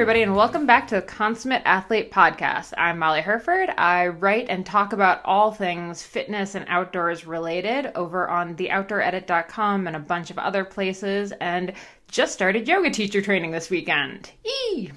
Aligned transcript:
Everybody, 0.00 0.22
and 0.22 0.34
welcome 0.34 0.64
back 0.64 0.88
to 0.88 0.94
the 0.94 1.02
Consummate 1.02 1.60
Athlete 1.66 2.10
Podcast. 2.10 2.72
I'm 2.78 2.98
Molly 2.98 3.20
Hurford. 3.20 3.68
I 3.76 4.06
write 4.06 4.46
and 4.48 4.64
talk 4.64 4.94
about 4.94 5.20
all 5.26 5.52
things 5.52 6.02
fitness 6.02 6.54
and 6.54 6.64
outdoors 6.68 7.26
related 7.26 7.92
over 7.94 8.26
on 8.26 8.56
theoutdooredit.com 8.56 9.86
and 9.86 9.94
a 9.94 9.98
bunch 9.98 10.30
of 10.30 10.38
other 10.38 10.64
places, 10.64 11.34
and 11.42 11.74
just 12.08 12.32
started 12.32 12.66
yoga 12.66 12.88
teacher 12.88 13.20
training 13.20 13.50
this 13.50 13.68
weekend. 13.68 14.30
Eee! 14.42 14.90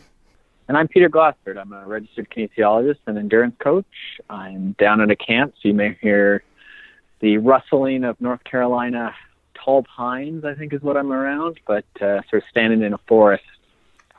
And 0.70 0.78
I'm 0.78 0.88
Peter 0.88 1.10
Glassford. 1.10 1.58
I'm 1.58 1.74
a 1.74 1.86
registered 1.86 2.30
kinesiologist 2.30 3.00
and 3.06 3.18
endurance 3.18 3.56
coach. 3.60 3.86
I'm 4.30 4.72
down 4.80 5.02
at 5.02 5.12
a 5.12 5.18
camp, 5.18 5.54
so 5.62 5.68
you 5.68 5.74
may 5.74 5.98
hear 6.00 6.46
the 7.20 7.40
rustling 7.40 8.06
of 8.06 8.22
North 8.22 8.46
Carolina 8.46 9.14
tall 9.54 9.84
pines, 9.84 10.46
I 10.46 10.54
think 10.56 10.72
is 10.72 10.82
what 10.82 10.96
I'm 10.96 11.12
around, 11.12 11.60
but 11.68 11.84
uh, 11.98 12.22
sort 12.30 12.36
of 12.36 12.44
standing 12.50 12.84
in 12.84 12.94
a 12.94 13.00
forest 13.00 13.44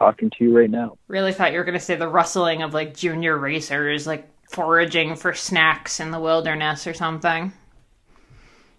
talking 0.04 0.28
to 0.28 0.44
you 0.44 0.56
right 0.56 0.70
now. 0.70 0.98
Really 1.08 1.32
thought 1.32 1.52
you 1.52 1.58
were 1.58 1.64
going 1.64 1.78
to 1.78 1.84
say 1.84 1.94
the 1.94 2.08
rustling 2.08 2.62
of 2.62 2.74
like 2.74 2.94
junior 2.94 3.38
racers, 3.38 4.06
like 4.06 4.28
foraging 4.50 5.16
for 5.16 5.32
snacks 5.32 5.98
in 5.98 6.10
the 6.10 6.20
wilderness 6.20 6.86
or 6.86 6.92
something. 6.92 7.52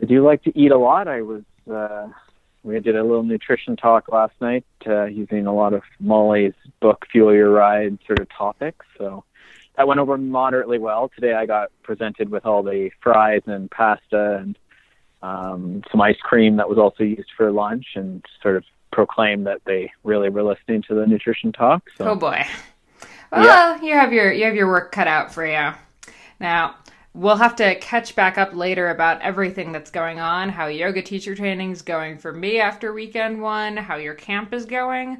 I 0.01 0.05
do 0.05 0.23
like 0.23 0.43
to 0.43 0.57
eat 0.57 0.71
a 0.71 0.77
lot. 0.77 1.07
I 1.07 1.21
was, 1.21 1.41
uh, 1.71 2.09
we 2.63 2.79
did 2.79 2.95
a 2.95 3.03
little 3.03 3.23
nutrition 3.23 3.75
talk 3.75 4.07
last 4.11 4.33
night 4.39 4.65
uh, 4.85 5.05
using 5.05 5.47
a 5.47 5.53
lot 5.53 5.73
of 5.73 5.81
Molly's 5.99 6.53
book, 6.79 7.07
Fuel 7.11 7.33
Your 7.33 7.49
Ride 7.49 7.97
sort 8.05 8.19
of 8.19 8.29
topics. 8.29 8.85
So 8.97 9.23
that 9.77 9.87
went 9.87 9.99
over 9.99 10.17
moderately 10.19 10.77
well. 10.77 11.09
Today 11.09 11.33
I 11.33 11.47
got 11.47 11.71
presented 11.81 12.29
with 12.29 12.45
all 12.45 12.61
the 12.61 12.91
fries 13.01 13.41
and 13.47 13.71
pasta 13.71 14.37
and 14.41 14.59
um, 15.23 15.81
some 15.89 16.01
ice 16.01 16.19
cream 16.21 16.57
that 16.57 16.69
was 16.69 16.77
also 16.77 17.03
used 17.03 17.31
for 17.35 17.51
lunch 17.51 17.85
and 17.95 18.23
sort 18.43 18.57
of 18.57 18.63
proclaim 18.95 19.43
that 19.43 19.61
they 19.65 19.91
really 20.03 20.29
were 20.29 20.41
listening 20.41 20.81
to 20.87 20.95
the 20.95 21.05
nutrition 21.05 21.51
talk. 21.51 21.83
So. 21.97 22.05
Oh 22.05 22.15
boy. 22.15 22.43
Well, 23.31 23.43
yeah. 23.43 23.81
you 23.81 23.93
have 23.93 24.13
your 24.13 24.31
you 24.31 24.45
have 24.45 24.55
your 24.55 24.67
work 24.67 24.91
cut 24.91 25.07
out 25.07 25.33
for 25.33 25.45
you. 25.45 25.73
Now, 26.39 26.75
we'll 27.13 27.35
have 27.35 27.57
to 27.57 27.75
catch 27.75 28.15
back 28.15 28.37
up 28.37 28.53
later 28.53 28.89
about 28.89 29.21
everything 29.21 29.73
that's 29.73 29.91
going 29.91 30.19
on, 30.19 30.49
how 30.49 30.67
yoga 30.67 31.01
teacher 31.01 31.35
training 31.35 31.71
is 31.71 31.81
going 31.81 32.17
for 32.17 32.31
me 32.31 32.59
after 32.59 32.93
weekend 32.93 33.41
one, 33.41 33.75
how 33.75 33.97
your 33.97 34.13
camp 34.13 34.53
is 34.53 34.65
going. 34.65 35.17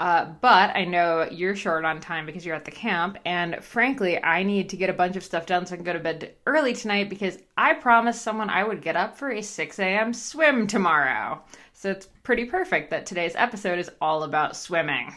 Uh, 0.00 0.26
but 0.40 0.74
I 0.74 0.84
know 0.84 1.28
you're 1.30 1.54
short 1.54 1.84
on 1.84 2.00
time 2.00 2.26
because 2.26 2.44
you're 2.44 2.56
at 2.56 2.64
the 2.64 2.70
camp, 2.70 3.16
and 3.24 3.62
frankly, 3.62 4.22
I 4.22 4.42
need 4.42 4.68
to 4.70 4.76
get 4.76 4.90
a 4.90 4.92
bunch 4.92 5.16
of 5.16 5.22
stuff 5.22 5.46
done 5.46 5.64
so 5.64 5.74
I 5.74 5.76
can 5.76 5.84
go 5.84 5.92
to 5.92 6.00
bed 6.00 6.34
early 6.46 6.74
tonight 6.74 7.08
because 7.08 7.38
I 7.56 7.74
promised 7.74 8.22
someone 8.22 8.50
I 8.50 8.64
would 8.64 8.82
get 8.82 8.96
up 8.96 9.16
for 9.16 9.30
a 9.30 9.40
6 9.40 9.78
a.m. 9.78 10.12
swim 10.12 10.66
tomorrow. 10.66 11.42
So 11.84 11.90
it's 11.90 12.08
pretty 12.22 12.46
perfect 12.46 12.88
that 12.92 13.04
today's 13.04 13.36
episode 13.36 13.78
is 13.78 13.90
all 14.00 14.22
about 14.22 14.56
swimming. 14.56 15.14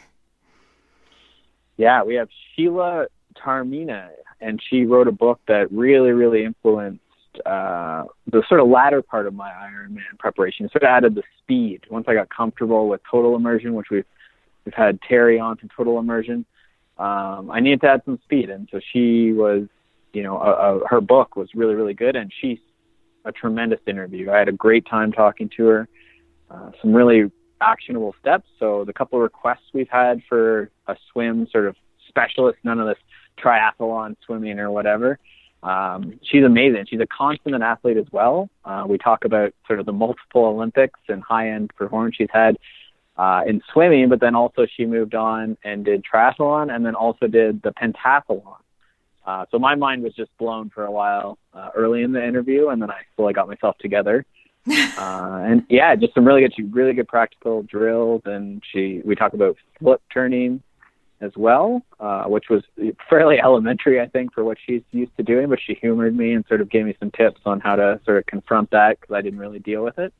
Yeah, 1.77 2.03
we 2.03 2.15
have 2.15 2.27
Sheila 2.53 3.05
Taormina, 3.37 4.09
and 4.41 4.61
she 4.69 4.83
wrote 4.83 5.07
a 5.07 5.13
book 5.13 5.39
that 5.47 5.71
really, 5.71 6.11
really 6.11 6.43
influenced 6.43 6.99
uh, 7.45 8.03
the 8.29 8.43
sort 8.49 8.59
of 8.59 8.67
latter 8.67 9.01
part 9.01 9.27
of 9.27 9.33
my 9.33 9.49
Ironman 9.49 10.19
preparation. 10.19 10.67
Sort 10.67 10.83
of 10.83 10.89
added 10.89 11.15
the 11.15 11.23
speed. 11.41 11.85
Once 11.89 12.03
I 12.09 12.13
got 12.13 12.29
comfortable 12.29 12.89
with 12.89 12.99
total 13.09 13.37
immersion, 13.37 13.73
which 13.73 13.87
we've 13.89 14.03
we've 14.65 14.73
had 14.73 14.99
Terry 15.07 15.39
on 15.39 15.55
from 15.55 15.69
Total 15.69 15.97
Immersion, 15.97 16.45
um, 16.97 17.49
I 17.49 17.61
needed 17.61 17.79
to 17.79 17.87
add 17.87 18.01
some 18.03 18.19
speed, 18.25 18.49
and 18.49 18.67
so 18.69 18.81
she 18.91 19.31
was, 19.31 19.69
you 20.11 20.21
know, 20.21 20.37
a, 20.37 20.51
a, 20.51 20.87
her 20.89 20.99
book 20.99 21.37
was 21.37 21.47
really, 21.55 21.75
really 21.75 21.93
good, 21.93 22.17
and 22.17 22.29
she's 22.41 22.59
a 23.23 23.31
tremendous 23.31 23.79
interview. 23.87 24.31
I 24.31 24.39
had 24.39 24.49
a 24.49 24.51
great 24.51 24.85
time 24.85 25.13
talking 25.13 25.49
to 25.55 25.65
her. 25.67 25.87
Uh, 26.49 26.71
some 26.81 26.93
really 26.93 27.31
actionable 27.61 28.15
steps. 28.19 28.47
So 28.59 28.83
the 28.85 28.93
couple 28.93 29.19
of 29.19 29.23
requests 29.23 29.73
we've 29.73 29.89
had 29.89 30.21
for 30.29 30.69
a 30.87 30.95
swim 31.11 31.47
sort 31.51 31.67
of 31.67 31.75
specialist, 32.07 32.59
none 32.63 32.79
of 32.79 32.87
this 32.87 32.97
triathlon 33.37 34.15
swimming 34.25 34.59
or 34.59 34.71
whatever. 34.71 35.19
Um, 35.63 36.19
she's 36.23 36.43
amazing. 36.43 36.85
She's 36.87 36.99
a 36.99 37.07
consummate 37.07 37.61
athlete 37.61 37.97
as 37.97 38.05
well. 38.11 38.49
Uh, 38.63 38.85
we 38.87 38.97
talk 38.97 39.25
about 39.25 39.53
sort 39.65 39.79
of 39.79 39.85
the 39.85 39.93
multiple 39.93 40.45
Olympics 40.45 40.99
and 41.09 41.21
high 41.23 41.49
end 41.49 41.71
performance 41.75 42.15
she's 42.15 42.29
had 42.31 42.57
uh, 43.17 43.41
in 43.47 43.61
swimming, 43.73 44.09
but 44.09 44.19
then 44.19 44.35
also 44.35 44.67
she 44.77 44.85
moved 44.85 45.15
on 45.15 45.57
and 45.63 45.83
did 45.83 46.05
triathlon 46.05 46.73
and 46.73 46.85
then 46.85 46.95
also 46.95 47.27
did 47.27 47.61
the 47.63 47.71
pentathlon. 47.71 48.57
Uh, 49.25 49.45
so 49.51 49.59
my 49.59 49.75
mind 49.75 50.03
was 50.03 50.13
just 50.13 50.29
blown 50.37 50.69
for 50.69 50.85
a 50.85 50.91
while 50.91 51.37
uh, 51.53 51.69
early 51.75 52.01
in 52.01 52.13
the 52.13 52.25
interview, 52.25 52.69
and 52.69 52.81
then 52.81 52.89
I 52.89 53.01
slowly 53.15 53.33
got 53.33 53.47
myself 53.49 53.77
together 53.79 54.25
uh, 54.97 55.41
and 55.45 55.65
yeah, 55.69 55.95
just 55.95 56.13
some 56.13 56.25
really 56.25 56.41
good, 56.41 56.75
really 56.75 56.93
good 56.93 57.07
practical 57.07 57.63
drills. 57.63 58.21
And 58.25 58.61
she, 58.71 59.01
we 59.05 59.15
talk 59.15 59.33
about 59.33 59.57
flip 59.79 60.01
turning 60.13 60.61
as 61.21 61.31
well, 61.35 61.81
uh, 61.99 62.25
which 62.25 62.45
was 62.49 62.63
fairly 63.09 63.39
elementary, 63.43 63.99
I 64.01 64.07
think, 64.07 64.33
for 64.33 64.43
what 64.43 64.57
she's 64.63 64.83
used 64.91 65.15
to 65.17 65.23
doing. 65.23 65.49
But 65.49 65.59
she 65.65 65.75
humored 65.75 66.15
me 66.15 66.33
and 66.33 66.45
sort 66.47 66.61
of 66.61 66.69
gave 66.69 66.85
me 66.85 66.95
some 66.99 67.11
tips 67.11 67.41
on 67.45 67.59
how 67.59 67.75
to 67.75 67.99
sort 68.05 68.17
of 68.17 68.25
confront 68.25 68.71
that 68.71 68.99
because 68.99 69.13
I 69.15 69.21
didn't 69.21 69.39
really 69.39 69.59
deal 69.59 69.83
with 69.83 69.97
it. 69.99 70.13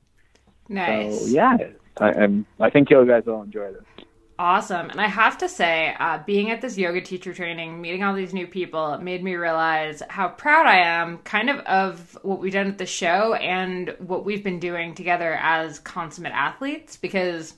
Nice. 0.70 1.22
So 1.22 1.28
yeah, 1.28 1.58
I, 2.00 2.12
I'm, 2.14 2.46
I 2.60 2.70
think 2.70 2.90
you 2.90 3.06
guys 3.06 3.24
will 3.26 3.42
enjoy 3.42 3.72
this. 3.72 4.06
Awesome. 4.40 4.92
And 4.92 5.02
I 5.02 5.08
have 5.08 5.40
to 5.40 5.50
say, 5.50 5.96
uh, 6.00 6.20
being 6.24 6.52
at 6.52 6.62
this 6.62 6.78
yoga 6.78 7.02
teacher 7.02 7.34
training, 7.34 7.82
meeting 7.82 8.04
all 8.04 8.14
these 8.14 8.36
new 8.36 8.46
people, 8.46 8.96
made 9.00 9.24
me 9.24 9.36
realize 9.36 10.04
how 10.10 10.28
proud 10.28 10.68
I 10.68 10.78
am 10.78 11.18
kind 11.20 11.50
of 11.50 11.60
of 11.62 12.20
what 12.22 12.40
we've 12.40 12.54
done 12.54 12.68
at 12.68 12.78
the 12.78 12.86
show 12.86 13.34
and 13.34 13.96
what 13.98 14.26
we've 14.26 14.44
been 14.44 14.60
doing 14.60 14.94
together 14.94 15.34
as 15.42 15.80
consummate 15.80 16.34
athletes 16.34 16.98
because 16.98 17.56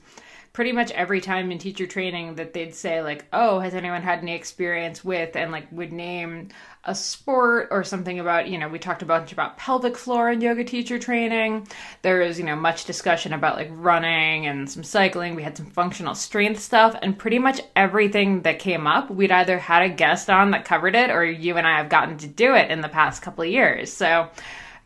pretty 0.60 0.72
much 0.72 0.90
every 0.90 1.22
time 1.22 1.50
in 1.50 1.56
teacher 1.56 1.86
training 1.86 2.34
that 2.34 2.52
they'd 2.52 2.74
say 2.74 3.00
like 3.00 3.24
oh 3.32 3.60
has 3.60 3.72
anyone 3.72 4.02
had 4.02 4.18
any 4.18 4.34
experience 4.34 5.02
with 5.02 5.34
and 5.34 5.50
like 5.50 5.66
would 5.72 5.90
name 5.90 6.48
a 6.84 6.94
sport 6.94 7.68
or 7.70 7.82
something 7.82 8.20
about 8.20 8.46
you 8.46 8.58
know 8.58 8.68
we 8.68 8.78
talked 8.78 9.00
a 9.00 9.06
bunch 9.06 9.32
about 9.32 9.56
pelvic 9.56 9.96
floor 9.96 10.28
and 10.28 10.42
yoga 10.42 10.62
teacher 10.62 10.98
training. 10.98 11.66
There 12.02 12.20
was 12.20 12.38
you 12.38 12.44
know 12.44 12.56
much 12.56 12.84
discussion 12.84 13.32
about 13.32 13.56
like 13.56 13.70
running 13.72 14.46
and 14.46 14.70
some 14.70 14.84
cycling. 14.84 15.34
We 15.34 15.42
had 15.42 15.56
some 15.56 15.64
functional 15.64 16.14
strength 16.14 16.60
stuff 16.60 16.94
and 17.00 17.18
pretty 17.18 17.38
much 17.38 17.62
everything 17.74 18.42
that 18.42 18.58
came 18.58 18.86
up 18.86 19.10
we'd 19.10 19.32
either 19.32 19.58
had 19.58 19.82
a 19.82 19.88
guest 19.88 20.28
on 20.28 20.50
that 20.50 20.66
covered 20.66 20.94
it 20.94 21.08
or 21.08 21.24
you 21.24 21.56
and 21.56 21.66
i 21.66 21.78
have 21.78 21.88
gotten 21.88 22.18
to 22.18 22.26
do 22.26 22.54
it 22.54 22.70
in 22.70 22.82
the 22.82 22.88
past 22.90 23.22
couple 23.22 23.44
of 23.44 23.48
years. 23.50 23.90
So 23.90 24.28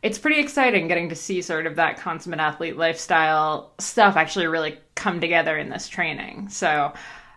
it's 0.04 0.18
pretty 0.18 0.38
exciting 0.38 0.86
getting 0.86 1.08
to 1.08 1.14
see 1.14 1.40
sort 1.40 1.64
of 1.66 1.76
that 1.76 1.96
consummate 1.96 2.38
athlete 2.38 2.76
lifestyle 2.76 3.72
stuff 3.78 4.16
actually 4.16 4.46
really 4.46 4.76
come 4.94 5.18
together 5.18 5.56
in 5.56 5.70
this 5.70 5.88
training. 5.88 6.50
So 6.50 6.92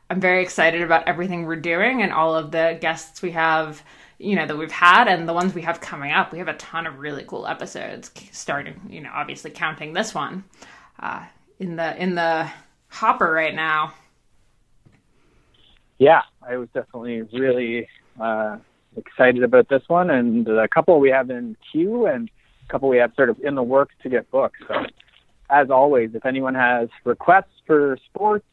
I'm 0.09 0.19
very 0.19 0.43
excited 0.43 0.81
about 0.81 1.07
everything 1.07 1.45
we're 1.45 1.55
doing 1.55 2.01
and 2.01 2.11
all 2.11 2.35
of 2.35 2.51
the 2.51 2.77
guests 2.81 3.21
we 3.21 3.31
have, 3.31 3.81
you 4.19 4.35
know, 4.35 4.45
that 4.45 4.57
we've 4.57 4.69
had 4.69 5.07
and 5.07 5.29
the 5.29 5.33
ones 5.33 5.53
we 5.53 5.61
have 5.61 5.79
coming 5.79 6.11
up. 6.11 6.33
We 6.33 6.39
have 6.39 6.49
a 6.49 6.55
ton 6.55 6.85
of 6.85 6.99
really 6.99 7.23
cool 7.23 7.47
episodes 7.47 8.11
starting, 8.33 8.81
you 8.89 8.99
know, 8.99 9.11
obviously 9.13 9.51
counting 9.51 9.93
this 9.93 10.13
one 10.13 10.43
uh, 10.99 11.23
in 11.59 11.77
the 11.77 11.95
in 11.95 12.15
the 12.15 12.51
hopper 12.89 13.31
right 13.31 13.55
now. 13.55 13.93
Yeah, 15.99 16.23
I 16.41 16.57
was 16.57 16.67
definitely 16.73 17.21
really 17.21 17.87
uh, 18.19 18.57
excited 18.97 19.43
about 19.43 19.69
this 19.69 19.83
one 19.87 20.09
and 20.09 20.45
a 20.49 20.67
couple 20.67 20.99
we 20.99 21.11
have 21.11 21.29
in 21.29 21.55
queue 21.71 22.07
and 22.07 22.29
couple 22.67 22.89
we 22.89 22.97
have 22.97 23.13
sort 23.15 23.29
of 23.29 23.39
in 23.41 23.55
the 23.55 23.63
works 23.63 23.95
to 24.03 24.09
get 24.09 24.29
booked. 24.31 24.57
So, 24.67 24.85
as 25.49 25.69
always, 25.69 26.13
if 26.13 26.25
anyone 26.25 26.55
has 26.55 26.89
requests 27.03 27.61
for 27.65 27.97
sports 28.05 28.45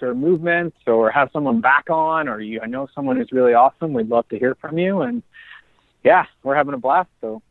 or 0.00 0.14
movements 0.14 0.76
or 0.86 1.10
have 1.10 1.30
someone 1.32 1.60
back 1.60 1.88
on 1.88 2.28
or 2.28 2.40
you 2.40 2.60
I 2.60 2.66
know 2.66 2.88
someone 2.94 3.16
who's 3.16 3.32
really 3.32 3.54
awesome, 3.54 3.92
we'd 3.92 4.08
love 4.08 4.28
to 4.28 4.38
hear 4.38 4.54
from 4.56 4.78
you. 4.78 5.02
And 5.02 5.22
yeah, 6.04 6.26
we're 6.42 6.56
having 6.56 6.74
a 6.74 6.78
blast. 6.78 7.10
So, 7.20 7.42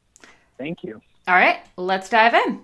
thank 0.58 0.84
you. 0.84 1.02
All 1.28 1.36
right, 1.36 1.60
let's 1.78 2.10
dive 2.10 2.34
in. 2.34 2.62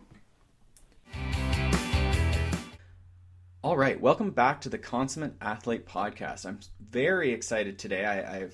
All 3.63 3.75
right, 3.75 3.99
welcome 3.99 4.31
back 4.31 4.61
to 4.61 4.69
the 4.69 4.77
Consummate 4.77 5.33
Athlete 5.41 5.85
Podcast. 5.85 6.45
I'm 6.45 6.59
very 6.89 7.33
excited 7.33 7.77
today. 7.77 8.05
I, 8.05 8.39
have 8.39 8.53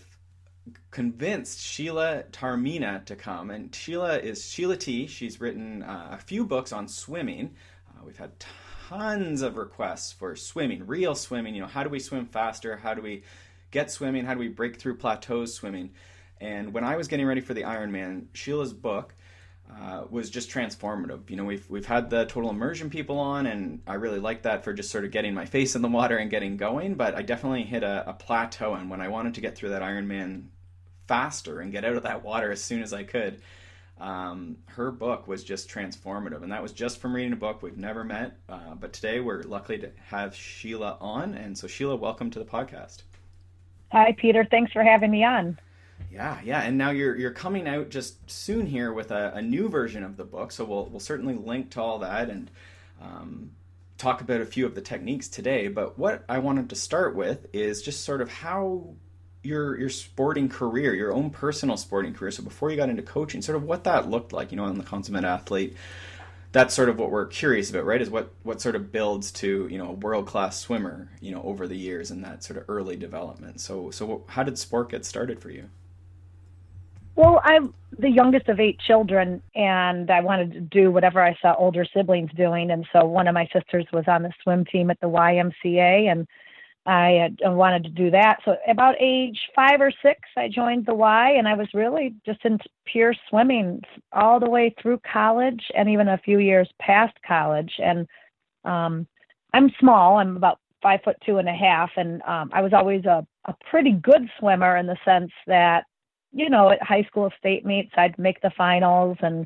convinced 0.91 1.59
Sheila 1.59 2.23
Taormina 2.31 3.05
to 3.05 3.15
come. 3.15 3.49
And 3.49 3.73
Sheila 3.73 4.17
is 4.17 4.45
Sheila 4.45 4.77
T. 4.77 5.07
She's 5.07 5.41
written 5.41 5.83
uh, 5.83 6.09
a 6.11 6.17
few 6.17 6.45
books 6.45 6.71
on 6.71 6.87
swimming. 6.87 7.55
Uh, 7.89 8.01
we've 8.05 8.17
had 8.17 8.31
tons 8.87 9.41
of 9.41 9.57
requests 9.57 10.11
for 10.11 10.35
swimming, 10.35 10.85
real 10.87 11.15
swimming. 11.15 11.55
You 11.55 11.61
know, 11.61 11.67
how 11.67 11.83
do 11.83 11.89
we 11.89 11.99
swim 11.99 12.25
faster? 12.25 12.77
How 12.77 12.93
do 12.93 13.01
we 13.01 13.23
get 13.71 13.91
swimming? 13.91 14.25
How 14.25 14.33
do 14.33 14.39
we 14.39 14.49
break 14.49 14.79
through 14.79 14.97
plateaus 14.97 15.53
swimming? 15.53 15.91
And 16.39 16.73
when 16.73 16.83
I 16.83 16.95
was 16.95 17.07
getting 17.07 17.25
ready 17.25 17.41
for 17.41 17.53
the 17.53 17.63
Ironman, 17.63 18.27
Sheila's 18.33 18.73
book 18.73 19.15
uh, 19.71 20.03
was 20.09 20.29
just 20.29 20.49
transformative. 20.49 21.29
You 21.29 21.37
know, 21.37 21.45
we've 21.45 21.67
we've 21.69 21.85
had 21.85 22.09
the 22.09 22.25
total 22.25 22.49
immersion 22.49 22.89
people 22.89 23.17
on, 23.17 23.45
and 23.45 23.81
I 23.87 23.95
really 23.95 24.19
like 24.19 24.43
that 24.43 24.63
for 24.63 24.73
just 24.73 24.91
sort 24.91 25.05
of 25.05 25.11
getting 25.11 25.33
my 25.33 25.45
face 25.45 25.75
in 25.75 25.81
the 25.81 25.87
water 25.87 26.17
and 26.17 26.29
getting 26.29 26.57
going. 26.57 26.95
But 26.95 27.15
I 27.15 27.21
definitely 27.21 27.63
hit 27.63 27.83
a, 27.83 28.09
a 28.09 28.13
plateau, 28.13 28.73
and 28.73 28.89
when 28.89 29.01
I 29.01 29.07
wanted 29.07 29.35
to 29.35 29.41
get 29.41 29.55
through 29.55 29.69
that 29.69 29.81
Ironman 29.81 30.47
faster 31.07 31.59
and 31.59 31.71
get 31.71 31.85
out 31.85 31.95
of 31.95 32.03
that 32.03 32.23
water 32.23 32.51
as 32.51 32.61
soon 32.61 32.81
as 32.81 32.93
I 32.93 33.03
could. 33.03 33.41
Um, 33.99 34.57
her 34.67 34.91
book 34.91 35.27
was 35.27 35.43
just 35.43 35.69
transformative, 35.69 36.41
and 36.41 36.51
that 36.51 36.61
was 36.61 36.73
just 36.73 36.99
from 36.99 37.15
reading 37.15 37.33
a 37.33 37.37
book. 37.37 37.61
We've 37.61 37.77
never 37.77 38.03
met, 38.03 38.37
uh, 38.49 38.75
but 38.75 38.91
today 38.91 39.19
we're 39.19 39.43
lucky 39.43 39.77
to 39.77 39.91
have 40.07 40.35
Sheila 40.35 40.97
on. 40.99 41.35
And 41.35 41.57
so, 41.57 41.67
Sheila, 41.67 41.95
welcome 41.95 42.31
to 42.31 42.39
the 42.39 42.45
podcast. 42.45 43.03
Hi, 43.91 44.13
Peter. 44.17 44.45
Thanks 44.49 44.71
for 44.71 44.83
having 44.83 45.11
me 45.11 45.23
on. 45.23 45.59
Yeah, 46.11 46.39
yeah, 46.43 46.61
and 46.61 46.77
now 46.77 46.89
you're 46.89 47.15
you're 47.15 47.31
coming 47.31 47.67
out 47.67 47.89
just 47.89 48.29
soon 48.29 48.65
here 48.65 48.91
with 48.91 49.11
a, 49.11 49.33
a 49.35 49.41
new 49.41 49.69
version 49.69 50.03
of 50.03 50.17
the 50.17 50.23
book, 50.23 50.51
so 50.51 50.65
we'll 50.65 50.85
we'll 50.87 50.99
certainly 50.99 51.35
link 51.35 51.71
to 51.71 51.81
all 51.81 51.99
that 51.99 52.29
and 52.29 52.51
um, 53.01 53.51
talk 53.97 54.21
about 54.21 54.41
a 54.41 54.45
few 54.45 54.65
of 54.65 54.75
the 54.75 54.81
techniques 54.81 55.27
today. 55.27 55.67
But 55.67 55.97
what 55.97 56.23
I 56.27 56.39
wanted 56.39 56.69
to 56.69 56.75
start 56.75 57.15
with 57.15 57.47
is 57.53 57.81
just 57.81 58.03
sort 58.03 58.21
of 58.21 58.29
how 58.29 58.95
your 59.43 59.79
your 59.79 59.89
sporting 59.89 60.49
career, 60.49 60.93
your 60.93 61.13
own 61.13 61.29
personal 61.29 61.77
sporting 61.77 62.13
career. 62.13 62.31
So 62.31 62.43
before 62.43 62.71
you 62.71 62.77
got 62.77 62.89
into 62.89 63.03
coaching, 63.03 63.41
sort 63.41 63.57
of 63.57 63.63
what 63.63 63.83
that 63.83 64.09
looked 64.09 64.33
like, 64.33 64.51
you 64.51 64.57
know, 64.57 64.63
on 64.65 64.77
the 64.77 64.83
consummate 64.83 65.25
athlete. 65.25 65.75
That's 66.53 66.75
sort 66.75 66.87
of 66.87 66.99
what 66.99 67.09
we're 67.09 67.25
curious 67.25 67.71
about, 67.71 67.83
right? 67.85 67.99
Is 67.99 68.11
what 68.11 68.31
what 68.43 68.61
sort 68.61 68.75
of 68.75 68.91
builds 68.91 69.31
to 69.33 69.67
you 69.71 69.77
know 69.77 69.89
a 69.89 69.93
world 69.93 70.27
class 70.27 70.59
swimmer, 70.59 71.09
you 71.19 71.31
know, 71.31 71.41
over 71.43 71.67
the 71.67 71.75
years 71.75 72.11
and 72.11 72.23
that 72.23 72.43
sort 72.43 72.57
of 72.57 72.65
early 72.69 72.95
development. 72.95 73.59
So 73.59 73.89
so 73.89 74.23
how 74.27 74.43
did 74.43 74.57
sport 74.59 74.89
get 74.91 75.03
started 75.03 75.39
for 75.39 75.49
you? 75.49 75.69
Well, 77.15 77.41
I'm 77.43 77.73
the 77.99 78.09
youngest 78.09 78.49
of 78.49 78.59
eight 78.59 78.79
children, 78.79 79.41
and 79.55 80.09
I 80.09 80.21
wanted 80.21 80.53
to 80.53 80.61
do 80.61 80.89
whatever 80.89 81.21
I 81.21 81.35
saw 81.41 81.53
older 81.55 81.85
siblings 81.93 82.31
doing. 82.35 82.71
And 82.71 82.87
so 82.91 83.05
one 83.05 83.27
of 83.27 83.35
my 83.35 83.47
sisters 83.53 83.85
was 83.93 84.05
on 84.07 84.23
the 84.23 84.31
swim 84.41 84.65
team 84.65 84.89
at 84.89 84.99
the 84.99 85.07
YMCA, 85.07 86.11
and 86.11 86.27
I 86.85 87.29
wanted 87.41 87.83
to 87.83 87.89
do 87.89 88.11
that. 88.11 88.39
So 88.43 88.55
about 88.67 88.95
age 88.99 89.39
five 89.55 89.79
or 89.79 89.91
six, 90.01 90.19
I 90.35 90.49
joined 90.49 90.85
the 90.85 90.93
Y, 90.93 91.31
and 91.31 91.47
I 91.47 91.53
was 91.53 91.67
really 91.73 92.13
just 92.25 92.43
in 92.43 92.59
pure 92.85 93.15
swimming 93.29 93.81
all 94.11 94.39
the 94.39 94.49
way 94.49 94.75
through 94.81 94.99
college, 95.11 95.63
and 95.75 95.89
even 95.89 96.09
a 96.09 96.17
few 96.17 96.39
years 96.39 96.69
past 96.79 97.13
college. 97.25 97.73
And 97.79 98.07
um, 98.65 99.07
I'm 99.53 99.71
small; 99.79 100.17
I'm 100.17 100.35
about 100.35 100.59
five 100.81 100.99
foot 101.05 101.17
two 101.25 101.37
and 101.37 101.47
a 101.47 101.53
half, 101.53 101.91
and 101.95 102.21
um, 102.23 102.49
I 102.53 102.61
was 102.61 102.73
always 102.73 103.05
a, 103.05 103.25
a 103.45 103.55
pretty 103.69 103.93
good 103.93 104.29
swimmer 104.37 104.75
in 104.75 104.87
the 104.87 104.97
sense 105.05 105.31
that 105.47 105.85
you 106.33 106.49
know, 106.49 106.71
at 106.71 106.81
high 106.81 107.03
school 107.03 107.31
state 107.37 107.65
meets, 107.65 107.91
I'd 107.95 108.17
make 108.17 108.41
the 108.41 108.51
finals, 108.57 109.17
and 109.21 109.45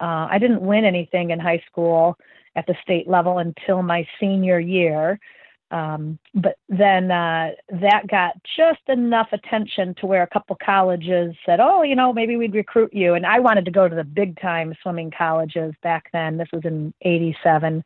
uh, 0.00 0.28
I 0.30 0.38
didn't 0.38 0.62
win 0.62 0.84
anything 0.84 1.30
in 1.30 1.40
high 1.40 1.62
school 1.66 2.16
at 2.56 2.66
the 2.66 2.76
state 2.82 3.08
level 3.08 3.38
until 3.38 3.82
my 3.82 4.06
senior 4.18 4.60
year. 4.60 5.18
Um, 5.70 6.18
but 6.34 6.56
then 6.68 7.10
uh, 7.10 7.50
that 7.80 8.08
got 8.08 8.34
just 8.56 8.80
enough 8.88 9.28
attention 9.32 9.94
to 10.00 10.06
where 10.06 10.22
a 10.22 10.26
couple 10.26 10.56
colleges 10.64 11.34
said, 11.46 11.60
"Oh, 11.60 11.82
you 11.82 11.94
know, 11.94 12.12
maybe 12.12 12.36
we'd 12.36 12.54
recruit 12.54 12.92
you." 12.92 13.14
And 13.14 13.24
I 13.24 13.38
wanted 13.38 13.64
to 13.66 13.70
go 13.70 13.88
to 13.88 13.94
the 13.94 14.04
big 14.04 14.40
time 14.40 14.74
swimming 14.82 15.12
colleges 15.16 15.72
back 15.82 16.10
then. 16.12 16.36
This 16.36 16.48
was 16.52 16.62
in 16.64 16.92
'87, 17.02 17.84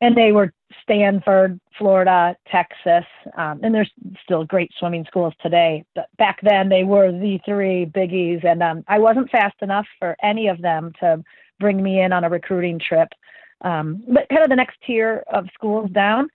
and 0.00 0.16
they 0.16 0.32
were 0.32 0.52
Stanford, 0.82 1.60
Florida, 1.76 2.36
Texas, 2.50 3.04
um, 3.36 3.60
and 3.62 3.74
there's 3.74 3.90
still 4.22 4.44
great 4.44 4.70
swimming 4.78 5.04
schools 5.06 5.34
today. 5.40 5.84
But 5.94 6.08
back 6.18 6.38
then, 6.42 6.68
they 6.68 6.84
were 6.84 7.10
the 7.10 7.40
three 7.44 7.84
biggies, 7.84 8.44
and 8.44 8.62
um, 8.62 8.84
I 8.86 8.98
wasn't 8.98 9.30
fast 9.30 9.56
enough 9.60 9.86
for 9.98 10.16
any 10.22 10.48
of 10.48 10.62
them 10.62 10.92
to 11.00 11.22
bring 11.58 11.82
me 11.82 12.00
in 12.00 12.12
on 12.12 12.24
a 12.24 12.30
recruiting 12.30 12.78
trip. 12.78 13.08
Um, 13.62 14.04
but 14.08 14.28
kind 14.28 14.42
of 14.42 14.50
the 14.50 14.56
next 14.56 14.76
tier 14.86 15.24
of 15.32 15.46
schools 15.54 15.90
down, 15.90 16.28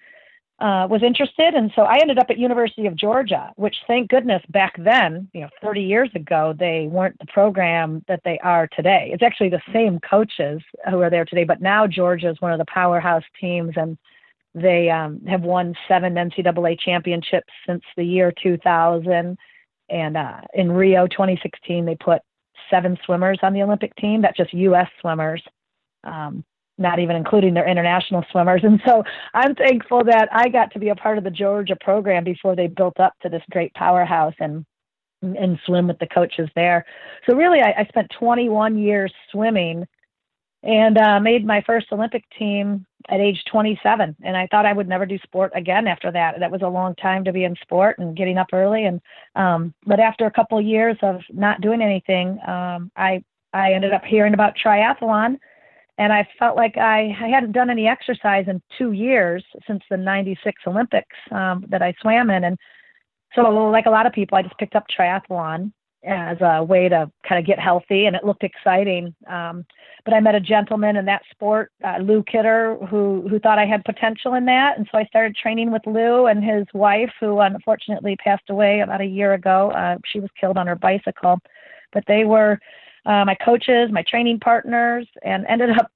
uh, 0.60 0.88
was 0.90 1.04
interested, 1.04 1.54
and 1.54 1.72
so 1.76 1.84
I 1.84 1.98
ended 2.02 2.18
up 2.18 2.28
at 2.30 2.40
University 2.40 2.88
of 2.88 2.96
Georgia, 2.96 3.52
which 3.58 3.76
thank 3.86 4.10
goodness 4.10 4.42
back 4.50 4.74
then, 4.78 5.30
you 5.34 5.42
know, 5.42 5.50
30 5.62 5.82
years 5.82 6.10
ago, 6.16 6.56
they 6.58 6.88
weren't 6.90 7.18
the 7.20 7.28
program 7.28 8.04
that 8.08 8.22
they 8.26 8.40
are 8.40 8.68
today. 8.76 9.12
It's 9.14 9.22
actually 9.22 9.50
the 9.50 9.62
same 9.72 10.00
coaches 10.00 10.62
who 10.90 11.00
are 11.02 11.12
there 11.12 11.26
today, 11.26 11.44
but 11.44 11.62
now 11.62 11.86
Georgia 11.86 12.30
is 12.30 12.42
one 12.42 12.52
of 12.52 12.58
the 12.58 12.66
powerhouse 12.66 13.24
teams, 13.40 13.74
and 13.76 14.00
they 14.56 14.90
um, 14.90 15.22
have 15.28 15.42
won 15.42 15.76
seven 15.88 16.16
NCAA 16.16 16.80
championships 16.80 17.54
since 17.68 17.84
the 17.96 18.04
year 18.04 18.34
2000. 18.42 19.38
And 19.90 20.18
uh, 20.18 20.42
in 20.56 20.72
Rio 20.72 21.06
2016, 21.06 21.86
they 21.86 21.96
put 21.96 22.22
seven 22.70 22.98
swimmers 23.06 23.38
on 23.44 23.54
the 23.54 23.62
Olympic 23.62 23.96
team. 23.96 24.24
That's 24.24 24.38
just 24.38 24.54
U.S. 24.54 24.90
swimmers. 25.02 25.44
Um, 26.04 26.44
not 26.78 27.00
even 27.00 27.16
including 27.16 27.54
their 27.54 27.68
international 27.68 28.24
swimmers. 28.32 28.62
And 28.64 28.82
so 28.86 29.04
I'm 29.34 29.56
thankful 29.56 30.04
that 30.06 30.30
I 30.32 30.50
got 30.50 30.72
to 30.74 30.80
be 30.80 30.90
a 30.90 30.96
part 30.96 31.18
of 31.18 31.24
the 31.24 31.32
Georgia 31.32 31.76
program 31.80 32.24
before 32.24 32.56
they 32.56 32.68
built 32.68 33.00
up 33.00 33.14
to 33.22 33.30
this 33.30 33.44
great 33.52 33.74
powerhouse 33.74 34.36
and 34.40 34.66
and 35.22 35.60
swim 35.66 35.88
with 35.88 35.98
the 35.98 36.08
coaches 36.08 36.48
there. 36.56 36.86
So 37.28 37.36
really, 37.36 37.60
I, 37.60 37.74
I 37.80 37.86
spent 37.86 38.12
21 38.20 38.78
years 38.78 39.12
swimming 39.32 39.88
and 40.64 40.98
uh, 40.98 41.20
made 41.20 41.46
my 41.46 41.62
first 41.66 41.88
Olympic 41.92 42.24
team 42.38 42.86
at 43.10 43.20
age 43.20 43.42
27. 43.52 44.16
And 44.24 44.38
I 44.38 44.48
thought 44.48 44.66
I 44.66 44.74
would 44.74 44.88
never 44.88 45.06
do 45.06 45.18
sport 45.20 45.52
again 45.56 45.88
after 45.88 46.12
that. 46.12 46.40
That 46.40 46.52
was 46.52 46.62
a 46.62 46.68
long 46.68 46.94
time 46.96 47.24
to 47.24 47.32
be 47.32 47.46
in 47.46 47.56
sport 47.62 47.98
and 48.00 48.16
getting 48.16 48.38
up 48.38 48.48
early. 48.54 48.86
And 48.86 49.02
um, 49.36 49.74
but 49.86 50.00
after 50.00 50.26
a 50.26 50.32
couple 50.32 50.58
of 50.58 50.66
years 50.66 50.98
of 51.02 51.22
not 51.32 51.62
doing 51.62 51.82
anything, 51.82 52.40
um, 52.48 52.92
I 52.96 53.24
I 53.54 53.74
ended 53.74 53.94
up 53.94 54.04
hearing 54.04 54.34
about 54.34 54.54
triathlon 54.64 55.38
and 55.98 56.14
I 56.14 56.28
felt 56.38 56.56
like 56.56 56.78
I, 56.78 57.16
I 57.20 57.28
hadn't 57.28 57.54
done 57.54 57.70
any 57.70 57.88
exercise 57.88 58.46
in 58.48 58.62
two 58.78 58.92
years 58.92 59.44
since 59.66 59.82
the 59.90 59.98
96 59.98 60.62
Olympics 60.68 61.16
um, 61.32 61.66
that 61.70 61.82
I 61.82 61.94
swam 62.02 62.30
in. 62.30 62.44
And 62.44 62.58
so, 63.36 63.42
like 63.42 63.88
a 63.88 63.92
lot 63.92 64.06
of 64.06 64.14
people, 64.14 64.38
I 64.38 64.44
just 64.44 64.58
picked 64.58 64.76
up 64.76 64.86
triathlon 64.88 65.72
as 66.06 66.38
a 66.42 66.64
way 66.64 66.88
to 66.88 67.12
kind 67.28 67.40
of 67.40 67.46
get 67.46 67.60
healthy, 67.60 68.06
and 68.06 68.16
it 68.16 68.24
looked 68.24 68.44
exciting. 68.44 69.14
Um, 69.28 69.66
but 70.06 70.14
I 70.14 70.20
met 70.20 70.36
a 70.36 70.40
gentleman 70.40 70.96
in 70.96 71.06
that 71.06 71.24
sport, 71.32 71.72
uh, 71.84 71.98
Lou 71.98 72.24
Kidder, 72.24 72.78
who 72.90 73.28
who 73.30 73.40
thought 73.40 73.60
I 73.60 73.66
had 73.66 73.84
potential 73.84 74.36
in 74.36 74.46
that, 74.46 74.78
and 74.78 74.88
so 74.92 74.98
I 74.98 75.06
started 75.06 75.36
training 75.36 75.72
with 75.72 75.82
Lou 75.86 76.28
and 76.28 76.44
his 76.44 76.66
wife, 76.74 77.12
who 77.20 77.40
unfortunately 77.40 78.16
passed 78.24 78.50
away 78.50 78.80
about 78.80 79.02
a 79.02 79.06
year 79.06 79.34
ago. 79.34 79.72
Uh, 79.72 79.98
she 80.06 80.20
was 80.20 80.30
killed 80.40 80.58
on 80.58 80.68
her 80.68 80.76
bicycle, 80.76 81.40
but 81.92 82.04
they 82.08 82.24
were 82.24 82.60
uh, 83.06 83.24
my 83.26 83.36
coaches, 83.36 83.90
my 83.92 84.04
training 84.04 84.40
partners, 84.40 85.08
and 85.24 85.46
ended 85.48 85.72
up 85.72 85.92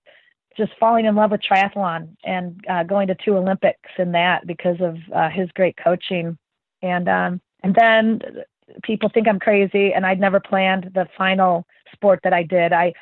just 0.57 0.71
falling 0.80 1.06
in 1.06 1.15
love 1.15 1.31
with 1.31 1.42
triathlon 1.42 2.09
and 2.24 2.59
uh, 2.69 2.83
going 2.83 3.07
to 3.07 3.15
two 3.15 3.38
Olympics 3.38 3.90
in 3.97 4.11
that 4.11 4.45
because 4.45 4.78
of 4.81 4.97
uh, 5.14 5.30
his 5.30 5.49
great 5.52 5.76
coaching. 5.81 6.37
And 6.81 7.07
um, 7.07 7.42
and 7.64 7.76
then 7.76 8.19
people 8.83 9.09
think 9.14 9.28
I'm 9.28 9.40
crazy, 9.40 9.94
and 9.94 10.06
I'd 10.06 10.19
never 10.19 10.40
planned 10.40 10.92
the 10.94 11.07
final 11.18 11.66
sport 11.94 12.19
that 12.23 12.33
I 12.33 12.44
did. 12.44 12.73
I 12.73 12.94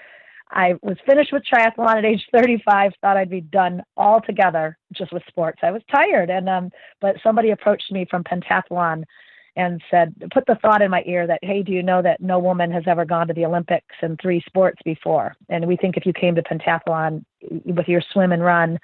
I 0.51 0.73
was 0.81 0.97
finished 1.07 1.31
with 1.31 1.43
triathlon 1.43 1.97
at 1.97 2.05
age 2.05 2.25
35. 2.33 2.93
Thought 3.01 3.17
I'd 3.17 3.29
be 3.29 3.41
done 3.41 3.83
altogether 3.97 4.77
just 4.93 5.13
with 5.13 5.23
sports. 5.27 5.59
I 5.63 5.71
was 5.71 5.81
tired, 5.91 6.29
and 6.29 6.49
um, 6.49 6.71
but 7.01 7.17
somebody 7.23 7.51
approached 7.51 7.91
me 7.91 8.05
from 8.09 8.23
pentathlon 8.23 9.03
and 9.59 9.81
said, 9.91 10.15
put 10.33 10.45
the 10.47 10.55
thought 10.61 10.81
in 10.81 10.89
my 10.89 11.03
ear 11.05 11.27
that, 11.27 11.39
hey, 11.41 11.61
do 11.61 11.73
you 11.73 11.83
know 11.83 12.01
that 12.01 12.21
no 12.21 12.39
woman 12.39 12.71
has 12.71 12.83
ever 12.87 13.03
gone 13.03 13.27
to 13.27 13.33
the 13.33 13.45
Olympics 13.45 13.93
in 14.01 14.15
three 14.15 14.41
sports 14.45 14.79
before? 14.85 15.35
And 15.49 15.67
we 15.67 15.75
think 15.75 15.97
if 15.97 16.05
you 16.05 16.13
came 16.13 16.33
to 16.35 16.41
pentathlon 16.41 17.25
with 17.65 17.89
your 17.89 18.01
swim 18.13 18.31
and 18.31 18.41
run, 18.41 18.79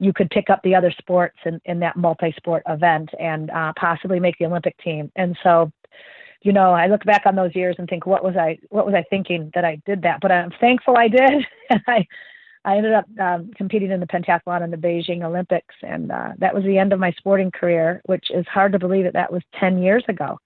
you 0.00 0.12
could 0.12 0.28
pick 0.30 0.50
up 0.50 0.60
the 0.64 0.74
other 0.74 0.92
sports 0.98 1.36
in, 1.44 1.60
in 1.66 1.78
that 1.80 1.96
multi-sport 1.96 2.64
event 2.68 3.10
and 3.20 3.50
uh, 3.50 3.72
possibly 3.78 4.18
make 4.18 4.36
the 4.38 4.46
Olympic 4.46 4.76
team. 4.78 5.12
And 5.14 5.38
so, 5.44 5.70
you 6.42 6.52
know, 6.52 6.72
I 6.72 6.88
look 6.88 7.04
back 7.04 7.22
on 7.24 7.36
those 7.36 7.54
years 7.54 7.76
and 7.78 7.88
think, 7.88 8.04
what 8.04 8.24
was 8.24 8.36
I, 8.36 8.58
what 8.70 8.86
was 8.86 8.96
I 8.96 9.04
thinking 9.08 9.52
that 9.54 9.64
I 9.64 9.80
did 9.86 10.02
that? 10.02 10.18
But 10.20 10.32
I'm 10.32 10.50
thankful 10.60 10.96
I 10.96 11.06
did. 11.06 11.46
and 11.70 11.82
I, 11.86 12.06
I 12.64 12.76
ended 12.76 12.92
up 12.92 13.06
um, 13.20 13.50
competing 13.56 13.90
in 13.90 14.00
the 14.00 14.06
pentathlon 14.06 14.62
in 14.62 14.70
the 14.70 14.76
Beijing 14.76 15.22
Olympics, 15.22 15.74
and 15.82 16.10
uh, 16.10 16.32
that 16.38 16.54
was 16.54 16.64
the 16.64 16.78
end 16.78 16.92
of 16.92 17.00
my 17.00 17.12
sporting 17.12 17.50
career, 17.50 18.02
which 18.06 18.26
is 18.30 18.46
hard 18.46 18.72
to 18.72 18.78
believe 18.78 19.04
that 19.04 19.14
that 19.14 19.32
was 19.32 19.42
10 19.58 19.82
years 19.82 20.04
ago. 20.08 20.38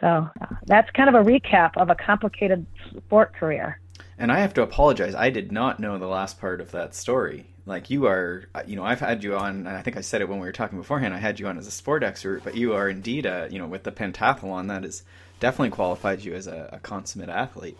So 0.00 0.06
uh, 0.06 0.46
that's 0.66 0.90
kind 0.92 1.08
of 1.08 1.14
a 1.14 1.24
recap 1.24 1.76
of 1.76 1.90
a 1.90 1.94
complicated 1.94 2.66
sport 2.96 3.34
career. 3.34 3.80
And 4.18 4.30
I 4.30 4.40
have 4.40 4.54
to 4.54 4.62
apologize. 4.62 5.14
I 5.14 5.30
did 5.30 5.52
not 5.52 5.80
know 5.80 5.98
the 5.98 6.06
last 6.06 6.40
part 6.40 6.60
of 6.60 6.70
that 6.72 6.94
story. 6.94 7.46
Like 7.66 7.90
you 7.90 8.06
are, 8.06 8.48
uh, 8.54 8.62
you 8.66 8.76
know, 8.76 8.84
I've 8.84 9.00
had 9.00 9.22
you 9.22 9.36
on, 9.36 9.66
and 9.66 9.68
I 9.68 9.82
think 9.82 9.96
I 9.96 10.00
said 10.00 10.20
it 10.20 10.28
when 10.28 10.40
we 10.40 10.46
were 10.46 10.52
talking 10.52 10.78
beforehand. 10.78 11.14
I 11.14 11.18
had 11.18 11.38
you 11.38 11.46
on 11.46 11.58
as 11.58 11.66
a 11.66 11.70
sport 11.70 12.02
expert, 12.02 12.42
but 12.42 12.56
you 12.56 12.72
are 12.72 12.88
indeed 12.88 13.26
a, 13.26 13.48
you 13.50 13.58
know, 13.58 13.66
with 13.66 13.84
the 13.84 13.92
pentathlon, 13.92 14.68
that 14.68 14.82
has 14.82 15.02
definitely 15.38 15.70
qualified 15.70 16.22
you 16.22 16.34
as 16.34 16.46
a, 16.46 16.70
a 16.72 16.78
consummate 16.80 17.28
athlete. 17.28 17.78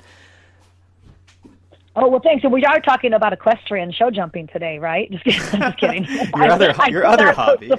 Oh 1.95 2.09
well, 2.09 2.21
thanks. 2.21 2.43
And 2.43 2.53
we 2.53 2.65
are 2.65 2.81
talking 2.81 3.13
about 3.13 3.33
equestrian 3.33 3.93
show 3.93 4.11
jumping 4.11 4.47
today, 4.47 4.79
right? 4.79 5.11
Just 5.11 5.25
kidding. 5.25 5.61
Just 5.61 5.79
kidding. 5.79 6.05
your 6.37 6.51
other, 6.51 6.75
I, 6.79 6.89
your 6.89 7.07
I 7.09 7.13
other 7.13 7.33
hobby. 7.33 7.71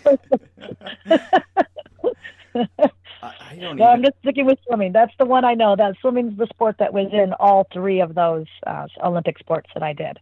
I, 3.24 3.58
don't. 3.60 3.78
No, 3.78 3.86
I'm 3.86 4.04
just 4.04 4.18
sticking 4.22 4.46
with 4.46 4.60
swimming. 4.68 4.92
That's 4.92 5.14
the 5.18 5.26
one 5.26 5.46
I 5.46 5.56
know. 5.56 5.76
That 5.76 5.96
swimming's 6.02 6.38
the 6.38 6.48
sport 6.48 6.76
that 6.80 6.94
was 6.94 7.10
in 7.12 7.34
all 7.40 7.68
three 7.74 8.02
of 8.02 8.14
those 8.14 8.46
uh, 8.68 8.86
Olympic 9.04 9.40
sports 9.40 9.70
that 9.74 9.82
I 9.82 9.94
did. 9.94 10.20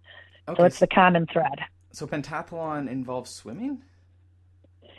Okay. 0.47 0.61
So 0.61 0.65
it's 0.65 0.79
the 0.79 0.87
common 0.87 1.27
thread. 1.27 1.59
So 1.91 2.07
pentathlon 2.07 2.89
involves 2.89 3.29
swimming. 3.29 3.81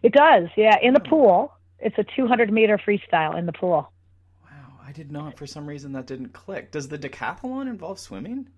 It 0.03 0.13
does, 0.13 0.49
yeah. 0.57 0.77
In 0.83 0.95
the 0.95 1.03
oh. 1.07 1.09
pool, 1.09 1.53
it's 1.79 1.97
a 1.97 2.05
200 2.17 2.53
meter 2.53 2.79
freestyle 2.79 3.39
in 3.39 3.47
the 3.47 3.53
pool. 3.53 3.91
Wow, 4.45 4.81
I 4.87 4.93
did 4.93 5.11
not. 5.11 5.39
For 5.39 5.47
some 5.47 5.67
reason, 5.67 5.93
that 5.93 6.07
didn't 6.07 6.33
click. 6.33 6.71
Does 6.71 6.89
the 6.89 6.99
decathlon 6.99 7.69
involve 7.69 7.99
swimming? 7.99 8.49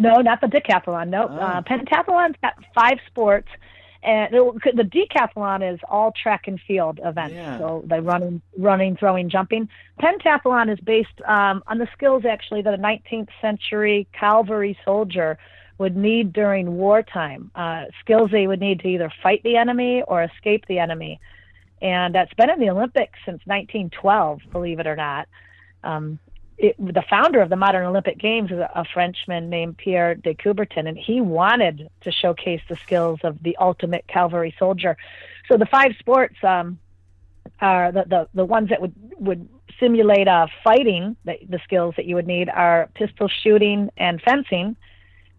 No, 0.00 0.22
not 0.22 0.40
the 0.40 0.46
decathlon. 0.46 1.08
No, 1.08 1.28
oh. 1.30 1.34
uh, 1.34 1.62
pentathlon's 1.62 2.36
got 2.40 2.54
five 2.74 2.98
sports, 3.06 3.48
and 4.02 4.34
it, 4.34 4.76
the 4.76 4.82
decathlon 4.82 5.74
is 5.74 5.78
all 5.88 6.12
track 6.12 6.48
and 6.48 6.58
field 6.66 7.00
events. 7.04 7.34
Yeah. 7.34 7.58
So 7.58 7.84
the 7.86 8.00
running, 8.00 8.40
running, 8.56 8.96
throwing, 8.96 9.28
jumping. 9.28 9.68
Pentathlon 10.00 10.72
is 10.72 10.80
based 10.80 11.20
um, 11.26 11.62
on 11.66 11.76
the 11.76 11.86
skills 11.92 12.24
actually 12.24 12.62
that 12.62 12.72
a 12.72 12.78
19th 12.78 13.28
century 13.42 14.08
cavalry 14.18 14.78
soldier 14.86 15.38
would 15.76 15.96
need 15.96 16.32
during 16.32 16.76
wartime. 16.76 17.50
Uh, 17.54 17.84
skills 18.00 18.30
they 18.30 18.46
would 18.46 18.60
need 18.60 18.80
to 18.80 18.88
either 18.88 19.12
fight 19.22 19.42
the 19.42 19.56
enemy 19.56 20.02
or 20.08 20.22
escape 20.22 20.64
the 20.66 20.78
enemy, 20.78 21.20
and 21.82 22.14
that's 22.14 22.32
been 22.34 22.48
in 22.48 22.58
the 22.58 22.70
Olympics 22.70 23.18
since 23.26 23.40
1912, 23.44 24.40
believe 24.50 24.78
it 24.78 24.86
or 24.86 24.96
not. 24.96 25.28
Um, 25.84 26.18
it, 26.60 26.76
the 26.78 27.02
founder 27.08 27.40
of 27.40 27.48
the 27.48 27.56
modern 27.56 27.86
Olympic 27.86 28.18
Games 28.18 28.50
is 28.50 28.58
a, 28.58 28.70
a, 28.74 28.84
Frenchman 28.84 29.48
named 29.48 29.78
Pierre 29.78 30.14
de 30.14 30.34
Coubertin, 30.34 30.86
and 30.86 30.98
he 30.98 31.20
wanted 31.20 31.88
to 32.02 32.12
showcase 32.12 32.60
the 32.68 32.76
skills 32.76 33.20
of 33.24 33.42
the 33.42 33.56
ultimate 33.56 34.06
cavalry 34.06 34.54
soldier. 34.58 34.96
So 35.48 35.56
the 35.56 35.66
five 35.66 35.92
sports 35.98 36.36
um, 36.42 36.78
are 37.60 37.92
the, 37.92 38.04
the, 38.06 38.28
the 38.34 38.44
ones 38.44 38.68
that 38.68 38.80
would 38.80 38.94
would 39.18 39.48
simulate 39.80 40.28
uh, 40.28 40.48
fighting. 40.62 41.16
The, 41.24 41.38
the 41.48 41.60
skills 41.64 41.94
that 41.96 42.04
you 42.04 42.14
would 42.16 42.26
need 42.26 42.50
are 42.50 42.90
pistol 42.94 43.28
shooting 43.28 43.90
and 43.96 44.20
fencing, 44.20 44.76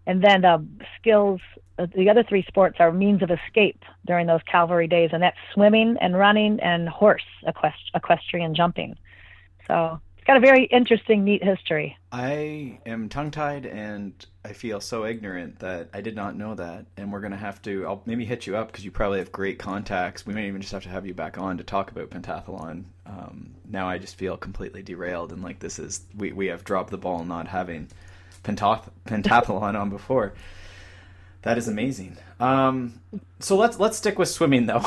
and 0.07 0.23
then 0.23 0.41
the 0.41 0.65
skills. 0.99 1.39
Uh, 1.77 1.85
the 1.95 2.09
other 2.09 2.23
three 2.23 2.43
sports 2.47 2.77
are 2.79 2.91
means 2.91 3.21
of 3.21 3.29
escape 3.31 3.83
during 4.05 4.25
those 4.25 4.41
cavalry 4.43 4.87
days, 4.87 5.11
and 5.13 5.21
that's 5.21 5.37
swimming 5.53 5.97
and 6.01 6.17
running 6.17 6.59
and 6.59 6.89
horse 6.89 7.23
equest- 7.47 7.91
equestrian 7.93 8.55
jumping. 8.55 8.95
So 9.67 10.01
it's 10.21 10.27
got 10.27 10.37
a 10.37 10.39
very 10.39 10.65
interesting, 10.65 11.23
neat 11.23 11.43
history. 11.43 11.97
I 12.11 12.77
am 12.85 13.09
tongue 13.09 13.31
tied 13.31 13.65
and 13.65 14.13
I 14.45 14.53
feel 14.53 14.79
so 14.79 15.03
ignorant 15.03 15.57
that 15.59 15.89
I 15.95 16.01
did 16.01 16.15
not 16.15 16.35
know 16.37 16.53
that. 16.53 16.85
And 16.95 17.11
we're 17.11 17.21
going 17.21 17.31
to 17.31 17.37
have 17.37 17.59
to, 17.63 17.87
I'll 17.87 18.03
maybe 18.05 18.23
hit 18.23 18.45
you 18.45 18.55
up 18.55 18.67
because 18.67 18.85
you 18.85 18.91
probably 18.91 19.17
have 19.17 19.31
great 19.31 19.57
contacts. 19.57 20.23
We 20.23 20.35
may 20.35 20.47
even 20.47 20.61
just 20.61 20.73
have 20.73 20.83
to 20.83 20.89
have 20.89 21.07
you 21.07 21.15
back 21.15 21.39
on 21.39 21.57
to 21.57 21.63
talk 21.63 21.89
about 21.89 22.11
pentathlon. 22.11 22.83
Um, 23.07 23.55
now 23.67 23.89
I 23.89 23.97
just 23.97 24.15
feel 24.15 24.37
completely 24.37 24.83
derailed 24.83 25.31
and 25.31 25.41
like 25.41 25.57
this 25.57 25.79
is, 25.79 26.01
we, 26.15 26.31
we 26.33 26.45
have 26.47 26.63
dropped 26.63 26.91
the 26.91 26.99
ball 26.99 27.25
not 27.25 27.47
having 27.47 27.87
pentath- 28.43 28.91
pentathlon 29.07 29.73
on 29.73 29.89
before. 29.89 30.33
That 31.41 31.57
is 31.57 31.67
amazing. 31.67 32.17
Um, 32.39 33.01
so 33.39 33.57
let's 33.57 33.79
let's 33.79 33.97
stick 33.97 34.19
with 34.19 34.29
swimming 34.29 34.67
though. 34.67 34.85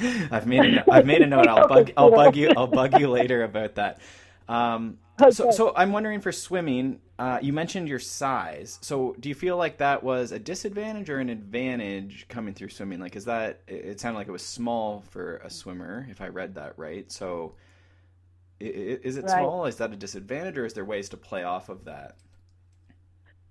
I've 0.30 0.46
made 0.46 0.78
a, 0.78 0.90
I've 0.90 1.04
made 1.04 1.20
a 1.20 1.26
note. 1.26 1.46
I'll 1.46 1.68
bug 1.68 1.92
I'll 1.98 2.10
bug 2.10 2.36
you 2.36 2.50
I'll 2.56 2.66
bug 2.66 2.98
you 2.98 3.10
later 3.10 3.44
about 3.44 3.74
that. 3.74 4.00
Um, 4.48 4.98
okay. 5.20 5.30
so, 5.30 5.50
so 5.50 5.72
I'm 5.76 5.92
wondering 5.92 6.20
for 6.20 6.32
swimming, 6.32 7.00
uh, 7.18 7.38
you 7.40 7.52
mentioned 7.52 7.88
your 7.88 7.98
size. 7.98 8.78
So, 8.82 9.14
do 9.20 9.28
you 9.28 9.34
feel 9.34 9.56
like 9.56 9.78
that 9.78 10.02
was 10.02 10.32
a 10.32 10.38
disadvantage 10.38 11.10
or 11.10 11.18
an 11.18 11.28
advantage 11.28 12.26
coming 12.28 12.54
through 12.54 12.70
swimming? 12.70 13.00
Like, 13.00 13.16
is 13.16 13.24
that 13.26 13.60
it 13.66 14.00
sounded 14.00 14.18
like 14.18 14.28
it 14.28 14.32
was 14.32 14.44
small 14.44 15.02
for 15.10 15.36
a 15.38 15.50
swimmer, 15.50 16.06
if 16.10 16.20
I 16.20 16.28
read 16.28 16.54
that 16.56 16.74
right? 16.76 17.10
So, 17.10 17.54
is 18.60 19.16
it 19.16 19.24
right. 19.24 19.30
small? 19.30 19.66
Is 19.66 19.76
that 19.76 19.92
a 19.92 19.96
disadvantage, 19.96 20.58
or 20.58 20.64
is 20.64 20.72
there 20.72 20.84
ways 20.84 21.08
to 21.10 21.16
play 21.16 21.42
off 21.42 21.68
of 21.68 21.84
that? 21.84 22.16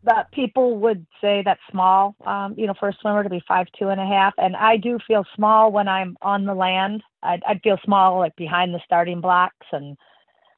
But 0.04 0.32
people 0.32 0.78
would 0.80 1.06
say 1.20 1.44
that's 1.46 1.62
small, 1.70 2.16
um, 2.26 2.56
you 2.58 2.66
know, 2.66 2.74
for 2.80 2.90
a 2.90 2.94
swimmer 3.02 3.24
to 3.24 3.30
be 3.30 3.42
five 3.48 3.68
two 3.78 3.90
and 3.90 4.02
a 4.02 4.06
half. 4.06 4.34
And 4.38 4.56
I 4.56 4.78
do 4.78 4.98
feel 5.06 5.24
small 5.36 5.72
when 5.72 5.88
I'm 5.88 6.18
on 6.22 6.46
the 6.46 6.56
land. 6.56 7.04
I'd, 7.22 7.44
I'd 7.48 7.62
feel 7.62 7.78
small 7.86 8.18
like 8.18 8.36
behind 8.36 8.74
the 8.74 8.82
starting 8.84 9.22
blocks 9.22 9.68
and 9.72 9.96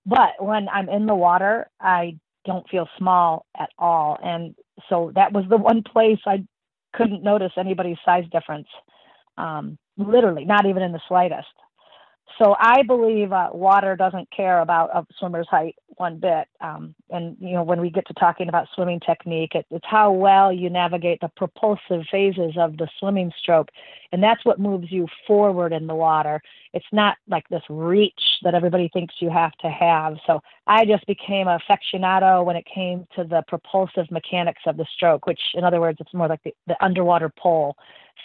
but 0.05 0.31
when 0.39 0.67
I'm 0.69 0.89
in 0.89 1.05
the 1.05 1.15
water, 1.15 1.67
I 1.79 2.17
don't 2.45 2.67
feel 2.69 2.87
small 2.97 3.45
at 3.57 3.69
all. 3.77 4.17
And 4.23 4.55
so 4.89 5.11
that 5.15 5.31
was 5.31 5.45
the 5.49 5.57
one 5.57 5.83
place 5.83 6.19
I 6.25 6.43
couldn't 6.93 7.23
notice 7.23 7.51
anybody's 7.57 7.97
size 8.05 8.25
difference. 8.31 8.67
Um, 9.37 9.77
literally, 9.97 10.45
not 10.45 10.65
even 10.65 10.83
in 10.83 10.91
the 10.91 11.01
slightest. 11.07 11.47
So 12.39 12.55
I 12.59 12.81
believe 12.83 13.31
uh, 13.31 13.49
water 13.53 13.95
doesn't 13.95 14.29
care 14.31 14.61
about 14.61 14.89
a 14.95 15.05
swimmer's 15.19 15.47
height 15.49 15.75
one 15.97 16.17
bit. 16.17 16.47
Um, 16.61 16.95
and 17.11 17.37
you 17.39 17.53
know, 17.53 17.63
when 17.63 17.79
we 17.79 17.89
get 17.89 18.07
to 18.07 18.13
talking 18.13 18.49
about 18.49 18.67
swimming 18.73 18.99
technique, 18.99 19.53
it, 19.53 19.65
it's 19.69 19.85
how 19.87 20.11
well 20.11 20.51
you 20.51 20.69
navigate 20.69 21.19
the 21.21 21.29
propulsive 21.35 22.03
phases 22.09 22.53
of 22.57 22.77
the 22.77 22.87
swimming 22.99 23.31
stroke, 23.39 23.69
and 24.11 24.23
that's 24.23 24.43
what 24.45 24.59
moves 24.59 24.91
you 24.91 25.07
forward 25.27 25.73
in 25.73 25.85
the 25.85 25.93
water. 25.95 26.41
It's 26.73 26.85
not 26.91 27.17
like 27.27 27.47
this 27.49 27.61
reach 27.69 28.21
that 28.43 28.55
everybody 28.55 28.89
thinks 28.91 29.15
you 29.19 29.29
have 29.29 29.51
to 29.59 29.69
have. 29.69 30.17
So 30.25 30.41
I 30.65 30.85
just 30.85 31.05
became 31.05 31.47
a 31.47 31.59
aficionado 31.59 32.43
when 32.43 32.55
it 32.55 32.65
came 32.65 33.05
to 33.15 33.23
the 33.23 33.43
propulsive 33.47 34.09
mechanics 34.09 34.63
of 34.65 34.77
the 34.77 34.85
stroke, 34.95 35.27
which, 35.27 35.41
in 35.53 35.63
other 35.63 35.79
words, 35.79 35.99
it's 36.01 36.13
more 36.13 36.27
like 36.27 36.41
the, 36.43 36.53
the 36.65 36.83
underwater 36.83 37.29
pole 37.29 37.75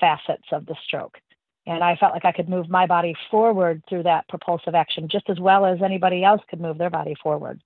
facets 0.00 0.46
of 0.52 0.64
the 0.66 0.76
stroke 0.86 1.18
and 1.68 1.84
I 1.84 1.96
felt 1.96 2.14
like 2.14 2.24
I 2.24 2.32
could 2.32 2.48
move 2.48 2.68
my 2.68 2.86
body 2.86 3.14
forward 3.30 3.82
through 3.88 4.04
that 4.04 4.26
propulsive 4.28 4.74
action 4.74 5.08
just 5.08 5.28
as 5.28 5.38
well 5.38 5.66
as 5.66 5.82
anybody 5.82 6.24
else 6.24 6.40
could 6.48 6.60
move 6.60 6.78
their 6.78 6.90
body 6.90 7.14
forward. 7.22 7.60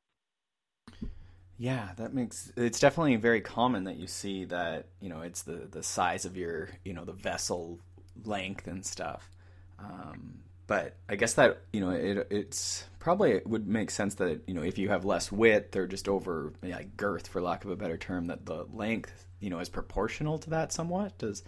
Yeah, 1.57 1.91
that 1.97 2.13
makes 2.13 2.53
it's 2.57 2.81
definitely 2.81 3.15
very 3.17 3.41
common 3.41 3.85
that 3.85 3.97
you 3.97 4.09
see 4.09 4.45
that 4.47 4.87
you 5.01 5.09
know 5.09 5.21
it's 5.23 5.43
the 5.43 5.69
the 5.71 5.83
size 5.83 6.25
of 6.25 6.37
your 6.37 6.71
you 6.85 6.93
know 6.93 7.05
the 7.05 7.13
vessel 7.13 7.79
length 8.25 8.67
and 8.67 8.85
stuff. 8.85 9.31
Um, 9.79 10.41
but 10.67 10.97
I 11.09 11.15
guess 11.15 11.35
that 11.35 11.63
you 11.73 11.81
know 11.81 11.91
it 11.91 12.27
it's 12.31 12.85
probably 12.99 13.33
it 13.33 13.47
would 13.47 13.69
make 13.69 13.93
sense 13.93 14.17
that 14.17 14.41
you 14.49 14.55
know 14.55 14.63
if 14.63 14.79
you 14.79 14.89
have 14.89 15.05
less 15.05 15.31
width 15.31 15.77
or 15.77 15.87
just 15.87 16.09
over 16.09 16.53
like 16.63 16.97
girth 16.97 17.29
for 17.29 17.41
lack 17.41 17.65
of 17.65 17.71
a 17.71 17.77
better 17.77 17.97
term 17.97 18.27
that 18.27 18.47
the 18.47 18.67
length 18.73 19.27
you 19.39 19.51
know 19.51 19.61
is 19.61 19.69
proportional 19.69 20.39
to 20.39 20.51
that 20.51 20.73
somewhat. 20.73 21.17
Does 21.19 21.45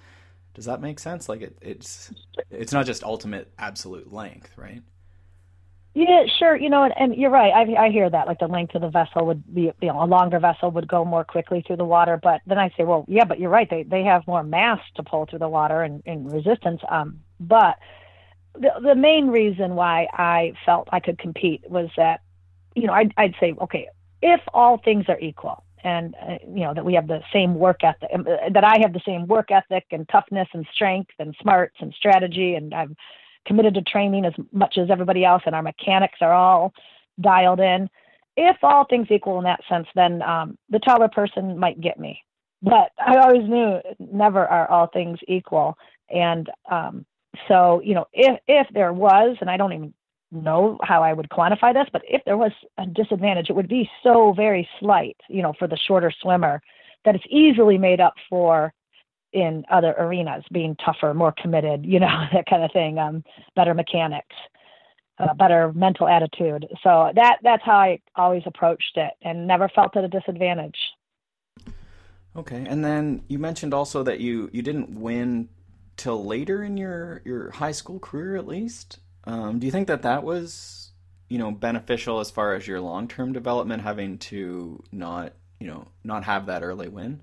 does 0.55 0.67
that 0.67 0.81
make 0.81 0.99
sense? 0.99 1.29
Like 1.29 1.43
it, 1.43 1.59
it's 1.61 2.13
it's 2.51 2.73
not 2.73 2.87
just 2.87 3.03
ultimate 3.05 3.53
absolute 3.59 4.13
length, 4.13 4.57
right? 4.57 4.83
Yeah, 5.95 6.25
sure. 6.41 6.57
You 6.57 6.71
know, 6.71 6.83
and, 6.85 6.95
and 6.97 7.15
you're 7.15 7.31
right. 7.31 7.53
I, 7.53 7.87
I 7.87 7.91
hear 7.91 8.11
that. 8.11 8.27
Like 8.27 8.41
the 8.41 8.49
length 8.49 8.75
of 8.75 8.83
the 8.83 8.89
vessel 8.89 9.27
would 9.27 9.55
be, 9.55 9.73
you 9.81 9.89
know, 9.89 10.03
a 10.03 10.07
longer 10.07 10.41
vessel 10.41 10.71
would 10.73 10.89
go 10.89 11.05
more 11.05 11.25
quickly 11.25 11.63
through 11.65 11.77
the 11.77 11.85
water. 11.85 12.19
But 12.21 12.41
then 12.47 12.59
I 12.59 12.71
say, 12.77 12.85
well, 12.85 13.05
yeah, 13.09 13.25
but 13.25 13.39
you're 13.39 13.51
right. 13.51 13.69
They 13.69 13.85
they 13.85 14.03
have 14.05 14.27
more 14.27 14.43
mass 14.43 14.81
to 14.97 15.03
pull 15.03 15.27
through 15.27 15.41
the 15.41 15.49
water 15.49 15.83
and, 15.83 16.03
and 16.07 16.33
resistance. 16.33 16.81
Um, 16.89 17.21
but 17.41 17.77
the 18.55 18.71
the 18.83 18.95
main 18.95 19.29
reason 19.29 19.75
why 19.75 20.09
I 20.13 20.55
felt 20.65 20.89
I 20.93 21.01
could 21.01 21.19
compete 21.19 21.69
was 21.69 21.91
that, 21.97 22.21
you 22.75 22.87
know, 22.87 22.93
I'd 22.93 23.13
I'd 23.17 23.35
say, 23.41 23.55
okay, 23.61 23.89
if 24.23 24.41
all 24.53 24.79
things 24.79 25.05
are 25.09 25.19
equal, 25.19 25.64
and 25.85 26.15
uh, 26.21 26.39
you 26.43 26.65
know 26.65 26.75
that 26.75 26.85
we 26.85 26.95
have 26.95 27.07
the 27.07 27.21
same 27.33 27.55
work 27.55 27.85
ethic 27.85 28.09
um, 28.13 28.27
uh, 28.27 28.49
that 28.53 28.65
i 28.65 28.79
have 28.81 28.93
the 28.93 29.03
same 29.07 29.27
work 29.27 29.51
ethic 29.51 29.85
and 29.93 30.09
toughness 30.09 30.49
and 30.53 30.67
strength 30.75 31.13
and 31.19 31.37
smarts 31.41 31.77
and 31.81 31.95
strategy 31.97 32.55
and 32.55 32.75
i'm 32.75 32.97
committed 33.47 33.75
to 33.75 33.83
training 33.83 34.25
as 34.25 34.33
much 34.53 34.79
as 34.79 34.91
everybody 34.91 35.25
else 35.25 35.43
and 35.47 35.55
our 35.55 35.63
mechanics 35.63 36.19
are 36.21 36.33
all 36.33 36.73
dialed 37.21 37.61
in. 37.61 37.89
If 38.37 38.57
all 38.63 38.85
things 38.85 39.09
equal 39.11 39.39
in 39.39 39.45
that 39.45 39.61
sense 39.69 39.87
then 39.95 40.23
um, 40.23 40.59
the 40.71 40.79
taller 40.79 41.09
person 41.09 41.59
might 41.59 41.81
get 41.81 41.99
me. 41.99 42.21
But 42.63 42.91
i 42.99 43.19
always 43.19 43.49
knew 43.49 43.81
never 43.99 44.47
are 44.47 44.69
all 44.71 44.87
things 44.89 45.19
equal. 45.29 45.77
And 46.11 46.51
um, 46.71 47.05
so 47.49 47.81
you 47.85 47.95
know 47.95 48.07
if 48.13 48.41
if 48.47 48.67
there 48.73 48.93
was 48.93 49.37
and 49.41 49.51
i 49.51 49.57
don't 49.57 49.73
even 49.73 49.95
know 50.35 50.79
how 50.83 51.03
I 51.03 51.13
would 51.13 51.29
quantify 51.31 51.73
this, 51.73 51.89
but 51.93 52.03
if 52.09 52.23
there 52.25 52.37
was 52.37 52.53
a 52.79 52.87
disadvantage, 52.87 53.51
it 53.51 53.57
would 53.57 53.69
be 53.69 53.89
so 54.03 54.33
very 54.33 54.69
slight, 54.81 55.17
you 55.29 55.43
know, 55.43 55.53
for 55.59 55.69
the 55.69 55.77
shorter 55.77 56.13
swimmer 56.23 56.61
that 57.05 57.15
it's 57.15 57.25
easily 57.29 57.79
made 57.79 58.01
up 58.01 58.15
for 58.29 58.73
in 59.33 59.65
other 59.71 59.95
arenas, 59.99 60.45
being 60.53 60.77
tougher, 60.77 61.13
more 61.13 61.35
committed, 61.41 61.85
you 61.85 62.01
know, 62.01 62.25
that 62.33 62.47
kind 62.47 62.63
of 62.63 62.73
thing, 62.73 62.99
um, 62.99 63.25
better 63.57 63.75
mechanics, 63.75 64.35
uh, 65.19 65.35
better 65.35 65.73
mental 65.75 66.09
attitude. 66.09 66.67
So 66.83 67.11
that 67.15 67.39
that's 67.43 67.63
how 67.65 67.77
I 67.77 68.01
always 68.17 68.43
approached 68.47 68.97
it 68.97 69.13
and 69.23 69.47
never 69.47 69.69
felt 69.69 69.97
at 69.97 70.05
a 70.05 70.09
disadvantage. 70.09 70.79
Okay, 72.37 72.65
and 72.67 72.85
then 72.85 73.23
you 73.29 73.39
mentioned 73.39 73.75
also 73.75 74.03
that 74.03 74.21
you 74.21 74.51
you 74.53 74.63
didn't 74.63 74.91
win 74.91 75.49
till 75.97 76.25
later 76.25 76.65
in 76.65 76.77
your 76.77 77.23
your 77.25 77.51
high 77.51 77.73
school 77.73 77.99
career, 77.99 78.37
at 78.37 78.47
least. 78.47 78.99
Um, 79.27 79.59
do 79.59 79.67
you 79.67 79.73
think 79.73 79.89
that 79.89 80.03
that 80.03 80.23
was, 80.23 80.93
you 81.29 81.39
know, 81.39 81.51
beneficial 81.51 82.21
as 82.21 82.31
far 82.31 82.55
as 82.55 82.67
your 82.67 82.81
long 82.81 83.09
term 83.09 83.33
development, 83.33 83.83
having 83.83 84.19
to 84.19 84.83
not, 84.93 85.33
you 85.59 85.67
know, 85.67 85.89
not 86.03 86.25
have 86.25 86.47
that 86.47 86.63
early 86.63 86.89
win? 86.89 87.21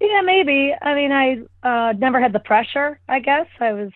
Yeah, 0.00 0.20
maybe. 0.22 0.74
I 0.80 0.94
mean, 0.94 1.12
I 1.12 1.38
uh, 1.68 1.92
never 1.92 2.20
had 2.20 2.32
the 2.32 2.40
pressure. 2.40 3.00
I 3.08 3.18
guess 3.18 3.46
I 3.60 3.72
was, 3.72 3.90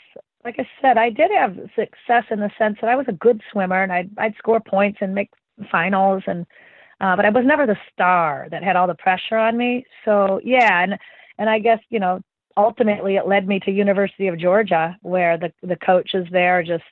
like 0.45 0.57
I 0.59 0.69
said, 0.81 0.99
I 0.99 1.11
did 1.11 1.31
have 1.31 1.57
success 1.77 2.25
in 2.31 2.41
the 2.41 2.51
sense 2.59 2.79
that 2.81 2.91
I 2.91 2.97
was 2.97 3.07
a 3.09 3.13
good 3.13 3.41
swimmer 3.53 3.83
and 3.83 3.93
I'd 3.93 4.11
I'd 4.19 4.35
score 4.37 4.61
points 4.61 4.99
and 5.01 5.15
make 5.15 5.31
finals 5.71 6.25
and, 6.27 6.45
uh, 7.01 7.15
but 7.15 7.25
I 7.25 7.31
was 7.31 7.45
never 7.45 7.67
the 7.67 7.77
star 7.93 8.49
that 8.51 8.65
had 8.65 8.75
all 8.75 8.89
the 8.89 8.95
pressure 8.95 9.37
on 9.37 9.57
me. 9.57 9.85
So 10.05 10.41
yeah, 10.43 10.83
and 10.83 10.99
and 11.39 11.49
I 11.49 11.61
guess 11.61 11.79
you 11.89 12.01
know 12.01 12.21
ultimately 12.57 13.17
it 13.17 13.27
led 13.27 13.47
me 13.47 13.61
to 13.61 13.71
University 13.71 14.29
of 14.29 14.39
Georgia, 14.39 14.97
where 15.03 15.39
the 15.39 15.53
the 15.63 15.77
coaches 15.77 16.27
there 16.31 16.63
just 16.63 16.85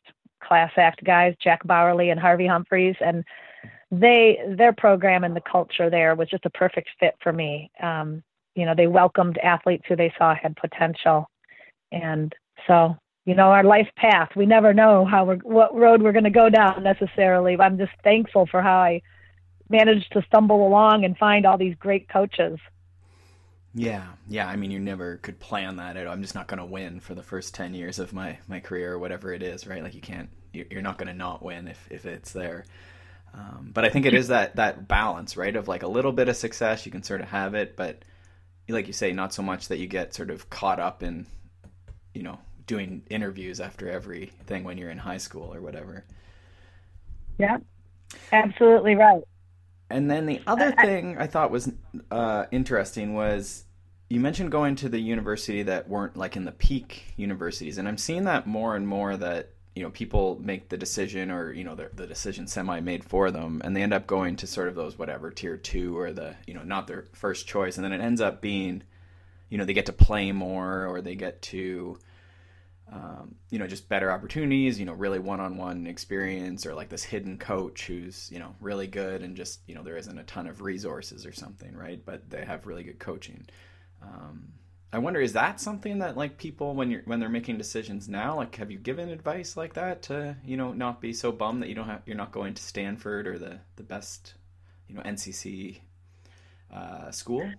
class 0.43 0.73
act 0.77 1.05
guys, 1.05 1.35
Jack 1.43 1.65
Bauerle 1.65 2.11
and 2.11 2.21
Harvey 2.21 2.47
Humphries, 2.47 2.97
and 3.01 3.25
they 3.91 4.39
their 4.57 4.73
program 4.73 5.25
and 5.25 5.35
the 5.35 5.43
culture 5.43 5.91
there 5.91 6.15
was 6.15 6.29
just 6.29 6.47
a 6.47 6.51
perfect 6.51 6.89
fit 6.99 7.15
for 7.23 7.33
me. 7.33 7.71
Um, 7.83 8.23
you 8.55 8.67
know, 8.67 8.75
they 8.75 8.87
welcomed 8.87 9.39
athletes 9.39 9.85
who 9.89 9.97
they 9.97 10.13
saw 10.19 10.35
had 10.35 10.57
potential, 10.57 11.29
And 11.93 12.35
so, 12.67 12.97
you 13.25 13.35
know, 13.35 13.51
our 13.51 13.65
life 13.65 13.89
path, 13.97 14.31
we 14.37 14.47
never 14.47 14.75
know 14.75 15.05
how 15.05 15.25
we're, 15.25 15.37
what 15.39 15.75
road 15.75 16.03
we're 16.03 16.13
going 16.13 16.25
to 16.25 16.31
go 16.31 16.49
down 16.49 16.83
necessarily. 16.83 17.57
I'm 17.59 17.79
just 17.79 17.93
thankful 18.03 18.47
for 18.51 18.63
how 18.63 18.79
I 18.79 19.03
managed 19.69 20.13
to 20.13 20.23
stumble 20.27 20.67
along 20.67 21.05
and 21.05 21.17
find 21.17 21.47
all 21.47 21.59
these 21.59 21.77
great 21.79 22.09
coaches. 22.09 22.59
Yeah, 23.75 24.07
yeah. 24.29 24.49
I 24.49 24.57
mean, 24.57 24.71
you 24.73 24.81
never 24.81 25.19
could 25.19 25.39
plan 25.39 25.77
that. 25.77 25.97
I'm 25.97 26.23
just 26.23 26.35
not 26.35 26.49
going 26.49 26.59
to 26.59 26.65
win 26.65 27.01
for 27.01 27.15
the 27.15 27.23
first 27.23 27.55
ten 27.55 27.73
years 27.75 27.99
of 27.99 28.13
my 28.13 28.39
my 28.49 28.61
career 28.61 28.93
or 28.95 28.99
whatever 28.99 29.33
it 29.33 29.43
is, 29.43 29.67
right? 29.67 29.83
Like 29.83 29.95
you 29.95 30.01
can't, 30.01 30.29
you're 30.53 30.83
not 30.83 30.99
going 30.99 31.07
to 31.09 31.15
not 31.15 31.43
win 31.43 31.69
if 31.69 31.87
if 31.91 32.05
it's 32.05 32.33
there. 32.33 32.65
Um, 33.33 33.71
but 33.73 33.85
I 33.85 33.91
think 33.91 34.07
it 34.07 34.15
is 34.15 34.29
that 34.29 34.57
that 34.57 34.89
balance, 34.89 35.37
right? 35.37 35.55
Of 35.55 35.69
like 35.69 35.85
a 35.85 35.89
little 35.89 36.13
bit 36.13 36.29
of 36.29 36.37
success, 36.37 36.85
you 36.85 36.93
can 36.93 37.03
sort 37.05 37.21
of 37.21 37.29
have 37.29 37.55
it, 37.55 37.77
but 37.77 38.05
like 38.69 38.87
you 38.89 38.93
say, 38.93 39.13
not 39.13 39.33
so 39.35 39.43
much 39.43 39.69
that 39.69 39.79
you 39.79 39.87
get 39.87 40.15
sort 40.15 40.31
of 40.31 40.51
caught 40.51 40.81
up 40.81 41.03
in, 41.03 41.27
you 42.15 42.23
know, 42.23 42.39
doing 42.67 43.03
interviews 43.11 43.61
after 43.61 43.89
everything 43.91 44.65
when 44.65 44.79
you're 44.79 44.91
in 44.91 44.99
high 44.99 45.19
school 45.19 45.53
or 45.55 45.61
whatever. 45.61 46.05
Yeah, 47.39 47.59
absolutely 48.33 48.95
right. 48.95 49.23
And 49.91 50.11
then 50.11 50.27
the 50.27 50.41
other 50.47 50.73
thing 50.73 51.19
I 51.19 51.27
thought 51.27 51.51
was 51.51 51.71
uh, 52.11 52.47
interesting 52.51 53.15
was 53.15 53.65
you 54.09 54.21
mentioned 54.21 54.51
going 54.51 54.77
to 54.77 54.89
the 54.89 54.99
university 54.99 55.63
that 55.65 55.89
weren't 55.89 56.17
like 56.17 56.37
in 56.37 56.45
the 56.45 56.53
peak 56.53 57.13
universities, 57.17 57.79
and 57.79 57.87
I'm 57.87 57.99
seeing 57.99 58.25
that 58.25 58.47
more 58.47 58.77
and 58.77 58.87
more 58.87 59.17
that 59.17 59.51
you 59.75 59.83
know 59.83 59.91
people 59.91 60.41
make 60.43 60.69
the 60.69 60.77
decision 60.77 61.31
or 61.31 61.53
you 61.53 61.65
know 61.65 61.75
the, 61.75 61.91
the 61.95 62.07
decision 62.07 62.47
semi 62.47 62.81
made 62.81 63.05
for 63.05 63.31
them, 63.31 63.61
and 63.65 63.75
they 63.75 63.83
end 63.83 63.95
up 63.95 64.07
going 64.07 64.37
to 64.37 64.47
sort 64.47 64.69
of 64.69 64.75
those 64.75 64.99
whatever 64.99 65.31
tier 65.31 65.57
two 65.57 65.99
or 65.99 66.13
the 66.13 66.35
you 66.47 66.55
know 66.55 66.63
not 66.63 66.87
their 66.87 67.07
first 67.13 67.47
choice, 67.47 67.77
and 67.77 67.85
then 67.85 67.93
it 67.93 68.01
ends 68.01 68.21
up 68.21 68.41
being 68.41 68.83
you 69.49 69.59
know 69.59 69.65
they 69.65 69.75
get 69.75 69.87
to 69.87 69.93
play 69.93 70.33
more 70.33 70.87
or 70.87 71.01
they 71.01 71.15
get 71.15 71.43
to 71.43 71.99
um, 72.93 73.37
you 73.51 73.59
know, 73.59 73.67
just 73.67 73.89
better 73.89 74.11
opportunities, 74.11 74.81
you 74.81 74.87
know, 74.87 74.93
really 74.93 75.21
one-on-one 75.21 75.87
experience 75.87 76.67
or 76.67 76.75
like 76.75 76.89
this 76.89 77.05
hidden 77.05 77.39
coach 77.39 77.87
who's, 77.87 78.29
you 78.33 78.41
know, 78.41 78.55
really 78.61 78.89
good 78.89 79.23
and 79.23 79.37
just, 79.37 79.61
you 79.67 79.75
know, 79.75 79.83
there 79.83 79.97
isn't 79.97 80.19
a 80.19 80.25
ton 80.25 80.49
of 80.49 80.61
resources 80.61 81.25
or 81.25 81.33
something, 81.33 81.73
right? 81.77 82.05
But 82.05 82.29
they 82.31 82.45
have 82.45 82.67
really 82.67 82.83
good 82.83 82.99
coaching. 82.99 83.47
Um, 84.03 84.55
I 84.93 84.99
wonder, 84.99 85.21
is 85.21 85.35
that 85.35 85.61
something 85.61 86.01
that 86.01 86.17
like 86.17 86.37
people, 86.37 86.75
when 86.75 86.91
you're, 86.91 87.03
when 87.05 87.21
they're 87.21 87.29
making 87.29 87.59
decisions 87.59 88.09
now, 88.09 88.37
like, 88.37 88.57
have 88.57 88.73
you 88.73 88.79
given 88.79 89.09
advice 89.09 89.57
like 89.57 89.75
that 89.75 90.03
to, 90.03 90.37
you 90.45 90.57
know, 90.57 90.73
not 90.73 91.01
be 91.01 91.13
so 91.13 91.31
bummed 91.31 91.63
that 91.63 91.69
you 91.69 91.77
don't 91.77 91.87
have, 91.87 92.03
you're 92.07 92.17
not 92.17 92.33
going 92.33 92.55
to 92.55 92.63
Stanford 92.63 93.29
or 93.29 93.39
the, 93.39 93.61
the 93.77 93.85
best, 93.85 94.35
you 94.89 94.97
know, 94.97 95.03
NCC, 95.03 95.79
uh, 96.75 97.13
school? 97.13 97.53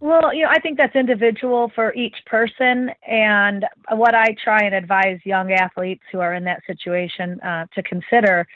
Well, 0.00 0.32
you 0.32 0.44
know, 0.44 0.50
I 0.50 0.60
think 0.60 0.78
that's 0.78 0.94
individual 0.94 1.72
for 1.74 1.92
each 1.94 2.14
person. 2.26 2.90
And 3.06 3.64
what 3.90 4.14
I 4.14 4.34
try 4.42 4.60
and 4.60 4.74
advise 4.74 5.18
young 5.24 5.52
athletes 5.52 6.02
who 6.12 6.20
are 6.20 6.34
in 6.34 6.44
that 6.44 6.62
situation 6.66 7.40
uh, 7.40 7.66
to 7.74 7.82
consider 7.82 8.46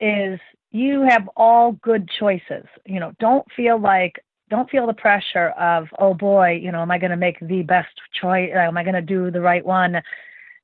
is 0.00 0.38
you 0.72 1.06
have 1.08 1.28
all 1.36 1.72
good 1.82 2.08
choices. 2.18 2.66
You 2.84 3.00
know, 3.00 3.12
don't 3.18 3.46
feel 3.56 3.80
like, 3.80 4.22
don't 4.50 4.68
feel 4.68 4.86
the 4.86 4.92
pressure 4.92 5.50
of, 5.58 5.88
oh 5.98 6.12
boy, 6.12 6.58
you 6.60 6.70
know, 6.70 6.82
am 6.82 6.90
I 6.90 6.98
going 6.98 7.12
to 7.12 7.16
make 7.16 7.40
the 7.40 7.62
best 7.62 7.94
choice? 8.20 8.50
Am 8.54 8.76
I 8.76 8.82
going 8.82 8.94
to 8.94 9.00
do 9.00 9.30
the 9.30 9.40
right 9.40 9.64
one? 9.64 10.02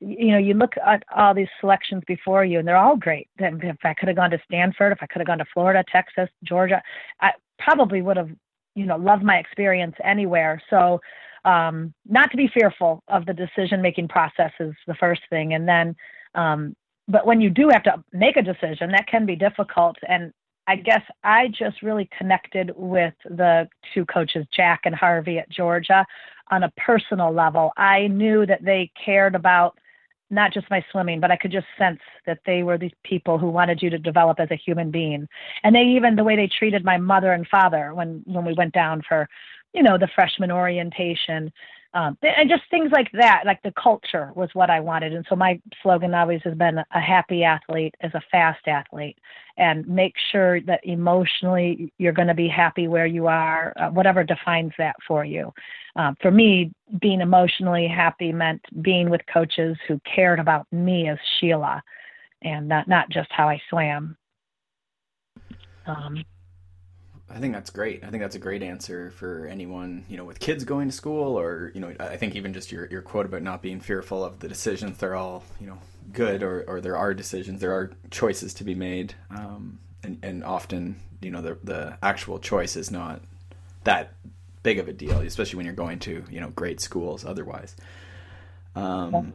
You 0.01 0.33
know, 0.33 0.39
you 0.39 0.53
look 0.53 0.75
at 0.85 1.03
all 1.17 1.35
these 1.35 1.49
selections 1.61 2.03
before 2.07 2.45
you, 2.45 2.59
and 2.59 2.69
they're 2.69 2.77
all 2.77 2.97
great. 2.97 3.29
If 3.39 3.79
I 3.85 3.95
could 3.95 4.09
have 4.09 4.17
gone 4.17 4.31
to 4.31 4.41
Stanford, 4.45 4.93
if 4.93 4.99
I 5.03 5.07
could 5.07 5.21
have 5.21 5.27
gone 5.27 5.39
to 5.39 5.45
Florida, 5.53 5.83
Texas, 5.91 6.29
Georgia, 6.45 6.83
I 7.21 7.31
probably 7.59 8.03
would 8.03 8.17
have 8.17 8.31
you 8.81 8.87
know 8.87 8.97
love 8.97 9.23
my 9.23 9.37
experience 9.37 9.97
anywhere. 10.03 10.63
So 10.71 11.01
um, 11.45 11.95
not 12.07 12.31
to 12.31 12.37
be 12.37 12.49
fearful 12.49 13.03
of 13.09 13.27
the 13.27 13.35
decision 13.35 13.81
making 13.81 14.09
process 14.09 14.53
is 14.61 14.75
the 14.87 14.95
first 14.95 15.23
thing. 15.31 15.55
And 15.55 15.69
then 15.69 15.97
um, 16.35 16.75
but 17.09 17.27
when 17.27 17.41
you 17.41 17.51
do 17.51 17.69
have 17.73 17.83
to 17.85 18.05
make 18.13 18.37
a 18.37 18.43
decision 18.43 18.93
that 18.93 19.07
can 19.07 19.27
be 19.27 19.37
difficult. 19.37 19.97
And 20.09 20.33
i 20.69 20.77
guess 20.77 21.01
i 21.25 21.49
just 21.49 21.81
really 21.83 22.07
connected 22.19 22.71
with 22.77 23.15
the 23.25 23.67
two 23.95 24.05
coaches 24.05 24.45
jack 24.55 24.81
and 24.85 24.95
harvey 24.95 25.39
at 25.39 25.49
georgia 25.49 26.05
on 26.51 26.65
a 26.65 26.73
personal 26.77 27.33
level. 27.33 27.73
I 27.77 28.09
knew 28.09 28.45
that 28.47 28.65
they 28.65 28.91
cared 29.03 29.35
about 29.35 29.79
not 30.31 30.53
just 30.53 30.71
my 30.71 30.85
swimming, 30.91 31.21
but 31.21 31.31
I 31.31 31.37
could 31.37 31.53
just 31.53 31.67
sense 31.77 32.01
that 32.27 32.39
they 32.47 32.63
were 32.63 32.79
these 32.79 32.93
people 33.05 33.39
who 33.39 33.51
wanted 33.51 33.83
you 33.83 33.91
to 33.91 33.99
develop 33.99 34.39
as 34.41 34.51
a 34.51 34.57
human 34.57 34.91
being. 34.91 35.29
And 35.65 35.75
they 35.75 35.83
even 35.83 36.17
the 36.17 36.25
way 36.25 36.37
they 36.37 36.49
treated 36.49 36.85
my 36.85 36.97
mother 36.97 37.33
and 37.33 37.47
father 37.47 37.95
when 37.95 38.23
when 38.27 38.45
we 38.45 38.55
went 38.55 38.73
down 38.73 39.03
for, 39.07 39.29
you 39.73 39.83
know, 39.83 39.99
the 39.99 40.09
freshman 40.15 40.51
orientation, 40.51 41.53
um, 41.95 42.17
and 42.23 42.49
just 42.49 42.63
things 42.71 42.91
like 42.93 43.11
that. 43.13 43.43
Like 43.45 43.63
the 43.63 43.73
culture 43.73 44.33
was 44.35 44.51
what 44.53 44.71
I 44.71 44.81
wanted. 44.81 45.13
And 45.13 45.27
so 45.29 45.37
my 45.37 45.61
slogan 45.83 46.15
always 46.15 46.41
has 46.45 46.55
been 46.55 46.79
a 46.79 47.01
happy 47.01 47.43
athlete 47.45 47.95
is 48.03 48.13
a 48.15 48.23
fast 48.31 48.67
athlete, 48.67 49.19
and 49.57 49.87
make 49.89 50.15
sure 50.31 50.61
that 50.63 50.81
emotionally 50.85 51.93
you're 51.99 52.13
going 52.13 52.29
to 52.29 52.35
be 52.35 52.49
happy 52.49 52.89
where 52.89 53.07
you 53.07 53.27
are, 53.27 53.73
uh, 53.77 53.91
whatever 53.91 54.25
defines 54.25 54.73
that 54.79 54.97
for 55.07 55.25
you 55.25 55.53
um, 55.97 56.17
for 56.21 56.31
me, 56.31 56.73
being 57.01 57.21
emotionally 57.21 57.87
happy 57.89 58.33
meant 58.33 58.63
being 58.83 59.11
with 59.11 59.21
coaches 59.33 59.77
who 59.87 60.01
cared 60.01 60.39
about 60.39 60.67
me 60.73 61.09
as 61.09 61.19
Sheila 61.39 61.83
and 62.43 62.69
not, 62.69 62.89
not 62.89 63.11
just 63.11 63.31
how 63.31 63.49
I 63.49 63.61
swam. 63.69 64.17
Um, 65.87 66.25
I 67.33 67.39
think 67.39 67.55
that's 67.55 67.71
great. 67.71 68.05
I 68.05 68.11
think 68.11 68.23
that's 68.23 68.35
a 68.35 68.41
great 68.41 68.63
answer 68.63 69.11
for 69.13 69.47
anyone, 69.47 70.05
you 70.09 70.17
know, 70.17 70.25
with 70.25 70.41
kids 70.41 70.65
going 70.65 70.89
to 70.89 70.95
school 70.95 71.39
or, 71.39 71.71
you 71.75 71.81
know, 71.81 71.95
I 72.01 72.17
think 72.17 72.35
even 72.35 72.53
just 72.53 72.73
your, 72.73 72.87
your 72.87 73.03
quote 73.03 73.27
about 73.27 73.43
not 73.43 73.63
being 73.63 73.81
fearful 73.81 74.25
of 74.25 74.41
the 74.41 74.49
decisions, 74.49 74.99
they're 74.99 75.15
all, 75.15 75.45
you 75.61 75.67
know, 75.67 75.79
good 76.13 76.43
or, 76.43 76.65
or 76.67 76.81
there 76.81 76.97
are 76.97 77.15
decisions, 77.15 77.61
there 77.61 77.73
are 77.73 77.93
choices 78.11 78.55
to 78.55 78.65
be 78.65 78.75
made. 78.75 79.15
Um, 79.31 79.79
and, 80.03 80.19
and 80.23 80.45
often, 80.45 81.01
you 81.21 81.31
know, 81.31 81.41
the, 81.41 81.59
the 81.63 81.99
actual 82.03 82.39
choice 82.39 82.75
is 82.75 82.91
not 82.91 83.23
that 83.85 84.13
big 84.63 84.79
of 84.79 84.89
a 84.89 84.93
deal, 84.93 85.21
especially 85.21 85.57
when 85.57 85.67
you're 85.67 85.75
going 85.75 85.99
to 86.01 86.25
you 86.31 86.41
know 86.41 86.51
great 86.51 86.81
schools. 86.81 87.25
Otherwise, 87.25 87.77
um, 88.75 89.33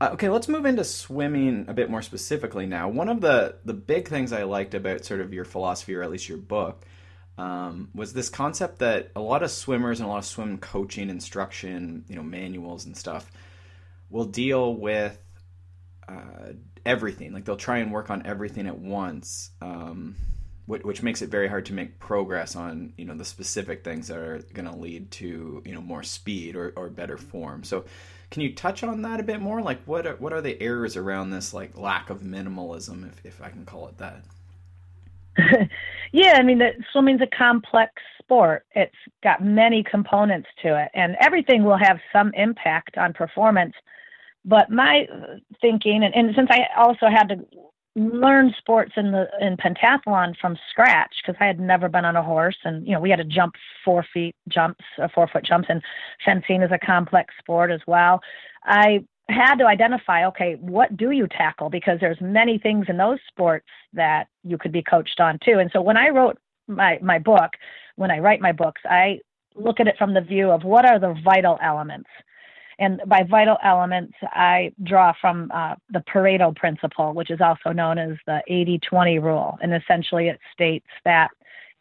uh, 0.00 0.10
okay, 0.12 0.28
let's 0.28 0.48
move 0.48 0.66
into 0.66 0.84
swimming 0.84 1.66
a 1.68 1.74
bit 1.74 1.90
more 1.90 2.02
specifically 2.02 2.66
now. 2.66 2.88
One 2.88 3.08
of 3.08 3.20
the 3.20 3.56
the 3.64 3.74
big 3.74 4.08
things 4.08 4.32
I 4.32 4.44
liked 4.44 4.74
about 4.74 5.04
sort 5.04 5.20
of 5.20 5.32
your 5.32 5.44
philosophy, 5.44 5.94
or 5.94 6.02
at 6.02 6.10
least 6.10 6.28
your 6.28 6.38
book, 6.38 6.84
um, 7.38 7.90
was 7.94 8.12
this 8.12 8.28
concept 8.28 8.78
that 8.78 9.10
a 9.14 9.20
lot 9.20 9.42
of 9.42 9.50
swimmers 9.50 10.00
and 10.00 10.08
a 10.08 10.10
lot 10.10 10.18
of 10.18 10.24
swim 10.24 10.58
coaching, 10.58 11.10
instruction, 11.10 12.04
you 12.08 12.16
know, 12.16 12.22
manuals 12.22 12.86
and 12.86 12.96
stuff 12.96 13.30
will 14.10 14.24
deal 14.24 14.74
with 14.74 15.18
uh, 16.08 16.52
everything. 16.84 17.32
Like 17.32 17.44
they'll 17.44 17.56
try 17.56 17.78
and 17.78 17.92
work 17.92 18.10
on 18.10 18.24
everything 18.24 18.66
at 18.66 18.78
once. 18.78 19.50
Um, 19.60 20.16
which 20.66 21.00
makes 21.00 21.22
it 21.22 21.28
very 21.28 21.46
hard 21.46 21.66
to 21.66 21.72
make 21.72 22.00
progress 22.00 22.56
on 22.56 22.92
you 22.96 23.04
know 23.04 23.14
the 23.14 23.24
specific 23.24 23.84
things 23.84 24.08
that 24.08 24.18
are 24.18 24.42
going 24.52 24.66
to 24.66 24.76
lead 24.76 25.10
to 25.12 25.62
you 25.64 25.72
know 25.72 25.80
more 25.80 26.02
speed 26.02 26.56
or, 26.56 26.72
or 26.76 26.88
better 26.88 27.16
form 27.16 27.62
so 27.62 27.84
can 28.30 28.42
you 28.42 28.52
touch 28.52 28.82
on 28.82 29.02
that 29.02 29.20
a 29.20 29.22
bit 29.22 29.40
more 29.40 29.62
like 29.62 29.80
what 29.84 30.06
are, 30.06 30.16
what 30.16 30.32
are 30.32 30.40
the 30.40 30.60
errors 30.60 30.96
around 30.96 31.30
this 31.30 31.54
like 31.54 31.78
lack 31.78 32.10
of 32.10 32.20
minimalism 32.20 33.06
if, 33.06 33.24
if 33.24 33.42
i 33.42 33.48
can 33.48 33.64
call 33.64 33.86
it 33.86 33.96
that 33.98 34.24
yeah 36.12 36.34
i 36.36 36.42
mean 36.42 36.58
the, 36.58 36.70
swimming's 36.92 37.20
a 37.20 37.36
complex 37.36 37.92
sport 38.18 38.64
it's 38.74 38.94
got 39.22 39.44
many 39.44 39.82
components 39.82 40.48
to 40.62 40.80
it 40.80 40.88
and 40.94 41.16
everything 41.20 41.64
will 41.64 41.76
have 41.76 41.98
some 42.12 42.32
impact 42.34 42.96
on 42.98 43.12
performance 43.12 43.74
but 44.44 44.70
my 44.70 45.06
thinking 45.60 46.04
and, 46.04 46.14
and 46.14 46.34
since 46.34 46.48
i 46.50 46.66
also 46.76 47.06
had 47.08 47.28
to 47.28 47.36
learn 47.96 48.54
sports 48.58 48.92
in 48.96 49.10
the 49.10 49.26
in 49.40 49.56
pentathlon 49.56 50.36
from 50.38 50.56
scratch 50.70 51.14
because 51.22 51.34
I 51.40 51.46
had 51.46 51.58
never 51.58 51.88
been 51.88 52.04
on 52.04 52.14
a 52.14 52.22
horse 52.22 52.58
and 52.64 52.86
you 52.86 52.92
know 52.92 53.00
we 53.00 53.08
had 53.08 53.16
to 53.16 53.24
jump 53.24 53.54
four 53.82 54.04
feet 54.12 54.36
jumps 54.48 54.84
uh, 55.02 55.08
four 55.14 55.26
foot 55.26 55.44
jumps 55.44 55.68
and 55.70 55.82
fencing 56.22 56.60
is 56.60 56.70
a 56.70 56.78
complex 56.78 57.34
sport 57.38 57.70
as 57.70 57.80
well. 57.86 58.20
I 58.64 59.04
had 59.28 59.56
to 59.56 59.66
identify 59.66 60.26
okay 60.26 60.56
what 60.60 60.96
do 60.96 61.10
you 61.10 61.26
tackle? 61.26 61.68
Because 61.70 61.98
there's 62.00 62.20
many 62.20 62.58
things 62.58 62.86
in 62.88 62.96
those 62.96 63.18
sports 63.28 63.66
that 63.92 64.28
you 64.44 64.58
could 64.58 64.72
be 64.72 64.82
coached 64.82 65.20
on 65.20 65.38
too. 65.44 65.58
And 65.58 65.70
so 65.72 65.80
when 65.80 65.96
I 65.96 66.08
wrote 66.08 66.38
my 66.68 66.98
my 67.02 67.18
book 67.18 67.50
when 67.96 68.10
I 68.10 68.18
write 68.18 68.40
my 68.40 68.52
books 68.52 68.80
I 68.84 69.20
look 69.54 69.80
at 69.80 69.88
it 69.88 69.96
from 69.98 70.14
the 70.14 70.20
view 70.20 70.50
of 70.50 70.64
what 70.64 70.84
are 70.84 70.98
the 70.98 71.14
vital 71.24 71.58
elements. 71.62 72.08
And 72.78 73.00
by 73.06 73.22
vital 73.22 73.56
elements, 73.64 74.12
I 74.22 74.72
draw 74.82 75.14
from 75.18 75.50
uh, 75.52 75.76
the 75.90 76.00
Pareto 76.00 76.54
principle, 76.54 77.14
which 77.14 77.30
is 77.30 77.40
also 77.40 77.72
known 77.72 77.96
as 77.96 78.16
the 78.26 78.42
80 78.48 78.80
20 78.80 79.18
rule. 79.18 79.58
And 79.62 79.74
essentially, 79.74 80.28
it 80.28 80.38
states 80.52 80.86
that 81.04 81.30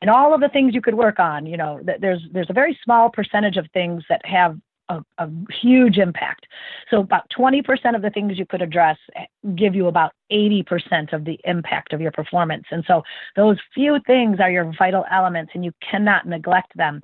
in 0.02 0.08
all 0.08 0.34
of 0.34 0.40
the 0.40 0.50
things 0.50 0.74
you 0.74 0.82
could 0.82 0.94
work 0.94 1.20
on, 1.20 1.46
you 1.46 1.58
know, 1.58 1.82
there's, 2.00 2.22
there's 2.32 2.50
a 2.50 2.54
very 2.54 2.78
small 2.84 3.10
percentage 3.10 3.58
of 3.58 3.68
things 3.74 4.04
that 4.08 4.26
have 4.26 4.58
a, 4.90 5.02
a, 5.18 5.30
huge 5.62 5.98
impact. 5.98 6.46
So 6.90 7.02
about 7.02 7.24
20% 7.38 7.96
of 7.96 8.02
the 8.02 8.10
things 8.10 8.38
you 8.38 8.46
could 8.46 8.62
address 8.62 8.98
eh, 9.16 9.26
give 9.56 9.76
you 9.76 9.88
about 9.88 10.12
80% 10.32 11.14
of 11.14 11.26
the 11.26 11.40
impact 11.44 11.94
of 11.94 12.02
your 12.02 12.12
performance. 12.12 12.66
And 12.72 12.84
so 12.88 13.02
those 13.36 13.58
few 13.74 14.00
things 14.06 14.40
are 14.40 14.52
your 14.52 14.72
vital 14.78 15.06
elements 15.12 15.52
and 15.56 15.66
you 15.66 15.72
cannot 15.90 16.28
neglect 16.28 16.76
them. 16.76 17.02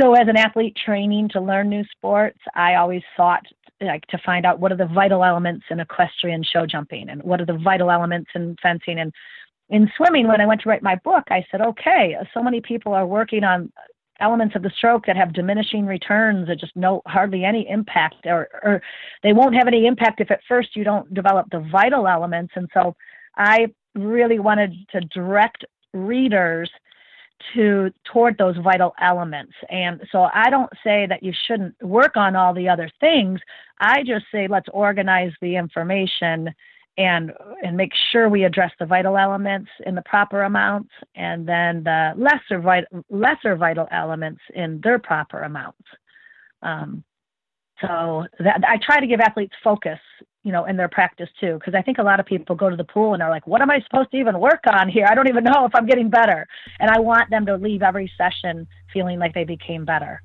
so 0.00 0.14
as 0.14 0.28
an 0.28 0.36
athlete 0.36 0.76
training 0.84 1.28
to 1.30 1.40
learn 1.40 1.68
new 1.68 1.84
sports, 1.96 2.38
I 2.54 2.74
always 2.74 3.02
sought 3.16 3.44
like 3.80 4.06
to 4.06 4.18
find 4.24 4.46
out 4.46 4.60
what 4.60 4.70
are 4.70 4.76
the 4.76 4.86
vital 4.86 5.24
elements 5.24 5.64
in 5.68 5.80
equestrian 5.80 6.44
show 6.44 6.66
jumping 6.66 7.08
and 7.08 7.20
what 7.24 7.40
are 7.40 7.46
the 7.46 7.58
vital 7.58 7.90
elements 7.90 8.30
in 8.32 8.56
fencing 8.62 9.00
and 9.00 9.12
in 9.70 9.90
swimming 9.96 10.28
when 10.28 10.40
I 10.40 10.46
went 10.46 10.60
to 10.62 10.68
write 10.68 10.82
my 10.82 10.96
book, 10.96 11.24
I 11.30 11.44
said, 11.50 11.62
okay, 11.62 12.14
so 12.34 12.42
many 12.42 12.60
people 12.60 12.92
are 12.92 13.06
working 13.06 13.42
on 13.42 13.72
elements 14.22 14.56
of 14.56 14.62
the 14.62 14.70
stroke 14.76 15.04
that 15.06 15.16
have 15.16 15.32
diminishing 15.32 15.84
returns 15.84 16.48
or 16.48 16.54
just 16.54 16.74
no 16.76 17.02
hardly 17.06 17.44
any 17.44 17.68
impact 17.68 18.24
or, 18.24 18.48
or 18.62 18.82
they 19.22 19.32
won't 19.32 19.54
have 19.54 19.66
any 19.66 19.86
impact 19.86 20.20
if 20.20 20.30
at 20.30 20.40
first 20.48 20.76
you 20.76 20.84
don't 20.84 21.12
develop 21.12 21.46
the 21.50 21.60
vital 21.70 22.06
elements 22.06 22.52
and 22.56 22.68
so 22.72 22.94
i 23.36 23.66
really 23.94 24.38
wanted 24.38 24.72
to 24.90 25.00
direct 25.00 25.64
readers 25.92 26.70
to 27.54 27.92
toward 28.04 28.38
those 28.38 28.56
vital 28.58 28.94
elements. 29.00 29.52
And 29.68 30.00
so 30.10 30.28
I 30.32 30.50
don't 30.50 30.70
say 30.84 31.06
that 31.06 31.22
you 31.22 31.32
shouldn't 31.46 31.74
work 31.82 32.16
on 32.16 32.36
all 32.36 32.54
the 32.54 32.68
other 32.68 32.90
things. 33.00 33.40
I 33.80 34.02
just 34.04 34.26
say 34.32 34.46
let's 34.48 34.68
organize 34.72 35.32
the 35.40 35.56
information 35.56 36.50
and 36.98 37.32
and 37.62 37.76
make 37.76 37.92
sure 38.10 38.28
we 38.28 38.44
address 38.44 38.70
the 38.78 38.86
vital 38.86 39.16
elements 39.16 39.70
in 39.86 39.94
the 39.94 40.02
proper 40.02 40.42
amounts 40.42 40.90
and 41.14 41.46
then 41.48 41.82
the 41.84 42.12
lesser 42.16 42.60
vital 42.60 43.04
lesser 43.08 43.56
vital 43.56 43.88
elements 43.90 44.40
in 44.54 44.80
their 44.82 44.98
proper 44.98 45.40
amounts. 45.40 45.82
Um, 46.60 47.02
so 47.80 48.26
that, 48.38 48.62
I 48.68 48.78
try 48.84 49.00
to 49.00 49.06
give 49.06 49.18
athletes 49.20 49.54
focus, 49.64 49.98
you 50.44 50.52
know, 50.52 50.66
in 50.66 50.76
their 50.76 50.88
practice 50.88 51.28
too, 51.40 51.54
because 51.54 51.74
I 51.74 51.82
think 51.82 51.98
a 51.98 52.02
lot 52.02 52.20
of 52.20 52.26
people 52.26 52.54
go 52.54 52.70
to 52.70 52.76
the 52.76 52.84
pool 52.84 53.14
and 53.14 53.20
they're 53.20 53.30
like, 53.30 53.46
"What 53.46 53.62
am 53.62 53.70
I 53.70 53.80
supposed 53.80 54.10
to 54.12 54.18
even 54.18 54.38
work 54.38 54.60
on 54.66 54.88
here? 54.88 55.06
I 55.08 55.14
don't 55.14 55.28
even 55.28 55.44
know 55.44 55.64
if 55.64 55.74
I'm 55.74 55.86
getting 55.86 56.10
better." 56.10 56.46
And 56.78 56.90
I 56.90 57.00
want 57.00 57.30
them 57.30 57.46
to 57.46 57.56
leave 57.56 57.82
every 57.82 58.12
session 58.16 58.68
feeling 58.92 59.18
like 59.18 59.34
they 59.34 59.44
became 59.44 59.84
better. 59.84 60.22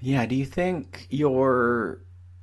Yeah. 0.00 0.26
Do 0.26 0.34
you 0.34 0.44
think 0.44 1.06
your 1.10 2.00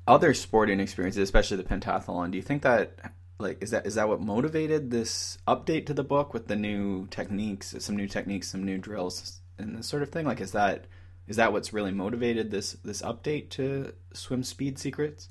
other 0.09 0.33
sporting 0.33 0.79
experiences, 0.79 1.21
especially 1.21 1.57
the 1.57 1.63
pentathlon, 1.63 2.31
do 2.31 2.37
you 2.37 2.41
think 2.41 2.63
that 2.63 2.97
like 3.37 3.61
is 3.61 3.71
that 3.71 3.85
is 3.85 3.95
that 3.95 4.09
what 4.09 4.19
motivated 4.19 4.91
this 4.91 5.37
update 5.47 5.85
to 5.85 5.93
the 5.93 6.03
book 6.03 6.33
with 6.33 6.47
the 6.47 6.55
new 6.55 7.07
techniques, 7.07 7.75
some 7.79 7.95
new 7.95 8.07
techniques, 8.07 8.49
some 8.49 8.63
new 8.65 8.77
drills, 8.77 9.39
and 9.57 9.77
this 9.77 9.87
sort 9.87 10.03
of 10.03 10.09
thing? 10.09 10.25
Like, 10.25 10.41
is 10.41 10.51
that 10.51 10.85
is 11.27 11.35
that 11.37 11.53
what's 11.53 11.71
really 11.71 11.91
motivated 11.91 12.51
this 12.51 12.73
this 12.83 13.01
update 13.01 13.49
to 13.51 13.93
Swim 14.13 14.43
Speed 14.43 14.79
Secrets? 14.79 15.29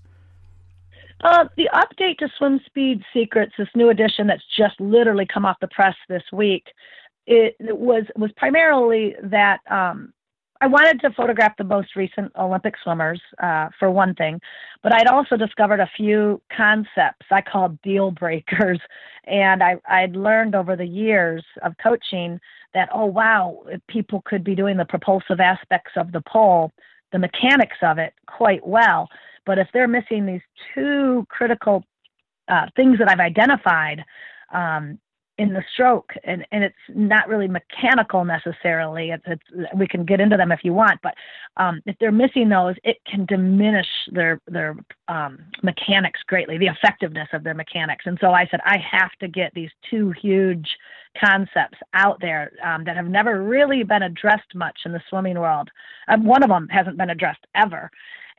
Uh, 1.22 1.46
the 1.56 1.68
update 1.74 2.16
to 2.18 2.28
Swim 2.38 2.60
Speed 2.64 3.02
Secrets, 3.12 3.52
this 3.58 3.68
new 3.74 3.90
edition 3.90 4.28
that's 4.28 4.44
just 4.56 4.80
literally 4.80 5.26
come 5.26 5.44
off 5.44 5.56
the 5.60 5.66
press 5.66 5.96
this 6.08 6.22
week, 6.32 6.66
it, 7.26 7.56
was 7.60 8.04
was 8.16 8.30
primarily 8.36 9.16
that 9.24 9.58
um, 9.70 10.12
I 10.60 10.66
wanted 10.66 11.00
to 11.00 11.10
photograph 11.12 11.56
the 11.56 11.64
most 11.64 11.94
recent 11.94 12.32
Olympic 12.36 12.74
swimmers 12.82 13.20
uh, 13.42 13.68
for 13.78 13.90
one 13.90 14.14
thing, 14.14 14.40
but 14.82 14.92
I'd 14.92 15.06
also 15.06 15.36
discovered 15.36 15.80
a 15.80 15.90
few 15.96 16.42
concepts 16.54 17.26
I 17.30 17.42
called 17.42 17.80
deal 17.82 18.10
breakers, 18.10 18.80
and 19.24 19.62
I, 19.62 19.76
I'd 19.88 20.16
learned 20.16 20.54
over 20.54 20.74
the 20.74 20.86
years 20.86 21.44
of 21.62 21.74
coaching 21.82 22.40
that 22.74 22.88
oh 22.92 23.06
wow 23.06 23.62
people 23.88 24.22
could 24.24 24.44
be 24.44 24.54
doing 24.54 24.76
the 24.76 24.84
propulsive 24.84 25.40
aspects 25.40 25.92
of 25.96 26.12
the 26.12 26.22
pole 26.22 26.72
the 27.10 27.18
mechanics 27.18 27.78
of 27.82 27.98
it 27.98 28.12
quite 28.26 28.66
well. 28.66 29.08
But 29.46 29.58
if 29.58 29.68
they're 29.72 29.88
missing 29.88 30.26
these 30.26 30.42
two 30.74 31.26
critical 31.30 31.84
uh, 32.48 32.66
things 32.76 32.98
that 32.98 33.10
i've 33.10 33.20
identified 33.20 34.04
um, 34.52 34.98
in 35.38 35.53
the 35.53 35.62
stroke 35.72 36.12
and, 36.24 36.44
and 36.51 36.64
it's 36.64 36.74
not 36.88 37.29
really 37.29 37.46
mechanical 37.46 38.24
necessarily 38.24 39.11
it's, 39.11 39.22
it's, 39.27 39.70
we 39.77 39.87
can 39.87 40.05
get 40.05 40.20
into 40.20 40.37
them 40.37 40.51
if 40.51 40.61
you 40.64 40.72
want 40.72 41.01
but 41.03 41.14
um, 41.57 41.81
if 41.87 41.96
they're 42.01 42.12
missing 42.12 42.48
those 42.48 42.74
it 42.83 42.96
can 43.07 43.24
diminish 43.27 43.87
their 44.11 44.40
their 44.48 44.77
um, 45.07 45.38
mechanics 45.62 46.20
greatly 46.27 46.59
the 46.59 46.66
effectiveness 46.66 47.29
of 47.33 47.44
their 47.44 47.55
mechanics. 47.55 48.05
And 48.07 48.18
so 48.20 48.33
i 48.33 48.46
said 48.51 48.61
i 48.64 48.77
have 48.79 49.12
to 49.20 49.29
get 49.29 49.55
these 49.55 49.70
two 49.88 50.12
huge 50.20 50.68
concepts 51.18 51.79
out 51.94 52.18
there 52.20 52.53
um, 52.64 52.85
that 52.85 52.96
have 52.96 53.09
never 53.09 53.42
really 53.42 53.83
been 53.83 54.03
addressed 54.03 54.55
much 54.55 54.81
in 54.85 54.92
the 54.92 55.01
swimming 55.09 55.38
world. 55.38 55.68
Um, 56.09 56.24
one 56.24 56.42
of 56.42 56.48
them 56.51 56.68
hasn't 56.68 56.98
been 56.98 57.11
addressed 57.11 57.46
ever 57.55 57.90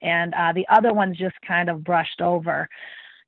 and 0.02 0.34
uh, 0.34 0.54
the 0.54 0.68
other 0.70 0.94
one's 0.94 1.18
just 1.18 1.36
kind 1.46 1.70
of 1.70 1.84
brushed 1.84 2.22
over. 2.22 2.70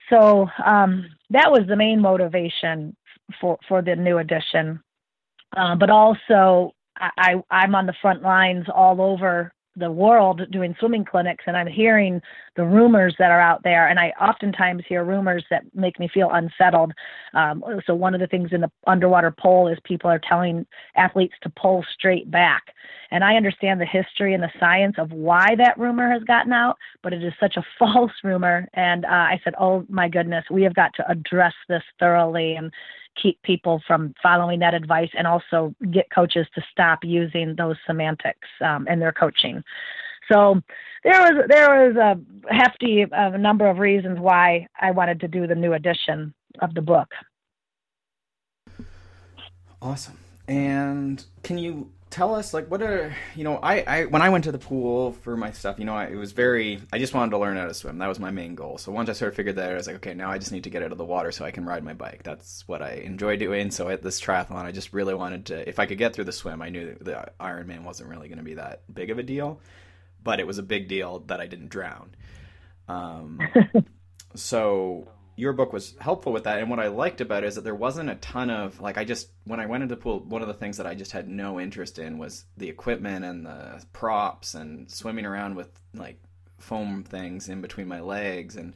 So 0.09 0.47
um, 0.65 1.05
that 1.29 1.51
was 1.51 1.61
the 1.67 1.75
main 1.75 2.01
motivation 2.01 2.95
for 3.39 3.57
for 3.67 3.81
the 3.81 3.95
new 3.95 4.17
edition. 4.17 4.81
Uh, 5.55 5.75
but 5.75 5.89
also, 5.89 6.73
I, 6.97 7.35
I'm 7.49 7.75
on 7.75 7.85
the 7.85 7.95
front 8.01 8.21
lines 8.21 8.65
all 8.73 9.01
over 9.01 9.53
the 9.77 9.91
world 9.91 10.41
doing 10.51 10.75
swimming 10.79 11.05
clinics 11.05 11.45
and 11.47 11.55
I'm 11.55 11.67
hearing 11.67 12.21
the 12.57 12.63
rumors 12.65 13.15
that 13.19 13.31
are 13.31 13.39
out 13.39 13.63
there 13.63 13.87
and 13.87 13.99
I 13.99 14.09
oftentimes 14.19 14.83
hear 14.87 15.05
rumors 15.05 15.45
that 15.49 15.63
make 15.73 15.97
me 15.97 16.09
feel 16.13 16.29
unsettled. 16.31 16.91
Um, 17.33 17.63
so 17.85 17.95
one 17.95 18.13
of 18.13 18.19
the 18.19 18.27
things 18.27 18.49
in 18.51 18.61
the 18.61 18.71
underwater 18.85 19.31
pole 19.31 19.69
is 19.69 19.77
people 19.85 20.09
are 20.09 20.19
telling 20.27 20.65
athletes 20.97 21.35
to 21.43 21.49
pull 21.49 21.85
straight 21.93 22.29
back. 22.29 22.63
And 23.11 23.23
I 23.23 23.35
understand 23.35 23.79
the 23.79 23.85
history 23.85 24.33
and 24.33 24.43
the 24.43 24.51
science 24.59 24.95
of 24.97 25.11
why 25.11 25.55
that 25.57 25.77
rumor 25.77 26.11
has 26.11 26.23
gotten 26.23 26.51
out, 26.51 26.77
but 27.01 27.13
it 27.13 27.23
is 27.23 27.33
such 27.39 27.55
a 27.55 27.65
false 27.79 28.11
rumor. 28.25 28.67
And 28.73 29.05
uh, 29.05 29.09
I 29.09 29.39
said, 29.43 29.53
oh 29.57 29.85
my 29.87 30.09
goodness, 30.09 30.43
we 30.51 30.63
have 30.63 30.75
got 30.75 30.91
to 30.95 31.09
address 31.09 31.53
this 31.69 31.83
thoroughly 31.97 32.55
and 32.55 32.73
keep 33.21 33.41
people 33.43 33.81
from 33.87 34.13
following 34.21 34.59
that 34.59 34.73
advice 34.73 35.09
and 35.17 35.27
also 35.27 35.73
get 35.91 36.09
coaches 36.13 36.47
to 36.55 36.61
stop 36.71 36.99
using 37.03 37.55
those 37.55 37.75
semantics 37.85 38.47
um, 38.61 38.87
in 38.87 38.99
their 38.99 39.11
coaching. 39.11 39.63
So 40.31 40.61
there 41.03 41.19
was 41.21 41.45
there 41.47 41.69
was 41.69 41.95
a 41.95 42.53
hefty 42.53 43.05
uh, 43.11 43.29
number 43.37 43.69
of 43.69 43.79
reasons 43.79 44.19
why 44.19 44.67
I 44.79 44.91
wanted 44.91 45.19
to 45.21 45.27
do 45.27 45.47
the 45.47 45.55
new 45.55 45.73
edition 45.73 46.33
of 46.59 46.73
the 46.73 46.81
book. 46.81 47.09
Awesome. 49.81 50.17
And 50.47 51.23
can 51.43 51.57
you 51.57 51.91
tell 52.11 52.35
us 52.35 52.53
like 52.53 52.69
what 52.69 52.81
are 52.81 53.15
you 53.35 53.43
know 53.43 53.57
I, 53.57 53.81
I 53.81 54.05
when 54.05 54.21
i 54.21 54.29
went 54.29 54.43
to 54.43 54.51
the 54.51 54.59
pool 54.59 55.13
for 55.13 55.37
my 55.37 55.51
stuff 55.53 55.79
you 55.79 55.85
know 55.85 55.95
I, 55.95 56.07
it 56.07 56.15
was 56.15 56.33
very 56.33 56.81
i 56.91 56.99
just 56.99 57.13
wanted 57.13 57.31
to 57.31 57.37
learn 57.37 57.55
how 57.55 57.65
to 57.65 57.73
swim. 57.73 57.97
That 57.97 58.07
was 58.07 58.19
my 58.19 58.31
main 58.31 58.53
goal. 58.53 58.77
So 58.77 58.91
once 58.91 59.09
i 59.09 59.13
sort 59.13 59.29
of 59.29 59.35
figured 59.35 59.55
that 59.55 59.69
out, 59.69 59.71
i 59.71 59.75
was 59.75 59.87
like 59.87 59.95
okay 59.97 60.13
now 60.13 60.29
i 60.29 60.37
just 60.37 60.51
need 60.51 60.65
to 60.65 60.69
get 60.69 60.83
out 60.83 60.91
of 60.91 60.97
the 60.97 61.05
water 61.05 61.31
so 61.31 61.45
i 61.45 61.51
can 61.51 61.65
ride 61.65 61.83
my 61.83 61.93
bike. 61.93 62.23
That's 62.23 62.67
what 62.67 62.81
i 62.81 62.95
enjoy 62.95 63.37
doing. 63.37 63.71
So 63.71 63.87
at 63.87 64.03
this 64.03 64.19
triathlon 64.19 64.65
i 64.65 64.71
just 64.71 64.93
really 64.93 65.15
wanted 65.15 65.45
to 65.47 65.67
if 65.67 65.79
i 65.79 65.85
could 65.85 65.97
get 65.97 66.13
through 66.13 66.25
the 66.25 66.33
swim 66.33 66.61
i 66.61 66.69
knew 66.69 66.97
the 66.99 67.31
ironman 67.39 67.83
wasn't 67.83 68.09
really 68.09 68.27
going 68.27 68.39
to 68.39 68.43
be 68.43 68.55
that 68.55 68.83
big 68.93 69.09
of 69.09 69.17
a 69.17 69.23
deal 69.23 69.59
but 70.23 70.39
it 70.39 70.45
was 70.45 70.57
a 70.57 70.63
big 70.63 70.87
deal 70.89 71.19
that 71.27 71.39
i 71.39 71.47
didn't 71.47 71.69
drown. 71.69 72.13
Um, 72.87 73.39
so 74.35 75.07
your 75.41 75.53
book 75.53 75.73
was 75.73 75.95
helpful 75.99 76.31
with 76.31 76.43
that. 76.43 76.59
And 76.59 76.69
what 76.69 76.79
I 76.79 76.87
liked 76.87 77.19
about 77.19 77.43
it 77.43 77.47
is 77.47 77.55
that 77.55 77.63
there 77.63 77.73
wasn't 77.73 78.11
a 78.11 78.15
ton 78.15 78.51
of 78.51 78.79
like 78.79 78.99
I 78.99 79.03
just 79.03 79.29
when 79.45 79.59
I 79.59 79.65
went 79.65 79.81
into 79.81 79.95
pool, 79.95 80.19
one 80.19 80.43
of 80.43 80.47
the 80.47 80.53
things 80.53 80.77
that 80.77 80.85
I 80.85 80.93
just 80.93 81.11
had 81.11 81.27
no 81.27 81.59
interest 81.59 81.97
in 81.97 82.19
was 82.19 82.45
the 82.57 82.69
equipment 82.69 83.25
and 83.25 83.47
the 83.47 83.83
props 83.91 84.53
and 84.53 84.89
swimming 84.91 85.25
around 85.25 85.55
with 85.55 85.69
like 85.95 86.21
foam 86.59 87.03
things 87.03 87.49
in 87.49 87.59
between 87.59 87.87
my 87.87 88.01
legs 88.01 88.55
and 88.55 88.75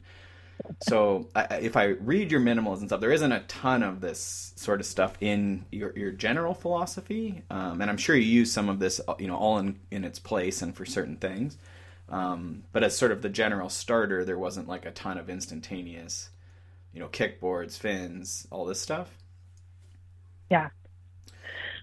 so 0.82 1.28
I, 1.36 1.58
if 1.60 1.76
I 1.76 1.84
read 1.84 2.32
your 2.32 2.40
minimalism 2.40 2.86
stuff, 2.86 3.00
there 3.00 3.12
isn't 3.12 3.30
a 3.30 3.40
ton 3.40 3.84
of 3.84 4.00
this 4.00 4.52
sort 4.56 4.80
of 4.80 4.86
stuff 4.86 5.14
in 5.20 5.66
your, 5.70 5.96
your 5.96 6.10
general 6.10 6.54
philosophy, 6.54 7.42
um, 7.50 7.82
and 7.82 7.90
I'm 7.90 7.98
sure 7.98 8.16
you 8.16 8.22
use 8.22 8.50
some 8.50 8.70
of 8.70 8.78
this, 8.80 8.98
you 9.18 9.28
know, 9.28 9.36
all 9.36 9.58
in 9.58 9.78
in 9.90 10.02
its 10.02 10.18
place 10.18 10.62
and 10.62 10.74
for 10.74 10.86
certain 10.86 11.18
things. 11.18 11.58
Um, 12.08 12.64
but 12.72 12.82
as 12.82 12.96
sort 12.96 13.12
of 13.12 13.20
the 13.20 13.28
general 13.28 13.68
starter, 13.68 14.24
there 14.24 14.38
wasn't 14.38 14.66
like 14.66 14.86
a 14.86 14.90
ton 14.90 15.18
of 15.18 15.28
instantaneous 15.28 16.30
you 16.96 17.02
know, 17.02 17.08
kickboards, 17.08 17.78
fins, 17.78 18.46
all 18.50 18.64
this 18.64 18.80
stuff? 18.80 19.14
Yeah. 20.50 20.70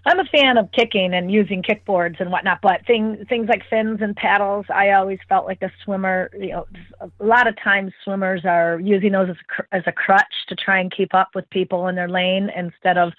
I'm 0.06 0.18
a 0.18 0.24
fan 0.24 0.58
of 0.58 0.70
kicking 0.72 1.14
and 1.14 1.30
using 1.30 1.62
kickboards 1.62 2.20
and 2.20 2.32
whatnot, 2.32 2.58
but 2.60 2.84
things 2.84 3.18
things 3.28 3.48
like 3.48 3.62
fins 3.70 4.00
and 4.02 4.14
paddles, 4.16 4.66
I 4.74 4.90
always 4.90 5.20
felt 5.28 5.46
like 5.46 5.62
a 5.62 5.70
swimmer. 5.82 6.30
You 6.38 6.48
know, 6.48 6.66
a 7.00 7.10
lot 7.24 7.46
of 7.46 7.54
times 7.62 7.92
swimmers 8.02 8.44
are 8.44 8.80
using 8.80 9.12
those 9.12 9.30
as 9.30 9.36
a, 9.36 9.76
as 9.76 9.82
a 9.86 9.92
crutch 9.92 10.34
to 10.48 10.56
try 10.56 10.80
and 10.80 10.94
keep 10.94 11.14
up 11.14 11.28
with 11.34 11.48
people 11.48 11.86
in 11.86 11.94
their 11.94 12.08
lane 12.08 12.50
instead 12.54 12.98
of 12.98 13.12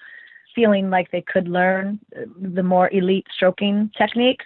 feeling 0.54 0.90
like 0.90 1.10
they 1.10 1.22
could 1.22 1.48
learn 1.48 1.98
uh, 2.14 2.26
the 2.38 2.62
more 2.62 2.90
elite 2.92 3.26
stroking 3.34 3.90
techniques. 3.96 4.44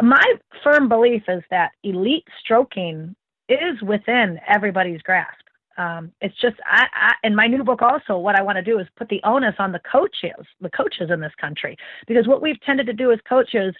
My 0.00 0.24
firm 0.64 0.88
belief 0.88 1.24
is 1.28 1.42
that 1.50 1.72
elite 1.84 2.26
stroking 2.40 3.14
is 3.50 3.80
within 3.82 4.40
everybody's 4.48 5.02
grasp. 5.02 5.45
Um, 5.78 6.12
it's 6.20 6.38
just 6.40 6.56
I, 6.64 6.86
I 6.92 7.12
in 7.26 7.34
my 7.34 7.46
new 7.46 7.62
book 7.62 7.82
also 7.82 8.18
what 8.18 8.34
I 8.34 8.42
want 8.42 8.56
to 8.56 8.62
do 8.62 8.78
is 8.78 8.86
put 8.96 9.08
the 9.08 9.20
onus 9.24 9.54
on 9.58 9.72
the 9.72 9.80
coaches, 9.80 10.46
the 10.60 10.70
coaches 10.70 11.10
in 11.10 11.20
this 11.20 11.34
country, 11.40 11.76
because 12.06 12.26
what 12.26 12.42
we've 12.42 12.60
tended 12.62 12.86
to 12.86 12.92
do 12.92 13.12
as 13.12 13.18
coaches 13.28 13.74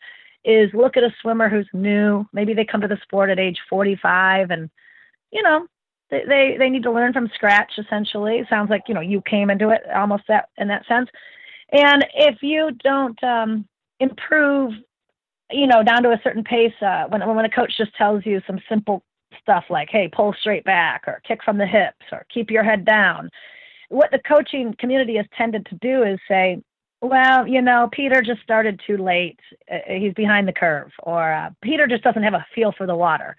is 0.45 0.71
look 0.75 0.97
at 0.97 1.03
a 1.03 1.15
swimmer 1.21 1.49
who's 1.49 1.69
new, 1.73 2.25
maybe 2.33 2.55
they 2.55 2.65
come 2.65 2.81
to 2.81 2.89
the 2.89 2.99
sport 3.03 3.31
at 3.31 3.39
age 3.39 3.59
45, 3.69 4.51
and 4.51 4.71
you 5.33 5.43
know 5.43 5.67
they 6.11 6.23
they, 6.29 6.57
they 6.59 6.71
need 6.71 6.83
to 6.83 6.93
learn 6.93 7.13
from 7.13 7.31
scratch 7.35 7.73
essentially. 7.79 8.39
It 8.39 8.47
sounds 8.49 8.71
like 8.71 8.83
you 8.89 8.95
know 8.95 9.01
you 9.01 9.23
came 9.23 9.51
into 9.51 9.71
it 9.71 9.83
almost 9.95 10.25
that 10.29 10.51
in 10.59 10.69
that 10.69 10.87
sense, 10.87 11.09
and 11.73 12.05
if 12.15 12.43
you 12.43 12.73
don't 12.83 13.23
um, 13.25 13.67
improve 14.01 14.73
you 15.51 15.67
know, 15.67 15.83
down 15.83 16.03
to 16.03 16.11
a 16.11 16.21
certain 16.23 16.45
pace. 16.45 16.73
Uh, 16.81 17.05
when 17.09 17.27
when 17.35 17.45
a 17.45 17.51
coach 17.51 17.73
just 17.77 17.95
tells 17.95 18.25
you 18.27 18.41
some 18.47 18.59
simple 18.69 19.03
stuff 19.47 19.65
like, 19.71 19.89
"Hey, 19.91 20.09
pull 20.09 20.33
straight 20.33 20.65
back," 20.65 21.05
or 21.07 21.21
"kick 21.25 21.45
from 21.45 21.57
the 21.59 21.67
hips," 21.67 22.05
or 22.13 22.27
"keep 22.29 22.51
your 22.51 22.65
head 22.65 22.85
down," 22.85 23.31
what 23.89 24.11
the 24.11 24.19
coaching 24.19 24.75
community 24.79 25.17
has 25.17 25.27
tended 25.37 25.65
to 25.67 25.77
do 25.77 26.03
is 26.03 26.19
say, 26.27 26.61
"Well, 27.01 27.47
you 27.47 27.63
know, 27.63 27.89
Peter 27.93 28.21
just 28.23 28.43
started 28.43 28.81
too 28.85 28.97
late. 28.97 29.39
Uh, 29.71 29.79
he's 29.87 30.15
behind 30.15 30.49
the 30.49 30.53
curve," 30.53 30.93
or 31.05 31.33
uh, 31.33 31.51
"Peter 31.63 31.87
just 31.87 32.03
doesn't 32.03 32.25
have 32.25 32.35
a 32.35 32.47
feel 32.55 32.73
for 32.73 32.87
the 32.87 32.97
water," 32.97 33.37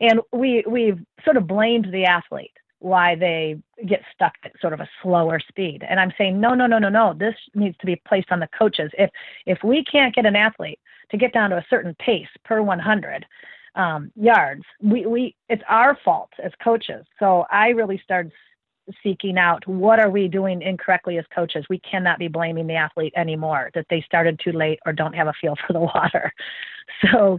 and 0.00 0.20
we 0.32 0.64
we've 0.66 1.00
sort 1.24 1.36
of 1.36 1.46
blamed 1.46 1.92
the 1.92 2.06
athlete 2.06 2.56
why 2.80 3.14
they 3.14 3.56
get 3.86 4.02
stuck 4.14 4.32
at 4.42 4.58
sort 4.58 4.72
of 4.72 4.80
a 4.80 4.88
slower 5.02 5.38
speed. 5.38 5.84
And 5.86 6.00
I'm 6.00 6.14
saying, 6.16 6.40
no, 6.40 6.54
no, 6.54 6.66
no, 6.66 6.78
no, 6.78 6.88
no. 6.88 7.12
This 7.12 7.34
needs 7.54 7.76
to 7.78 7.86
be 7.86 8.00
placed 8.08 8.32
on 8.32 8.40
the 8.40 8.48
coaches. 8.58 8.90
If 8.98 9.10
if 9.46 9.62
we 9.62 9.84
can't 9.84 10.14
get 10.14 10.24
an 10.24 10.34
athlete 10.34 10.80
to 11.10 11.18
get 11.18 11.34
down 11.34 11.50
to 11.50 11.58
a 11.58 11.66
certain 11.68 11.94
pace 11.98 12.28
per 12.44 12.62
100 12.62 13.26
um, 13.74 14.10
yards, 14.16 14.64
we 14.82 15.06
we 15.06 15.36
it's 15.48 15.62
our 15.68 15.96
fault 16.04 16.30
as 16.42 16.52
coaches. 16.62 17.06
So 17.18 17.46
I 17.50 17.68
really 17.68 18.00
started 18.02 18.32
seeking 19.02 19.38
out 19.38 19.66
what 19.66 20.00
are 20.00 20.10
we 20.10 20.26
doing 20.26 20.62
incorrectly 20.62 21.18
as 21.18 21.24
coaches. 21.34 21.64
We 21.70 21.78
cannot 21.80 22.18
be 22.18 22.28
blaming 22.28 22.66
the 22.66 22.74
athlete 22.74 23.12
anymore 23.16 23.70
that 23.74 23.86
they 23.88 24.02
started 24.02 24.40
too 24.42 24.52
late 24.52 24.80
or 24.84 24.92
don't 24.92 25.12
have 25.14 25.28
a 25.28 25.32
feel 25.40 25.56
for 25.66 25.72
the 25.72 25.80
water. 25.80 26.32
So 27.12 27.38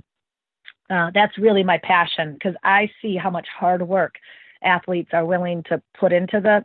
uh, 0.89 1.12
that's 1.13 1.38
really 1.38 1.62
my 1.62 1.78
passion 1.84 2.34
because 2.34 2.56
I 2.63 2.89
see 3.02 3.17
how 3.17 3.30
much 3.30 3.48
hard 3.50 3.82
work 3.82 4.15
athletes 4.63 5.10
are 5.13 5.26
willing 5.26 5.62
to 5.63 5.82
put 6.00 6.13
into 6.13 6.39
the 6.39 6.63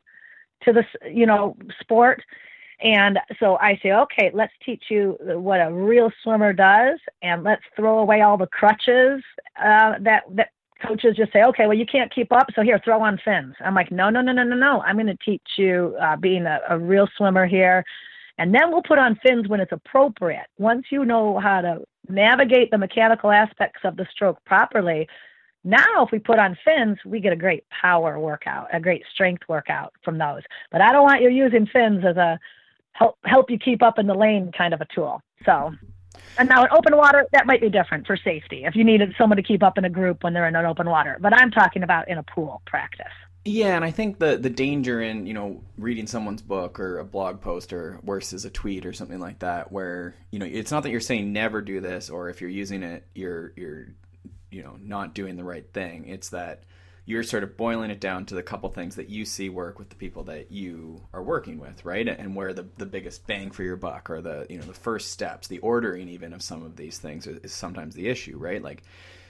to 0.62 0.72
the 0.72 0.84
you 1.10 1.26
know 1.26 1.56
sport 1.80 2.22
and 2.80 3.18
so 3.40 3.56
I 3.56 3.78
say, 3.82 3.92
okay, 3.92 4.30
let's 4.34 4.52
teach 4.64 4.84
you 4.90 5.16
what 5.20 5.60
a 5.60 5.72
real 5.72 6.10
swimmer 6.22 6.52
does, 6.52 6.98
and 7.22 7.42
let's 7.42 7.62
throw 7.74 7.98
away 7.98 8.20
all 8.20 8.36
the 8.36 8.46
crutches 8.46 9.22
uh, 9.58 9.94
that 10.00 10.24
that 10.34 10.50
coaches 10.86 11.16
just 11.16 11.32
say, 11.32 11.42
okay, 11.42 11.66
well 11.66 11.76
you 11.76 11.86
can't 11.86 12.14
keep 12.14 12.30
up, 12.32 12.48
so 12.54 12.62
here, 12.62 12.80
throw 12.84 13.02
on 13.02 13.18
fins. 13.24 13.54
I'm 13.64 13.74
like, 13.74 13.90
no, 13.90 14.10
no, 14.10 14.20
no, 14.20 14.32
no, 14.32 14.44
no, 14.44 14.56
no. 14.56 14.82
I'm 14.82 14.96
going 14.96 15.06
to 15.06 15.16
teach 15.24 15.42
you 15.56 15.96
uh, 16.00 16.16
being 16.16 16.44
a, 16.44 16.60
a 16.68 16.78
real 16.78 17.08
swimmer 17.16 17.46
here, 17.46 17.82
and 18.36 18.54
then 18.54 18.70
we'll 18.70 18.82
put 18.82 18.98
on 18.98 19.18
fins 19.26 19.48
when 19.48 19.60
it's 19.60 19.72
appropriate. 19.72 20.46
Once 20.58 20.86
you 20.90 21.04
know 21.04 21.38
how 21.38 21.62
to 21.62 21.82
navigate 22.08 22.70
the 22.70 22.78
mechanical 22.78 23.30
aspects 23.30 23.80
of 23.84 23.96
the 23.96 24.06
stroke 24.12 24.44
properly, 24.44 25.08
now, 25.66 26.04
if 26.04 26.12
we 26.12 26.20
put 26.20 26.38
on 26.38 26.56
fins, 26.64 26.96
we 27.04 27.18
get 27.18 27.32
a 27.32 27.36
great 27.36 27.64
power 27.70 28.20
workout, 28.20 28.68
a 28.72 28.78
great 28.78 29.02
strength 29.12 29.42
workout 29.48 29.92
from 30.04 30.16
those. 30.16 30.42
But 30.70 30.80
I 30.80 30.92
don't 30.92 31.02
want 31.02 31.22
you 31.22 31.28
using 31.28 31.66
fins 31.66 32.04
as 32.08 32.16
a 32.16 32.38
help 32.98 33.16
help 33.24 33.50
you 33.50 33.58
keep 33.58 33.82
up 33.82 33.98
in 33.98 34.06
the 34.06 34.14
lane 34.14 34.50
kind 34.56 34.74
of 34.74 34.80
a 34.80 34.86
tool. 34.94 35.20
So, 35.44 35.72
and 36.38 36.48
now 36.48 36.64
in 36.64 36.68
open 36.70 36.96
water, 36.96 37.26
that 37.32 37.46
might 37.46 37.60
be 37.60 37.70
different 37.70 38.06
for 38.06 38.16
safety. 38.16 38.64
If 38.64 38.74
you 38.74 38.84
needed 38.84 39.14
someone 39.18 39.36
to 39.36 39.42
keep 39.42 39.62
up 39.62 39.78
in 39.78 39.84
a 39.84 39.90
group 39.90 40.24
when 40.24 40.32
they're 40.32 40.48
in 40.48 40.56
an 40.56 40.66
open 40.66 40.88
water, 40.88 41.18
but 41.20 41.32
I'm 41.32 41.50
talking 41.50 41.82
about 41.82 42.08
in 42.08 42.18
a 42.18 42.22
pool 42.22 42.62
practice. 42.66 43.06
Yeah, 43.44 43.76
and 43.76 43.84
I 43.84 43.92
think 43.92 44.18
the 44.18 44.36
the 44.36 44.50
danger 44.50 45.00
in 45.00 45.26
you 45.26 45.34
know 45.34 45.62
reading 45.78 46.06
someone's 46.06 46.42
book 46.42 46.80
or 46.80 46.98
a 46.98 47.04
blog 47.04 47.40
post 47.40 47.72
or 47.72 48.00
worse 48.02 48.32
is 48.32 48.44
a 48.44 48.50
tweet 48.50 48.84
or 48.86 48.92
something 48.92 49.20
like 49.20 49.38
that, 49.40 49.70
where 49.70 50.16
you 50.32 50.38
know 50.38 50.46
it's 50.46 50.72
not 50.72 50.82
that 50.82 50.90
you're 50.90 51.00
saying 51.00 51.32
never 51.32 51.62
do 51.62 51.80
this, 51.80 52.10
or 52.10 52.28
if 52.28 52.40
you're 52.40 52.50
using 52.50 52.82
it, 52.82 53.06
you're 53.14 53.52
you're 53.56 53.86
you 54.50 54.62
know 54.62 54.76
not 54.82 55.14
doing 55.14 55.36
the 55.36 55.44
right 55.44 55.72
thing. 55.72 56.08
It's 56.08 56.30
that 56.30 56.64
you're 57.06 57.22
sort 57.22 57.44
of 57.44 57.56
boiling 57.56 57.90
it 57.90 58.00
down 58.00 58.26
to 58.26 58.34
the 58.34 58.42
couple 58.42 58.68
things 58.68 58.96
that 58.96 59.08
you 59.08 59.24
see 59.24 59.48
work 59.48 59.78
with 59.78 59.88
the 59.88 59.94
people 59.94 60.24
that 60.24 60.50
you 60.50 61.00
are 61.12 61.22
working 61.22 61.58
with, 61.58 61.84
right? 61.84 62.06
And 62.06 62.34
where 62.34 62.52
the 62.52 62.66
the 62.76 62.84
biggest 62.84 63.26
bang 63.26 63.50
for 63.52 63.62
your 63.62 63.76
buck 63.76 64.10
or 64.10 64.20
the 64.20 64.46
you 64.50 64.58
know 64.58 64.64
the 64.64 64.74
first 64.74 65.12
steps, 65.12 65.48
the 65.48 65.60
ordering 65.60 66.08
even 66.08 66.32
of 66.32 66.42
some 66.42 66.62
of 66.62 66.76
these 66.76 66.98
things 66.98 67.26
is, 67.26 67.38
is 67.38 67.52
sometimes 67.52 67.94
the 67.94 68.08
issue, 68.08 68.36
right? 68.36 68.62
Like 68.62 68.82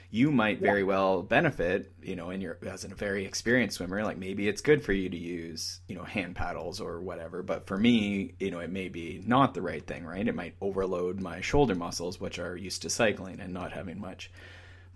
you 0.09 0.31
might 0.31 0.59
very 0.59 0.83
well 0.83 1.21
benefit, 1.21 1.91
you 2.01 2.15
know, 2.15 2.29
in 2.31 2.41
your 2.41 2.57
as 2.65 2.83
a 2.83 2.87
very 2.87 3.25
experienced 3.25 3.77
swimmer, 3.77 4.03
like 4.03 4.17
maybe 4.17 4.47
it's 4.47 4.61
good 4.61 4.83
for 4.83 4.93
you 4.93 5.09
to 5.09 5.17
use, 5.17 5.81
you 5.87 5.95
know, 5.95 6.03
hand 6.03 6.35
paddles 6.35 6.79
or 6.79 7.01
whatever. 7.01 7.43
But 7.43 7.67
for 7.67 7.77
me, 7.77 8.33
you 8.39 8.49
know, 8.49 8.59
it 8.59 8.71
may 8.71 8.87
be 8.87 9.21
not 9.25 9.53
the 9.53 9.61
right 9.61 9.85
thing, 9.85 10.05
right? 10.05 10.27
It 10.27 10.35
might 10.35 10.55
overload 10.61 11.19
my 11.19 11.41
shoulder 11.41 11.75
muscles, 11.75 12.19
which 12.19 12.39
are 12.39 12.55
used 12.55 12.81
to 12.83 12.89
cycling 12.89 13.39
and 13.39 13.53
not 13.53 13.73
having 13.73 13.99
much 13.99 14.31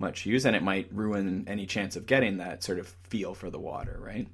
much 0.02 0.26
use, 0.26 0.46
and 0.46 0.56
it 0.56 0.64
might 0.64 0.90
ruin 0.92 1.46
any 1.48 1.66
chance 1.66 1.96
of 1.96 2.06
getting 2.06 2.38
that 2.38 2.64
sort 2.64 2.80
of 2.80 2.88
feel 3.04 3.34
for 3.34 3.50
the 3.50 3.60
water, 3.60 3.98
right? 4.02 4.28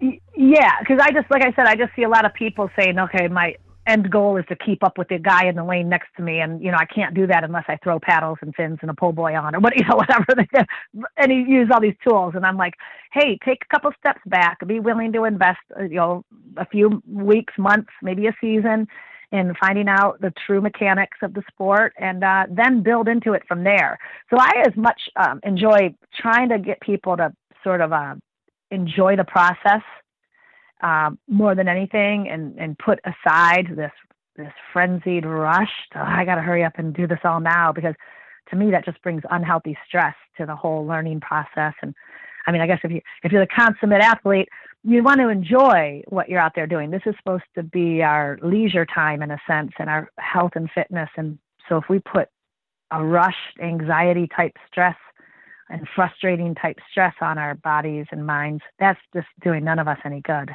Yeah, 0.00 0.78
because 0.80 0.98
I 1.00 1.10
just, 1.10 1.30
like 1.30 1.42
I 1.42 1.52
said, 1.54 1.66
I 1.66 1.74
just 1.74 1.94
see 1.96 2.02
a 2.02 2.08
lot 2.08 2.24
of 2.24 2.34
people 2.34 2.70
saying, 2.76 2.98
okay, 2.98 3.28
my 3.28 3.56
end 3.88 4.10
goal 4.10 4.36
is 4.36 4.44
to 4.48 4.54
keep 4.54 4.84
up 4.84 4.98
with 4.98 5.08
the 5.08 5.18
guy 5.18 5.46
in 5.46 5.56
the 5.56 5.64
lane 5.64 5.88
next 5.88 6.08
to 6.16 6.22
me, 6.22 6.40
and 6.40 6.62
you 6.62 6.70
know 6.70 6.76
I 6.78 6.84
can't 6.84 7.14
do 7.14 7.26
that 7.26 7.42
unless 7.42 7.64
I 7.68 7.78
throw 7.82 7.98
paddles 7.98 8.38
and 8.42 8.54
fins 8.54 8.78
and 8.82 8.90
a 8.90 8.94
pull 8.94 9.12
buoy 9.12 9.34
on, 9.34 9.56
or 9.56 9.60
what 9.60 9.76
you 9.78 9.84
know 9.88 9.96
whatever. 9.96 10.26
and 11.16 11.32
you 11.32 11.38
use 11.38 11.68
all 11.72 11.80
these 11.80 11.96
tools, 12.06 12.34
and 12.36 12.44
I'm 12.44 12.56
like, 12.56 12.74
hey, 13.12 13.38
take 13.44 13.62
a 13.64 13.74
couple 13.74 13.90
steps 13.98 14.20
back, 14.26 14.64
be 14.66 14.78
willing 14.78 15.12
to 15.14 15.24
invest, 15.24 15.58
uh, 15.78 15.84
you 15.84 15.96
know, 15.96 16.24
a 16.56 16.66
few 16.66 17.02
weeks, 17.10 17.54
months, 17.56 17.90
maybe 18.02 18.26
a 18.26 18.34
season, 18.40 18.86
in 19.30 19.54
finding 19.60 19.88
out 19.88 20.20
the 20.20 20.32
true 20.46 20.60
mechanics 20.60 21.18
of 21.22 21.34
the 21.34 21.42
sport 21.48 21.92
and 21.98 22.24
uh, 22.24 22.44
then 22.50 22.82
build 22.82 23.08
into 23.08 23.34
it 23.34 23.42
from 23.46 23.62
there. 23.64 23.98
So 24.30 24.38
I 24.38 24.50
as 24.66 24.74
much 24.76 25.00
um, 25.16 25.40
enjoy 25.42 25.94
trying 26.18 26.48
to 26.48 26.58
get 26.58 26.80
people 26.80 27.16
to 27.16 27.32
sort 27.62 27.80
of 27.80 27.92
uh, 27.92 28.14
enjoy 28.70 29.16
the 29.16 29.24
process 29.24 29.82
uh, 30.82 31.10
more 31.28 31.54
than 31.54 31.68
anything 31.68 32.28
and, 32.28 32.58
and 32.58 32.78
put 32.78 33.00
aside 33.04 33.66
this 33.76 33.92
this 34.36 34.52
frenzied 34.72 35.26
rush. 35.26 35.72
To, 35.92 35.98
oh, 35.98 36.04
I 36.04 36.24
got 36.24 36.36
to 36.36 36.42
hurry 36.42 36.64
up 36.64 36.74
and 36.78 36.94
do 36.94 37.08
this 37.08 37.18
all 37.24 37.40
now 37.40 37.72
because 37.72 37.94
to 38.50 38.56
me 38.56 38.70
that 38.70 38.84
just 38.84 39.02
brings 39.02 39.22
unhealthy 39.30 39.76
stress 39.86 40.14
to 40.38 40.46
the 40.46 40.54
whole 40.54 40.86
learning 40.86 41.20
process. 41.20 41.74
And 41.82 41.92
I 42.46 42.52
mean, 42.52 42.60
I 42.60 42.66
guess 42.66 42.78
if 42.84 42.92
you 42.92 43.00
if 43.24 43.32
you're 43.32 43.44
the 43.44 43.48
consummate 43.48 44.00
athlete, 44.00 44.48
you 44.84 45.02
want 45.02 45.20
to 45.20 45.28
enjoy 45.28 46.02
what 46.08 46.28
you're 46.28 46.40
out 46.40 46.52
there 46.54 46.66
doing. 46.66 46.90
This 46.90 47.02
is 47.06 47.14
supposed 47.18 47.44
to 47.56 47.62
be 47.62 48.02
our 48.02 48.38
leisure 48.42 48.86
time 48.86 49.22
in 49.22 49.30
a 49.30 49.38
sense 49.46 49.72
and 49.78 49.90
our 49.90 50.10
health 50.18 50.52
and 50.54 50.70
fitness. 50.74 51.10
And 51.16 51.38
so 51.68 51.76
if 51.76 51.84
we 51.88 51.98
put 51.98 52.28
a 52.90 53.04
rushed 53.04 53.58
anxiety 53.62 54.28
type 54.34 54.56
stress 54.70 54.96
and 55.68 55.86
frustrating 55.94 56.54
type 56.54 56.78
stress 56.90 57.14
on 57.20 57.38
our 57.38 57.54
bodies 57.56 58.06
and 58.12 58.26
minds, 58.26 58.62
that's 58.78 59.00
just 59.14 59.26
doing 59.42 59.64
none 59.64 59.78
of 59.78 59.88
us 59.88 59.98
any 60.04 60.20
good. 60.20 60.50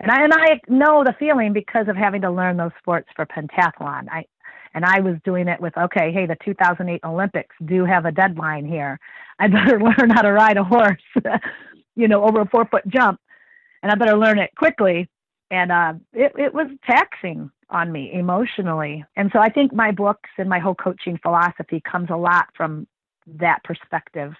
And 0.00 0.12
I 0.12 0.22
and 0.22 0.32
I 0.32 0.60
know 0.68 1.02
the 1.04 1.14
feeling 1.18 1.52
because 1.52 1.88
of 1.88 1.96
having 1.96 2.22
to 2.22 2.30
learn 2.30 2.56
those 2.56 2.70
sports 2.78 3.08
for 3.16 3.26
pentathlon. 3.26 4.06
I 4.08 4.24
and 4.72 4.84
I 4.84 5.00
was 5.00 5.16
doing 5.24 5.48
it 5.48 5.60
with 5.60 5.76
okay, 5.76 6.12
hey, 6.12 6.24
the 6.24 6.36
2008 6.44 7.00
Olympics 7.04 7.56
do 7.66 7.84
have 7.84 8.04
a 8.04 8.12
deadline 8.12 8.64
here. 8.64 9.00
I 9.40 9.48
better 9.48 9.80
learn 9.80 10.10
how 10.10 10.22
to 10.22 10.32
ride 10.32 10.56
a 10.56 10.62
horse, 10.64 11.02
you 11.96 12.06
know, 12.06 12.24
over 12.24 12.42
a 12.42 12.48
four 12.48 12.64
foot 12.66 12.86
jump 12.86 13.20
and 13.82 13.92
I 13.92 13.94
better 13.94 14.16
learn 14.16 14.38
it 14.38 14.50
quickly. 14.56 15.08
And 15.50 15.72
uh, 15.72 15.94
it, 16.12 16.32
it 16.36 16.54
was 16.54 16.68
taxing 16.88 17.50
on 17.70 17.90
me 17.92 18.10
emotionally. 18.12 19.04
And 19.16 19.30
so 19.32 19.38
I 19.38 19.48
think 19.48 19.72
my 19.72 19.90
books 19.92 20.30
and 20.38 20.48
my 20.48 20.58
whole 20.58 20.74
coaching 20.74 21.18
philosophy 21.22 21.82
comes 21.90 22.10
a 22.10 22.16
lot 22.16 22.46
from 22.56 22.86
that 23.26 23.62
perspective 23.64 24.32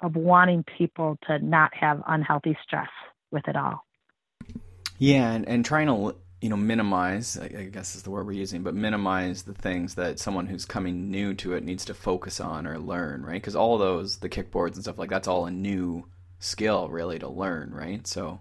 of 0.00 0.16
wanting 0.16 0.64
people 0.76 1.18
to 1.26 1.38
not 1.38 1.74
have 1.74 2.02
unhealthy 2.06 2.56
stress 2.62 2.88
with 3.30 3.46
it 3.48 3.56
all. 3.56 3.84
Yeah, 4.98 5.32
and, 5.32 5.48
and 5.48 5.64
trying 5.64 5.86
to 5.86 6.16
you 6.40 6.50
know 6.50 6.56
minimize 6.56 7.38
I 7.38 7.48
guess 7.48 7.94
is 7.94 8.02
the 8.02 8.10
word 8.10 8.26
we're 8.26 8.32
using, 8.32 8.62
but 8.62 8.74
minimize 8.74 9.42
the 9.42 9.54
things 9.54 9.94
that 9.94 10.18
someone 10.18 10.46
who's 10.46 10.66
coming 10.66 11.10
new 11.10 11.32
to 11.34 11.54
it 11.54 11.64
needs 11.64 11.86
to 11.86 11.94
focus 11.94 12.38
on 12.38 12.66
or 12.66 12.78
learn, 12.78 13.22
right? 13.22 13.40
Because 13.40 13.56
all 13.56 13.78
those 13.78 14.18
the 14.18 14.28
kickboards 14.28 14.74
and 14.74 14.82
stuff 14.82 14.98
like 14.98 15.10
that's 15.10 15.28
all 15.28 15.46
a 15.46 15.50
new 15.50 16.06
skill 16.38 16.88
really 16.90 17.18
to 17.18 17.28
learn, 17.28 17.72
right? 17.72 18.06
So 18.06 18.40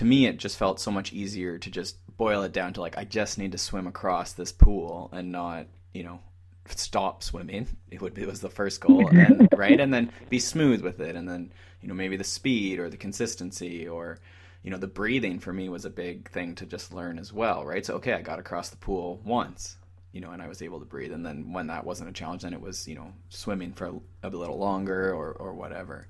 to 0.00 0.06
me 0.06 0.24
it 0.24 0.38
just 0.38 0.56
felt 0.56 0.80
so 0.80 0.90
much 0.90 1.12
easier 1.12 1.58
to 1.58 1.70
just 1.70 1.98
boil 2.16 2.42
it 2.42 2.52
down 2.52 2.72
to 2.72 2.80
like 2.80 2.96
I 2.96 3.04
just 3.04 3.36
need 3.36 3.52
to 3.52 3.58
swim 3.58 3.86
across 3.86 4.32
this 4.32 4.50
pool 4.50 5.10
and 5.12 5.30
not 5.30 5.66
you 5.92 6.04
know 6.04 6.20
stop 6.68 7.22
swimming. 7.22 7.68
It 7.90 8.00
would 8.00 8.14
be, 8.14 8.22
it 8.22 8.28
was 8.28 8.40
the 8.40 8.48
first 8.48 8.80
goal. 8.80 9.08
And, 9.08 9.46
right? 9.56 9.78
And 9.78 9.92
then 9.92 10.10
be 10.30 10.38
smooth 10.38 10.80
with 10.80 11.00
it. 11.00 11.16
And 11.16 11.28
then 11.28 11.52
you 11.82 11.88
know 11.88 11.92
maybe 11.92 12.16
the 12.16 12.24
speed 12.24 12.78
or 12.78 12.88
the 12.88 12.96
consistency 12.96 13.86
or 13.86 14.18
you 14.62 14.70
know 14.70 14.78
the 14.78 14.86
breathing 14.86 15.38
for 15.38 15.52
me 15.52 15.68
was 15.68 15.84
a 15.84 15.90
big 15.90 16.30
thing 16.30 16.54
to 16.54 16.64
just 16.64 16.94
learn 16.94 17.18
as 17.18 17.30
well 17.30 17.66
right? 17.66 17.84
So 17.84 17.96
okay 17.96 18.14
I 18.14 18.22
got 18.22 18.38
across 18.38 18.70
the 18.70 18.78
pool 18.78 19.20
once 19.22 19.76
you 20.12 20.22
know 20.22 20.30
and 20.30 20.40
I 20.40 20.48
was 20.48 20.62
able 20.62 20.78
to 20.78 20.86
breathe. 20.86 21.12
And 21.12 21.26
then 21.26 21.52
when 21.52 21.66
that 21.66 21.84
wasn't 21.84 22.08
a 22.08 22.14
challenge 22.14 22.40
then 22.40 22.54
it 22.54 22.62
was 22.62 22.88
you 22.88 22.94
know 22.94 23.12
swimming 23.28 23.74
for 23.74 23.88
a, 23.88 24.28
a 24.28 24.30
little 24.30 24.56
longer 24.56 25.12
or 25.12 25.32
or 25.32 25.52
whatever 25.52 26.08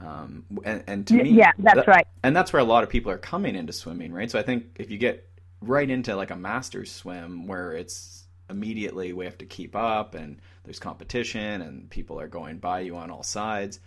um, 0.00 0.44
and, 0.64 0.82
and 0.86 1.06
to 1.08 1.14
me, 1.14 1.30
yeah, 1.30 1.52
that's 1.58 1.76
that, 1.76 1.86
right. 1.86 2.06
And 2.22 2.34
that's 2.34 2.52
where 2.52 2.60
a 2.60 2.64
lot 2.64 2.82
of 2.82 2.90
people 2.90 3.12
are 3.12 3.18
coming 3.18 3.54
into 3.54 3.72
swimming, 3.72 4.12
right? 4.12 4.30
So 4.30 4.38
I 4.38 4.42
think 4.42 4.76
if 4.78 4.90
you 4.90 4.98
get 4.98 5.28
right 5.60 5.88
into 5.88 6.16
like 6.16 6.30
a 6.30 6.36
master's 6.36 6.90
swim 6.90 7.46
where 7.46 7.72
it's 7.72 8.24
immediately 8.48 9.12
we 9.12 9.24
have 9.26 9.38
to 9.38 9.44
keep 9.44 9.76
up 9.76 10.14
and 10.14 10.38
there's 10.64 10.78
competition 10.78 11.62
and 11.62 11.88
people 11.90 12.18
are 12.18 12.28
going 12.28 12.58
by 12.58 12.80
you 12.80 12.96
on 12.96 13.10
all 13.10 13.22
sides, 13.22 13.80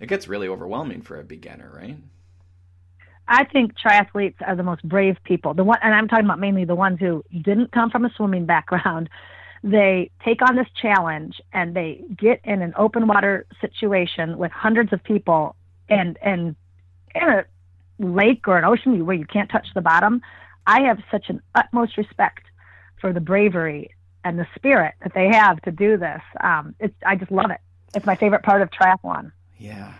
it 0.00 0.06
gets 0.06 0.26
really 0.26 0.48
overwhelming 0.48 1.02
for 1.02 1.20
a 1.20 1.24
beginner, 1.24 1.70
right? 1.74 1.96
I 3.26 3.44
think 3.44 3.72
triathletes 3.78 4.36
are 4.46 4.56
the 4.56 4.62
most 4.62 4.86
brave 4.86 5.16
people. 5.24 5.54
The 5.54 5.64
one, 5.64 5.78
and 5.82 5.94
I'm 5.94 6.08
talking 6.08 6.26
about 6.26 6.40
mainly 6.40 6.64
the 6.64 6.74
ones 6.74 6.98
who 7.00 7.24
didn't 7.32 7.72
come 7.72 7.90
from 7.90 8.04
a 8.04 8.10
swimming 8.16 8.44
background 8.44 9.08
they 9.64 10.10
take 10.22 10.42
on 10.42 10.56
this 10.56 10.66
challenge 10.80 11.40
and 11.54 11.74
they 11.74 12.04
get 12.14 12.38
in 12.44 12.60
an 12.60 12.74
open 12.76 13.06
water 13.06 13.46
situation 13.62 14.36
with 14.36 14.52
hundreds 14.52 14.92
of 14.92 15.02
people 15.02 15.56
and 15.88 16.18
and 16.22 16.54
in 17.14 17.22
a 17.22 17.44
lake 17.98 18.46
or 18.46 18.58
an 18.58 18.64
ocean 18.64 19.06
where 19.06 19.16
you 19.16 19.24
can't 19.24 19.50
touch 19.50 19.66
the 19.74 19.80
bottom. 19.80 20.20
I 20.66 20.82
have 20.82 20.98
such 21.10 21.30
an 21.30 21.40
utmost 21.54 21.96
respect 21.96 22.44
for 23.00 23.12
the 23.12 23.20
bravery 23.20 23.90
and 24.22 24.38
the 24.38 24.46
spirit 24.54 24.94
that 25.02 25.14
they 25.14 25.28
have 25.28 25.60
to 25.62 25.70
do 25.70 25.96
this. 25.96 26.20
Um, 26.42 26.74
it's 26.78 26.94
I 27.06 27.16
just 27.16 27.32
love 27.32 27.50
it. 27.50 27.60
It's 27.94 28.04
my 28.04 28.16
favorite 28.16 28.42
part 28.42 28.60
of 28.60 28.68
triathlon. 28.70 29.32
Yeah. 29.56 29.94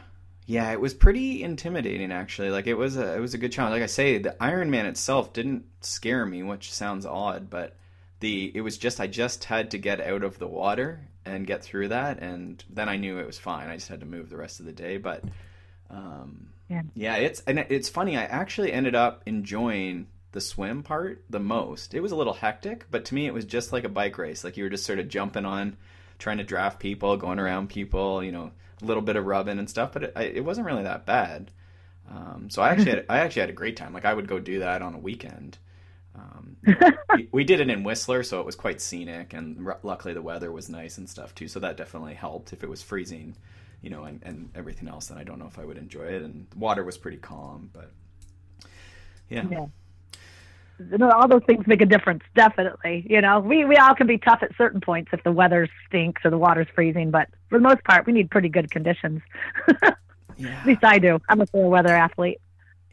Yeah, 0.47 0.73
it 0.73 0.81
was 0.81 0.93
pretty 0.93 1.43
intimidating 1.43 2.13
actually. 2.13 2.51
Like 2.51 2.67
it 2.67 2.75
was 2.75 2.99
a 2.99 3.17
it 3.17 3.21
was 3.21 3.33
a 3.33 3.39
good 3.39 3.51
challenge. 3.51 3.73
Like 3.73 3.83
I 3.83 3.87
say, 3.87 4.19
the 4.19 4.37
Ironman 4.43 4.85
itself 4.85 5.33
didn't 5.33 5.65
scare 5.81 6.27
me, 6.27 6.43
which 6.43 6.71
sounds 6.71 7.07
odd, 7.07 7.49
but 7.49 7.75
the 8.21 8.51
it 8.55 8.61
was 8.61 8.79
just 8.79 9.01
I 9.01 9.07
just 9.07 9.45
had 9.45 9.73
to 9.73 9.79
get 9.79 10.01
out 10.01 10.25
of 10.25 10.39
the 10.39 10.47
water 10.47 11.09
and 11.25 11.47
get 11.47 11.63
through 11.63 11.89
that, 11.89 12.21
and 12.21 12.63
then 12.71 12.89
I 12.89 12.97
knew 12.97 13.19
it 13.19 13.27
was 13.27 13.39
fine. 13.39 13.69
I 13.69 13.77
just 13.77 13.89
had 13.89 14.01
to 14.01 14.07
move 14.07 14.31
the 14.31 14.37
rest 14.37 14.61
of 14.61 14.67
the 14.67 14.73
day, 14.73 14.97
but 14.97 15.25
um, 15.91 16.49
yeah, 16.69 16.83
yeah, 16.95 17.17
it's 17.17 17.41
and 17.47 17.59
it's 17.59 17.89
funny. 17.89 18.17
I 18.17 18.25
actually 18.25 18.73
ended 18.73 18.95
up 18.95 19.23
enjoying 19.27 20.09
the 20.33 20.41
swim 20.41 20.83
part 20.83 21.25
the 21.31 21.41
most. 21.41 21.95
It 21.95 22.01
was 22.01 22.13
a 22.13 22.17
little 22.17 22.33
hectic, 22.33 22.87
but 22.91 23.05
to 23.07 23.15
me, 23.15 23.27
it 23.27 23.35
was 23.35 23.45
just 23.45 23.73
like 23.73 23.85
a 23.85 23.89
bike 23.89 24.19
race. 24.19 24.43
Like 24.43 24.57
you 24.57 24.65
were 24.65 24.71
just 24.71 24.85
sort 24.85 24.99
of 24.99 25.09
jumping 25.09 25.45
on, 25.45 25.77
trying 26.19 26.39
to 26.39 26.45
draft 26.45 26.81
people, 26.81 27.17
going 27.17 27.39
around 27.39 27.69
people, 27.69 28.23
you 28.23 28.33
know, 28.33 28.51
a 28.83 28.85
little 28.85 29.03
bit 29.03 29.17
of 29.17 29.27
rubbing 29.27 29.59
and 29.59 29.71
stuff, 29.71 29.93
but 29.93 30.03
it, 30.03 30.17
it 30.17 30.45
wasn't 30.45 30.67
really 30.67 30.83
that 30.83 31.07
bad. 31.07 31.51
Um, 32.11 32.49
so 32.51 32.63
I 32.63 32.71
actually 32.71 32.91
had, 32.91 33.07
I 33.09 33.19
actually 33.19 33.41
had 33.41 33.51
a 33.51 33.55
great 33.55 33.77
time. 33.77 33.93
Like 33.93 34.05
I 34.05 34.13
would 34.13 34.29
go 34.29 34.39
do 34.39 34.59
that 34.59 34.83
on 34.83 34.95
a 34.95 34.99
weekend. 34.99 35.59
Um, 36.15 36.57
we, 37.15 37.29
we, 37.33 37.45
did 37.45 37.61
it 37.61 37.69
in 37.69 37.83
Whistler, 37.83 38.23
so 38.23 38.41
it 38.41 38.47
was 38.47 38.55
quite 38.55 38.81
scenic, 38.81 39.33
and 39.33 39.67
r- 39.67 39.79
luckily 39.83 40.15
the 40.15 40.23
weather 40.23 40.53
was 40.53 40.69
nice 40.69 40.99
and 40.99 41.09
stuff 41.09 41.35
too. 41.35 41.49
So 41.49 41.61
that 41.61 41.77
definitely 41.77 42.15
helped. 42.15 42.53
If 42.53 42.63
it 42.63 42.69
was 42.69 42.83
freezing, 42.83 43.37
you 43.83 43.91
know, 43.91 44.05
and, 44.05 44.23
and 44.23 44.51
everything 44.55 44.89
else, 44.89 45.09
then 45.09 45.19
I 45.19 45.25
don't 45.25 45.39
know 45.39 45.47
if 45.47 45.59
I 45.59 45.65
would 45.65 45.77
enjoy 45.77 46.05
it. 46.05 46.23
And 46.23 46.47
the 46.51 46.59
water 46.59 46.85
was 46.85 46.97
pretty 46.97 47.17
calm, 47.17 47.71
but 47.73 47.91
yeah. 49.29 49.45
yeah. 49.51 49.67
You 50.91 50.99
know, 50.99 51.11
all 51.11 51.29
those 51.29 51.43
things 51.47 51.67
make 51.67 51.81
a 51.81 51.87
difference, 51.87 52.23
definitely. 52.35 53.07
You 53.09 53.21
know, 53.21 53.39
we, 53.41 53.65
we 53.65 53.77
all 53.77 53.95
can 53.95 54.07
be 54.07 54.19
tough 54.19 54.43
at 54.43 54.51
certain 54.57 54.81
points 54.81 55.11
if 55.13 55.23
the 55.23 55.31
weather 55.31 55.69
stinks 55.87 56.23
or 56.25 56.31
the 56.31 56.39
water's 56.39 56.67
freezing, 56.75 57.11
but 57.11 57.29
for 57.49 57.59
the 57.59 57.63
most 57.63 57.85
part, 57.85 58.07
we 58.07 58.13
need 58.13 58.31
pretty 58.31 58.49
good 58.49 58.71
conditions. 58.71 59.23
yeah. 60.37 60.61
At 60.61 60.67
least 60.67 60.85
I 60.85 60.99
do. 60.99 61.21
I'm 61.29 61.41
a 61.41 61.47
fair 61.47 61.67
weather 61.67 61.95
athlete. 61.95 62.41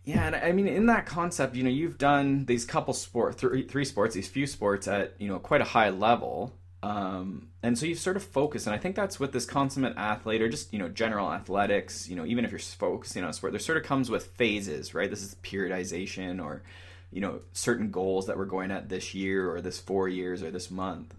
Yeah, 0.03 0.25
and 0.25 0.35
I 0.35 0.51
mean, 0.51 0.67
in 0.67 0.87
that 0.87 1.05
concept, 1.05 1.55
you 1.55 1.63
know, 1.63 1.69
you've 1.69 1.97
done 1.97 2.45
these 2.45 2.65
couple 2.65 2.93
sport, 2.93 3.35
three, 3.35 3.67
three 3.67 3.85
sports, 3.85 4.15
these 4.15 4.27
few 4.27 4.47
sports 4.47 4.87
at 4.87 5.13
you 5.19 5.27
know 5.27 5.37
quite 5.37 5.61
a 5.61 5.65
high 5.65 5.89
level, 5.89 6.53
um, 6.81 7.49
and 7.61 7.77
so 7.77 7.85
you've 7.85 7.99
sort 7.99 8.17
of 8.17 8.23
focused. 8.23 8.65
And 8.65 8.75
I 8.75 8.79
think 8.79 8.95
that's 8.95 9.19
what 9.19 9.31
this 9.31 9.45
consummate 9.45 9.93
athlete, 9.97 10.41
or 10.41 10.49
just 10.49 10.73
you 10.73 10.79
know, 10.79 10.89
general 10.89 11.31
athletics, 11.31 12.09
you 12.09 12.15
know, 12.15 12.25
even 12.25 12.45
if 12.45 12.51
you're 12.51 12.59
focusing 12.59 13.23
on 13.23 13.29
a 13.29 13.33
sport, 13.33 13.53
there 13.53 13.59
sort 13.59 13.77
of 13.77 13.83
comes 13.83 14.09
with 14.09 14.25
phases, 14.25 14.95
right? 14.95 15.09
This 15.09 15.21
is 15.21 15.35
periodization, 15.43 16.43
or 16.43 16.63
you 17.11 17.21
know, 17.21 17.41
certain 17.53 17.91
goals 17.91 18.25
that 18.25 18.37
we're 18.37 18.45
going 18.45 18.71
at 18.71 18.89
this 18.89 19.13
year, 19.13 19.53
or 19.53 19.61
this 19.61 19.79
four 19.79 20.07
years, 20.07 20.41
or 20.41 20.49
this 20.49 20.71
month. 20.71 21.13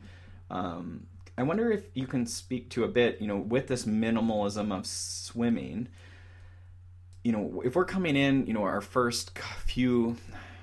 Um, 0.51 1.07
I 1.39 1.45
wonder 1.45 1.71
if 1.71 1.85
you 1.95 2.09
can 2.09 2.27
speak 2.27 2.71
to 2.71 2.83
a 2.83 2.89
bit, 2.89 3.21
you 3.21 3.29
know, 3.29 3.39
with 3.39 3.69
this 3.69 3.85
minimalism 3.85 4.77
of 4.77 4.87
swimming 4.87 5.89
you 7.23 7.33
know, 7.33 7.63
if 7.65 7.77
we're 7.77 7.85
coming 7.85 8.17
in, 8.17 8.47
you 8.47 8.53
know, 8.53 8.65
our 8.65 8.81
first 8.81 9.39
few, 9.65 10.17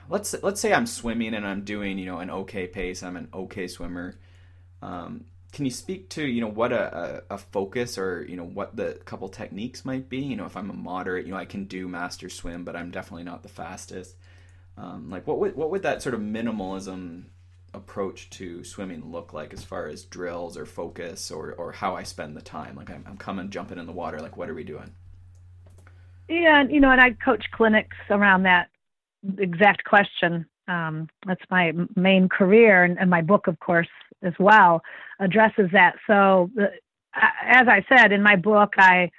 let's 0.10 0.36
let's 0.44 0.60
say 0.60 0.74
I'm 0.74 0.86
swimming 0.86 1.34
and 1.34 1.46
I'm 1.46 1.64
doing, 1.64 1.98
you 1.98 2.06
know, 2.06 2.20
an 2.20 2.30
okay 2.30 2.68
pace. 2.68 3.04
I'm 3.04 3.16
an 3.16 3.30
okay 3.34 3.68
swimmer. 3.68 4.18
Um, 4.82 5.26
can 5.52 5.66
you 5.66 5.72
speak 5.72 6.10
to, 6.10 6.26
you 6.26 6.42
know, 6.42 6.48
what 6.48 6.72
a, 6.72 7.24
a, 7.32 7.36
a, 7.36 7.38
focus 7.38 7.98
or 7.98 8.24
you 8.24 8.38
know 8.38 8.46
what 8.46 8.76
the 8.76 9.00
couple 9.06 9.28
techniques 9.30 9.84
might 9.84 10.08
be? 10.10 10.20
You 10.20 10.36
know, 10.36 10.46
if 10.46 10.56
I'm 10.56 10.70
a 10.70 10.74
moderate, 10.74 11.26
you 11.26 11.32
know, 11.32 11.40
I 11.40 11.46
can 11.46 11.66
do 11.66 11.88
master 11.88 12.30
swim, 12.30 12.64
but 12.64 12.76
I'm 12.76 12.92
definitely 12.92 13.24
not 13.24 13.44
the 13.44 13.50
fastest. 13.50 14.16
Um, 14.78 15.10
like, 15.10 15.28
what 15.28 15.40
would 15.40 15.56
what 15.56 15.72
would 15.72 15.84
that 15.84 16.02
sort 16.02 16.16
of 16.16 16.22
minimalism 16.22 17.26
approach 17.74 18.30
to 18.32 18.64
swimming 18.64 19.12
look 19.12 19.32
like 19.32 19.54
as 19.54 19.64
far 19.64 19.88
as 19.88 20.04
drills 20.04 20.58
or 20.58 20.66
focus 20.66 21.32
or 21.32 21.54
or 21.54 21.72
how 21.72 21.96
I 21.96 22.04
spend 22.04 22.38
the 22.38 22.42
time? 22.42 22.76
Like, 22.76 22.90
I'm, 22.90 23.04
I'm 23.08 23.18
coming, 23.18 23.50
jumping 23.50 23.80
in 23.80 23.86
the 23.86 23.92
water. 23.92 24.20
Like, 24.20 24.38
what 24.38 24.50
are 24.50 24.56
we 24.56 24.64
doing? 24.64 24.92
Yeah, 26.30 26.64
you 26.70 26.80
know, 26.80 26.92
and 26.92 27.02
I 27.02 27.12
coach 27.12 27.44
clinics 27.52 27.98
around 28.10 28.44
that 28.44 28.70
exact 29.40 29.84
question. 29.84 30.46
Um, 30.68 31.10
that's 31.26 31.42
my 31.50 31.74
main 31.96 32.30
career, 32.30 32.84
and, 32.84 33.00
and, 33.00 33.10
my 33.10 33.24
book, 33.24 33.48
of 33.48 33.60
course, 33.60 33.88
as 34.22 34.34
well, 34.40 34.84
addresses 35.20 35.70
that. 35.74 35.96
So, 36.06 36.52
the, 36.54 36.68
as 37.16 37.68
I 37.68 37.84
said 37.90 38.12
in 38.12 38.22
my 38.22 38.36
book, 38.36 38.74
I 38.78 39.10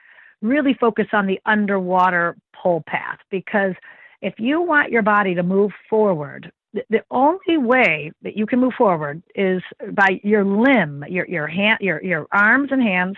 really 0.40 0.74
focus 0.74 1.06
on 1.12 1.26
the 1.26 1.40
underwater 1.44 2.36
pull 2.62 2.84
path 2.86 3.18
because 3.30 3.74
if 4.22 4.34
you 4.38 4.62
want 4.62 4.92
your 4.92 5.02
body 5.02 5.34
to 5.34 5.42
move 5.42 5.72
forward, 5.88 6.52
the, 6.72 6.84
the 6.88 7.02
only 7.10 7.58
way 7.58 8.12
that 8.22 8.36
you 8.36 8.46
can 8.46 8.60
move 8.60 8.74
forward 8.78 9.20
is 9.34 9.60
by 9.92 10.20
your 10.22 10.44
limb, 10.44 11.04
your 11.08 11.26
your 11.26 11.48
hand, 11.48 11.78
your 11.80 12.00
your 12.04 12.28
arms 12.30 12.68
and 12.70 12.80
hands 12.80 13.16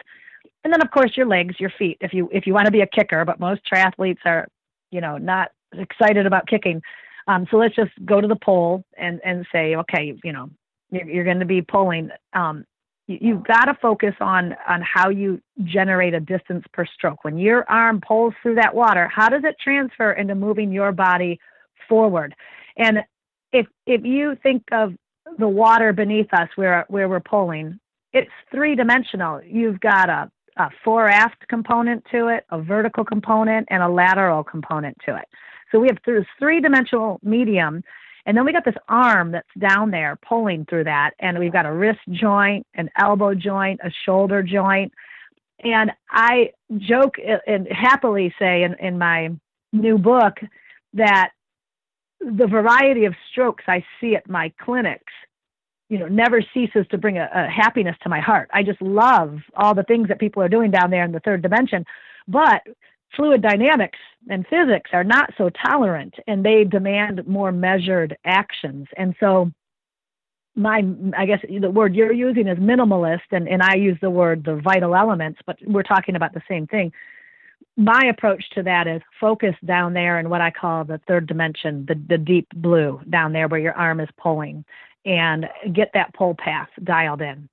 and 0.64 0.72
then 0.72 0.83
of 0.83 0.90
course 0.90 1.16
your 1.16 1.27
legs, 1.27 1.57
your 1.59 1.72
feet. 1.79 1.98
If 2.01 2.12
you 2.12 2.29
if 2.33 2.46
you 2.46 2.55
want 2.55 2.66
to 2.66 2.72
be 2.72 2.81
a 2.81 2.87
kicker, 2.87 3.25
but 3.25 3.40
most 3.40 3.62
triathletes 3.72 4.25
are, 4.25 4.46
you 4.90 5.01
know, 5.01 5.18
not 5.18 5.51
excited 5.72 6.27
about 6.27 6.46
kicking. 6.46 6.83
Um, 7.29 7.46
so 7.51 7.57
let's 7.57 7.75
just 7.75 7.92
go 8.05 8.20
to 8.20 8.29
the 8.29 8.37
pole 8.37 8.85
and 8.96 9.20
and 9.25 9.46
say, 9.53 9.77
okay, 9.77 10.14
you 10.22 10.33
know, 10.33 10.51
you're, 10.90 11.09
you're 11.09 11.25
going 11.25 11.40
to 11.40 11.46
be 11.46 11.62
pulling. 11.62 12.11
Um, 12.33 12.64
you, 13.07 13.18
you've 13.20 13.44
got 13.44 13.64
to 13.66 13.75
focus 13.81 14.14
on 14.20 14.55
on 14.68 14.83
how 14.83 15.09
you 15.09 15.40
generate 15.64 16.14
a 16.14 16.20
distance 16.20 16.64
per 16.72 16.87
stroke. 16.87 17.25
When 17.25 17.38
your 17.38 17.68
arm 17.68 18.01
pulls 18.07 18.35
through 18.42 18.57
that 18.57 18.75
water, 18.75 19.09
how 19.09 19.29
does 19.29 19.42
it 19.44 19.57
transfer 19.62 20.12
into 20.12 20.35
moving 20.35 20.72
your 20.72 20.92
body 20.92 21.40
forward? 21.88 22.35
And 22.77 22.98
if 23.53 23.66
if 23.87 24.05
you 24.05 24.37
think 24.42 24.62
of 24.72 24.94
the 25.38 25.48
water 25.48 25.92
beneath 25.92 26.33
us 26.33 26.48
where 26.57 26.85
where 26.88 27.09
we're 27.09 27.20
pulling, 27.20 27.79
it's 28.12 28.31
three 28.51 28.75
dimensional. 28.75 29.40
You've 29.42 29.81
got 29.81 30.09
a 30.09 30.31
a 30.57 30.71
fore 30.85 31.09
aft 31.09 31.47
component 31.49 32.05
to 32.11 32.29
it, 32.29 32.45
a 32.51 32.61
vertical 32.61 33.05
component, 33.05 33.67
and 33.71 33.83
a 33.83 33.88
lateral 33.88 34.45
component 34.45 34.97
to 35.07 35.17
it. 35.17 35.25
So 35.71 35.81
we 35.81 35.88
have 35.88 35.99
this 36.05 36.27
three 36.38 36.61
dimensional 36.61 37.19
medium, 37.23 37.83
and 38.27 38.37
then 38.37 38.45
we 38.45 38.53
got 38.53 38.65
this 38.65 38.77
arm 38.88 39.33
that's 39.33 39.49
down 39.59 39.91
there 39.91 40.19
pulling 40.27 40.67
through 40.67 40.85
that, 40.85 41.12
and 41.19 41.38
we've 41.38 41.53
got 41.53 41.67
a 41.67 41.73
wrist 41.73 42.01
joint, 42.11 42.67
an 42.75 42.91
elbow 42.97 43.35
joint, 43.35 43.81
a 43.83 43.91
shoulder 44.05 44.43
joint. 44.43 44.93
And 45.65 45.93
I 46.11 46.51
joke 46.77 47.17
uh, 47.19 47.38
and 47.47 47.67
happily 47.71 48.35
say 48.38 48.65
in, 48.65 48.75
in 48.81 48.99
my 48.99 49.31
new 49.73 49.97
book 49.99 50.35
that 50.95 51.31
the 52.21 52.47
variety 52.47 53.05
of 53.07 53.15
strokes 53.31 53.65
I 53.67 53.85
see 54.01 54.15
at 54.15 54.29
my 54.29 54.53
clinics 54.61 55.12
you 55.93 55.99
know 55.99 56.09
never 56.09 56.43
ceases 56.55 56.87
to 56.91 56.97
bring 56.97 57.19
a, 57.19 57.29
a, 57.35 57.47
happiness 57.49 57.97
to 58.03 58.09
my 58.09 58.19
heart. 58.19 58.49
I 58.55 58.63
just 58.63 58.81
love 58.81 59.39
all 59.55 59.75
the 59.75 59.83
things 59.83 60.09
that 60.09 60.19
people 60.19 60.43
are 60.43 60.49
doing 60.49 60.71
down 60.71 60.91
there 60.91 61.05
in 61.05 61.13
the 61.13 61.21
third 61.21 61.43
dimension. 61.43 61.85
But 62.27 62.63
fluid 63.15 63.43
dynamics 63.43 63.99
and 64.31 64.47
physics 64.47 64.91
are 64.95 65.05
not 65.05 65.35
so 65.37 65.51
tolerant 65.51 66.15
and 66.27 66.43
they 66.43 66.65
demand 66.65 67.27
more 67.29 67.53
measured 67.53 68.17
actions. 68.25 68.87
And 68.97 69.15
so 69.21 69.53
my 70.55 70.83
i 71.17 71.25
guess 71.25 71.40
the 71.49 71.71
word 71.71 71.95
you're 71.95 72.13
using 72.13 72.47
is 72.47 72.59
minimalist 72.59 73.21
and, 73.31 73.49
and 73.49 73.63
i 73.63 73.75
use 73.75 73.97
the 74.03 74.11
word 74.11 74.45
the 74.45 74.57
vital 74.57 74.95
elements 74.95 75.40
but 75.47 75.57
we're 75.67 75.83
talking 75.83 76.17
about 76.17 76.33
the 76.33 76.43
same 76.49 76.67
thing. 76.67 76.93
My 77.75 78.03
approach 78.11 78.45
to 78.51 78.63
that 78.65 78.87
is 78.87 79.01
focus 79.19 79.55
down 79.65 79.93
there 79.93 80.21
in 80.21 80.29
what 80.31 80.40
i 80.40 80.51
call 80.51 80.85
the 80.85 81.01
third 81.09 81.27
dimension 81.27 81.85
the, 81.87 81.95
the 82.09 82.19
deep 82.19 82.49
blue 82.55 83.01
down 83.11 83.33
there 83.33 83.49
where 83.49 83.61
your 83.61 83.75
arm 83.75 84.01
is 84.01 84.09
pulling 84.19 84.65
and 85.05 85.48
get 85.73 85.90
that 85.94 86.15
pull 86.15 86.35
path 86.35 86.69
dialed 86.83 87.23
in. 87.23 87.48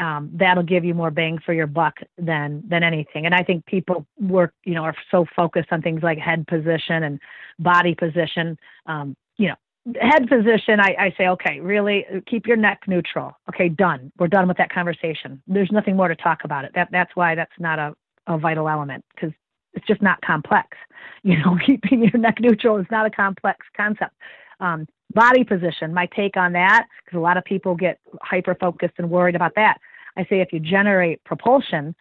Um, 0.00 0.30
that'll 0.32 0.62
give 0.62 0.84
you 0.84 0.94
more 0.94 1.10
bang 1.10 1.38
for 1.44 1.52
your 1.52 1.66
buck 1.66 1.98
than 2.16 2.62
than 2.66 2.82
anything. 2.82 3.26
And 3.26 3.34
I 3.34 3.42
think 3.42 3.66
people 3.66 4.06
work, 4.18 4.54
you 4.64 4.74
know, 4.74 4.84
are 4.84 4.94
so 5.10 5.26
focused 5.36 5.68
on 5.70 5.82
things 5.82 6.02
like 6.02 6.18
head 6.18 6.46
position 6.46 7.02
and 7.02 7.20
body 7.58 7.94
position. 7.94 8.58
Um, 8.86 9.14
you 9.36 9.48
know, 9.48 9.54
head 10.00 10.28
position, 10.28 10.80
I, 10.80 10.94
I 10.98 11.14
say, 11.18 11.28
okay, 11.28 11.60
really 11.60 12.06
keep 12.26 12.46
your 12.46 12.56
neck 12.56 12.82
neutral. 12.86 13.32
Okay, 13.50 13.68
done. 13.68 14.12
We're 14.18 14.28
done 14.28 14.48
with 14.48 14.56
that 14.56 14.72
conversation. 14.72 15.42
There's 15.46 15.70
nothing 15.70 15.96
more 15.96 16.08
to 16.08 16.16
talk 16.16 16.44
about 16.44 16.64
it. 16.64 16.72
That 16.74 16.88
that's 16.90 17.14
why 17.14 17.34
that's 17.34 17.52
not 17.58 17.78
a, 17.78 17.94
a 18.26 18.38
vital 18.38 18.68
element 18.68 19.04
because 19.14 19.32
it's 19.74 19.86
just 19.86 20.02
not 20.02 20.20
complex. 20.22 20.68
You 21.24 21.38
know, 21.38 21.56
keeping 21.64 22.02
your 22.02 22.18
neck 22.18 22.40
neutral 22.40 22.78
is 22.78 22.86
not 22.90 23.06
a 23.06 23.10
complex 23.10 23.64
concept. 23.76 24.12
Um, 24.58 24.88
body 25.14 25.44
position, 25.44 25.94
my 25.94 26.06
take 26.14 26.36
on 26.36 26.52
that, 26.52 26.86
because 27.04 27.16
a 27.16 27.20
lot 27.20 27.36
of 27.36 27.44
people 27.44 27.74
get 27.74 28.00
hyper 28.22 28.54
focused 28.54 28.94
and 28.98 29.10
worried 29.10 29.36
about 29.36 29.54
that. 29.56 29.78
I 30.16 30.24
say 30.24 30.40
if 30.40 30.52
you 30.52 30.60
generate 30.60 31.22
propulsion 31.24 31.94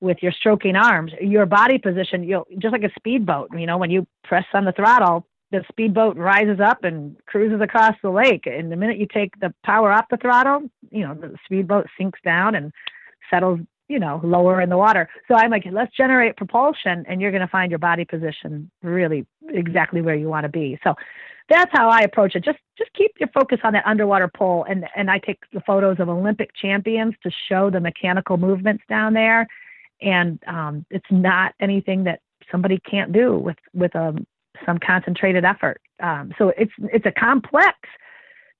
with 0.00 0.18
your 0.22 0.32
stroking 0.32 0.76
arms, 0.76 1.12
your 1.20 1.46
body 1.46 1.78
position, 1.78 2.22
you'll 2.22 2.46
just 2.58 2.72
like 2.72 2.82
a 2.82 2.90
speedboat, 2.96 3.50
you 3.56 3.66
know, 3.66 3.78
when 3.78 3.90
you 3.90 4.06
press 4.24 4.44
on 4.52 4.64
the 4.64 4.72
throttle, 4.72 5.26
the 5.52 5.64
speedboat 5.68 6.16
rises 6.16 6.60
up 6.60 6.84
and 6.84 7.16
cruises 7.26 7.60
across 7.60 7.94
the 8.02 8.10
lake. 8.10 8.46
And 8.46 8.70
the 8.70 8.76
minute 8.76 8.98
you 8.98 9.06
take 9.06 9.38
the 9.40 9.54
power 9.64 9.92
off 9.92 10.06
the 10.10 10.16
throttle, 10.16 10.68
you 10.90 11.06
know, 11.06 11.14
the 11.14 11.36
speedboat 11.44 11.86
sinks 11.96 12.18
down 12.24 12.56
and 12.56 12.72
settles, 13.30 13.60
you 13.88 13.98
know, 13.98 14.20
lower 14.24 14.60
in 14.60 14.68
the 14.68 14.76
water. 14.76 15.08
So 15.28 15.34
I'm 15.34 15.50
like, 15.50 15.64
let's 15.70 15.94
generate 15.96 16.36
propulsion 16.36 17.04
and 17.08 17.20
you're 17.20 17.30
going 17.30 17.42
to 17.42 17.48
find 17.48 17.70
your 17.70 17.78
body 17.78 18.04
position 18.04 18.70
really 18.82 19.24
exactly 19.48 20.00
where 20.00 20.14
you 20.14 20.28
want 20.28 20.44
to 20.44 20.48
be. 20.48 20.78
So 20.84 20.94
that's 21.48 21.70
how 21.72 21.88
I 21.88 22.00
approach 22.00 22.34
it. 22.34 22.44
Just 22.44 22.58
just 22.76 22.92
keep 22.94 23.12
your 23.18 23.28
focus 23.28 23.58
on 23.64 23.72
that 23.74 23.86
underwater 23.86 24.28
pull 24.28 24.64
and 24.64 24.84
and 24.96 25.10
I 25.10 25.18
take 25.18 25.38
the 25.52 25.60
photos 25.60 26.00
of 26.00 26.08
Olympic 26.08 26.50
champions 26.60 27.14
to 27.22 27.30
show 27.48 27.70
the 27.70 27.80
mechanical 27.80 28.36
movements 28.36 28.82
down 28.88 29.14
there 29.14 29.46
and 30.00 30.38
um, 30.46 30.84
it's 30.90 31.06
not 31.10 31.54
anything 31.60 32.04
that 32.04 32.20
somebody 32.50 32.78
can't 32.78 33.12
do 33.12 33.36
with 33.36 33.56
with 33.74 33.94
a 33.94 34.08
um, 34.08 34.26
some 34.64 34.78
concentrated 34.78 35.44
effort. 35.44 35.80
Um, 36.02 36.32
so 36.38 36.52
it's 36.56 36.72
it's 36.92 37.06
a 37.06 37.12
complex 37.12 37.76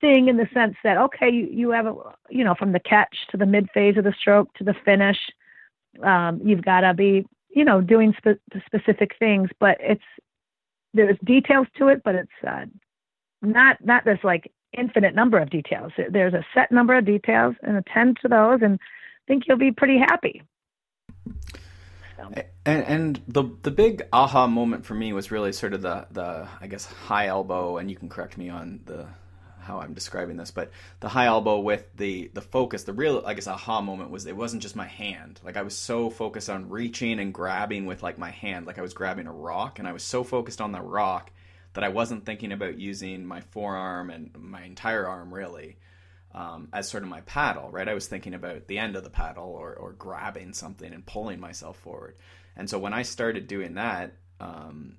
thing 0.00 0.28
in 0.28 0.36
the 0.36 0.48
sense 0.52 0.76
that 0.84 0.96
okay, 0.96 1.30
you 1.30 1.48
you 1.50 1.70
have 1.70 1.86
a 1.86 1.94
you 2.30 2.44
know 2.44 2.54
from 2.54 2.72
the 2.72 2.80
catch 2.80 3.16
to 3.30 3.36
the 3.36 3.46
mid 3.46 3.68
phase 3.72 3.96
of 3.96 4.04
the 4.04 4.14
stroke 4.18 4.52
to 4.54 4.64
the 4.64 4.74
finish, 4.84 5.18
um, 6.02 6.40
you've 6.44 6.64
got 6.64 6.80
to 6.80 6.94
be 6.94 7.26
you 7.50 7.64
know 7.64 7.80
doing 7.80 8.14
spe- 8.16 8.60
specific 8.66 9.12
things, 9.18 9.48
but 9.60 9.76
it's 9.80 10.02
there's 10.96 11.18
details 11.24 11.66
to 11.78 11.88
it, 11.88 12.02
but 12.04 12.14
it's 12.14 12.30
uh, 12.46 12.64
not 13.42 13.76
not 13.84 14.04
this 14.04 14.18
like 14.24 14.52
infinite 14.76 15.14
number 15.14 15.38
of 15.38 15.50
details. 15.50 15.92
There's 16.10 16.34
a 16.34 16.44
set 16.54 16.72
number 16.72 16.96
of 16.96 17.04
details, 17.04 17.54
and 17.62 17.76
attend 17.76 18.18
to 18.22 18.28
those, 18.28 18.60
and 18.62 18.74
I 18.80 19.24
think 19.28 19.44
you'll 19.46 19.58
be 19.58 19.72
pretty 19.72 19.98
happy. 19.98 20.42
And, 22.64 22.82
and 22.84 23.20
the 23.28 23.44
the 23.62 23.70
big 23.70 24.02
aha 24.12 24.46
moment 24.46 24.84
for 24.86 24.94
me 24.94 25.12
was 25.12 25.30
really 25.30 25.52
sort 25.52 25.74
of 25.74 25.82
the 25.82 26.06
the 26.10 26.48
I 26.60 26.66
guess 26.66 26.86
high 26.86 27.26
elbow, 27.26 27.76
and 27.76 27.90
you 27.90 27.96
can 27.96 28.08
correct 28.08 28.38
me 28.38 28.48
on 28.48 28.80
the 28.86 29.06
how 29.66 29.80
I'm 29.80 29.94
describing 29.94 30.36
this, 30.36 30.50
but 30.50 30.70
the 31.00 31.08
high 31.08 31.26
elbow 31.26 31.58
with 31.58 31.84
the 31.96 32.30
the 32.32 32.40
focus, 32.40 32.84
the 32.84 32.92
real 32.92 33.22
I 33.26 33.34
guess 33.34 33.46
aha 33.46 33.80
moment 33.80 34.10
was 34.10 34.26
it 34.26 34.36
wasn't 34.36 34.62
just 34.62 34.76
my 34.76 34.86
hand. 34.86 35.40
Like 35.44 35.56
I 35.56 35.62
was 35.62 35.76
so 35.76 36.08
focused 36.10 36.48
on 36.48 36.70
reaching 36.70 37.18
and 37.18 37.34
grabbing 37.34 37.86
with 37.86 38.02
like 38.02 38.18
my 38.18 38.30
hand, 38.30 38.66
like 38.66 38.78
I 38.78 38.82
was 38.82 38.94
grabbing 38.94 39.26
a 39.26 39.32
rock, 39.32 39.78
and 39.78 39.86
I 39.86 39.92
was 39.92 40.02
so 40.02 40.24
focused 40.24 40.60
on 40.60 40.72
the 40.72 40.80
rock 40.80 41.30
that 41.74 41.84
I 41.84 41.88
wasn't 41.88 42.24
thinking 42.24 42.52
about 42.52 42.78
using 42.78 43.26
my 43.26 43.40
forearm 43.40 44.08
and 44.08 44.30
my 44.38 44.62
entire 44.62 45.06
arm 45.06 45.34
really 45.34 45.76
um, 46.36 46.68
as 46.72 46.88
sort 46.88 47.02
of 47.02 47.08
my 47.08 47.22
paddle, 47.22 47.70
right? 47.70 47.88
I 47.88 47.94
was 47.94 48.06
thinking 48.06 48.34
about 48.34 48.66
the 48.66 48.78
end 48.78 48.94
of 48.94 49.04
the 49.04 49.10
paddle 49.10 49.50
or, 49.50 49.74
or 49.74 49.92
grabbing 49.92 50.52
something 50.52 50.92
and 50.92 51.04
pulling 51.04 51.40
myself 51.40 51.78
forward. 51.78 52.16
And 52.56 52.68
so 52.68 52.78
when 52.78 52.92
I 52.92 53.02
started 53.02 53.46
doing 53.46 53.74
that, 53.74 54.12
um, 54.38 54.98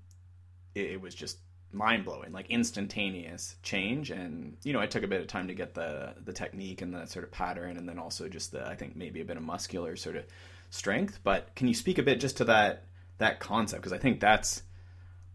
it, 0.73 0.91
it 0.91 1.01
was 1.01 1.13
just 1.13 1.37
mind 1.71 2.05
blowing, 2.05 2.31
like 2.31 2.49
instantaneous 2.49 3.55
change. 3.63 4.11
And 4.11 4.57
you 4.63 4.73
know, 4.73 4.79
I 4.79 4.87
took 4.87 5.03
a 5.03 5.07
bit 5.07 5.21
of 5.21 5.27
time 5.27 5.47
to 5.47 5.53
get 5.53 5.73
the 5.73 6.13
the 6.23 6.33
technique 6.33 6.81
and 6.81 6.93
the 6.93 7.05
sort 7.05 7.25
of 7.25 7.31
pattern, 7.31 7.77
and 7.77 7.87
then 7.87 7.99
also 7.99 8.27
just 8.27 8.51
the 8.51 8.67
I 8.67 8.75
think 8.75 8.95
maybe 8.95 9.21
a 9.21 9.25
bit 9.25 9.37
of 9.37 9.43
muscular 9.43 9.95
sort 9.95 10.15
of 10.15 10.25
strength. 10.69 11.19
But 11.23 11.55
can 11.55 11.67
you 11.67 11.73
speak 11.73 11.97
a 11.97 12.03
bit 12.03 12.19
just 12.19 12.37
to 12.37 12.45
that 12.45 12.83
that 13.17 13.39
concept? 13.39 13.81
Because 13.81 13.93
I 13.93 13.97
think 13.97 14.19
that's 14.19 14.63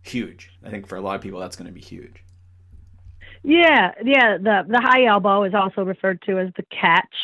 huge. 0.03 0.51
I 0.64 0.70
think 0.70 0.87
for 0.87 0.97
a 0.97 1.01
lot 1.01 1.16
of 1.16 1.20
people, 1.20 1.41
that's 1.41 1.57
going 1.57 1.68
to 1.68 1.72
be 1.72 1.80
huge. 1.80 2.22
Yeah, 3.43 3.93
yeah. 4.05 4.39
The 4.39 4.62
the 4.68 4.80
high 4.80 5.07
elbow 5.07 5.45
is 5.45 5.55
also 5.55 5.83
referred 5.83 6.22
to 6.22 6.39
as 6.39 6.49
the 6.57 6.64
catch, 6.64 7.14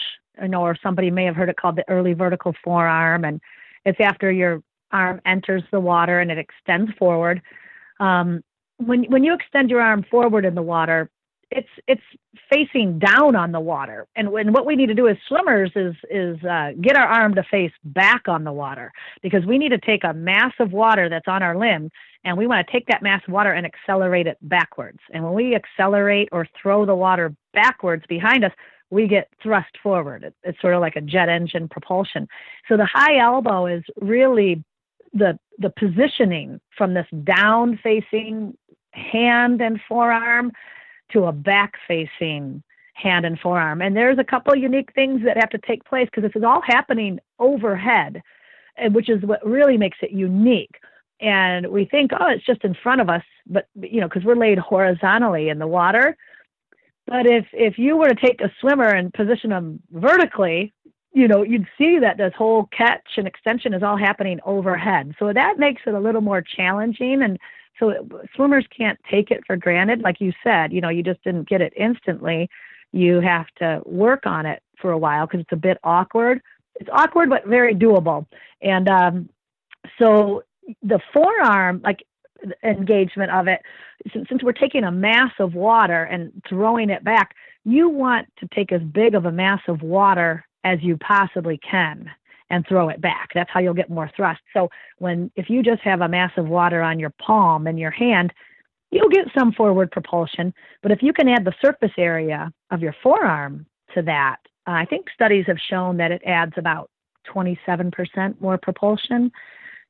know, 0.40 0.62
or 0.62 0.76
somebody 0.82 1.11
may 1.11 1.24
have 1.24 1.36
heard 1.36 1.48
it 1.48 1.56
called 1.56 1.76
the 1.76 1.88
early 1.88 2.12
vertical 2.12 2.54
forearm, 2.64 3.24
and 3.24 3.40
it's 3.84 4.00
after 4.00 4.30
your 4.30 4.62
arm 4.90 5.20
enters 5.26 5.62
the 5.70 5.80
water 5.80 6.20
and 6.20 6.30
it 6.30 6.38
extends 6.38 6.90
forward. 6.98 7.42
Um, 8.00 8.42
when 8.79 9.05
when 9.05 9.24
you 9.24 9.35
extend 9.35 9.70
your 9.70 9.81
arm 9.81 10.05
forward 10.11 10.45
in 10.45 10.55
the 10.55 10.62
water, 10.62 11.11
it's 11.51 11.68
it's 11.87 12.03
facing 12.51 12.99
down 12.99 13.37
on 13.37 13.53
the 13.53 13.61
water. 13.61 14.07
And 14.16 14.31
when 14.33 14.53
what 14.53 14.66
we 14.66 14.76
need 14.76 14.87
to 14.87 14.95
do 14.95 15.09
as 15.09 15.16
swimmers 15.26 15.70
is 15.74 15.95
is 16.11 16.43
uh, 16.45 16.72
get 16.81 16.97
our 16.97 17.07
arm 17.07 17.35
to 17.35 17.43
face 17.51 17.72
back 17.85 18.22
on 18.29 18.45
the 18.45 18.53
water 18.53 18.93
because 19.22 19.45
we 19.47 19.59
need 19.59 19.70
to 19.70 19.79
take 19.79 20.05
a 20.05 20.14
mass 20.14 20.53
of 20.61 20.72
water 20.72 21.09
that's 21.09 21.29
on 21.29 21.43
our 21.43 21.57
limb 21.57 21.91
and 22.24 22.37
we 22.37 22.47
want 22.47 22.66
to 22.66 22.72
take 22.72 22.87
that 22.87 23.03
mass 23.03 23.22
of 23.26 23.33
water 23.33 23.53
and 23.53 23.66
accelerate 23.66 24.26
it 24.26 24.39
backwards. 24.43 24.99
And 25.12 25.24
when 25.24 25.35
we 25.35 25.55
accelerate 25.55 26.29
or 26.33 26.47
throw 26.61 26.85
the 26.85 26.95
water 26.95 27.35
backwards 27.53 28.05
behind 28.09 28.45
us 28.45 28.53
we 28.91 29.07
get 29.07 29.29
thrust 29.43 29.76
forward. 29.83 30.24
It, 30.24 30.35
it's 30.43 30.61
sort 30.61 30.74
of 30.74 30.81
like 30.81 30.97
a 30.97 31.01
jet 31.01 31.29
engine 31.29 31.68
propulsion. 31.68 32.26
So 32.68 32.76
the 32.76 32.89
high 32.91 33.18
elbow 33.18 33.66
is 33.66 33.83
really 34.01 34.64
the 35.12 35.39
the 35.59 35.70
positioning 35.70 36.61
from 36.76 36.95
this 36.95 37.07
down 37.24 37.79
facing 37.83 38.57
hand 38.99 39.61
and 39.61 39.80
forearm 39.88 40.53
to 41.12 41.24
a 41.24 41.32
back 41.32 41.74
facing 41.86 42.62
hand 42.94 43.24
and 43.24 43.38
forearm. 43.38 43.80
And 43.80 43.96
there's 43.96 44.18
a 44.18 44.24
couple 44.24 44.55
unique 44.57 44.92
things 44.94 45.22
that 45.24 45.36
have 45.36 45.51
to 45.51 45.59
take 45.59 45.84
place 45.84 46.07
because 46.07 46.28
this 46.28 46.36
is 46.36 46.44
all 46.44 46.61
happening 46.66 47.18
overhead, 47.38 48.22
which 48.90 49.09
is 49.09 49.22
what 49.22 49.46
really 49.46 49.76
makes 49.76 49.99
it 50.03 50.11
unique. 50.11 50.76
And 51.20 51.68
we 51.68 51.84
think, 51.84 52.12
oh, 52.18 52.28
it's 52.28 52.46
just 52.46 52.64
in 52.64 52.74
front 52.74 53.01
of 53.01 53.09
us, 53.09 53.22
but 53.46 53.66
you 53.74 54.01
know, 54.01 54.09
because 54.09 54.24
we're 54.24 54.36
laid 54.36 54.59
horizontally 54.59 55.49
in 55.49 55.59
the 55.59 55.66
water. 55.66 56.16
But 57.07 57.26
if 57.26 57.46
if 57.53 57.78
you 57.78 57.96
were 57.96 58.09
to 58.09 58.14
take 58.14 58.40
a 58.40 58.53
swimmer 58.61 58.88
and 58.88 59.12
position 59.12 59.51
them 59.51 59.80
vertically, 59.90 60.72
you 61.12 61.26
know, 61.26 61.42
you'd 61.42 61.66
see 61.76 61.99
that 62.01 62.18
this 62.18 62.34
whole 62.36 62.68
catch 62.76 63.16
and 63.16 63.26
extension 63.26 63.74
is 63.74 63.82
all 63.82 63.96
happening 63.96 64.38
overhead. 64.44 65.14
So 65.18 65.32
that 65.32 65.59
makes 65.59 65.82
it 65.86 65.94
a 65.94 66.01
little 66.01 66.20
more 66.20 66.42
challenging 66.42 67.22
and 67.22 67.38
so 67.79 67.95
swimmers 68.35 68.66
can't 68.76 68.99
take 69.11 69.31
it 69.31 69.41
for 69.47 69.57
granted. 69.57 70.01
Like 70.01 70.20
you 70.20 70.33
said, 70.43 70.72
you 70.72 70.81
know, 70.81 70.89
you 70.89 71.03
just 71.03 71.22
didn't 71.22 71.49
get 71.49 71.61
it 71.61 71.72
instantly. 71.76 72.49
You 72.93 73.20
have 73.20 73.47
to 73.59 73.83
work 73.85 74.26
on 74.26 74.47
it 74.47 74.62
for 74.81 74.93
a 74.93 74.99
while 74.99 75.26
because 75.26 75.41
it's 75.41 75.53
a 75.53 75.57
bit 75.57 75.79
awkward. 75.85 76.41
It's 76.76 76.91
awkward, 76.93 77.29
but 77.29 77.47
very 77.47 77.74
doable. 77.74 78.26
And 78.62 78.89
um, 78.89 79.29
so 79.99 80.43
the 80.83 81.01
forearm, 81.12 81.81
like 81.85 82.05
engagement 82.62 83.31
of 83.33 83.49
it, 83.49 83.61
since, 84.12 84.29
since 84.29 84.43
we're 84.43 84.53
taking 84.53 84.85
a 84.85 84.93
mass 84.93 85.33
of 85.39 85.55
water 85.55 86.05
and 86.05 86.33
throwing 86.49 86.91
it 86.91 87.05
back, 87.05 87.35
you 87.64 87.89
want 87.89 88.29
to 88.39 88.49
take 88.55 88.72
as 88.72 88.83
big 88.83 89.14
of 89.14 89.24
a 89.24 89.33
mass 89.33 89.61
of 89.68 89.83
water 89.83 90.47
as 90.64 90.79
you 90.83 90.97
possibly 90.97 91.59
can 91.59 92.11
and 92.51 92.66
throw 92.66 92.88
it 92.88 93.01
back. 93.01 93.30
That's 93.34 93.51
how 93.53 93.61
you'll 93.61 93.74
get 93.74 93.90
more 93.90 94.11
thrust. 94.16 94.40
So 94.53 94.68
when 94.99 95.30
if 95.36 95.51
you 95.51 95.62
just 95.62 95.82
have 95.82 96.01
a 96.01 96.09
mass 96.09 96.32
of 96.36 96.49
water 96.49 96.82
on 96.82 96.99
your 96.99 97.12
palm 97.20 97.66
and 97.66 97.78
your 97.78 97.90
hand, 97.90 98.32
you'll 98.90 99.11
get 99.11 99.26
some 99.36 99.53
forward 99.53 99.90
propulsion. 99.90 100.55
But 100.82 100.92
if 100.92 101.03
you 101.03 101.12
can 101.12 101.28
add 101.28 101.44
the 101.44 101.55
surface 101.62 101.92
area 101.99 102.53
of 102.70 102.80
your 102.80 102.94
forearm 103.03 103.66
to 103.94 104.03
that, 104.03 104.36
uh, 104.66 104.72
I 104.72 104.84
think 104.84 105.07
studies 105.12 105.44
have 105.46 105.59
shown 105.59 105.96
that 105.99 106.12
it 106.12 106.22
adds 106.24 106.53
about 106.57 106.90
27% 107.26 108.40
more 108.40 108.59
propulsion 108.59 109.30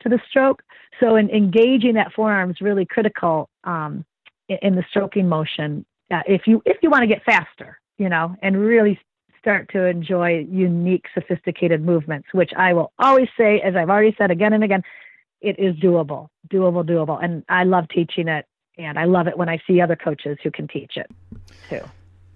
to 0.01 0.09
the 0.09 0.21
stroke. 0.29 0.63
So 1.01 1.17
in 1.17 1.31
engaging 1.31 1.95
that 1.95 2.13
forearm 2.13 2.51
is 2.51 2.61
really 2.61 2.87
critical 2.87 3.49
um, 3.65 4.05
in, 4.49 4.59
in, 4.63 4.75
the 4.75 4.85
stroking 4.91 5.29
motion. 5.29 5.85
Uh, 6.11 6.23
if 6.27 6.47
you 6.47 6.63
if 6.65 6.79
you 6.83 6.91
want 6.91 7.03
to 7.03 7.07
get 7.07 7.25
faster, 7.25 7.79
you 7.99 8.09
know, 8.09 8.35
and 8.43 8.57
really 8.57 8.99
start 9.39 9.71
to 9.73 9.85
enjoy 9.87 10.47
unique, 10.51 11.07
sophisticated 11.15 11.83
movements, 11.83 12.29
which 12.33 12.53
I 12.57 12.73
will 12.73 12.93
always 12.99 13.29
say, 13.37 13.61
as 13.61 13.77
I've 13.77 13.91
already 13.91 14.15
said 14.19 14.31
again 14.31 14.53
and 14.53 14.65
again, 14.65 14.83
it 15.41 15.59
is 15.59 15.75
doable, 15.77 16.29
doable, 16.49 16.85
doable. 16.85 17.23
And 17.23 17.45
I 17.49 17.65
love 17.65 17.89
teaching 17.89 18.29
it. 18.29 18.47
And 18.77 18.97
I 18.97 19.05
love 19.07 19.27
it 19.27 19.37
when 19.37 19.49
I 19.49 19.59
see 19.67 19.81
other 19.81 19.97
coaches 19.97 20.39
who 20.43 20.53
can 20.53 20.69
teach 20.69 20.97
it 20.97 21.11
too. 21.69 21.81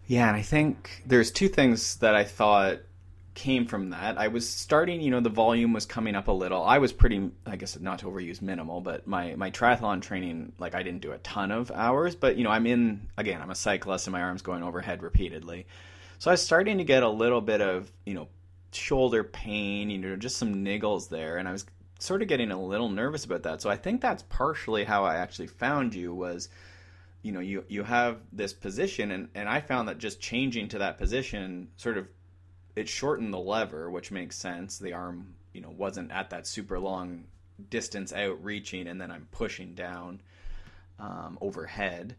Yeah, 0.08 0.26
and 0.26 0.36
I 0.36 0.42
think 0.42 1.02
there's 1.06 1.30
two 1.30 1.48
things 1.48 1.96
that 1.98 2.16
I 2.16 2.24
thought 2.24 2.80
came 3.34 3.66
from 3.66 3.90
that. 3.90 4.18
I 4.18 4.28
was 4.28 4.48
starting, 4.48 5.00
you 5.00 5.10
know, 5.10 5.20
the 5.20 5.30
volume 5.30 5.72
was 5.72 5.86
coming 5.86 6.14
up 6.14 6.28
a 6.28 6.32
little. 6.32 6.62
I 6.62 6.78
was 6.78 6.92
pretty, 6.92 7.30
I 7.46 7.56
guess, 7.56 7.78
not 7.80 8.00
to 8.00 8.06
overuse 8.06 8.42
minimal, 8.42 8.80
but 8.80 9.06
my 9.06 9.34
my 9.36 9.50
triathlon 9.50 10.02
training, 10.02 10.52
like 10.58 10.74
I 10.74 10.82
didn't 10.82 11.00
do 11.00 11.12
a 11.12 11.18
ton 11.18 11.50
of 11.50 11.70
hours, 11.70 12.14
but 12.14 12.36
you 12.36 12.44
know, 12.44 12.50
I'm 12.50 12.66
in 12.66 13.08
again, 13.16 13.40
I'm 13.40 13.50
a 13.50 13.54
cyclist, 13.54 14.06
and 14.06 14.12
my 14.12 14.22
arms 14.22 14.42
going 14.42 14.62
overhead 14.62 15.02
repeatedly. 15.02 15.66
So 16.22 16.30
I 16.30 16.34
was 16.34 16.42
starting 16.42 16.78
to 16.78 16.84
get 16.84 17.02
a 17.02 17.08
little 17.08 17.40
bit 17.40 17.60
of, 17.60 17.90
you 18.06 18.14
know, 18.14 18.28
shoulder 18.70 19.24
pain, 19.24 19.90
you 19.90 19.98
know, 19.98 20.14
just 20.14 20.36
some 20.36 20.64
niggles 20.64 21.08
there. 21.08 21.38
And 21.38 21.48
I 21.48 21.50
was 21.50 21.66
sort 21.98 22.22
of 22.22 22.28
getting 22.28 22.52
a 22.52 22.64
little 22.64 22.88
nervous 22.88 23.24
about 23.24 23.42
that. 23.42 23.60
So 23.60 23.68
I 23.68 23.74
think 23.74 24.00
that's 24.00 24.22
partially 24.28 24.84
how 24.84 25.04
I 25.04 25.16
actually 25.16 25.48
found 25.48 25.96
you 25.96 26.14
was, 26.14 26.48
you 27.22 27.32
know, 27.32 27.40
you, 27.40 27.64
you 27.66 27.82
have 27.82 28.20
this 28.32 28.52
position 28.52 29.10
and, 29.10 29.30
and 29.34 29.48
I 29.48 29.62
found 29.62 29.88
that 29.88 29.98
just 29.98 30.20
changing 30.20 30.68
to 30.68 30.78
that 30.78 30.96
position 30.96 31.70
sort 31.76 31.98
of 31.98 32.06
it 32.76 32.88
shortened 32.88 33.34
the 33.34 33.40
lever, 33.40 33.90
which 33.90 34.12
makes 34.12 34.36
sense. 34.36 34.78
The 34.78 34.92
arm, 34.92 35.34
you 35.52 35.60
know, 35.60 35.74
wasn't 35.76 36.12
at 36.12 36.30
that 36.30 36.46
super 36.46 36.78
long 36.78 37.24
distance 37.68 38.12
out 38.12 38.44
reaching 38.44 38.86
and 38.86 39.00
then 39.00 39.10
I'm 39.10 39.26
pushing 39.32 39.74
down 39.74 40.20
um, 41.00 41.36
overhead 41.40 42.14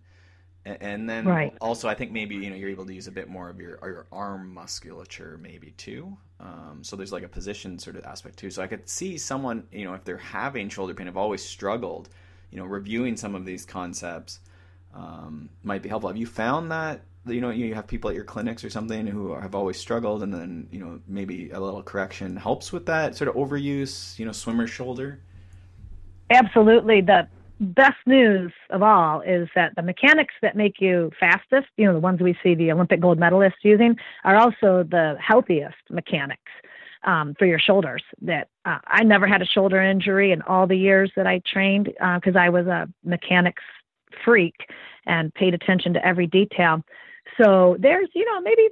and 0.66 1.10
then 1.10 1.26
right. 1.26 1.54
also 1.60 1.90
I 1.90 1.94
think 1.94 2.12
maybe 2.12 2.36
you 2.36 2.50
know 2.50 2.56
you're 2.56 2.70
able 2.70 2.86
to 2.86 2.94
use 2.94 3.08
a 3.08 3.12
bit 3.12 3.28
more 3.28 3.50
of 3.50 3.60
your 3.60 3.80
your 3.84 4.06
arm 4.12 4.54
musculature 4.54 5.38
maybe 5.42 5.72
too. 5.72 6.18
Um, 6.40 6.80
so 6.82 6.96
there's 6.96 7.12
like 7.12 7.24
a 7.24 7.28
position 7.30 7.78
sort 7.80 7.96
of 7.96 8.06
aspect 8.06 8.38
too. 8.38 8.50
So 8.50 8.62
I 8.62 8.68
could 8.68 8.88
see 8.88 9.18
someone 9.18 9.66
you 9.72 9.86
know 9.86 9.94
if 9.94 10.04
they're 10.04 10.18
having 10.18 10.70
shoulder 10.70 10.94
pain, 10.94 11.08
have 11.08 11.18
always 11.18 11.44
struggled, 11.44 12.10
you 12.52 12.58
know, 12.58 12.66
reviewing 12.66 13.18
some 13.18 13.36
of 13.36 13.46
these 13.46 13.66
concepts 13.66 14.40
um, 14.94 15.50
might 15.64 15.82
be 15.82 15.90
helpful. 15.90 16.10
Have 16.10 16.18
you 16.18 16.28
found 16.28 16.72
that 16.72 17.02
you 17.26 17.42
know 17.42 17.50
you 17.50 17.76
have 17.76 17.88
people 17.88 18.10
at 18.10 18.16
your 18.16 18.26
clinics 18.26 18.64
or 18.64 18.70
something 18.70 19.08
who 19.08 19.34
have 19.34 19.56
always 19.56 19.78
struggled, 19.78 20.24
and 20.24 20.34
then 20.34 20.68
you 20.72 20.80
know 20.80 21.00
maybe 21.08 21.50
a 21.52 21.60
little 21.60 21.84
correction 21.84 22.38
helps 22.38 22.72
with 22.72 22.86
that 22.86 23.16
sort 23.16 23.28
of 23.28 23.36
overuse, 23.36 24.18
you 24.18 24.26
know, 24.26 24.32
swimmer's 24.32 24.70
shoulder? 24.70 25.20
Absolutely. 26.30 27.02
The 27.02 27.28
best 27.64 27.98
news 28.06 28.52
of 28.70 28.84
all 28.84 29.22
is 29.22 29.48
that 29.56 29.76
the 29.76 29.82
mechanics 29.82 30.34
that 30.42 30.56
make 30.56 30.80
you 30.80 31.12
fastest, 31.20 31.68
you 31.78 31.86
know, 31.86 31.94
the 31.94 32.00
ones 32.00 32.22
we 32.22 32.38
see 32.44 32.56
the 32.56 32.72
Olympic 32.72 33.02
gold 33.02 33.20
medalists 33.20 33.64
using, 33.64 33.96
are 34.24 34.36
also 34.36 34.84
the 34.90 35.16
healthiest 35.20 35.78
mechanics 35.90 36.52
um, 37.04 37.34
for 37.40 37.46
your 37.46 37.60
shoulders. 37.60 38.04
That 38.22 38.50
uh, 38.66 38.80
I 38.86 39.04
never 39.04 39.28
had 39.28 39.42
a 39.42 39.46
shoulder 39.46 39.82
injury 39.82 40.32
in 40.32 40.42
all 40.44 40.68
the 40.68 40.78
years 40.78 41.12
that 41.16 41.28
I 41.28 41.42
trained 41.52 41.86
because 41.86 42.36
uh, 42.36 42.40
I 42.40 42.50
was 42.50 42.68
a 42.68 42.88
mechanics 43.04 43.64
freak 44.24 44.56
and 45.06 45.34
paid 45.34 45.54
attention 45.54 45.94
to 45.94 46.06
every 46.06 46.28
detail. 46.28 46.84
So 47.42 47.78
there's, 47.80 48.10
you 48.14 48.26
know, 48.26 48.42
maybe 48.42 48.70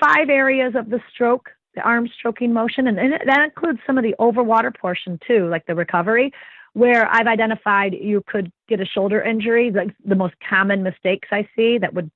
five 0.00 0.28
areas 0.28 0.74
of 0.76 0.90
the 0.90 1.00
stroke, 1.12 1.50
the 1.74 1.82
arm 1.82 2.08
stroking 2.18 2.52
motion, 2.52 2.86
and, 2.86 2.98
and 2.98 3.14
that 3.26 3.40
includes 3.42 3.80
some 3.86 3.98
of 3.98 4.04
the 4.04 4.14
overwater 4.20 4.74
portion 4.76 5.18
too, 5.26 5.48
like 5.48 5.66
the 5.66 5.74
recovery, 5.74 6.32
where 6.74 7.08
I've 7.10 7.26
identified 7.26 7.94
you 7.94 8.22
could 8.26 8.52
get 8.68 8.80
a 8.80 8.84
shoulder 8.84 9.22
injury. 9.22 9.70
Like 9.70 9.94
the 10.04 10.16
most 10.16 10.34
common 10.48 10.82
mistakes 10.82 11.28
I 11.32 11.48
see 11.56 11.78
that 11.78 11.94
would 11.94 12.10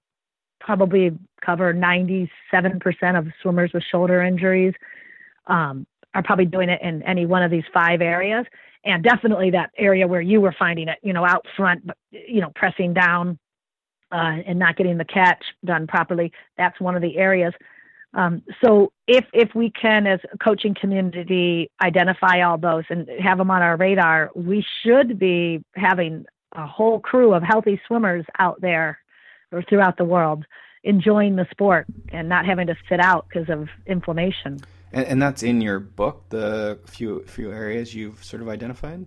probably 0.60 1.16
cover 1.44 1.72
97% 1.72 2.28
of 3.16 3.26
swimmers 3.40 3.70
with 3.72 3.82
shoulder 3.90 4.22
injuries 4.22 4.74
um, 5.46 5.86
are 6.14 6.22
probably 6.22 6.44
doing 6.44 6.68
it 6.68 6.80
in 6.82 7.02
any 7.04 7.24
one 7.24 7.42
of 7.42 7.50
these 7.50 7.64
five 7.72 8.02
areas. 8.02 8.44
And 8.84 9.02
definitely 9.02 9.50
that 9.50 9.70
area 9.78 10.06
where 10.06 10.20
you 10.20 10.40
were 10.40 10.54
finding 10.58 10.88
it, 10.88 10.98
you 11.02 11.12
know, 11.12 11.24
out 11.24 11.46
front, 11.56 11.86
but, 11.86 11.96
you 12.10 12.40
know, 12.40 12.50
pressing 12.54 12.92
down 12.94 13.38
uh, 14.10 14.38
and 14.46 14.58
not 14.58 14.76
getting 14.76 14.98
the 14.98 15.04
catch 15.04 15.44
done 15.64 15.86
properly. 15.86 16.32
That's 16.56 16.80
one 16.80 16.96
of 16.96 17.02
the 17.02 17.16
areas. 17.16 17.52
Um, 18.14 18.42
so 18.64 18.92
if 19.06 19.24
if 19.32 19.54
we 19.54 19.70
can, 19.70 20.06
as 20.06 20.20
a 20.32 20.38
coaching 20.38 20.74
community, 20.74 21.70
identify 21.82 22.42
all 22.42 22.58
those 22.58 22.84
and 22.88 23.08
have 23.20 23.38
them 23.38 23.50
on 23.50 23.62
our 23.62 23.76
radar, 23.76 24.30
we 24.34 24.64
should 24.82 25.18
be 25.18 25.62
having 25.74 26.24
a 26.52 26.66
whole 26.66 27.00
crew 27.00 27.34
of 27.34 27.42
healthy 27.42 27.80
swimmers 27.86 28.24
out 28.38 28.60
there 28.60 28.98
or 29.52 29.62
throughout 29.62 29.98
the 29.98 30.04
world 30.04 30.44
enjoying 30.84 31.36
the 31.36 31.46
sport 31.50 31.86
and 32.10 32.28
not 32.28 32.46
having 32.46 32.66
to 32.66 32.76
sit 32.88 33.00
out 33.00 33.26
because 33.28 33.48
of 33.50 33.68
inflammation. 33.86 34.58
And, 34.92 35.06
and 35.06 35.22
that's 35.22 35.42
in 35.42 35.60
your 35.60 35.80
book, 35.80 36.24
the 36.30 36.78
few 36.86 37.24
few 37.26 37.52
areas 37.52 37.94
you've 37.94 38.24
sort 38.24 38.42
of 38.42 38.48
identified. 38.48 39.06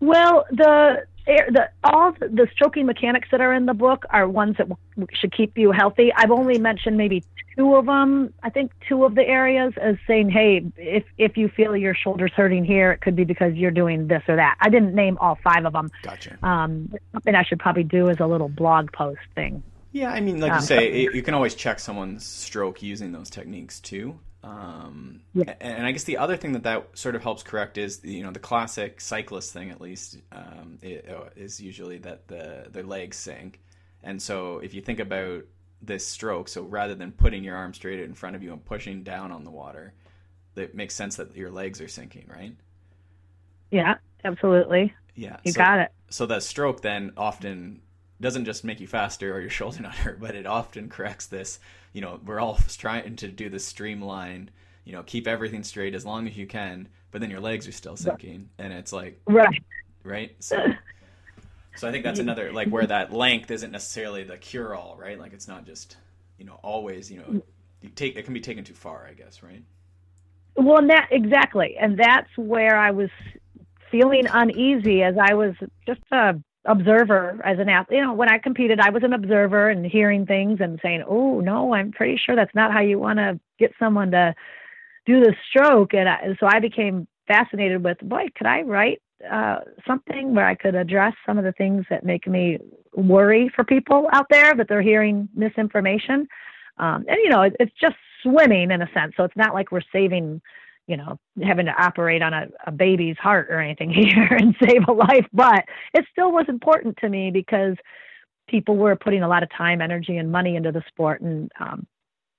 Well, 0.00 0.44
the 0.50 1.06
the 1.26 1.68
all 1.82 2.12
the 2.12 2.46
stroking 2.52 2.86
mechanics 2.86 3.28
that 3.32 3.40
are 3.40 3.52
in 3.52 3.66
the 3.66 3.74
book 3.74 4.04
are 4.10 4.28
ones 4.28 4.56
that 4.58 4.68
should 5.12 5.36
keep 5.36 5.58
you 5.58 5.72
healthy. 5.72 6.12
I've 6.14 6.30
only 6.30 6.58
mentioned 6.58 6.96
maybe 6.96 7.24
two 7.56 7.74
of 7.74 7.86
them. 7.86 8.32
I 8.42 8.50
think 8.50 8.70
two 8.88 9.04
of 9.04 9.14
the 9.14 9.26
areas 9.26 9.72
as 9.80 9.96
saying, 10.06 10.30
"Hey, 10.30 10.64
if 10.76 11.04
if 11.18 11.36
you 11.36 11.48
feel 11.48 11.76
your 11.76 11.94
shoulders 11.94 12.32
hurting 12.36 12.64
here, 12.64 12.92
it 12.92 13.00
could 13.00 13.16
be 13.16 13.24
because 13.24 13.54
you're 13.54 13.72
doing 13.72 14.06
this 14.06 14.22
or 14.28 14.36
that." 14.36 14.56
I 14.60 14.68
didn't 14.68 14.94
name 14.94 15.18
all 15.20 15.38
five 15.42 15.64
of 15.64 15.72
them. 15.72 15.90
Gotcha. 16.02 16.38
Um, 16.42 16.92
something 17.12 17.34
I 17.34 17.42
should 17.42 17.58
probably 17.58 17.84
do 17.84 18.08
is 18.08 18.20
a 18.20 18.26
little 18.26 18.48
blog 18.48 18.92
post 18.92 19.20
thing. 19.34 19.62
Yeah, 19.92 20.10
I 20.10 20.20
mean, 20.20 20.40
like 20.40 20.52
um, 20.52 20.58
you 20.58 20.64
say, 20.64 21.00
you 21.12 21.22
can 21.22 21.34
always 21.34 21.54
check 21.54 21.80
someone's 21.80 22.24
stroke 22.24 22.82
using 22.82 23.12
those 23.12 23.30
techniques 23.30 23.80
too. 23.80 24.18
Um, 24.46 25.22
yeah. 25.34 25.54
And 25.60 25.84
I 25.86 25.90
guess 25.90 26.04
the 26.04 26.18
other 26.18 26.36
thing 26.36 26.52
that 26.52 26.62
that 26.62 26.96
sort 26.96 27.16
of 27.16 27.22
helps 27.22 27.42
correct 27.42 27.78
is 27.78 28.00
you 28.04 28.22
know 28.22 28.30
the 28.30 28.38
classic 28.38 29.00
cyclist 29.00 29.52
thing 29.52 29.70
at 29.70 29.80
least 29.80 30.18
um, 30.30 30.78
it, 30.82 31.08
uh, 31.08 31.30
is 31.34 31.60
usually 31.60 31.98
that 31.98 32.28
the 32.28 32.66
the 32.70 32.82
legs 32.84 33.16
sink, 33.16 33.60
and 34.04 34.22
so 34.22 34.58
if 34.58 34.72
you 34.72 34.80
think 34.80 35.00
about 35.00 35.42
this 35.82 36.06
stroke, 36.06 36.48
so 36.48 36.62
rather 36.62 36.94
than 36.94 37.10
putting 37.12 37.42
your 37.42 37.56
arm 37.56 37.74
straight 37.74 38.00
in 38.00 38.14
front 38.14 38.36
of 38.36 38.42
you 38.42 38.52
and 38.52 38.64
pushing 38.64 39.02
down 39.02 39.32
on 39.32 39.42
the 39.42 39.50
water, 39.50 39.94
it 40.54 40.74
makes 40.74 40.94
sense 40.94 41.16
that 41.16 41.36
your 41.36 41.50
legs 41.50 41.80
are 41.80 41.88
sinking, 41.88 42.26
right? 42.28 42.54
Yeah, 43.70 43.96
absolutely. 44.24 44.94
Yeah, 45.16 45.38
you 45.44 45.52
so, 45.52 45.58
got 45.58 45.80
it. 45.80 45.92
So 46.08 46.24
the 46.26 46.40
stroke 46.40 46.82
then 46.82 47.12
often 47.16 47.82
doesn't 48.20 48.44
just 48.44 48.64
make 48.64 48.80
you 48.80 48.86
faster 48.86 49.34
or 49.34 49.40
your 49.40 49.50
shoulder 49.58 49.82
not 49.82 49.94
hurt, 49.94 50.20
but 50.20 50.34
it 50.34 50.46
often 50.46 50.88
corrects 50.88 51.26
this. 51.26 51.58
You 51.92 52.00
know, 52.00 52.20
we're 52.24 52.40
all 52.40 52.58
trying 52.78 53.16
to 53.16 53.28
do 53.28 53.48
this 53.48 53.64
streamline. 53.64 54.50
You 54.84 54.92
know, 54.92 55.02
keep 55.02 55.26
everything 55.26 55.64
straight 55.64 55.94
as 55.94 56.06
long 56.06 56.28
as 56.28 56.36
you 56.36 56.46
can, 56.46 56.88
but 57.10 57.20
then 57.20 57.30
your 57.30 57.40
legs 57.40 57.66
are 57.66 57.72
still 57.72 57.96
sinking, 57.96 58.50
and 58.58 58.72
it's 58.72 58.92
like 58.92 59.20
right, 59.26 59.62
right. 60.04 60.36
So, 60.40 60.58
so 61.74 61.88
I 61.88 61.92
think 61.92 62.04
that's 62.04 62.20
another 62.20 62.52
like 62.52 62.68
where 62.68 62.86
that 62.86 63.12
length 63.12 63.50
isn't 63.50 63.70
necessarily 63.72 64.22
the 64.22 64.36
cure 64.36 64.74
all, 64.74 64.96
right? 64.98 65.18
Like 65.18 65.32
it's 65.32 65.48
not 65.48 65.66
just 65.66 65.96
you 66.38 66.44
know 66.44 66.60
always 66.62 67.10
you 67.10 67.18
know 67.18 67.42
you 67.82 67.88
take 67.90 68.16
it 68.16 68.24
can 68.24 68.34
be 68.34 68.40
taken 68.40 68.64
too 68.64 68.74
far, 68.74 69.06
I 69.08 69.14
guess, 69.14 69.42
right? 69.42 69.62
Well, 70.56 70.78
and 70.78 70.90
that 70.90 71.08
exactly, 71.10 71.76
and 71.78 71.98
that's 71.98 72.30
where 72.36 72.78
I 72.78 72.92
was 72.92 73.10
feeling 73.90 74.26
uneasy 74.32 75.02
as 75.02 75.16
I 75.20 75.34
was 75.34 75.54
just 75.86 76.00
a 76.12 76.34
observer 76.66 77.40
as 77.44 77.58
an 77.58 77.68
athlete. 77.68 77.98
You 77.98 78.04
know, 78.04 78.12
when 78.12 78.28
I 78.28 78.38
competed, 78.38 78.80
I 78.80 78.90
was 78.90 79.02
an 79.02 79.12
observer 79.12 79.70
and 79.70 79.86
hearing 79.86 80.26
things 80.26 80.58
and 80.60 80.78
saying, 80.82 81.04
"Oh 81.06 81.40
no, 81.40 81.74
I'm 81.74 81.92
pretty 81.92 82.16
sure 82.16 82.36
that's 82.36 82.54
not 82.54 82.72
how 82.72 82.80
you 82.80 82.98
want 82.98 83.18
to 83.18 83.40
get 83.58 83.72
someone 83.78 84.10
to 84.10 84.34
do 85.06 85.20
the 85.20 85.34
stroke." 85.48 85.94
And, 85.94 86.08
I, 86.08 86.36
so 86.38 86.46
I 86.46 86.60
became 86.60 87.06
fascinated 87.26 87.82
with, 87.82 87.98
boy, 88.00 88.26
could 88.36 88.46
I 88.46 88.62
write 88.62 89.02
uh, 89.30 89.60
something 89.86 90.34
where 90.34 90.46
I 90.46 90.54
could 90.54 90.74
address 90.74 91.14
some 91.24 91.38
of 91.38 91.44
the 91.44 91.52
things 91.52 91.84
that 91.90 92.04
make 92.04 92.26
me 92.26 92.58
worry 92.94 93.50
for 93.54 93.64
people 93.64 94.08
out 94.12 94.26
there 94.30 94.54
that 94.54 94.68
they're 94.68 94.82
hearing 94.82 95.28
misinformation. 95.34 96.28
Um, 96.78 97.04
and 97.08 97.16
you 97.22 97.30
know, 97.30 97.42
it, 97.42 97.56
it's 97.58 97.72
just 97.80 97.96
swimming 98.22 98.70
in 98.70 98.82
a 98.82 98.90
sense, 98.92 99.14
so 99.16 99.24
it's 99.24 99.36
not 99.36 99.54
like 99.54 99.72
we're 99.72 99.80
saving 99.92 100.40
you 100.86 100.96
know, 100.96 101.18
having 101.42 101.66
to 101.66 101.72
operate 101.72 102.22
on 102.22 102.32
a, 102.32 102.46
a 102.66 102.72
baby's 102.72 103.16
heart 103.18 103.48
or 103.50 103.60
anything 103.60 103.90
here 103.92 104.28
and 104.30 104.54
save 104.62 104.82
a 104.88 104.92
life, 104.92 105.26
but 105.32 105.64
it 105.94 106.04
still 106.10 106.32
was 106.32 106.46
important 106.48 106.96
to 106.98 107.08
me 107.08 107.30
because 107.30 107.76
people 108.48 108.76
were 108.76 108.96
putting 108.96 109.22
a 109.22 109.28
lot 109.28 109.42
of 109.42 109.50
time, 109.50 109.80
energy, 109.80 110.16
and 110.16 110.30
money 110.30 110.56
into 110.56 110.72
the 110.72 110.82
sport, 110.88 111.20
and 111.20 111.50
um, 111.60 111.86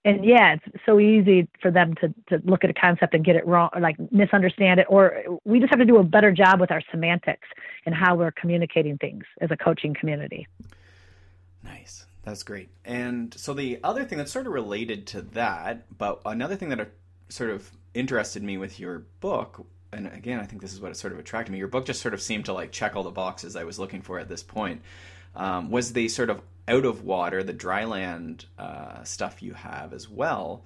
and 0.06 0.24
yeah, 0.24 0.56
it's 0.56 0.84
so 0.86 1.00
easy 1.00 1.48
for 1.62 1.72
them 1.72 1.94
to 1.96 2.14
to 2.30 2.42
look 2.46 2.64
at 2.64 2.70
a 2.70 2.74
concept 2.74 3.14
and 3.14 3.26
get 3.26 3.36
it 3.36 3.46
wrong, 3.46 3.70
or 3.74 3.82
like 3.82 3.98
misunderstand 4.12 4.80
it, 4.80 4.88
or 4.90 5.24
we 5.44 5.60
just 5.60 5.70
have 5.70 5.80
to 5.80 5.86
do 5.86 5.98
a 5.98 6.04
better 6.04 6.32
job 6.32 6.60
with 6.60 6.72
our 6.72 6.82
semantics 6.92 7.48
and 7.86 7.94
how 7.94 8.16
we're 8.16 8.32
communicating 8.32 8.98
things 8.98 9.24
as 9.42 9.52
a 9.52 9.58
coaching 9.58 9.94
community. 9.94 10.48
Nice. 11.64 12.06
That's 12.24 12.44
great. 12.44 12.70
And 12.84 13.34
so 13.38 13.54
the 13.54 13.80
other 13.86 14.04
thing 14.04 14.18
that's 14.18 14.34
sort 14.34 14.48
of 14.48 14.54
related 14.54 15.08
to 15.08 15.22
that, 15.22 15.98
but 15.98 16.22
another 16.26 16.58
thing 16.58 16.68
that 16.70 16.92
sort 17.30 17.52
of 17.52 17.72
interested 17.98 18.44
me 18.44 18.58
with 18.58 18.80
your 18.80 19.06
book 19.20 19.66
and 19.92 20.08
again, 20.08 20.40
I 20.40 20.46
think 20.46 20.62
this 20.62 20.74
is 20.74 20.82
what 20.82 20.96
sort 20.98 21.14
of 21.14 21.20
attracted 21.20 21.52
me. 21.52 21.60
Your 21.60 21.68
book 21.68 21.86
just 21.86 22.02
sort 22.02 22.14
of 22.14 22.22
seemed 22.22 22.46
to 22.46 22.54
like 22.54 22.72
check 22.72 22.96
all 22.96 23.04
the 23.04 23.12
boxes 23.12 23.56
I 23.56 23.64
was 23.64 23.80
looking 23.80 24.02
for 24.02 24.20
at 24.20 24.28
this 24.28 24.44
point. 24.44 24.82
Um, 25.36 25.70
was 25.72 25.94
the 25.94 26.08
sort 26.08 26.30
of 26.30 26.42
out 26.68 26.86
of 26.86 27.04
water, 27.04 27.44
the 27.44 27.54
dry 27.54 27.86
land 27.86 28.46
uh, 28.58 29.04
stuff 29.04 29.42
you 29.42 29.54
have 29.54 29.94
as 29.94 30.10
well, 30.10 30.64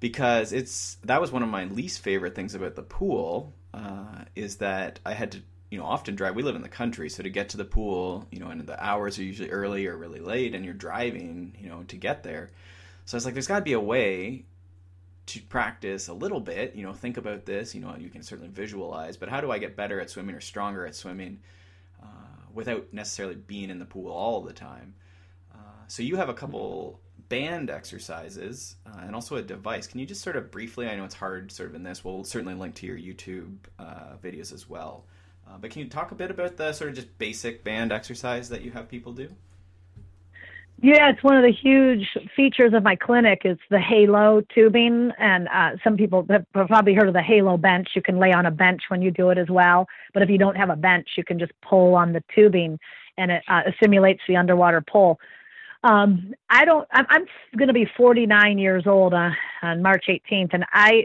because 0.00 0.52
it's 0.52 0.96
that 1.04 1.20
was 1.20 1.32
one 1.32 1.42
of 1.42 1.48
my 1.48 1.64
least 1.64 2.00
favorite 2.00 2.34
things 2.34 2.54
about 2.54 2.74
the 2.74 2.82
pool 2.82 3.54
uh, 3.72 4.24
is 4.34 4.56
that 4.56 4.98
I 5.06 5.14
had 5.14 5.32
to 5.32 5.42
you 5.70 5.78
know 5.78 5.84
often 5.84 6.16
drive. 6.16 6.34
We 6.34 6.42
live 6.42 6.56
in 6.56 6.62
the 6.62 6.68
country, 6.68 7.08
so 7.08 7.22
to 7.22 7.30
get 7.30 7.50
to 7.50 7.56
the 7.56 7.64
pool, 7.64 8.26
you 8.30 8.40
know, 8.40 8.48
and 8.48 8.66
the 8.66 8.84
hours 8.84 9.18
are 9.18 9.24
usually 9.24 9.50
early 9.50 9.86
or 9.86 9.96
really 9.96 10.20
late, 10.20 10.54
and 10.54 10.64
you're 10.64 10.74
driving, 10.74 11.56
you 11.58 11.68
know, 11.68 11.84
to 11.84 11.96
get 11.96 12.22
there. 12.22 12.50
So 13.04 13.14
I 13.14 13.18
was 13.18 13.24
like, 13.24 13.34
there's 13.34 13.46
got 13.46 13.60
to 13.60 13.64
be 13.64 13.72
a 13.72 13.80
way 13.80 14.44
to 15.26 15.40
practice 15.42 16.08
a 16.08 16.12
little 16.12 16.40
bit, 16.40 16.74
you 16.74 16.82
know, 16.82 16.92
think 16.92 17.16
about 17.16 17.46
this, 17.46 17.74
you 17.74 17.80
know, 17.80 17.94
you 17.98 18.08
can 18.08 18.22
certainly 18.22 18.50
visualize, 18.50 19.16
but 19.16 19.28
how 19.28 19.40
do 19.40 19.50
I 19.50 19.58
get 19.58 19.76
better 19.76 20.00
at 20.00 20.10
swimming 20.10 20.34
or 20.34 20.40
stronger 20.40 20.86
at 20.86 20.94
swimming 20.94 21.40
uh, 22.02 22.06
without 22.52 22.92
necessarily 22.92 23.36
being 23.36 23.70
in 23.70 23.78
the 23.78 23.84
pool 23.84 24.10
all 24.10 24.40
the 24.40 24.52
time? 24.52 24.94
Uh, 25.54 25.58
so 25.86 26.02
you 26.02 26.16
have 26.16 26.28
a 26.28 26.34
couple 26.34 27.00
band 27.28 27.70
exercises 27.70 28.76
uh, 28.86 29.00
and 29.02 29.14
also 29.14 29.36
a 29.36 29.42
device. 29.42 29.86
Can 29.86 30.00
you 30.00 30.06
just 30.06 30.22
sort 30.22 30.36
of 30.36 30.50
briefly, 30.50 30.88
I 30.88 30.96
know 30.96 31.04
it's 31.04 31.14
hard 31.14 31.52
sort 31.52 31.70
of 31.70 31.76
in 31.76 31.82
this, 31.82 32.04
we'll 32.04 32.24
certainly 32.24 32.54
link 32.54 32.74
to 32.76 32.86
your 32.86 32.98
YouTube 32.98 33.56
uh, 33.78 34.16
videos 34.22 34.52
as 34.52 34.68
well. 34.68 35.04
Uh, 35.48 35.56
but 35.58 35.70
can 35.70 35.82
you 35.82 35.88
talk 35.88 36.10
a 36.10 36.14
bit 36.14 36.30
about 36.30 36.56
the 36.56 36.72
sort 36.72 36.90
of 36.90 36.96
just 36.96 37.16
basic 37.18 37.62
band 37.62 37.92
exercise 37.92 38.48
that 38.48 38.62
you 38.62 38.70
have 38.72 38.88
people 38.88 39.12
do? 39.12 39.28
Yeah, 40.84 41.10
it's 41.10 41.22
one 41.22 41.36
of 41.36 41.44
the 41.44 41.52
huge 41.52 42.08
features 42.34 42.72
of 42.74 42.82
my 42.82 42.96
clinic 42.96 43.42
is 43.44 43.56
the 43.70 43.78
halo 43.78 44.42
tubing, 44.52 45.12
and 45.16 45.46
uh, 45.46 45.76
some 45.84 45.96
people 45.96 46.26
have 46.28 46.44
probably 46.52 46.92
heard 46.92 47.06
of 47.06 47.14
the 47.14 47.22
halo 47.22 47.56
bench. 47.56 47.90
You 47.94 48.02
can 48.02 48.18
lay 48.18 48.32
on 48.32 48.46
a 48.46 48.50
bench 48.50 48.82
when 48.88 49.00
you 49.00 49.12
do 49.12 49.30
it 49.30 49.38
as 49.38 49.48
well, 49.48 49.86
but 50.12 50.24
if 50.24 50.28
you 50.28 50.38
don't 50.38 50.56
have 50.56 50.70
a 50.70 50.76
bench, 50.76 51.06
you 51.16 51.22
can 51.22 51.38
just 51.38 51.52
pull 51.62 51.94
on 51.94 52.12
the 52.12 52.20
tubing, 52.34 52.80
and 53.16 53.30
it 53.30 53.44
uh, 53.46 53.60
simulates 53.80 54.22
the 54.26 54.34
underwater 54.34 54.80
pull. 54.80 55.20
Um, 55.84 56.34
I 56.50 56.64
don't. 56.64 56.88
I'm, 56.90 57.06
I'm 57.10 57.26
going 57.56 57.68
to 57.68 57.74
be 57.74 57.86
49 57.96 58.58
years 58.58 58.82
old 58.84 59.14
uh, 59.14 59.30
on 59.62 59.82
March 59.82 60.06
18th, 60.08 60.52
and 60.52 60.64
I 60.72 61.04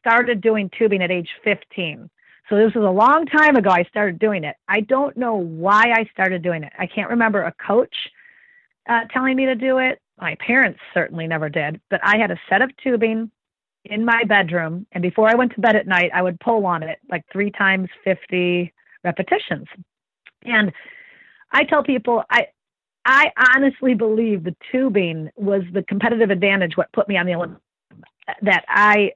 started 0.00 0.40
doing 0.40 0.68
tubing 0.76 1.00
at 1.00 1.12
age 1.12 1.28
15. 1.44 2.10
So 2.48 2.56
this 2.56 2.74
was 2.74 2.84
a 2.84 2.90
long 2.90 3.26
time 3.26 3.54
ago 3.54 3.70
I 3.70 3.84
started 3.84 4.18
doing 4.18 4.42
it. 4.42 4.56
I 4.68 4.80
don't 4.80 5.16
know 5.16 5.36
why 5.36 5.92
I 5.94 6.08
started 6.12 6.42
doing 6.42 6.64
it. 6.64 6.72
I 6.76 6.88
can't 6.88 7.10
remember 7.10 7.44
a 7.44 7.54
coach 7.64 7.94
uh, 8.88 9.02
telling 9.12 9.36
me 9.36 9.46
to 9.46 9.54
do 9.54 9.78
it. 9.78 10.00
My 10.18 10.36
parents 10.36 10.80
certainly 10.94 11.26
never 11.26 11.48
did, 11.48 11.80
but 11.90 12.00
I 12.02 12.16
had 12.16 12.30
a 12.30 12.40
set 12.48 12.62
of 12.62 12.70
tubing 12.82 13.30
in 13.84 14.04
my 14.04 14.24
bedroom, 14.24 14.86
and 14.92 15.02
before 15.02 15.28
I 15.28 15.34
went 15.34 15.54
to 15.54 15.60
bed 15.60 15.76
at 15.76 15.86
night, 15.86 16.10
I 16.14 16.22
would 16.22 16.40
pull 16.40 16.66
on 16.66 16.82
it 16.82 16.98
like 17.10 17.22
three 17.32 17.50
times 17.50 17.88
50 18.04 18.72
repetitions. 19.04 19.66
And 20.42 20.72
I 21.52 21.64
tell 21.64 21.82
people, 21.82 22.24
I, 22.30 22.46
I 23.04 23.30
honestly 23.54 23.94
believe 23.94 24.42
the 24.42 24.56
tubing 24.72 25.30
was 25.36 25.62
the 25.72 25.82
competitive 25.82 26.30
advantage 26.30 26.76
what 26.76 26.92
put 26.92 27.08
me 27.08 27.16
on 27.16 27.26
the 27.26 27.34
Olympic 27.34 27.58
that 28.42 28.64
I 28.68 29.12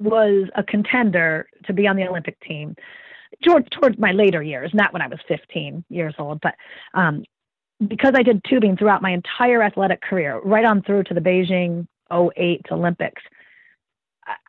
was 0.00 0.48
a 0.56 0.62
contender 0.64 1.46
to 1.66 1.72
be 1.72 1.86
on 1.86 1.96
the 1.96 2.08
Olympic 2.08 2.38
team 2.40 2.74
towards 3.44 3.68
towards 3.70 3.98
my 3.98 4.12
later 4.12 4.42
years, 4.42 4.70
not 4.74 4.92
when 4.92 5.02
I 5.02 5.06
was 5.06 5.18
15 5.28 5.84
years 5.88 6.14
old, 6.18 6.40
but 6.40 6.54
um, 6.94 7.24
because 7.88 8.14
I 8.16 8.22
did 8.22 8.42
tubing 8.48 8.76
throughout 8.76 9.02
my 9.02 9.10
entire 9.10 9.62
athletic 9.62 10.02
career, 10.02 10.40
right 10.44 10.64
on 10.64 10.82
through 10.82 11.04
to 11.04 11.14
the 11.14 11.20
Beijing 11.20 11.86
08 12.12 12.62
Olympics. 12.70 13.22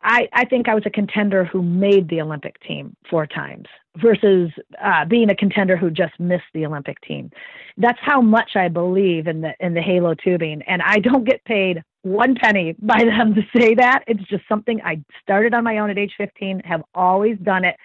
I, 0.02 0.28
I 0.32 0.44
think 0.46 0.68
I 0.68 0.74
was 0.74 0.84
a 0.86 0.90
contender 0.90 1.44
who 1.44 1.62
made 1.62 2.08
the 2.08 2.22
Olympic 2.22 2.58
team 2.60 2.96
four 3.10 3.26
times 3.26 3.66
versus 3.98 4.50
uh, 4.82 5.04
being 5.04 5.30
a 5.30 5.34
contender 5.34 5.76
who 5.76 5.90
just 5.90 6.18
missed 6.18 6.44
the 6.54 6.64
Olympic 6.64 6.98
team. 7.02 7.30
That's 7.76 7.98
how 8.00 8.22
much 8.22 8.52
I 8.54 8.68
believe 8.68 9.26
in 9.26 9.42
the 9.42 9.52
in 9.60 9.74
the 9.74 9.82
halo 9.82 10.14
tubing, 10.14 10.62
and 10.62 10.80
I 10.82 10.98
don't 10.98 11.24
get 11.24 11.44
paid 11.44 11.82
one 12.02 12.36
penny 12.36 12.74
by 12.78 13.04
them 13.04 13.34
to 13.34 13.42
say 13.54 13.74
that. 13.74 14.04
It's 14.06 14.22
just 14.28 14.44
something 14.48 14.80
I 14.82 15.02
started 15.22 15.52
on 15.52 15.64
my 15.64 15.78
own 15.78 15.90
at 15.90 15.98
age 15.98 16.14
15, 16.16 16.60
have 16.64 16.82
always 16.94 17.36
done 17.38 17.64
it, 17.64 17.76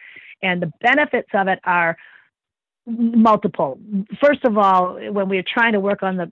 and 0.41 0.61
the 0.61 0.71
benefits 0.79 1.29
of 1.33 1.47
it 1.47 1.59
are 1.65 1.97
multiple. 2.85 3.79
First 4.19 4.43
of 4.45 4.57
all, 4.57 4.99
when 5.11 5.29
we're 5.29 5.43
trying 5.43 5.73
to 5.73 5.79
work 5.79 6.03
on 6.03 6.17
the 6.17 6.31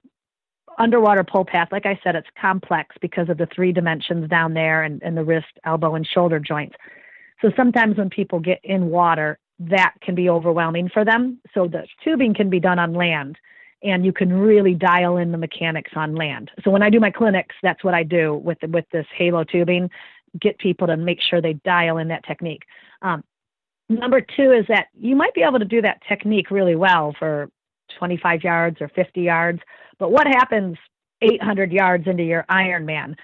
underwater 0.77 1.23
pull 1.23 1.45
path, 1.45 1.69
like 1.71 1.85
I 1.85 1.99
said, 2.03 2.15
it's 2.15 2.27
complex 2.39 2.95
because 3.01 3.29
of 3.29 3.37
the 3.37 3.47
three 3.53 3.71
dimensions 3.71 4.29
down 4.29 4.53
there 4.53 4.83
and, 4.83 5.01
and 5.03 5.15
the 5.15 5.23
wrist, 5.23 5.59
elbow, 5.65 5.95
and 5.95 6.07
shoulder 6.07 6.39
joints. 6.39 6.75
So 7.41 7.51
sometimes 7.55 7.97
when 7.97 8.09
people 8.09 8.39
get 8.39 8.59
in 8.63 8.89
water, 8.89 9.39
that 9.59 9.93
can 10.01 10.15
be 10.15 10.29
overwhelming 10.29 10.89
for 10.89 11.03
them. 11.03 11.39
So 11.53 11.67
the 11.67 11.85
tubing 12.03 12.33
can 12.33 12.49
be 12.49 12.59
done 12.59 12.79
on 12.79 12.93
land 12.93 13.37
and 13.83 14.05
you 14.05 14.11
can 14.11 14.31
really 14.33 14.73
dial 14.73 15.17
in 15.17 15.31
the 15.31 15.37
mechanics 15.37 15.91
on 15.95 16.15
land. 16.15 16.51
So 16.63 16.71
when 16.71 16.83
I 16.83 16.89
do 16.89 16.99
my 16.99 17.11
clinics, 17.11 17.55
that's 17.61 17.83
what 17.83 17.93
I 17.93 18.03
do 18.03 18.35
with 18.35 18.57
with 18.63 18.85
this 18.91 19.05
halo 19.15 19.43
tubing, 19.43 19.89
get 20.39 20.57
people 20.59 20.87
to 20.87 20.97
make 20.97 21.19
sure 21.21 21.41
they 21.41 21.53
dial 21.53 21.97
in 21.97 22.09
that 22.09 22.25
technique. 22.25 22.63
Um, 23.01 23.23
number 23.89 24.21
two 24.21 24.51
is 24.51 24.65
that 24.67 24.87
you 24.97 25.15
might 25.15 25.33
be 25.33 25.41
able 25.41 25.59
to 25.59 25.65
do 25.65 25.81
that 25.81 26.01
technique 26.07 26.51
really 26.51 26.75
well 26.75 27.13
for 27.17 27.49
25 27.97 28.43
yards 28.43 28.77
or 28.81 28.87
50 28.89 29.21
yards, 29.21 29.59
but 29.97 30.11
what 30.11 30.27
happens 30.27 30.77
800 31.21 31.71
yards 31.71 32.07
into 32.07 32.23
your 32.23 32.45
Ironman? 32.49 33.15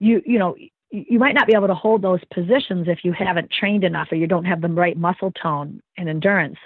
You 0.00 0.22
you 0.26 0.38
know 0.38 0.54
you 0.90 1.18
might 1.18 1.34
not 1.34 1.46
be 1.46 1.54
able 1.54 1.66
to 1.66 1.74
hold 1.74 2.02
those 2.02 2.20
positions 2.32 2.88
if 2.88 3.04
you 3.04 3.12
haven't 3.12 3.50
trained 3.50 3.84
enough 3.84 4.08
or 4.10 4.16
you 4.16 4.26
don't 4.26 4.44
have 4.44 4.60
the 4.60 4.68
right 4.68 4.96
muscle 4.96 5.32
tone 5.32 5.80
and 5.96 6.08
endurance. 6.08 6.56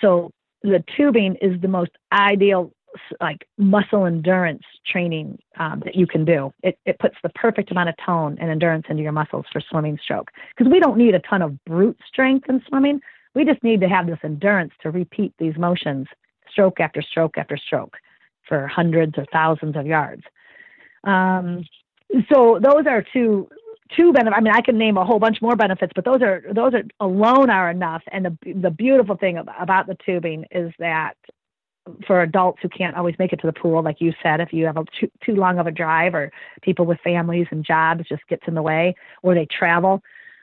So 0.00 0.30
the 0.62 0.82
tubing 0.96 1.36
is 1.42 1.60
the 1.60 1.68
most 1.68 1.90
ideal 2.12 2.72
like 3.20 3.46
muscle 3.56 4.06
endurance 4.06 4.62
training 4.86 5.38
um, 5.58 5.82
that 5.84 5.94
you 5.94 6.06
can 6.06 6.24
do. 6.24 6.52
It, 6.62 6.78
it 6.86 6.98
puts 6.98 7.16
the 7.22 7.28
perfect 7.30 7.70
amount 7.70 7.88
of 7.88 7.94
tone 8.04 8.36
and 8.40 8.50
endurance 8.50 8.86
into 8.88 9.02
your 9.02 9.12
muscles 9.12 9.46
for 9.52 9.60
swimming 9.60 9.98
stroke 10.02 10.30
because 10.56 10.70
we 10.70 10.80
don't 10.80 10.96
need 10.96 11.14
a 11.14 11.20
ton 11.20 11.42
of 11.42 11.62
brute 11.64 11.98
strength 12.06 12.48
in 12.48 12.62
swimming. 12.68 13.00
We 13.34 13.44
just 13.44 13.62
need 13.62 13.80
to 13.82 13.88
have 13.88 14.06
this 14.06 14.18
endurance 14.24 14.72
to 14.82 14.90
repeat 14.90 15.32
these 15.38 15.56
motions 15.56 16.06
stroke 16.50 16.80
after 16.80 17.02
stroke 17.02 17.38
after 17.38 17.56
stroke 17.56 17.96
for 18.48 18.66
hundreds 18.66 19.14
or 19.18 19.26
thousands 19.32 19.76
of 19.76 19.86
yards. 19.86 20.22
Um, 21.04 21.64
so 22.32 22.58
those 22.60 22.86
are 22.86 23.04
two 23.12 23.48
two 23.96 24.12
benefits. 24.12 24.36
I 24.36 24.40
mean, 24.42 24.52
I 24.54 24.60
can 24.60 24.76
name 24.78 24.96
a 24.96 25.04
whole 25.04 25.18
bunch 25.18 25.40
more 25.40 25.56
benefits, 25.56 25.92
but 25.94 26.04
those 26.04 26.22
are 26.22 26.42
those 26.52 26.74
are 26.74 26.82
alone 27.00 27.50
are 27.50 27.70
enough. 27.70 28.02
And 28.10 28.24
the 28.24 28.54
the 28.54 28.70
beautiful 28.70 29.16
thing 29.16 29.38
about 29.58 29.86
the 29.86 29.96
tubing 30.04 30.46
is 30.50 30.72
that 30.78 31.14
for 32.06 32.22
adults 32.22 32.58
who 32.62 32.68
can't 32.68 32.96
always 32.96 33.14
make 33.18 33.32
it 33.32 33.40
to 33.40 33.46
the 33.46 33.52
pool, 33.52 33.82
like 33.82 34.00
you 34.00 34.12
said, 34.22 34.40
if 34.40 34.52
you 34.52 34.66
have 34.66 34.76
a 34.76 34.84
too, 34.98 35.10
too 35.24 35.34
long 35.34 35.58
of 35.58 35.66
a 35.66 35.70
drive 35.70 36.14
or 36.14 36.30
people 36.62 36.86
with 36.86 36.98
families 37.02 37.46
and 37.50 37.64
jobs 37.64 38.04
just 38.08 38.26
gets 38.28 38.42
in 38.46 38.54
the 38.54 38.62
way, 38.62 38.94
or 39.22 39.34
they 39.34 39.46
travel, 39.46 40.02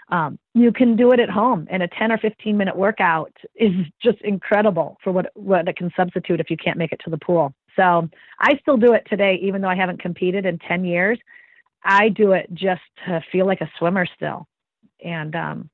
um, 0.09 0.37
you 0.53 0.71
can 0.71 0.95
do 0.95 1.11
it 1.11 1.19
at 1.19 1.29
home. 1.29 1.67
And 1.69 1.81
a 1.81 1.87
10 1.87 2.11
or 2.11 2.17
15 2.17 2.57
minute 2.57 2.75
workout 2.75 3.31
is 3.55 3.71
just 4.01 4.21
incredible 4.21 4.97
for 5.03 5.11
what 5.11 5.31
what 5.33 5.67
it 5.67 5.77
can 5.77 5.91
substitute 5.95 6.39
if 6.39 6.49
you 6.49 6.57
can't 6.57 6.77
make 6.77 6.91
it 6.91 7.01
to 7.05 7.09
the 7.09 7.17
pool. 7.17 7.53
So 7.75 8.07
I 8.39 8.57
still 8.61 8.77
do 8.77 8.93
it 8.93 9.05
today, 9.09 9.39
even 9.41 9.61
though 9.61 9.69
I 9.69 9.75
haven't 9.75 10.01
competed 10.01 10.45
in 10.45 10.59
10 10.59 10.85
years. 10.85 11.19
I 11.83 12.09
do 12.09 12.31
it 12.31 12.49
just 12.53 12.81
to 13.05 13.21
feel 13.31 13.45
like 13.45 13.61
a 13.61 13.71
swimmer 13.77 14.07
still. 14.15 14.47
And 15.03 15.35
um, 15.35 15.69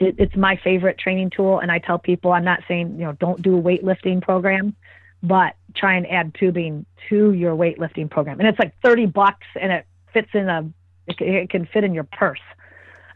it, 0.00 0.16
it's 0.18 0.34
my 0.34 0.56
favorite 0.56 0.98
training 0.98 1.30
tool. 1.30 1.60
And 1.60 1.70
I 1.70 1.78
tell 1.78 1.98
people, 1.98 2.32
I'm 2.32 2.44
not 2.44 2.60
saying, 2.66 2.98
you 2.98 3.04
know, 3.04 3.12
don't 3.12 3.40
do 3.40 3.56
a 3.58 3.62
weightlifting 3.62 4.22
program, 4.22 4.74
but 5.22 5.54
try 5.74 5.94
and 5.94 6.10
add 6.10 6.34
tubing 6.34 6.86
to 7.10 7.32
your 7.32 7.54
weightlifting 7.54 8.10
program. 8.10 8.40
And 8.40 8.48
it's 8.48 8.58
like 8.58 8.74
30 8.82 9.06
bucks 9.06 9.46
and 9.60 9.70
it 9.70 9.86
fits 10.12 10.30
in 10.32 10.48
a, 10.48 10.68
it, 11.06 11.20
it 11.20 11.50
can 11.50 11.66
fit 11.66 11.84
in 11.84 11.94
your 11.94 12.04
purse, 12.04 12.40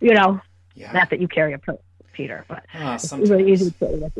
you 0.01 0.15
know, 0.15 0.41
yeah. 0.75 0.93
not 0.93 1.11
that 1.11 1.21
you 1.21 1.27
carry 1.27 1.55
a 1.55 1.59
purse, 1.59 1.79
Peter, 2.13 2.45
but 2.49 2.65
oh, 2.75 2.93
it's 2.93 3.13
really 3.13 3.51
easy 3.51 3.71
to 3.71 4.13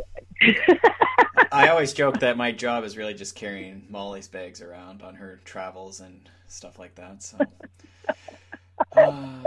I 1.53 1.69
always 1.71 1.93
joke 1.93 2.21
that 2.21 2.37
my 2.37 2.51
job 2.51 2.85
is 2.85 2.97
really 2.97 3.15
just 3.15 3.35
carrying 3.35 3.85
Molly's 3.91 4.29
bags 4.29 4.63
around 4.63 5.03
on 5.03 5.17
her 5.17 5.41
travels 5.45 6.01
and 6.01 6.29
stuff 6.49 6.79
like 6.79 6.95
that. 6.95 7.23
So, 7.23 7.39
um, 8.97 9.45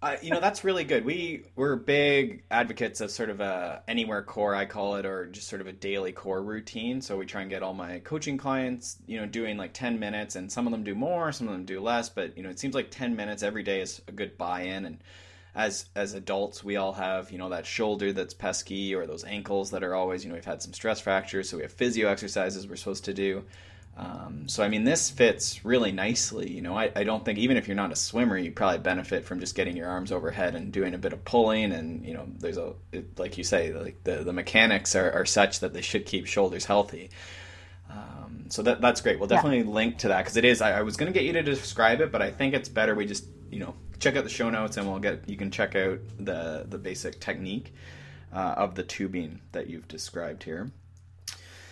I, 0.00 0.18
you 0.22 0.30
know, 0.30 0.38
that's 0.38 0.62
really 0.62 0.84
good. 0.84 1.04
We 1.04 1.42
we're 1.56 1.74
big 1.74 2.44
advocates 2.52 3.00
of 3.00 3.10
sort 3.10 3.30
of 3.30 3.40
a 3.40 3.82
anywhere 3.88 4.22
core, 4.22 4.54
I 4.54 4.64
call 4.64 4.94
it, 4.94 5.04
or 5.04 5.26
just 5.26 5.48
sort 5.48 5.60
of 5.60 5.66
a 5.66 5.72
daily 5.72 6.12
core 6.12 6.40
routine. 6.40 7.00
So 7.00 7.16
we 7.16 7.26
try 7.26 7.40
and 7.40 7.50
get 7.50 7.64
all 7.64 7.74
my 7.74 7.98
coaching 8.00 8.38
clients, 8.38 8.98
you 9.08 9.20
know, 9.20 9.26
doing 9.26 9.56
like 9.56 9.72
ten 9.72 9.98
minutes, 9.98 10.36
and 10.36 10.52
some 10.52 10.68
of 10.68 10.70
them 10.70 10.84
do 10.84 10.94
more, 10.94 11.32
some 11.32 11.48
of 11.48 11.52
them 11.52 11.64
do 11.64 11.80
less. 11.80 12.08
But 12.10 12.36
you 12.36 12.44
know, 12.44 12.48
it 12.50 12.60
seems 12.60 12.76
like 12.76 12.92
ten 12.92 13.16
minutes 13.16 13.42
every 13.42 13.64
day 13.64 13.80
is 13.80 14.00
a 14.06 14.12
good 14.12 14.38
buy-in 14.38 14.84
and 14.84 14.98
as 15.54 15.86
as 15.96 16.14
adults 16.14 16.62
we 16.62 16.76
all 16.76 16.92
have 16.92 17.32
you 17.32 17.38
know 17.38 17.48
that 17.48 17.66
shoulder 17.66 18.12
that's 18.12 18.34
pesky 18.34 18.94
or 18.94 19.06
those 19.06 19.24
ankles 19.24 19.70
that 19.70 19.82
are 19.82 19.94
always 19.94 20.22
you 20.22 20.28
know 20.28 20.34
we've 20.34 20.44
had 20.44 20.62
some 20.62 20.72
stress 20.72 21.00
fractures 21.00 21.48
so 21.48 21.56
we 21.56 21.62
have 21.62 21.72
physio 21.72 22.08
exercises 22.08 22.68
we're 22.68 22.76
supposed 22.76 23.06
to 23.06 23.14
do 23.14 23.42
um, 23.98 24.48
so 24.48 24.62
I 24.62 24.68
mean 24.68 24.84
this 24.84 25.10
fits 25.10 25.64
really 25.64 25.92
nicely 25.92 26.50
you 26.50 26.62
know 26.62 26.76
I, 26.76 26.90
I 26.94 27.04
don't 27.04 27.24
think 27.24 27.38
even 27.38 27.56
if 27.56 27.68
you're 27.68 27.76
not 27.76 27.92
a 27.92 27.96
swimmer 27.96 28.38
you 28.38 28.52
probably 28.52 28.78
benefit 28.78 29.24
from 29.24 29.40
just 29.40 29.54
getting 29.54 29.76
your 29.76 29.88
arms 29.88 30.12
overhead 30.12 30.54
and 30.54 30.72
doing 30.72 30.94
a 30.94 30.98
bit 30.98 31.12
of 31.12 31.24
pulling 31.24 31.72
and 31.72 32.06
you 32.06 32.14
know 32.14 32.26
there's 32.38 32.58
a 32.58 32.74
it, 32.92 33.18
like 33.18 33.36
you 33.36 33.44
say 33.44 33.72
like 33.72 34.02
the, 34.04 34.24
the 34.24 34.32
mechanics 34.32 34.94
are, 34.94 35.10
are 35.12 35.26
such 35.26 35.60
that 35.60 35.74
they 35.74 35.82
should 35.82 36.06
keep 36.06 36.26
shoulders 36.26 36.64
healthy 36.64 37.10
um, 37.90 38.44
so 38.48 38.62
that 38.62 38.80
that's 38.80 39.00
great. 39.00 39.18
We'll 39.18 39.28
definitely 39.28 39.60
yeah. 39.60 39.74
link 39.74 39.98
to 39.98 40.08
that 40.08 40.18
because 40.18 40.36
it 40.36 40.44
is. 40.44 40.60
I, 40.60 40.78
I 40.78 40.82
was 40.82 40.96
going 40.96 41.12
to 41.12 41.18
get 41.18 41.26
you 41.26 41.32
to 41.32 41.42
describe 41.42 42.00
it, 42.00 42.12
but 42.12 42.22
I 42.22 42.30
think 42.30 42.54
it's 42.54 42.68
better 42.68 42.94
we 42.94 43.06
just 43.06 43.24
you 43.50 43.60
know 43.60 43.74
check 43.98 44.16
out 44.16 44.24
the 44.24 44.30
show 44.30 44.50
notes 44.50 44.76
and 44.76 44.88
we'll 44.88 44.98
get 44.98 45.28
you 45.28 45.36
can 45.36 45.50
check 45.50 45.74
out 45.74 45.98
the 46.18 46.66
the 46.68 46.78
basic 46.78 47.20
technique 47.20 47.72
uh, 48.32 48.54
of 48.56 48.74
the 48.74 48.82
tubing 48.82 49.40
that 49.52 49.68
you've 49.68 49.88
described 49.88 50.42
here. 50.42 50.70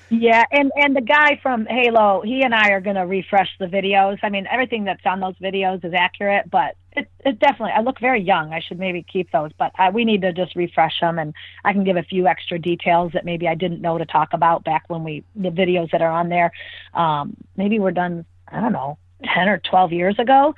Yeah, 0.09 0.44
and 0.52 0.70
and 0.76 0.94
the 0.94 1.00
guy 1.00 1.40
from 1.42 1.66
Halo, 1.66 2.22
he 2.24 2.42
and 2.42 2.54
I 2.54 2.70
are 2.70 2.80
going 2.80 2.94
to 2.94 3.07
refresh 3.07 3.48
the 3.59 3.66
videos. 3.66 4.18
I 4.22 4.28
mean, 4.28 4.46
everything 4.48 4.84
that's 4.84 5.04
on 5.04 5.18
those 5.18 5.34
videos 5.38 5.84
is 5.84 5.94
accurate, 5.94 6.48
but 6.48 6.76
it 6.92 7.11
it 7.24 7.40
definitely 7.40 7.72
I 7.72 7.80
look 7.80 7.98
very 7.98 8.22
young. 8.22 8.52
I 8.52 8.61
should 8.61 8.78
maybe 8.78 9.02
keep 9.02 9.32
those, 9.32 9.50
but 9.59 9.72
I, 9.76 9.90
we 9.90 10.04
need 10.04 10.22
to 10.22 10.32
just 10.32 10.54
refresh 10.54 11.00
them, 11.00 11.18
and 11.18 11.34
I 11.64 11.72
can 11.72 11.82
give 11.82 11.96
a 11.96 12.04
few 12.04 12.28
extra 12.28 12.57
details 12.57 13.12
that 13.14 13.24
maybe 13.24 13.48
I 13.48 13.57
didn't 13.57 13.80
know 13.80 13.98
to 13.98 14.07
talk 14.07 14.32
about 14.32 14.62
back 14.62 14.84
when 14.86 15.02
we 15.02 15.24
the 15.34 15.50
videos 15.50 15.90
that 15.90 16.02
are 16.02 16.12
on 16.12 16.28
there. 16.28 16.52
Um, 16.94 17.36
maybe 17.57 17.80
we're 17.80 17.90
done. 17.90 18.24
I 18.46 18.61
don't 18.61 18.72
know, 18.72 18.98
ten 19.24 19.48
or 19.48 19.59
twelve 19.59 19.92
years 19.92 20.20
ago. 20.20 20.54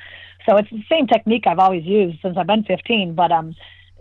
So 0.46 0.56
it's 0.58 0.70
the 0.70 0.84
same 0.90 1.06
technique 1.06 1.46
I've 1.46 1.58
always 1.58 1.84
used 1.84 2.20
since 2.20 2.36
I've 2.38 2.46
been 2.46 2.64
15, 2.64 3.14
but 3.14 3.30
um, 3.32 3.54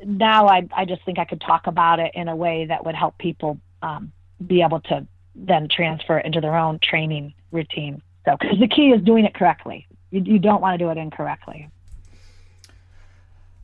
now 0.05 0.47
I 0.47 0.67
I 0.75 0.83
just 0.83 1.03
think 1.05 1.19
I 1.19 1.25
could 1.25 1.41
talk 1.41 1.67
about 1.67 1.99
it 1.99 2.11
in 2.15 2.27
a 2.27 2.35
way 2.35 2.65
that 2.65 2.85
would 2.85 2.95
help 2.95 3.17
people 3.17 3.59
um, 3.81 4.11
be 4.45 4.61
able 4.61 4.81
to 4.81 5.07
then 5.45 5.67
transfer 5.69 6.17
it 6.17 6.25
into 6.25 6.41
their 6.41 6.55
own 6.55 6.79
training 6.79 7.33
routine. 7.51 8.01
So, 8.25 8.35
because 8.39 8.59
the 8.59 8.67
key 8.67 8.89
is 8.89 9.01
doing 9.03 9.25
it 9.25 9.33
correctly. 9.33 9.87
You, 10.11 10.21
you 10.21 10.39
don't 10.39 10.61
want 10.61 10.77
to 10.77 10.83
do 10.83 10.89
it 10.89 10.97
incorrectly. 10.97 11.69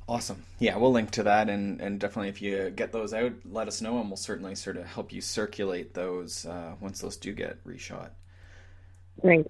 Awesome. 0.08 0.44
Yeah, 0.60 0.78
we'll 0.78 0.92
link 0.92 1.12
to 1.12 1.24
that, 1.24 1.50
and, 1.50 1.80
and 1.80 2.00
definitely 2.00 2.30
if 2.30 2.42
you 2.42 2.70
get 2.70 2.92
those 2.92 3.14
out, 3.14 3.32
let 3.50 3.68
us 3.68 3.82
know, 3.82 4.00
and 4.00 4.10
we'll 4.10 4.18
certainly 4.18 4.54
sort 4.56 4.78
of 4.78 4.86
help 4.86 5.14
you 5.14 5.22
circulate 5.22 5.94
those 5.94 6.46
uh, 6.46 6.74
once 6.82 7.00
those 7.00 7.18
do 7.18 7.32
get 7.34 7.64
reshot. 7.66 8.10
Great. 9.22 9.48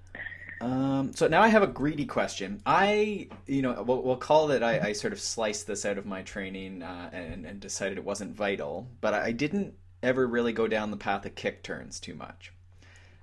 Um, 0.60 1.12
so 1.14 1.26
now 1.26 1.42
I 1.42 1.48
have 1.48 1.62
a 1.62 1.66
greedy 1.66 2.06
question. 2.06 2.62
I, 2.64 3.28
you 3.46 3.62
know, 3.62 3.82
we'll, 3.82 4.02
we'll 4.02 4.16
call 4.16 4.50
it. 4.52 4.62
I, 4.62 4.88
I, 4.88 4.92
sort 4.92 5.12
of 5.12 5.20
sliced 5.20 5.66
this 5.66 5.84
out 5.84 5.98
of 5.98 6.06
my 6.06 6.22
training 6.22 6.82
uh, 6.82 7.10
and, 7.12 7.44
and, 7.44 7.60
decided 7.60 7.98
it 7.98 8.04
wasn't 8.04 8.34
vital, 8.34 8.86
but 9.00 9.12
I 9.12 9.32
didn't 9.32 9.74
ever 10.04 10.26
really 10.26 10.52
go 10.52 10.68
down 10.68 10.90
the 10.90 10.96
path 10.96 11.26
of 11.26 11.34
kick 11.34 11.62
turns 11.62 11.98
too 12.00 12.14
much. 12.14 12.52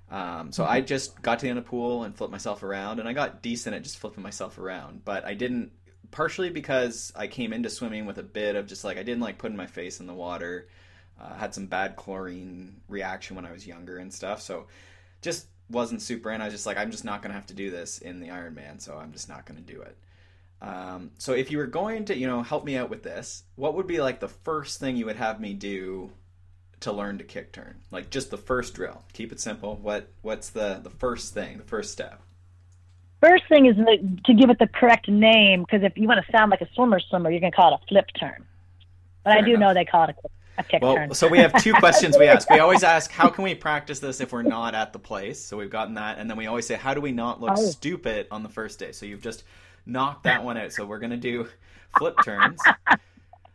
Um, 0.09 0.51
so. 0.51 0.65
I 0.65 0.81
just 0.81 1.21
got 1.21 1.39
to 1.39 1.43
the 1.43 1.49
end 1.49 1.57
of 1.57 1.63
the 1.63 1.69
pool 1.69 2.03
and 2.03 2.15
flipped 2.15 2.31
myself 2.31 2.63
around, 2.63 2.99
and 2.99 3.07
I 3.07 3.13
got 3.13 3.41
decent 3.41 3.75
at 3.75 3.83
just 3.83 3.97
flipping 3.97 4.23
myself 4.23 4.57
around. 4.57 5.05
But 5.05 5.23
I 5.23 5.33
didn't, 5.35 5.71
partially 6.11 6.49
because 6.49 7.13
I 7.15 7.27
came 7.27 7.53
into 7.53 7.69
swimming 7.69 8.05
with 8.05 8.17
a 8.17 8.23
bit 8.23 8.57
of 8.57 8.67
just 8.67 8.83
like 8.83 8.97
I 8.97 9.03
didn't 9.03 9.21
like 9.21 9.37
putting 9.37 9.55
my 9.55 9.67
face 9.67 10.01
in 10.01 10.07
the 10.07 10.13
water. 10.13 10.67
Uh, 11.19 11.35
had 11.35 11.53
some 11.53 11.67
bad 11.67 11.95
chlorine 11.95 12.81
reaction 12.89 13.35
when 13.35 13.45
I 13.45 13.51
was 13.51 13.65
younger 13.65 13.97
and 13.99 14.11
stuff, 14.13 14.41
so 14.41 14.67
just 15.21 15.47
wasn't 15.69 16.01
super 16.01 16.31
in. 16.31 16.41
I 16.41 16.45
was 16.45 16.53
just 16.53 16.65
like, 16.65 16.77
I'm 16.77 16.91
just 16.91 17.05
not 17.05 17.21
to 17.31 17.37
have 17.37 17.47
to 17.47 17.53
do 17.53 17.71
this 17.71 17.99
in 17.99 18.19
the 18.19 18.29
Ironman, 18.29 18.81
so 18.81 18.97
I'm 18.97 19.11
just 19.11 19.29
not 19.29 19.45
to 19.63 19.73
do 19.73 19.81
it. 19.81 19.97
Um, 20.61 21.11
so 21.17 21.33
if 21.33 21.49
you 21.49 21.57
were 21.57 21.67
going 21.67 22.05
to, 22.05 22.17
you 22.17 22.27
know, 22.27 22.43
help 22.43 22.65
me 22.65 22.77
out 22.77 22.89
with 22.89 23.03
this, 23.03 23.43
what 23.55 23.75
would 23.75 23.87
be 23.87 24.01
like 24.01 24.19
the 24.19 24.27
first 24.27 24.79
thing 24.79 24.95
you 24.95 25.05
would 25.05 25.15
have 25.15 25.39
me 25.39 25.53
do 25.53 26.11
to 26.81 26.91
learn 26.91 27.17
to 27.17 27.23
kick 27.23 27.51
turn? 27.51 27.81
Like 27.91 28.09
just 28.09 28.29
the 28.29 28.37
first 28.37 28.73
drill. 28.73 29.03
Keep 29.13 29.31
it 29.31 29.39
simple. 29.39 29.75
What 29.75 30.09
what's 30.21 30.49
the 30.49 30.79
the 30.83 30.89
first 30.89 31.33
thing, 31.33 31.57
the 31.57 31.63
first 31.63 31.91
step? 31.91 32.21
First 33.21 33.43
thing 33.49 33.67
is 33.67 33.75
to 34.25 34.33
give 34.33 34.49
it 34.49 34.57
the 34.57 34.67
correct 34.67 35.07
name 35.07 35.61
because 35.61 35.83
if 35.83 35.95
you 35.95 36.07
want 36.07 36.25
to 36.25 36.31
sound 36.31 36.49
like 36.49 36.61
a 36.61 36.67
swimmer 36.73 36.99
swimmer, 36.99 37.29
you're 37.29 37.39
going 37.39 37.51
to 37.51 37.55
call 37.55 37.73
it 37.73 37.79
a 37.83 37.87
flip 37.87 38.05
turn. 38.19 38.45
But 39.23 39.31
Fair 39.31 39.39
I 39.39 39.41
do 39.43 39.51
enough. 39.51 39.59
know 39.59 39.73
they 39.75 39.85
call 39.85 40.05
it 40.05 40.15
a, 40.23 40.61
a 40.61 40.63
kick 40.63 40.81
well, 40.81 40.95
turn. 40.95 41.13
so 41.13 41.27
we 41.27 41.37
have 41.37 41.61
two 41.61 41.73
questions 41.73 42.17
we 42.17 42.25
ask. 42.27 42.49
We 42.49 42.57
always 42.57 42.83
ask, 42.83 43.11
how 43.11 43.29
can 43.29 43.43
we 43.43 43.53
practice 43.53 43.99
this 43.99 44.21
if 44.21 44.33
we're 44.33 44.41
not 44.41 44.73
at 44.73 44.91
the 44.91 44.97
place? 44.97 45.39
So 45.39 45.55
we've 45.55 45.69
gotten 45.69 45.93
that, 45.95 46.17
and 46.17 46.27
then 46.27 46.35
we 46.35 46.47
always 46.47 46.65
say, 46.65 46.73
how 46.75 46.95
do 46.95 47.01
we 47.01 47.11
not 47.11 47.39
look 47.39 47.53
oh. 47.55 47.69
stupid 47.69 48.25
on 48.31 48.41
the 48.41 48.49
first 48.49 48.79
day? 48.79 48.91
So 48.91 49.05
you've 49.05 49.21
just 49.21 49.43
knocked 49.85 50.23
that 50.23 50.43
one 50.43 50.57
out. 50.57 50.71
So 50.71 50.83
we're 50.85 50.99
going 50.99 51.11
to 51.11 51.17
do 51.17 51.47
flip 51.99 52.15
turns. 52.25 52.59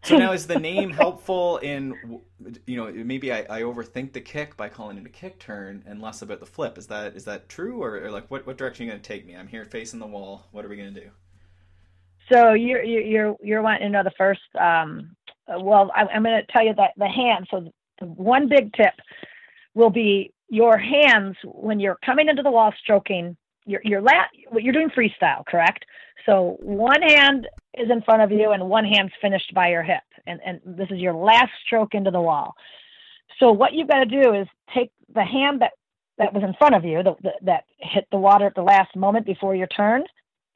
So 0.06 0.16
now 0.16 0.32
is 0.32 0.46
the 0.46 0.58
name 0.58 0.90
helpful 0.90 1.58
in 1.58 2.20
you 2.66 2.76
know 2.76 2.92
maybe 2.92 3.32
I, 3.32 3.46
I, 3.50 3.62
overthink 3.62 4.12
the 4.12 4.20
kick 4.20 4.56
by 4.56 4.68
calling 4.68 4.98
it 4.98 5.06
a 5.06 5.08
kick 5.08 5.40
turn 5.40 5.82
and 5.86 6.00
less 6.00 6.22
about 6.22 6.38
the 6.38 6.46
flip. 6.46 6.78
Is 6.78 6.86
that 6.86 7.16
is 7.16 7.24
that 7.24 7.48
true 7.48 7.82
or, 7.82 8.04
or 8.04 8.10
like 8.10 8.30
what 8.30 8.46
what 8.46 8.56
direction 8.56 8.84
are 8.84 8.86
you 8.86 8.92
going 8.92 9.02
to 9.02 9.08
take 9.08 9.26
me? 9.26 9.34
I'm 9.36 9.48
here 9.48 9.64
facing 9.64 9.98
the 9.98 10.06
wall. 10.06 10.46
What 10.52 10.64
are 10.64 10.68
we 10.68 10.76
going 10.76 10.94
to 10.94 11.00
do? 11.00 11.10
So 12.32 12.52
you're 12.52 12.82
you're 12.82 13.36
you're 13.42 13.62
wanting 13.62 13.82
to 13.82 13.88
know 13.88 14.02
the 14.04 14.12
first. 14.16 14.40
Um, 14.58 15.16
well, 15.48 15.90
I, 15.94 16.02
I'm 16.02 16.22
going 16.22 16.40
to 16.40 16.52
tell 16.52 16.64
you 16.64 16.74
that 16.74 16.92
the 16.96 17.08
hand. 17.08 17.48
So 17.50 17.72
the 18.00 18.06
one 18.06 18.48
big 18.48 18.72
tip 18.74 18.94
will 19.74 19.90
be 19.90 20.32
your 20.48 20.78
hands 20.78 21.36
when 21.44 21.80
you're 21.80 21.98
coming 22.04 22.28
into 22.28 22.42
the 22.42 22.50
wall 22.50 22.72
stroking. 22.80 23.36
Your 23.64 23.80
your 23.82 24.00
lat. 24.00 24.28
What 24.50 24.62
you're 24.62 24.72
doing 24.72 24.90
freestyle, 24.90 25.44
correct? 25.46 25.84
So 26.26 26.56
one 26.60 27.02
hand 27.02 27.46
is 27.74 27.88
in 27.90 28.02
front 28.02 28.22
of 28.22 28.32
you 28.32 28.50
and 28.50 28.68
one 28.68 28.84
hand's 28.84 29.12
finished 29.22 29.54
by 29.54 29.68
your 29.68 29.82
hip. 29.82 30.02
And, 30.26 30.40
and 30.44 30.60
this 30.64 30.88
is 30.90 30.98
your 30.98 31.14
last 31.14 31.52
stroke 31.64 31.94
into 31.94 32.10
the 32.10 32.20
wall. 32.20 32.54
So 33.38 33.52
what 33.52 33.72
you've 33.72 33.88
got 33.88 34.04
to 34.04 34.22
do 34.22 34.34
is 34.34 34.46
take 34.74 34.90
the 35.14 35.24
hand 35.24 35.60
that, 35.60 35.72
that 36.18 36.34
was 36.34 36.42
in 36.42 36.54
front 36.54 36.74
of 36.74 36.84
you, 36.84 37.02
the, 37.02 37.14
the, 37.22 37.32
that 37.42 37.64
hit 37.78 38.06
the 38.10 38.18
water 38.18 38.46
at 38.46 38.54
the 38.54 38.62
last 38.62 38.94
moment 38.96 39.24
before 39.24 39.54
your 39.54 39.66
turn, 39.68 40.02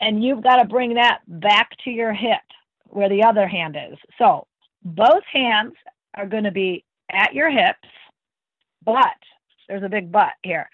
and 0.00 0.24
you've 0.24 0.42
got 0.42 0.56
to 0.56 0.64
bring 0.64 0.94
that 0.94 1.20
back 1.26 1.70
to 1.84 1.90
your 1.90 2.12
hip 2.12 2.40
where 2.86 3.08
the 3.08 3.22
other 3.22 3.46
hand 3.46 3.76
is. 3.76 3.98
So 4.18 4.46
both 4.82 5.22
hands 5.32 5.74
are 6.14 6.26
going 6.26 6.44
to 6.44 6.50
be 6.50 6.84
at 7.12 7.34
your 7.34 7.50
hips, 7.50 7.88
but 8.84 9.14
there's 9.68 9.82
a 9.84 9.88
big 9.88 10.10
but 10.10 10.32
here 10.42 10.68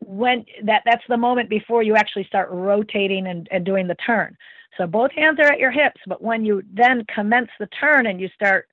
when 0.00 0.44
that 0.64 0.82
that's 0.84 1.04
the 1.08 1.16
moment 1.16 1.48
before 1.48 1.82
you 1.82 1.96
actually 1.96 2.24
start 2.24 2.48
rotating 2.50 3.26
and, 3.26 3.48
and 3.50 3.64
doing 3.64 3.86
the 3.86 3.94
turn. 3.96 4.36
So 4.76 4.86
both 4.86 5.12
hands 5.12 5.38
are 5.38 5.52
at 5.52 5.58
your 5.58 5.70
hips, 5.70 6.00
but 6.06 6.22
when 6.22 6.44
you 6.44 6.62
then 6.72 7.04
commence 7.14 7.50
the 7.60 7.68
turn 7.80 8.06
and 8.06 8.20
you 8.20 8.28
start, 8.34 8.68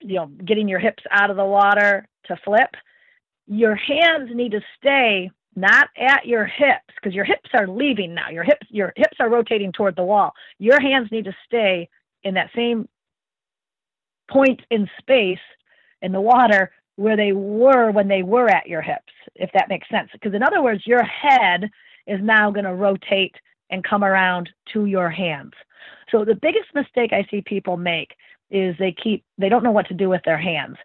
you 0.00 0.14
know, 0.14 0.26
getting 0.44 0.68
your 0.68 0.78
hips 0.78 1.02
out 1.10 1.30
of 1.30 1.36
the 1.36 1.44
water 1.44 2.06
to 2.26 2.36
flip, 2.44 2.70
your 3.46 3.74
hands 3.74 4.30
need 4.32 4.52
to 4.52 4.60
stay 4.78 5.30
not 5.56 5.88
at 5.96 6.26
your 6.26 6.44
hips 6.44 6.94
because 6.94 7.14
your 7.14 7.24
hips 7.24 7.50
are 7.54 7.66
leaving 7.66 8.14
now. 8.14 8.28
Your 8.28 8.44
hips 8.44 8.66
your 8.70 8.92
hips 8.94 9.16
are 9.18 9.30
rotating 9.30 9.72
toward 9.72 9.96
the 9.96 10.04
wall. 10.04 10.32
Your 10.58 10.80
hands 10.80 11.08
need 11.10 11.24
to 11.24 11.36
stay 11.46 11.88
in 12.22 12.34
that 12.34 12.50
same 12.54 12.88
point 14.30 14.60
in 14.70 14.88
space 14.98 15.38
in 16.02 16.12
the 16.12 16.20
water 16.20 16.70
where 16.96 17.16
they 17.16 17.32
were 17.32 17.90
when 17.90 18.08
they 18.08 18.22
were 18.22 18.48
at 18.48 18.66
your 18.66 18.82
hips, 18.82 19.12
if 19.34 19.50
that 19.52 19.68
makes 19.68 19.88
sense. 19.88 20.08
Because, 20.12 20.34
in 20.34 20.42
other 20.42 20.62
words, 20.62 20.86
your 20.86 21.04
head 21.04 21.70
is 22.06 22.20
now 22.22 22.50
going 22.50 22.64
to 22.64 22.74
rotate 22.74 23.34
and 23.70 23.84
come 23.84 24.02
around 24.02 24.48
to 24.72 24.86
your 24.86 25.10
hands. 25.10 25.52
So, 26.10 26.24
the 26.24 26.34
biggest 26.34 26.74
mistake 26.74 27.12
I 27.12 27.26
see 27.30 27.42
people 27.42 27.76
make 27.76 28.12
is 28.50 28.74
they 28.78 28.92
keep, 28.92 29.24
they 29.38 29.48
don't 29.48 29.64
know 29.64 29.72
what 29.72 29.88
to 29.88 29.94
do 29.94 30.08
with 30.08 30.22
their 30.24 30.38
hands. 30.38 30.76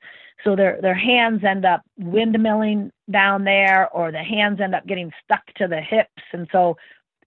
So, 0.44 0.56
their, 0.56 0.80
their 0.82 0.96
hands 0.96 1.44
end 1.44 1.66
up 1.66 1.82
windmilling 2.00 2.92
down 3.10 3.44
there, 3.44 3.90
or 3.90 4.12
the 4.12 4.24
hands 4.24 4.60
end 4.60 4.76
up 4.76 4.86
getting 4.86 5.12
stuck 5.24 5.46
to 5.58 5.68
the 5.68 5.82
hips. 5.82 6.24
And 6.34 6.48
so, 6.52 6.78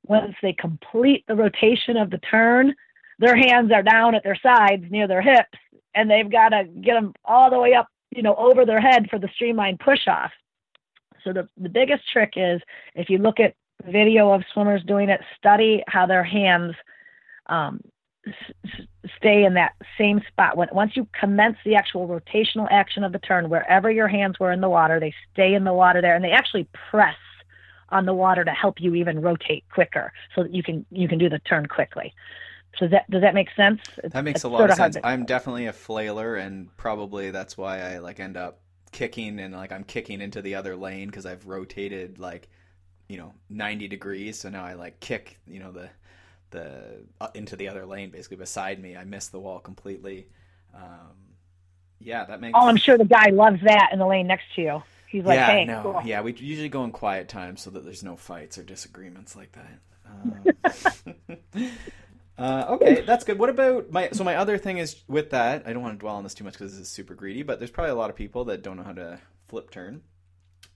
once 0.06 0.34
they 0.42 0.52
complete 0.52 1.24
the 1.26 1.36
rotation 1.36 1.96
of 1.96 2.10
the 2.10 2.18
turn, 2.18 2.74
their 3.18 3.36
hands 3.36 3.72
are 3.72 3.82
down 3.82 4.14
at 4.14 4.24
their 4.24 4.38
sides 4.42 4.84
near 4.90 5.08
their 5.08 5.22
hips, 5.22 5.58
and 5.94 6.10
they've 6.10 6.30
got 6.30 6.50
to 6.50 6.64
get 6.64 6.94
them 6.94 7.14
all 7.24 7.48
the 7.48 7.58
way 7.58 7.72
up 7.72 7.88
you 8.10 8.22
know, 8.22 8.34
over 8.36 8.64
their 8.64 8.80
head 8.80 9.08
for 9.10 9.18
the 9.18 9.28
streamline 9.34 9.78
push 9.78 10.06
off. 10.06 10.30
So 11.22 11.32
the, 11.32 11.48
the 11.56 11.68
biggest 11.68 12.02
trick 12.12 12.34
is 12.36 12.60
if 12.94 13.08
you 13.08 13.18
look 13.18 13.40
at 13.40 13.54
video 13.90 14.32
of 14.32 14.42
swimmers 14.52 14.82
doing 14.84 15.08
it, 15.08 15.20
study 15.38 15.82
how 15.88 16.06
their 16.06 16.24
hands 16.24 16.74
um, 17.46 17.80
s- 18.26 18.86
stay 19.16 19.44
in 19.44 19.54
that 19.54 19.72
same 19.98 20.20
spot. 20.28 20.56
When, 20.56 20.68
once 20.72 20.92
you 20.96 21.08
commence 21.18 21.56
the 21.64 21.74
actual 21.74 22.06
rotational 22.06 22.68
action 22.70 23.04
of 23.04 23.12
the 23.12 23.18
turn, 23.18 23.48
wherever 23.48 23.90
your 23.90 24.08
hands 24.08 24.38
were 24.38 24.52
in 24.52 24.60
the 24.60 24.68
water, 24.68 25.00
they 25.00 25.14
stay 25.32 25.54
in 25.54 25.64
the 25.64 25.72
water 25.72 26.00
there 26.00 26.14
and 26.14 26.24
they 26.24 26.30
actually 26.30 26.68
press 26.90 27.16
on 27.90 28.06
the 28.06 28.14
water 28.14 28.44
to 28.44 28.50
help 28.50 28.80
you 28.80 28.94
even 28.94 29.20
rotate 29.20 29.64
quicker 29.72 30.12
so 30.34 30.42
that 30.42 30.54
you 30.54 30.62
can 30.62 30.84
you 30.90 31.06
can 31.06 31.18
do 31.18 31.28
the 31.28 31.38
turn 31.40 31.66
quickly. 31.66 32.12
Does 32.78 32.90
that 32.90 33.08
does 33.10 33.22
that 33.22 33.34
make 33.34 33.48
sense? 33.56 33.80
That 34.02 34.24
makes 34.24 34.38
it's 34.38 34.44
a 34.44 34.48
lot 34.48 34.70
of 34.70 34.76
sense. 34.76 34.96
I'm 35.02 35.24
definitely 35.24 35.66
a 35.66 35.72
flailer, 35.72 36.36
and 36.36 36.74
probably 36.76 37.30
that's 37.30 37.56
why 37.56 37.80
I 37.80 37.98
like 37.98 38.20
end 38.20 38.36
up 38.36 38.60
kicking 38.92 39.40
and 39.40 39.54
like 39.54 39.72
I'm 39.72 39.84
kicking 39.84 40.20
into 40.20 40.40
the 40.40 40.54
other 40.54 40.76
lane 40.76 41.08
because 41.08 41.26
I've 41.26 41.46
rotated 41.46 42.18
like 42.18 42.48
you 43.08 43.18
know 43.18 43.34
90 43.50 43.88
degrees. 43.88 44.38
So 44.38 44.48
now 44.48 44.64
I 44.64 44.74
like 44.74 45.00
kick 45.00 45.38
you 45.46 45.60
know 45.60 45.72
the 45.72 45.90
the 46.50 47.04
uh, 47.20 47.28
into 47.34 47.56
the 47.56 47.68
other 47.68 47.84
lane 47.84 48.10
basically 48.10 48.36
beside 48.38 48.80
me. 48.80 48.96
I 48.96 49.04
miss 49.04 49.28
the 49.28 49.40
wall 49.40 49.58
completely. 49.58 50.28
Um, 50.74 51.34
yeah, 52.00 52.24
that 52.24 52.40
makes. 52.40 52.52
Oh, 52.54 52.68
I'm 52.68 52.76
sure 52.76 52.98
the 52.98 53.04
guy 53.04 53.30
loves 53.30 53.60
that 53.62 53.90
in 53.92 53.98
the 53.98 54.06
lane 54.06 54.26
next 54.26 54.44
to 54.56 54.62
you. 54.62 54.82
He's 55.08 55.24
like, 55.24 55.36
yeah, 55.36 55.46
hey, 55.46 55.64
no, 55.64 55.82
cool. 55.82 56.02
yeah. 56.04 56.22
We 56.22 56.32
usually 56.32 56.68
go 56.68 56.82
in 56.82 56.90
quiet 56.90 57.28
time 57.28 57.56
so 57.56 57.70
that 57.70 57.84
there's 57.84 58.02
no 58.02 58.16
fights 58.16 58.58
or 58.58 58.64
disagreements 58.64 59.36
like 59.36 59.52
that. 59.52 59.78
Um, 61.54 61.70
Uh, 62.36 62.66
okay, 62.70 63.02
that's 63.02 63.24
good. 63.24 63.38
What 63.38 63.50
about 63.50 63.90
my? 63.92 64.08
So 64.12 64.24
my 64.24 64.36
other 64.36 64.58
thing 64.58 64.78
is 64.78 65.02
with 65.06 65.30
that. 65.30 65.64
I 65.66 65.72
don't 65.72 65.82
want 65.82 65.94
to 65.94 65.98
dwell 65.98 66.16
on 66.16 66.24
this 66.24 66.34
too 66.34 66.44
much 66.44 66.54
because 66.54 66.72
this 66.72 66.80
is 66.80 66.88
super 66.88 67.14
greedy. 67.14 67.42
But 67.42 67.58
there's 67.58 67.70
probably 67.70 67.92
a 67.92 67.96
lot 67.96 68.10
of 68.10 68.16
people 68.16 68.46
that 68.46 68.62
don't 68.62 68.76
know 68.76 68.82
how 68.82 68.92
to 68.92 69.20
flip 69.48 69.70
turn. 69.70 70.02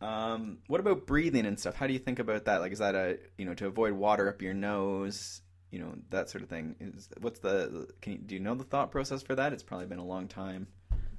Um, 0.01 0.59
what 0.69 0.81
about 0.81 1.07
breathing 1.07 1.47
and 1.47 1.59
stuff? 1.59 1.75
How 1.75 1.89
do 1.89 1.93
you 1.93 1.99
think 1.99 2.21
about 2.21 2.45
that? 2.45 2.61
Like, 2.61 2.73
is 2.73 2.79
that 2.79 2.95
a 2.95 3.19
you 3.37 3.45
know 3.45 3.55
to 3.55 3.67
avoid 3.67 3.93
water 3.93 4.29
up 4.29 4.41
your 4.41 4.55
nose? 4.55 5.41
You 5.71 5.81
know 5.81 5.95
that 6.11 6.31
sort 6.31 6.43
of 6.43 6.49
thing. 6.49 6.77
Is 6.79 7.09
what's 7.21 7.41
the? 7.41 7.89
Can 8.01 8.13
you 8.13 8.19
do 8.19 8.35
you 8.37 8.41
know 8.41 8.55
the 8.55 8.65
thought 8.65 8.93
process 8.93 9.23
for 9.23 9.35
that? 9.35 9.53
It's 9.53 9.65
probably 9.65 9.87
been 9.87 9.99
a 9.99 10.05
long 10.05 10.29
time 10.29 10.69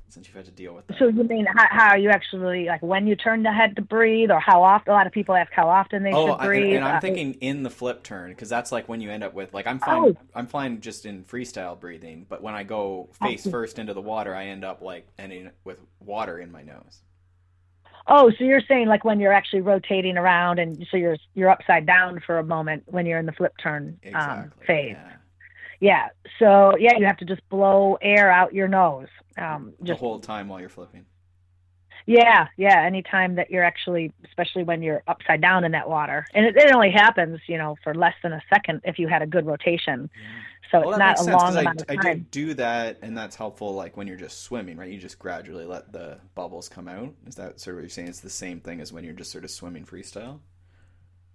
since 0.09 0.27
you've 0.27 0.35
had 0.35 0.45
to 0.45 0.51
deal 0.51 0.73
with 0.73 0.87
that. 0.87 0.97
So 0.99 1.07
you 1.07 1.23
mean 1.23 1.45
how, 1.45 1.67
how 1.69 1.95
you 1.95 2.09
actually 2.09 2.65
like 2.65 2.81
when 2.81 3.07
you 3.07 3.15
turn 3.15 3.43
the 3.43 3.51
head 3.51 3.75
to 3.77 3.81
breathe, 3.81 4.31
or 4.31 4.39
how 4.39 4.63
often? 4.63 4.91
A 4.91 4.95
lot 4.95 5.07
of 5.07 5.13
people 5.13 5.35
ask 5.35 5.51
how 5.51 5.69
often 5.69 6.03
they 6.03 6.11
oh, 6.11 6.27
should 6.27 6.45
breathe. 6.45 6.63
and, 6.65 6.75
and 6.75 6.85
I'm 6.85 6.95
uh, 6.97 6.99
thinking 6.99 7.33
in 7.35 7.63
the 7.63 7.69
flip 7.69 8.03
turn 8.03 8.31
because 8.31 8.49
that's 8.49 8.71
like 8.71 8.89
when 8.89 9.01
you 9.01 9.11
end 9.11 9.23
up 9.23 9.33
with 9.33 9.53
like 9.53 9.67
I'm 9.67 9.79
fine. 9.79 10.03
Oh. 10.03 10.17
I'm 10.33 10.47
fine 10.47 10.81
just 10.81 11.05
in 11.05 11.23
freestyle 11.23 11.79
breathing, 11.79 12.25
but 12.27 12.41
when 12.41 12.55
I 12.55 12.63
go 12.63 13.09
face 13.21 13.45
first 13.47 13.79
into 13.79 13.93
the 13.93 14.01
water, 14.01 14.35
I 14.35 14.47
end 14.47 14.63
up 14.63 14.81
like 14.81 15.07
ending 15.17 15.51
with 15.63 15.79
water 15.99 16.39
in 16.39 16.51
my 16.51 16.61
nose. 16.61 17.01
Oh, 18.07 18.31
so 18.37 18.43
you're 18.43 18.61
saying 18.67 18.87
like 18.87 19.05
when 19.05 19.19
you're 19.19 19.33
actually 19.33 19.61
rotating 19.61 20.17
around, 20.17 20.57
and 20.57 20.85
so 20.89 20.97
you're 20.97 21.17
you're 21.35 21.49
upside 21.49 21.85
down 21.85 22.19
for 22.25 22.39
a 22.39 22.43
moment 22.43 22.83
when 22.87 23.05
you're 23.05 23.19
in 23.19 23.27
the 23.27 23.31
flip 23.31 23.53
turn 23.61 23.99
um, 24.05 24.09
exactly, 24.09 24.41
um, 24.41 24.51
phase. 24.65 24.95
Yeah. 24.99 25.11
Yeah. 25.79 26.09
So 26.39 26.75
yeah, 26.77 26.97
you 26.97 27.05
have 27.05 27.17
to 27.17 27.25
just 27.25 27.47
blow 27.49 27.97
air 28.01 28.31
out 28.31 28.53
your 28.53 28.67
nose 28.67 29.07
um, 29.37 29.73
just, 29.83 29.99
the 29.99 30.05
whole 30.05 30.19
time 30.19 30.47
while 30.47 30.59
you're 30.59 30.69
flipping. 30.69 31.05
Yeah, 32.05 32.47
yeah. 32.57 32.81
Anytime 32.81 33.35
that 33.35 33.51
you're 33.51 33.63
actually, 33.63 34.11
especially 34.25 34.63
when 34.63 34.81
you're 34.81 35.03
upside 35.07 35.41
down 35.41 35.63
in 35.63 35.73
that 35.73 35.87
water, 35.87 36.25
and 36.33 36.45
it, 36.45 36.57
it 36.57 36.73
only 36.73 36.89
happens, 36.89 37.39
you 37.47 37.57
know, 37.57 37.75
for 37.83 37.93
less 37.93 38.15
than 38.23 38.33
a 38.33 38.41
second 38.51 38.81
if 38.83 38.97
you 38.97 39.07
had 39.07 39.21
a 39.21 39.27
good 39.27 39.45
rotation. 39.45 40.09
Yeah. 40.13 40.27
So 40.71 40.79
well, 40.79 40.89
it's 40.89 40.99
not 40.99 41.19
a 41.19 41.23
sense, 41.23 41.41
long 41.41 41.57
amount 41.57 41.83
I, 41.87 41.93
of 41.93 42.01
time. 42.01 42.11
I 42.11 42.13
do 42.15 42.47
do 42.47 42.53
that, 42.55 42.97
and 43.01 43.17
that's 43.17 43.35
helpful. 43.35 43.73
Like 43.73 43.97
when 43.97 44.07
you're 44.07 44.17
just 44.17 44.41
swimming, 44.43 44.77
right? 44.77 44.89
You 44.89 44.97
just 44.97 45.19
gradually 45.19 45.65
let 45.65 45.91
the 45.91 46.19
bubbles 46.35 46.69
come 46.69 46.87
out. 46.87 47.13
Is 47.27 47.35
that 47.35 47.59
sort 47.59 47.75
of 47.75 47.77
what 47.77 47.81
you're 47.83 47.89
saying? 47.89 48.07
It's 48.07 48.19
the 48.21 48.29
same 48.29 48.59
thing 48.59 48.81
as 48.81 48.91
when 48.91 49.03
you're 49.03 49.13
just 49.13 49.31
sort 49.31 49.43
of 49.43 49.51
swimming 49.51 49.85
freestyle. 49.85 50.39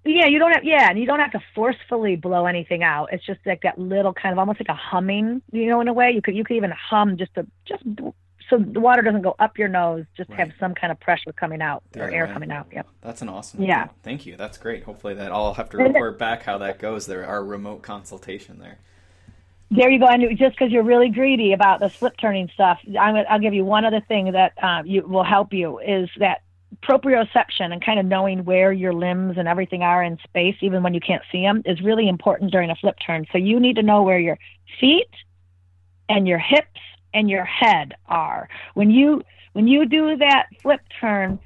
Yeah, 0.04 0.26
you 0.26 0.38
don't 0.38 0.52
have 0.52 0.64
yeah, 0.64 0.90
and 0.90 0.98
you 0.98 1.06
don't 1.06 1.20
have 1.20 1.32
to 1.32 1.42
forcefully 1.54 2.16
blow 2.16 2.46
anything 2.46 2.82
out. 2.82 3.08
It's 3.12 3.24
just 3.24 3.40
like 3.46 3.62
that 3.62 3.78
little 3.78 4.12
kind 4.12 4.32
of 4.32 4.38
almost 4.38 4.60
like 4.60 4.68
a 4.68 4.74
humming, 4.74 5.40
you 5.50 5.66
know, 5.66 5.80
in 5.80 5.88
a 5.88 5.94
way. 5.94 6.10
You 6.10 6.20
could 6.20 6.36
you 6.36 6.44
could 6.44 6.56
even 6.56 6.72
hum 6.72 7.16
just 7.16 7.34
to 7.34 7.46
just 7.64 7.84
so 8.50 8.58
the 8.58 8.80
water 8.80 9.02
doesn't 9.02 9.22
go 9.22 9.34
up 9.38 9.58
your 9.58 9.68
nose, 9.68 10.04
just 10.16 10.28
right. 10.30 10.40
have 10.40 10.52
some 10.60 10.74
kind 10.74 10.90
of 10.92 11.00
pressure 11.00 11.32
coming 11.32 11.62
out 11.62 11.82
the 11.92 12.02
or 12.02 12.10
air 12.10 12.26
coming 12.26 12.50
out. 12.50 12.66
Yep. 12.72 12.86
That's 13.00 13.22
an 13.22 13.28
awesome. 13.28 13.62
Yeah. 13.62 13.88
Thank 14.02 14.26
you. 14.26 14.36
That's 14.36 14.58
great. 14.58 14.84
Hopefully 14.84 15.14
that 15.14 15.32
I'll 15.32 15.54
have 15.54 15.70
to 15.70 15.78
report 15.78 16.18
back 16.18 16.42
how 16.42 16.58
that 16.58 16.78
goes. 16.78 17.06
There, 17.06 17.26
our 17.26 17.42
remote 17.42 17.82
consultation 17.82 18.58
there. 18.58 18.78
There 19.70 19.90
you 19.90 19.98
go. 19.98 20.06
And 20.06 20.38
just 20.38 20.56
because 20.56 20.70
you're 20.70 20.84
really 20.84 21.08
greedy 21.08 21.52
about 21.52 21.80
the 21.80 21.88
flip 21.88 22.14
turning 22.18 22.50
stuff, 22.52 22.78
I'm, 23.00 23.16
I'll 23.28 23.40
give 23.40 23.54
you 23.54 23.64
one 23.64 23.84
other 23.84 24.02
thing 24.06 24.32
that 24.32 24.52
uh, 24.62 24.82
you 24.84 25.02
will 25.06 25.24
help 25.24 25.52
you 25.52 25.78
is 25.78 26.10
that 26.18 26.42
proprioception 26.82 27.72
and 27.72 27.84
kind 27.84 27.98
of 27.98 28.06
knowing 28.06 28.44
where 28.44 28.72
your 28.72 28.92
limbs 28.92 29.36
and 29.38 29.48
everything 29.48 29.82
are 29.82 30.02
in 30.02 30.18
space, 30.24 30.56
even 30.60 30.82
when 30.82 30.94
you 30.94 31.00
can't 31.00 31.22
see 31.30 31.42
them, 31.42 31.62
is 31.64 31.80
really 31.80 32.08
important 32.08 32.50
during 32.50 32.70
a 32.70 32.76
flip 32.76 32.96
turn. 33.04 33.26
So 33.32 33.38
you 33.38 33.60
need 33.60 33.76
to 33.76 33.82
know 33.82 34.02
where 34.02 34.18
your 34.18 34.38
feet 34.80 35.10
and 36.08 36.26
your 36.26 36.38
hips 36.38 36.80
and 37.12 37.30
your 37.30 37.44
head 37.44 37.94
are. 38.06 38.48
When 38.74 38.90
you 38.90 39.22
when 39.52 39.68
you 39.68 39.86
do 39.86 40.16
that 40.16 40.46
flip 40.62 40.80
turn, 41.00 41.38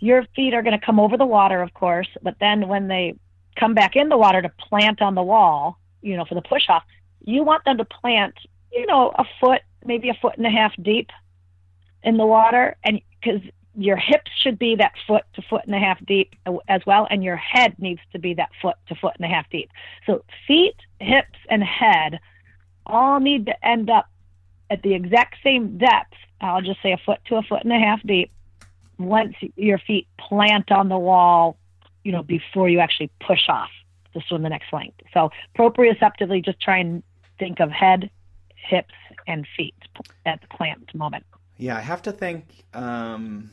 your 0.00 0.24
feet 0.34 0.52
are 0.52 0.62
going 0.62 0.78
to 0.78 0.84
come 0.84 0.98
over 0.98 1.16
the 1.16 1.26
water, 1.26 1.62
of 1.62 1.72
course, 1.74 2.08
but 2.22 2.34
then 2.40 2.66
when 2.66 2.88
they 2.88 3.14
come 3.56 3.72
back 3.72 3.94
in 3.94 4.08
the 4.08 4.18
water 4.18 4.42
to 4.42 4.48
plant 4.48 5.00
on 5.00 5.14
the 5.14 5.22
wall, 5.22 5.78
you 6.00 6.16
know, 6.16 6.24
for 6.24 6.34
the 6.34 6.42
push 6.42 6.68
off, 6.68 6.82
you 7.24 7.44
want 7.44 7.64
them 7.64 7.78
to 7.78 7.84
plant, 7.84 8.34
you 8.72 8.84
know, 8.86 9.12
a 9.16 9.24
foot, 9.40 9.60
maybe 9.84 10.08
a 10.08 10.14
foot 10.14 10.36
and 10.36 10.46
a 10.46 10.50
half 10.50 10.72
deep 10.82 11.10
in 12.02 12.16
the 12.16 12.26
water 12.26 12.76
and 12.82 13.00
because 13.22 13.40
your 13.74 13.96
hips 13.96 14.30
should 14.42 14.58
be 14.58 14.76
that 14.76 14.92
foot 15.06 15.24
to 15.34 15.42
foot 15.42 15.62
and 15.64 15.74
a 15.74 15.78
half 15.78 16.04
deep 16.04 16.34
as 16.68 16.82
well, 16.86 17.06
and 17.10 17.24
your 17.24 17.36
head 17.36 17.74
needs 17.78 18.00
to 18.12 18.18
be 18.18 18.34
that 18.34 18.50
foot 18.60 18.76
to 18.88 18.94
foot 18.94 19.14
and 19.16 19.24
a 19.24 19.28
half 19.28 19.48
deep. 19.50 19.70
So 20.06 20.24
feet, 20.46 20.76
hips, 21.00 21.38
and 21.48 21.62
head 21.62 22.20
all 22.84 23.20
need 23.20 23.46
to 23.46 23.66
end 23.66 23.88
up 23.88 24.08
at 24.70 24.82
the 24.82 24.94
exact 24.94 25.36
same 25.42 25.78
depth. 25.78 26.14
I'll 26.40 26.62
just 26.62 26.82
say 26.82 26.92
a 26.92 26.98
foot 26.98 27.20
to 27.26 27.36
a 27.36 27.42
foot 27.42 27.62
and 27.62 27.72
a 27.72 27.78
half 27.78 28.02
deep. 28.02 28.30
Once 28.98 29.34
your 29.56 29.78
feet 29.78 30.06
plant 30.18 30.70
on 30.70 30.88
the 30.88 30.98
wall, 30.98 31.56
you 32.04 32.12
know, 32.12 32.22
before 32.22 32.68
you 32.68 32.80
actually 32.80 33.10
push 33.20 33.48
off 33.48 33.70
to 34.12 34.20
swim 34.28 34.42
the 34.42 34.48
next 34.48 34.72
length. 34.72 35.00
So 35.14 35.30
proprioceptively, 35.56 36.44
just 36.44 36.60
try 36.60 36.78
and 36.78 37.02
think 37.38 37.60
of 37.60 37.70
head, 37.70 38.10
hips, 38.54 38.94
and 39.26 39.46
feet 39.56 39.74
at 40.26 40.40
the 40.40 40.46
clamped 40.48 40.94
moment. 40.94 41.24
Yeah, 41.56 41.76
I 41.76 41.80
have 41.80 42.02
to 42.02 42.12
think. 42.12 42.44
Um 42.74 43.50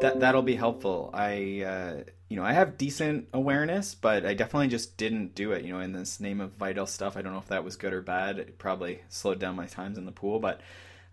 that 0.00 0.20
that'll 0.20 0.42
be 0.42 0.56
helpful. 0.56 1.10
I 1.12 1.62
uh, 1.62 2.02
you 2.28 2.36
know 2.36 2.44
I 2.44 2.52
have 2.52 2.78
decent 2.78 3.28
awareness, 3.32 3.94
but 3.94 4.26
I 4.26 4.34
definitely 4.34 4.68
just 4.68 4.96
didn't 4.96 5.34
do 5.34 5.52
it. 5.52 5.64
You 5.64 5.72
know, 5.72 5.80
in 5.80 5.92
this 5.92 6.20
name 6.20 6.40
of 6.40 6.52
vital 6.52 6.86
stuff, 6.86 7.16
I 7.16 7.22
don't 7.22 7.32
know 7.32 7.38
if 7.38 7.48
that 7.48 7.64
was 7.64 7.76
good 7.76 7.92
or 7.92 8.02
bad. 8.02 8.38
It 8.38 8.58
probably 8.58 9.00
slowed 9.08 9.38
down 9.38 9.56
my 9.56 9.66
times 9.66 9.98
in 9.98 10.04
the 10.04 10.12
pool, 10.12 10.38
but 10.38 10.60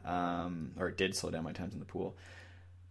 um, 0.05 0.71
or 0.77 0.89
it 0.89 0.97
did 0.97 1.15
slow 1.15 1.31
down 1.31 1.43
my 1.43 1.53
times 1.53 1.73
in 1.73 1.79
the 1.79 1.85
pool. 1.85 2.15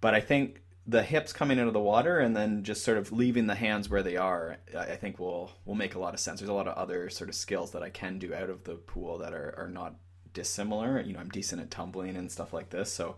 But 0.01 0.15
I 0.15 0.21
think 0.21 0.63
the 0.87 1.03
hips 1.03 1.33
coming 1.33 1.61
out 1.61 1.69
of 1.69 1.73
the 1.73 1.81
water 1.81 2.19
and 2.19 2.35
then 2.35 2.65
just 2.65 2.83
sort 2.83 2.99
of 2.99 3.13
leaving 3.13 3.47
the 3.47 3.55
hands 3.55 3.89
where 3.89 4.03
they 4.03 4.17
are, 4.17 4.57
I 4.77 4.97
think 4.97 5.19
will 5.19 5.53
will 5.65 5.75
make 5.75 5.95
a 5.95 5.99
lot 5.99 6.15
of 6.15 6.21
sense. 6.21 6.41
There's 6.41 6.51
a 6.51 6.55
lot 6.55 6.67
of 6.67 6.77
other 6.77 7.09
sort 7.11 7.31
of 7.31 7.37
skills 7.37 7.73
that 7.73 7.83
I 7.83 7.91
can 7.91 8.19
do 8.19 8.35
out 8.35 8.51
of 8.51 8.65
the 8.65 8.75
pool 8.75 9.19
that 9.19 9.33
are, 9.33 9.55
are 9.57 9.69
not 9.69 9.95
dissimilar. 10.33 11.01
You 11.01 11.13
know, 11.13 11.21
I'm 11.21 11.29
decent 11.29 11.63
at 11.63 11.71
tumbling 11.71 12.17
and 12.17 12.31
stuff 12.31 12.53
like 12.53 12.71
this, 12.71 12.93
so 12.93 13.17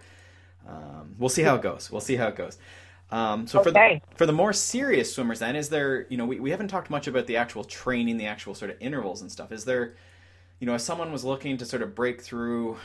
um, 0.69 1.15
we'll 1.19 1.29
see 1.29 1.43
how 1.43 1.57
it 1.57 1.63
goes. 1.63 1.91
We'll 1.91 2.01
see 2.01 2.17
how 2.17 2.29
it 2.29 2.37
goes. 2.37 2.59
Um, 3.11 3.47
so 3.47 3.61
okay. 3.61 3.69
for 3.69 3.73
the 3.73 4.17
for 4.17 4.27
the 4.27 4.33
more 4.33 4.53
serious 4.53 5.15
swimmers, 5.15 5.39
then 5.39 5.57
is 5.57 5.69
there 5.69 6.07
you 6.09 6.17
know 6.17 6.27
we, 6.27 6.41
we 6.41 6.51
haven't 6.51 6.69
talked 6.69 6.91
much 6.91 7.07
about 7.07 7.27
the 7.27 7.37
actual 7.37 7.65
training, 7.65 8.17
the 8.17 8.27
actual 8.27 8.55
sort 8.55 8.71
of 8.71 8.77
intervals 8.81 9.21
and 9.21 9.31
stuff. 9.31 9.53
Is 9.53 9.65
there 9.65 9.95
you 10.59 10.67
know 10.67 10.75
if 10.75 10.81
someone 10.81 11.13
was 11.13 11.25
looking 11.25 11.57
to 11.59 11.65
sort 11.65 11.83
of 11.83 11.95
break 11.95 12.23
through 12.23 12.77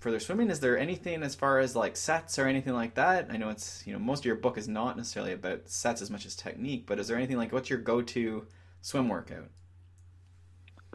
for 0.00 0.10
their 0.10 0.20
swimming, 0.20 0.50
is 0.50 0.60
there 0.60 0.78
anything 0.78 1.22
as 1.22 1.34
far 1.34 1.58
as 1.58 1.74
like 1.74 1.96
sets 1.96 2.38
or 2.38 2.46
anything 2.46 2.74
like 2.74 2.94
that? 2.94 3.28
I 3.30 3.36
know 3.36 3.50
it's 3.50 3.82
you 3.86 3.92
know 3.92 3.98
most 3.98 4.20
of 4.20 4.24
your 4.26 4.36
book 4.36 4.56
is 4.56 4.68
not 4.68 4.96
necessarily 4.96 5.32
about 5.32 5.68
sets 5.68 6.00
as 6.00 6.10
much 6.10 6.26
as 6.26 6.36
technique, 6.36 6.84
but 6.86 6.98
is 6.98 7.08
there 7.08 7.16
anything 7.16 7.36
like 7.36 7.52
what's 7.52 7.68
your 7.68 7.80
go 7.80 8.00
to 8.00 8.46
swim 8.82 9.08
workout? 9.08 9.50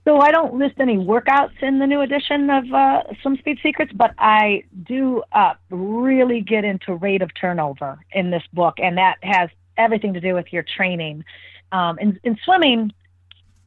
So 0.04 0.20
I 0.20 0.32
don't 0.32 0.56
list 0.56 0.76
any 0.80 0.98
workouts 0.98 1.62
in 1.62 1.78
the 1.78 1.86
new 1.86 2.02
edition 2.02 2.50
of 2.50 2.64
uh, 2.74 3.04
Swim 3.22 3.38
Speed 3.38 3.60
Secrets, 3.62 3.92
but 3.94 4.14
I 4.18 4.64
do 4.84 5.22
uh, 5.32 5.54
really 5.70 6.42
get 6.42 6.66
into 6.66 6.96
rate 6.96 7.22
of 7.22 7.30
turnover 7.40 8.00
in 8.12 8.32
this 8.32 8.42
book, 8.52 8.76
and 8.80 8.98
that 8.98 9.18
has 9.22 9.50
everything 9.78 10.14
to 10.16 10.20
do 10.20 10.34
with 10.34 10.52
your 10.52 10.66
training. 10.76 11.24
Um, 11.72 12.00
in, 12.00 12.20
in 12.24 12.36
swimming, 12.44 12.92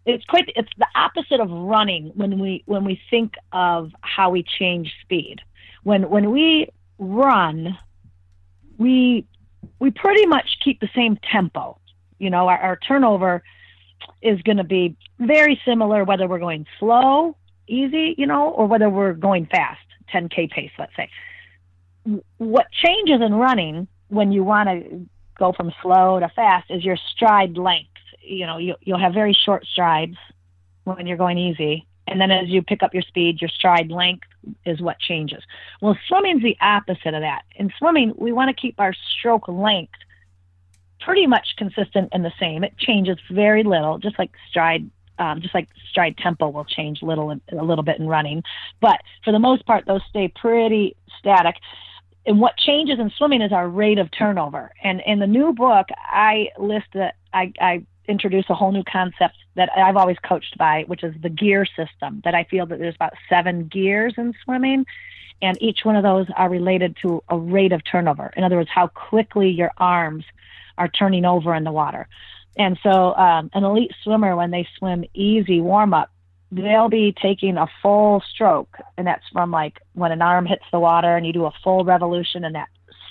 it's 0.07 0.25
quite 0.27 0.53
it's 0.57 0.69
the 0.77 0.89
opposite 0.97 1.41
of 1.41 1.51
running 1.51 2.11
when 2.15 2.39
we 2.39 2.63
when 2.67 2.85
we 2.85 3.01
think 3.11 3.35
of 3.53 3.93
how 4.01 4.31
we 4.31 4.43
change 4.59 4.93
speed. 5.03 5.41
When 5.85 6.11
when 6.11 6.31
we 6.31 6.69
run, 6.99 7.79
we 8.77 9.25
we 9.79 9.93
pretty 9.93 10.27
much 10.27 10.59
keep 10.63 10.81
the 10.81 10.91
same 10.95 11.17
tempo. 11.31 11.79
You 12.19 12.31
know, 12.31 12.49
our, 12.49 12.59
our 12.59 12.77
turnover 12.77 13.43
is 14.23 14.41
going 14.43 14.57
to 14.57 14.65
be 14.65 14.97
very 15.19 15.61
similar 15.65 16.05
whether 16.05 16.27
we're 16.27 16.39
going 16.39 16.67
slow, 16.79 17.37
easy, 17.67 18.15
you 18.19 18.27
know, 18.27 18.51
or 18.51 18.67
whether 18.67 18.89
we're 18.91 19.13
going 19.13 19.47
fast, 19.47 19.85
10K 20.13 20.51
pace, 20.51 20.71
let's 20.79 20.95
say. 20.97 21.11
What 22.39 22.67
changes 22.73 23.21
in 23.21 23.35
running 23.35 23.89
when 24.09 24.33
you 24.33 24.45
want 24.45 24.69
to 24.69 25.07
go 25.39 25.53
from 25.53 25.73
slow 25.83 26.21
to 26.21 26.29
fast 26.29 26.71
is 26.71 26.85
your 26.85 26.97
stride 27.15 27.57
length. 27.57 27.91
You 28.23 28.47
know, 28.47 28.59
you, 28.59 28.75
you'll 28.83 28.99
have 28.99 29.15
very 29.15 29.33
short 29.33 29.65
strides 29.67 30.17
when 30.85 31.07
you're 31.07 31.17
going 31.17 31.39
easy. 31.39 31.87
And 32.07 32.21
then 32.21 32.31
as 32.31 32.49
you 32.49 32.63
pick 32.63 32.83
up 32.83 32.93
your 32.93 33.03
speed, 33.03 33.41
your 33.41 33.49
stride 33.49 33.91
length 33.91 34.27
is 34.67 34.81
what 34.81 34.99
changes. 34.99 35.43
Well, 35.81 35.97
swimming's 36.07 36.43
the 36.43 36.57
opposite 36.61 37.15
of 37.15 37.23
that. 37.23 37.43
In 37.57 37.73
swimming, 37.79 38.13
we 38.17 38.33
want 38.33 38.55
to 38.55 38.61
keep 38.61 38.79
our 38.79 38.93
stroke 39.19 39.49
length 39.49 39.95
pretty 41.01 41.27
much 41.27 41.57
consistent 41.57 42.09
and 42.13 42.25
the 42.25 42.33
same. 42.39 42.65
It 42.65 42.77
changes 42.79 43.19
very 43.31 43.63
little, 43.63 43.99
just 43.99 44.19
like 44.19 44.31
stride. 44.49 44.91
Um, 45.17 45.41
just 45.41 45.55
like 45.55 45.69
stride 45.89 46.19
tempo 46.19 46.49
will 46.49 46.65
change 46.65 47.01
little 47.01 47.31
a 47.31 47.65
little 47.65 47.85
bit 47.85 48.01
in 48.01 48.09
running, 48.09 48.43
but 48.81 49.01
for 49.23 49.31
the 49.31 49.39
most 49.39 49.65
part, 49.65 49.87
those 49.87 50.01
stay 50.11 50.27
pretty 50.27 50.97
static. 51.21 51.55
And 52.27 52.41
what 52.41 52.57
changes 52.57 52.99
in 52.99 53.13
swimming 53.17 53.41
is 53.41 53.53
our 53.53 53.69
rate 53.69 53.99
of 53.99 54.11
turnover. 54.11 54.73
And 54.83 55.01
in 55.07 55.21
the 55.21 55.27
new 55.29 55.53
book, 55.53 55.87
I 56.05 56.49
list 56.59 56.87
that 56.95 57.15
I, 57.33 57.53
I 57.61 57.87
introduce 58.09 58.47
a 58.49 58.55
whole 58.55 58.73
new 58.73 58.83
concept 58.85 59.37
that 59.55 59.71
I've 59.77 59.97
always 59.97 60.19
coached 60.19 60.59
by, 60.59 60.83
which 60.89 61.05
is 61.05 61.15
the 61.23 61.29
gear 61.29 61.65
system. 61.65 62.21
That 62.25 62.35
I 62.35 62.43
feel 62.45 62.67
that 62.67 62.79
there's 62.79 62.97
about 62.97 63.15
seven 63.29 63.69
gears 63.69 64.15
in 64.17 64.35
swimming, 64.45 64.85
and 65.43 65.61
each 65.63 65.85
one 65.85 65.97
of 65.97 66.03
those 66.03 66.27
are 66.37 66.49
related 66.49 66.97
to 67.03 67.23
a 67.29 67.39
rate 67.39 67.73
of 67.73 67.83
turnover. 67.85 68.33
In 68.37 68.43
other 68.43 68.57
words, 68.57 68.71
how 68.75 68.89
quickly 68.89 69.49
your 69.49 69.71
arms 69.77 70.25
are 70.79 70.89
turning 70.89 71.25
over 71.25 71.55
in 71.55 71.65
the 71.65 71.73
water. 71.73 72.09
And 72.57 72.79
so, 72.83 73.15
um, 73.17 73.51
an 73.53 73.65
elite 73.65 73.93
swimmer, 74.03 74.37
when 74.37 74.51
they 74.51 74.67
swim 74.79 75.05
easy 75.13 75.61
warm 75.61 75.93
up, 75.93 76.11
they'll 76.53 76.89
be 76.89 77.13
taking 77.21 77.57
a 77.57 77.67
full 77.83 78.23
stroke. 78.33 78.77
And 78.97 79.07
that's 79.07 79.25
from 79.33 79.51
like 79.51 79.81
when 79.95 80.13
an 80.13 80.23
arm 80.23 80.47
hits 80.47 80.65
the 80.71 80.79
water 80.79 81.17
and 81.17 81.27
you 81.27 81.33
do 81.33 81.47
a 81.47 81.53
full 81.63 81.85
revolution 81.85 82.45
and 82.45 82.55
that 82.55 82.69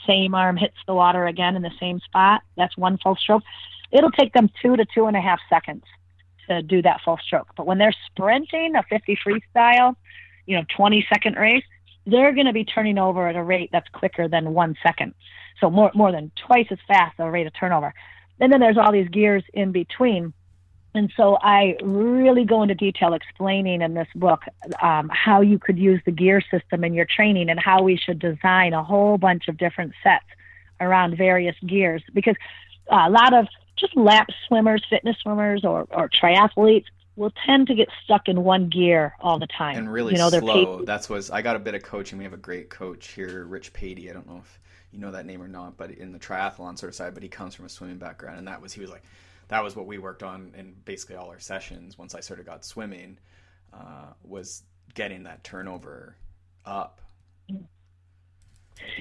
same 0.08 0.34
arm 0.34 0.58
hits 0.58 0.78
the 0.88 0.94
water 0.94 1.26
again 1.26 1.56
in 1.56 1.62
the 1.62 1.72
same 1.80 2.00
spot. 2.00 2.42
That's 2.56 2.78
one 2.78 2.98
full 2.98 3.16
stroke. 3.16 3.44
It'll 3.92 4.12
take 4.12 4.34
them 4.34 4.50
two 4.62 4.76
to 4.78 4.86
two 4.94 5.06
and 5.08 5.18
a 5.18 5.22
half 5.22 5.40
seconds 5.50 5.84
to 6.48 6.62
do 6.62 6.82
that 6.82 7.02
full 7.04 7.20
stroke. 7.26 7.50
But 7.56 7.68
when 7.68 7.78
they're 7.78 7.96
sprinting 8.08 8.76
a 8.76 8.84
50 8.84 9.18
freestyle, 9.26 9.96
you 10.46 10.58
know, 10.58 10.64
20 10.76 11.06
second 11.12 11.36
race, 11.36 11.64
they're 12.06 12.34
going 12.34 12.48
to 12.48 12.54
be 12.54 12.66
turning 12.66 12.98
over 12.98 13.28
at 13.28 13.36
a 13.36 13.44
rate 13.44 13.70
that's 13.72 13.88
quicker 13.90 14.28
than 14.28 14.54
one 14.54 14.76
second. 14.84 15.14
So 15.60 15.70
more, 15.70 15.92
more 15.94 16.12
than 16.12 16.32
twice 16.48 16.68
as 16.72 16.80
fast 16.88 17.18
the 17.18 17.26
rate 17.30 17.48
of 17.48 17.54
turnover. 17.54 17.94
And 18.40 18.52
then 18.52 18.60
there's 18.60 18.78
all 18.78 18.92
these 18.92 19.08
gears 19.10 19.44
in 19.54 19.72
between. 19.72 20.34
And 20.96 21.12
so 21.18 21.38
I 21.42 21.78
really 21.82 22.46
go 22.46 22.62
into 22.62 22.76
detail 22.76 23.14
explaining 23.14 23.82
in 23.82 23.94
this 23.94 24.08
book 24.16 24.42
um, 24.82 25.10
how 25.10 25.42
you 25.42 25.58
could 25.58 25.80
use 25.80 26.02
the 26.06 26.12
gear 26.12 26.42
system 26.52 26.84
in 26.84 26.94
your 26.94 27.06
training 27.06 27.50
and 27.50 27.60
how 27.60 27.82
we 27.82 27.98
should 27.98 28.20
design 28.20 28.74
a 28.74 28.84
whole 28.84 29.18
bunch 29.18 29.48
of 29.48 29.58
different 29.58 29.94
sets 30.04 30.26
around 30.80 31.18
various 31.18 31.56
gears 31.66 32.04
because 32.14 32.36
uh, 32.92 33.06
a 33.08 33.10
lot 33.10 33.34
of 33.34 33.48
just 33.76 33.96
lap 33.98 34.28
swimmers, 34.48 34.84
fitness 34.88 35.18
swimmers, 35.22 35.64
or, 35.64 35.88
or 35.90 36.10
triathletes 36.10 36.86
will 37.16 37.32
tend 37.46 37.68
to 37.68 37.76
get 37.76 37.90
stuck 38.04 38.28
in 38.28 38.44
one 38.44 38.70
gear 38.70 39.14
all 39.20 39.38
the 39.38 39.48
time 39.48 39.78
and 39.78 39.92
really 39.92 40.14
you 40.14 40.18
know, 40.18 40.30
slow. 40.30 40.84
That's 40.84 41.10
was 41.10 41.30
I 41.30 41.42
got 41.42 41.56
a 41.56 41.60
bit 41.60 41.76
of 41.76 41.84
coaching. 41.84 42.18
We 42.18 42.24
have 42.24 42.34
a 42.34 42.38
great 42.38 42.70
coach 42.70 43.10
here, 43.10 43.46
Rich 43.46 43.74
Patey. 43.74 44.10
I 44.10 44.14
don't 44.14 44.28
know 44.28 44.42
if 44.44 44.60
you 44.92 45.00
know 45.00 45.12
that 45.12 45.26
name 45.26 45.42
or 45.42 45.48
not, 45.48 45.78
but 45.78 45.92
in 45.92 46.12
the 46.12 46.20
triathlon 46.20 46.78
sort 46.78 46.90
of 46.90 46.96
side, 46.96 47.14
but 47.14 47.24
he 47.24 47.30
comes 47.30 47.56
from 47.56 47.66
a 47.66 47.70
swimming 47.70 47.98
background, 47.98 48.40
and 48.40 48.48
that 48.48 48.62
was 48.62 48.74
he 48.74 48.82
was 48.82 48.90
like, 48.90 49.04
that 49.48 49.64
was 49.64 49.76
what 49.76 49.86
we 49.86 49.98
worked 49.98 50.24
on 50.24 50.52
in 50.58 50.76
basically 50.86 51.16
all 51.16 51.30
our 51.30 51.40
sessions. 51.40 51.98
Once 51.98 52.16
I 52.16 52.20
sort 52.20 52.40
of 52.40 52.46
got 52.46 52.66
swimming, 52.66 53.18
uh, 53.74 54.14
was 54.24 54.64
getting 54.94 55.24
that 55.24 55.44
turnover 55.44 56.16
up. 56.66 57.02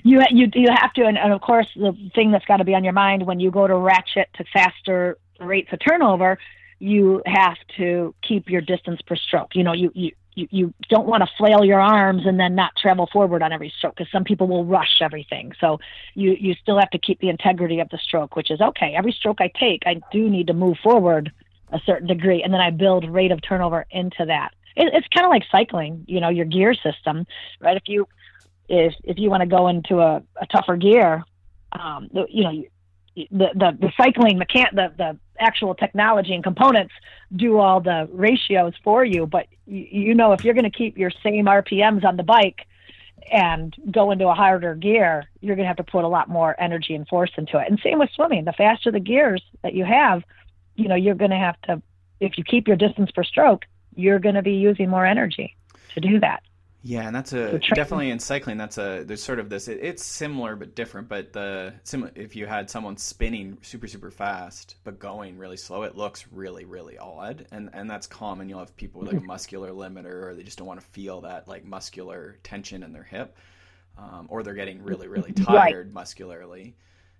You 0.02 0.22
you 0.30 0.48
you 0.54 0.68
have 0.70 0.92
to, 0.94 1.06
and, 1.06 1.18
and 1.18 1.32
of 1.32 1.40
course 1.40 1.66
the 1.74 1.96
thing 2.14 2.30
that's 2.30 2.44
got 2.44 2.58
to 2.58 2.64
be 2.64 2.74
on 2.74 2.84
your 2.84 2.92
mind 2.92 3.24
when 3.26 3.40
you 3.40 3.50
go 3.50 3.66
to 3.66 3.74
ratchet 3.74 4.28
to 4.34 4.44
faster 4.52 5.18
rates 5.40 5.72
of 5.72 5.80
turnover, 5.86 6.38
you 6.82 7.22
have 7.26 7.56
to 7.76 8.12
keep 8.26 8.50
your 8.50 8.60
distance 8.60 9.00
per 9.06 9.14
stroke. 9.14 9.54
You 9.54 9.62
know, 9.62 9.72
you 9.72 9.92
you 9.94 10.10
you, 10.34 10.48
you 10.50 10.74
don't 10.88 11.06
want 11.06 11.22
to 11.22 11.28
flail 11.38 11.64
your 11.64 11.78
arms 11.80 12.22
and 12.26 12.40
then 12.40 12.54
not 12.54 12.72
travel 12.76 13.08
forward 13.12 13.42
on 13.42 13.52
every 13.52 13.72
stroke 13.76 13.94
because 13.96 14.10
some 14.10 14.24
people 14.24 14.48
will 14.48 14.64
rush 14.64 15.00
everything. 15.00 15.52
So 15.60 15.78
you 16.14 16.36
you 16.40 16.54
still 16.54 16.80
have 16.80 16.90
to 16.90 16.98
keep 16.98 17.20
the 17.20 17.28
integrity 17.28 17.78
of 17.78 17.88
the 17.90 17.98
stroke, 17.98 18.34
which 18.34 18.50
is 18.50 18.60
okay. 18.60 18.94
Every 18.96 19.12
stroke 19.12 19.40
I 19.40 19.52
take, 19.60 19.82
I 19.86 20.00
do 20.10 20.28
need 20.28 20.48
to 20.48 20.54
move 20.54 20.76
forward 20.82 21.30
a 21.70 21.78
certain 21.86 22.08
degree, 22.08 22.42
and 22.42 22.52
then 22.52 22.60
I 22.60 22.70
build 22.70 23.08
rate 23.08 23.30
of 23.30 23.40
turnover 23.42 23.86
into 23.92 24.24
that. 24.26 24.50
It, 24.74 24.92
it's 24.92 25.06
kind 25.14 25.24
of 25.24 25.30
like 25.30 25.44
cycling, 25.52 26.04
you 26.08 26.20
know, 26.20 26.30
your 26.30 26.46
gear 26.46 26.74
system, 26.74 27.26
right? 27.60 27.76
If 27.76 27.84
you 27.86 28.08
if 28.68 28.94
if 29.04 29.18
you 29.18 29.30
want 29.30 29.42
to 29.42 29.46
go 29.46 29.68
into 29.68 30.00
a, 30.00 30.20
a 30.40 30.46
tougher 30.46 30.76
gear, 30.76 31.22
um, 31.72 32.10
you 32.28 32.42
know, 32.42 32.64
the 33.14 33.48
the, 33.54 33.78
the 33.80 33.92
cycling 33.96 34.40
mechan 34.40 34.70
the 34.72 34.92
the 34.96 35.18
actual 35.42 35.74
technology 35.74 36.34
and 36.34 36.42
components 36.42 36.94
do 37.34 37.58
all 37.58 37.80
the 37.80 38.08
ratios 38.12 38.74
for 38.82 39.04
you. 39.04 39.26
But 39.26 39.46
you, 39.66 39.86
you 39.90 40.14
know, 40.14 40.32
if 40.32 40.44
you're 40.44 40.54
going 40.54 40.70
to 40.70 40.70
keep 40.70 40.96
your 40.96 41.10
same 41.10 41.46
RPMs 41.46 42.04
on 42.04 42.16
the 42.16 42.22
bike 42.22 42.66
and 43.30 43.74
go 43.90 44.10
into 44.10 44.28
a 44.28 44.34
harder 44.34 44.74
gear, 44.74 45.24
you're 45.40 45.56
going 45.56 45.64
to 45.64 45.68
have 45.68 45.76
to 45.76 45.84
put 45.84 46.04
a 46.04 46.08
lot 46.08 46.28
more 46.28 46.54
energy 46.60 46.94
and 46.94 47.06
force 47.06 47.30
into 47.36 47.58
it. 47.58 47.68
And 47.68 47.78
same 47.82 47.98
with 47.98 48.10
swimming. 48.14 48.44
The 48.44 48.52
faster 48.52 48.90
the 48.90 49.00
gears 49.00 49.42
that 49.62 49.74
you 49.74 49.84
have, 49.84 50.22
you 50.76 50.88
know, 50.88 50.94
you're 50.94 51.14
going 51.14 51.30
to 51.30 51.36
have 51.36 51.60
to, 51.62 51.82
if 52.20 52.38
you 52.38 52.44
keep 52.44 52.66
your 52.66 52.76
distance 52.76 53.10
per 53.10 53.24
stroke, 53.24 53.64
you're 53.94 54.18
going 54.18 54.34
to 54.34 54.42
be 54.42 54.54
using 54.54 54.88
more 54.88 55.04
energy 55.04 55.56
to 55.94 56.00
do 56.00 56.20
that. 56.20 56.42
Yeah, 56.84 57.06
and 57.06 57.14
that's 57.14 57.32
a 57.32 57.60
definitely 57.74 58.10
in 58.10 58.18
cycling. 58.18 58.56
That's 58.56 58.76
a 58.76 59.04
there's 59.06 59.22
sort 59.22 59.38
of 59.38 59.48
this. 59.48 59.68
It, 59.68 59.78
it's 59.82 60.04
similar 60.04 60.56
but 60.56 60.74
different. 60.74 61.08
But 61.08 61.32
the 61.32 61.74
sim, 61.84 62.10
if 62.16 62.34
you 62.34 62.46
had 62.46 62.68
someone 62.68 62.96
spinning 62.96 63.58
super 63.62 63.86
super 63.86 64.10
fast 64.10 64.76
but 64.82 64.98
going 64.98 65.38
really 65.38 65.56
slow, 65.56 65.84
it 65.84 65.96
looks 65.96 66.26
really 66.32 66.64
really 66.64 66.98
odd. 66.98 67.46
And 67.52 67.70
and 67.72 67.88
that's 67.88 68.08
common. 68.08 68.48
You'll 68.48 68.58
have 68.58 68.76
people 68.76 69.00
with 69.00 69.12
like 69.12 69.22
a 69.22 69.26
muscular 69.26 69.70
limiter, 69.70 70.24
or 70.24 70.34
they 70.34 70.42
just 70.42 70.58
don't 70.58 70.66
want 70.66 70.80
to 70.80 70.86
feel 70.86 71.20
that 71.20 71.46
like 71.46 71.64
muscular 71.64 72.38
tension 72.42 72.82
in 72.82 72.92
their 72.92 73.04
hip, 73.04 73.36
um, 73.96 74.26
or 74.28 74.42
they're 74.42 74.54
getting 74.54 74.82
really 74.82 75.06
really 75.06 75.32
tired 75.32 75.86
right. 75.86 75.94
muscularly, 75.94 76.74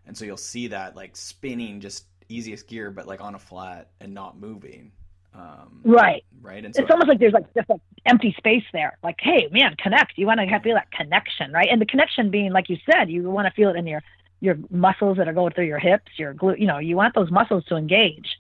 and 0.07 0.19
so 0.19 0.25
you'll 0.25 0.37
see 0.37 0.69
that 0.69 0.97
like 0.97 1.17
spinning 1.17 1.81
just 1.81 2.07
easiest 2.29 2.67
gear, 2.67 2.91
but 2.91 3.07
like 3.07 3.21
on 3.21 3.37
a 3.37 3.39
flat 3.39 3.91
and 4.01 4.13
not 4.13 4.37
moving. 4.37 4.91
Um, 5.35 5.81
right. 5.85 6.25
Right. 6.41 6.65
And 6.65 6.75
so, 6.75 6.83
it's 6.83 6.91
almost 6.91 7.09
like 7.09 7.21
there's 7.21 7.33
like 7.33 7.53
just 7.55 7.71
an 7.71 7.81
empty 8.05 8.35
space 8.37 8.65
there. 8.73 8.99
Like, 9.03 9.17
hey, 9.21 9.49
man, 9.53 9.77
connect. 9.77 10.19
You 10.19 10.27
want 10.27 10.41
to 10.41 10.61
feel 10.61 10.75
that 10.75 10.91
connection, 10.91 11.53
right? 11.53 11.69
And 11.71 11.81
the 11.81 11.87
connection 11.87 12.31
being, 12.31 12.53
like 12.53 12.69
you 12.69 12.77
said, 12.91 13.09
you 13.11 13.23
want 13.31 13.47
to 13.47 13.53
feel 13.53 13.71
it 13.71 13.77
in 13.77 13.87
your 13.87 14.03
your 14.41 14.57
muscles 14.71 15.19
that 15.19 15.29
are 15.29 15.33
going 15.33 15.53
through 15.53 15.67
your 15.67 15.79
hips, 15.79 16.11
your 16.19 16.35
glute. 16.35 16.59
You 16.59 16.67
know, 16.67 16.79
you 16.79 16.97
want 16.97 17.15
those 17.15 17.31
muscles 17.31 17.65
to 17.67 17.77
engage, 17.77 18.37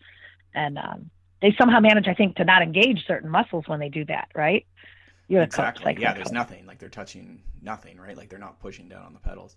and 0.52 0.78
um, 0.78 1.10
they 1.40 1.54
somehow 1.56 1.78
manage, 1.78 2.08
I 2.08 2.14
think, 2.14 2.36
to 2.36 2.44
not 2.44 2.62
engage 2.62 3.06
certain 3.06 3.30
muscles 3.30 3.64
when 3.68 3.78
they 3.78 3.88
do 3.88 4.04
that, 4.06 4.28
right? 4.34 4.66
You're 5.28 5.42
exactly. 5.42 5.96
yeah, 5.98 6.12
there's 6.12 6.32
nothing. 6.32 6.66
Like 6.66 6.78
they're 6.78 6.88
touching 6.88 7.40
nothing, 7.62 7.98
right? 7.98 8.16
Like 8.16 8.28
they're 8.28 8.38
not 8.38 8.58
pushing 8.58 8.88
down 8.88 9.06
on 9.06 9.12
the 9.12 9.20
pedals. 9.20 9.56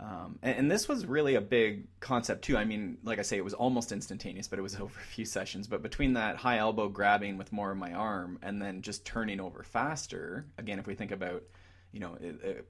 Um, 0.00 0.38
and, 0.42 0.56
and, 0.56 0.70
this 0.70 0.88
was 0.88 1.04
really 1.04 1.34
a 1.34 1.42
big 1.42 1.86
concept 2.00 2.42
too. 2.42 2.56
I 2.56 2.64
mean, 2.64 2.96
like 3.04 3.18
I 3.18 3.22
say, 3.22 3.36
it 3.36 3.44
was 3.44 3.52
almost 3.52 3.92
instantaneous, 3.92 4.48
but 4.48 4.58
it 4.58 4.62
was 4.62 4.74
over 4.80 4.98
a 4.98 5.04
few 5.04 5.26
sessions. 5.26 5.66
But 5.66 5.82
between 5.82 6.14
that 6.14 6.36
high 6.36 6.56
elbow 6.56 6.88
grabbing 6.88 7.36
with 7.36 7.52
more 7.52 7.70
of 7.70 7.76
my 7.76 7.92
arm 7.92 8.38
and 8.42 8.62
then 8.62 8.80
just 8.80 9.04
turning 9.04 9.40
over 9.40 9.62
faster, 9.62 10.46
again, 10.56 10.78
if 10.78 10.86
we 10.86 10.94
think 10.94 11.10
about, 11.10 11.42
you 11.92 12.00
know, 12.00 12.16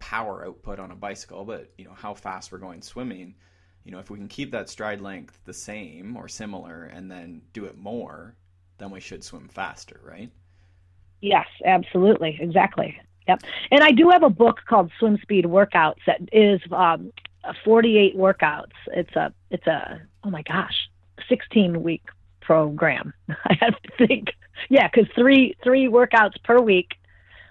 power 0.01 0.45
output 0.45 0.81
on 0.81 0.91
a 0.91 0.97
bicycle, 0.97 1.45
but 1.45 1.71
you 1.79 1.85
know 1.85 1.95
how 1.95 2.15
fast 2.15 2.51
we're 2.51 2.59
going 2.59 2.83
swimming, 2.83 3.37
you 3.85 3.93
know, 3.93 4.01
if 4.01 4.11
we 4.11 4.19
can 4.19 4.29
keep 4.29 4.51
that 4.51 4.69
stride 4.69 5.01
length 5.01 5.39
the 5.45 5.55
same 5.55 6.17
or 6.17 6.27
similar, 6.27 6.85
and 6.85 7.11
then 7.11 7.43
do 7.53 7.65
it 7.67 7.79
more, 7.79 8.35
then 8.79 8.91
we 8.91 9.01
should 9.01 9.23
swim 9.23 9.47
faster, 9.47 10.01
right? 10.03 10.31
Yes, 11.21 11.47
absolutely, 11.65 12.39
exactly. 12.41 12.99
Yep. 13.29 13.43
And 13.71 13.83
I 13.83 13.91
do 13.93 14.11
have 14.11 14.23
a 14.23 14.31
book 14.31 14.61
called 14.69 14.91
Swim 14.99 15.19
Speed 15.23 15.45
Workouts 15.45 16.01
that 16.07 16.21
is 16.33 16.61
um, 16.73 17.13
48 17.65 18.17
workouts. 18.17 18.73
It's 18.89 19.15
a 19.17 19.33
it's 19.51 19.67
a 19.67 20.01
oh 20.25 20.31
my 20.31 20.43
gosh, 20.43 20.89
16 21.29 21.83
week 21.83 22.03
program. 22.41 23.13
I 23.29 23.57
have 23.61 23.81
to 23.83 24.07
think. 24.07 24.29
Yeah, 24.69 24.89
because 24.89 25.11
three 25.15 25.57
three 25.63 25.89
workouts 25.89 26.43
per 26.45 26.61
week 26.61 26.97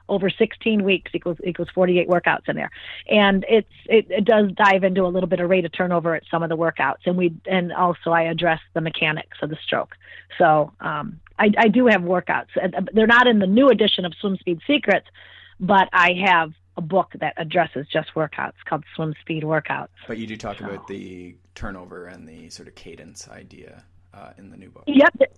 over 0.10 0.30
16 0.30 0.84
weeks 0.84 1.12
equals 1.14 1.38
equals 1.46 1.70
48 1.74 2.10
workouts 2.10 2.50
in 2.50 2.56
there, 2.56 2.72
and 3.08 3.46
it's 3.48 3.70
it, 3.86 4.08
it 4.10 4.26
does 4.26 4.52
dive 4.52 4.84
into 4.84 5.04
a 5.04 5.08
little 5.08 5.30
bit 5.30 5.40
of 5.40 5.50
rate 5.50 5.66
of 5.66 5.72
turnover 5.72 6.16
at 6.16 6.24
some 6.30 6.44
of 6.44 6.50
the 6.50 6.58
workouts, 6.58 7.06
and 7.06 7.16
we 7.16 7.34
and 7.46 7.72
also 7.72 8.12
I 8.12 8.24
address 8.24 8.60
the 8.74 8.82
mechanics 8.82 9.38
of 9.42 9.50
the 9.50 9.58
stroke. 9.64 9.96
So 10.38 10.72
um, 10.80 11.20
I, 11.38 11.52
I 11.58 11.68
do 11.68 11.88
have 11.88 12.02
workouts. 12.02 12.48
They're 12.94 13.08
not 13.08 13.28
in 13.28 13.40
the 13.40 13.48
new 13.48 13.70
edition 13.70 14.06
of 14.06 14.14
Swim 14.20 14.38
Speed 14.38 14.60
Secrets, 14.68 15.08
but 15.60 15.90
I 15.94 16.14
have 16.26 16.52
a 16.78 16.82
book 16.82 17.12
that 17.20 17.34
addresses 17.38 17.88
just 17.92 18.14
workouts 18.16 18.54
called 18.66 18.84
Swim 18.96 19.14
Speed 19.22 19.44
Workouts. 19.44 19.90
But 20.08 20.18
you 20.18 20.28
do 20.28 20.38
talk 20.38 20.60
so. 20.60 20.66
about 20.66 20.88
the 20.88 21.36
turnover 21.54 22.08
and 22.08 22.28
the 22.28 22.50
sort 22.50 22.68
of 22.68 22.76
cadence 22.76 23.28
idea 23.28 23.84
uh, 24.14 24.32
in 24.38 24.50
the 24.50 24.58
new 24.58 24.70
book. 24.70 24.84
Yep. 24.88 25.34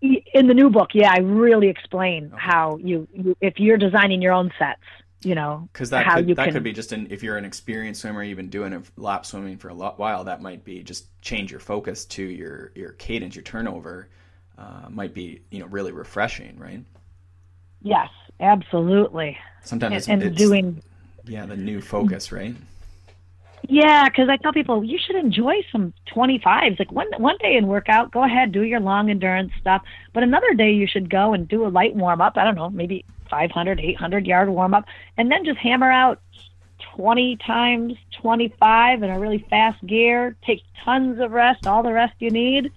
In 0.00 0.46
the 0.46 0.54
new 0.54 0.70
book, 0.70 0.90
yeah, 0.94 1.12
I 1.12 1.18
really 1.18 1.68
explain 1.68 2.26
okay. 2.26 2.36
how 2.38 2.78
you, 2.80 3.08
you, 3.12 3.36
if 3.40 3.54
you're 3.58 3.78
designing 3.78 4.22
your 4.22 4.32
own 4.32 4.52
sets, 4.56 4.80
you 5.22 5.34
know, 5.34 5.68
because 5.72 5.90
that 5.90 6.06
could, 6.14 6.28
that 6.36 6.44
can, 6.44 6.52
could 6.52 6.62
be 6.62 6.72
just 6.72 6.92
an 6.92 7.08
if 7.10 7.24
you're 7.24 7.36
an 7.36 7.44
experienced 7.44 8.02
swimmer, 8.02 8.22
you've 8.22 8.36
been 8.36 8.48
doing 8.48 8.86
lap 8.96 9.26
swimming 9.26 9.58
for 9.58 9.68
a 9.68 9.74
lot, 9.74 9.98
while, 9.98 10.22
that 10.22 10.40
might 10.40 10.62
be 10.64 10.84
just 10.84 11.08
change 11.20 11.50
your 11.50 11.58
focus 11.58 12.04
to 12.04 12.22
your 12.22 12.70
your 12.76 12.92
cadence, 12.92 13.34
your 13.34 13.42
turnover. 13.42 14.08
Uh, 14.56 14.88
might 14.88 15.14
be 15.14 15.40
you 15.50 15.58
know 15.58 15.66
really 15.66 15.90
refreshing, 15.90 16.56
right? 16.60 16.84
Yes, 17.82 18.08
absolutely. 18.40 19.38
Sometimes 19.62 20.08
and, 20.08 20.22
and 20.22 20.36
doing 20.36 20.82
yeah 21.26 21.46
the 21.46 21.56
new 21.56 21.80
focus, 21.80 22.32
right? 22.32 22.54
Yeah, 23.68 24.08
because 24.08 24.28
I 24.30 24.36
tell 24.36 24.52
people 24.52 24.82
you 24.82 24.98
should 24.98 25.16
enjoy 25.16 25.56
some 25.70 25.92
25s. 26.14 26.78
Like 26.78 26.90
one 26.90 27.08
one 27.18 27.36
day 27.38 27.56
and 27.56 27.68
workout, 27.68 28.10
go 28.10 28.24
ahead, 28.24 28.52
do 28.52 28.62
your 28.62 28.80
long 28.80 29.10
endurance 29.10 29.52
stuff. 29.60 29.82
But 30.12 30.22
another 30.22 30.54
day 30.54 30.72
you 30.72 30.86
should 30.86 31.10
go 31.10 31.34
and 31.34 31.46
do 31.46 31.66
a 31.66 31.68
light 31.68 31.94
warm 31.94 32.20
up. 32.20 32.36
I 32.36 32.44
don't 32.44 32.54
know, 32.54 32.70
maybe 32.70 33.04
500, 33.30 33.80
800 33.80 34.26
yard 34.26 34.48
warm 34.48 34.74
up, 34.74 34.86
and 35.16 35.30
then 35.30 35.44
just 35.44 35.58
hammer 35.58 35.90
out 35.90 36.20
20 36.96 37.36
times 37.36 37.94
25 38.20 39.02
in 39.02 39.10
a 39.10 39.18
really 39.18 39.44
fast 39.50 39.84
gear. 39.86 40.36
Take 40.46 40.62
tons 40.84 41.20
of 41.20 41.32
rest, 41.32 41.66
all 41.66 41.82
the 41.82 41.92
rest 41.92 42.14
you 42.20 42.30
need, 42.30 42.72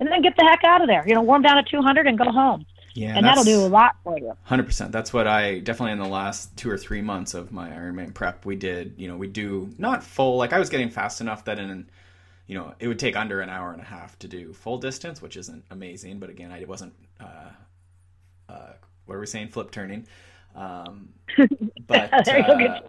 and 0.00 0.08
then 0.08 0.22
get 0.22 0.36
the 0.36 0.44
heck 0.44 0.64
out 0.64 0.80
of 0.80 0.88
there. 0.88 1.06
You 1.06 1.14
know, 1.14 1.22
warm 1.22 1.42
down 1.42 1.58
at 1.58 1.68
200 1.68 2.06
and 2.06 2.16
go 2.16 2.30
home. 2.30 2.64
Yeah, 2.94 3.16
and 3.16 3.26
that'll 3.26 3.42
do 3.42 3.60
a 3.60 3.66
lot 3.66 3.96
for 4.04 4.16
you. 4.18 4.36
Hundred 4.44 4.66
percent. 4.66 4.92
That's 4.92 5.12
what 5.12 5.26
I 5.26 5.58
definitely 5.58 5.92
in 5.92 5.98
the 5.98 6.06
last 6.06 6.56
two 6.56 6.70
or 6.70 6.78
three 6.78 7.02
months 7.02 7.34
of 7.34 7.50
my 7.50 7.68
Ironman 7.68 8.14
prep, 8.14 8.46
we 8.46 8.54
did. 8.54 8.94
You 8.96 9.08
know, 9.08 9.16
we 9.16 9.26
do 9.26 9.70
not 9.78 10.04
full. 10.04 10.36
Like 10.36 10.52
I 10.52 10.60
was 10.60 10.70
getting 10.70 10.90
fast 10.90 11.20
enough 11.20 11.44
that 11.46 11.58
in, 11.58 11.88
you 12.46 12.56
know, 12.56 12.72
it 12.78 12.86
would 12.86 13.00
take 13.00 13.16
under 13.16 13.40
an 13.40 13.50
hour 13.50 13.72
and 13.72 13.80
a 13.82 13.84
half 13.84 14.16
to 14.20 14.28
do 14.28 14.52
full 14.52 14.78
distance, 14.78 15.20
which 15.20 15.36
isn't 15.36 15.64
amazing. 15.70 16.20
But 16.20 16.30
again, 16.30 16.52
I 16.52 16.64
wasn't. 16.64 16.94
Uh, 17.20 17.50
uh, 18.48 18.72
what 19.06 19.16
are 19.16 19.20
we 19.20 19.26
saying? 19.26 19.48
Flip 19.48 19.72
turning. 19.72 20.06
Um, 20.54 21.08
but 21.88 22.28
uh, 22.28 22.80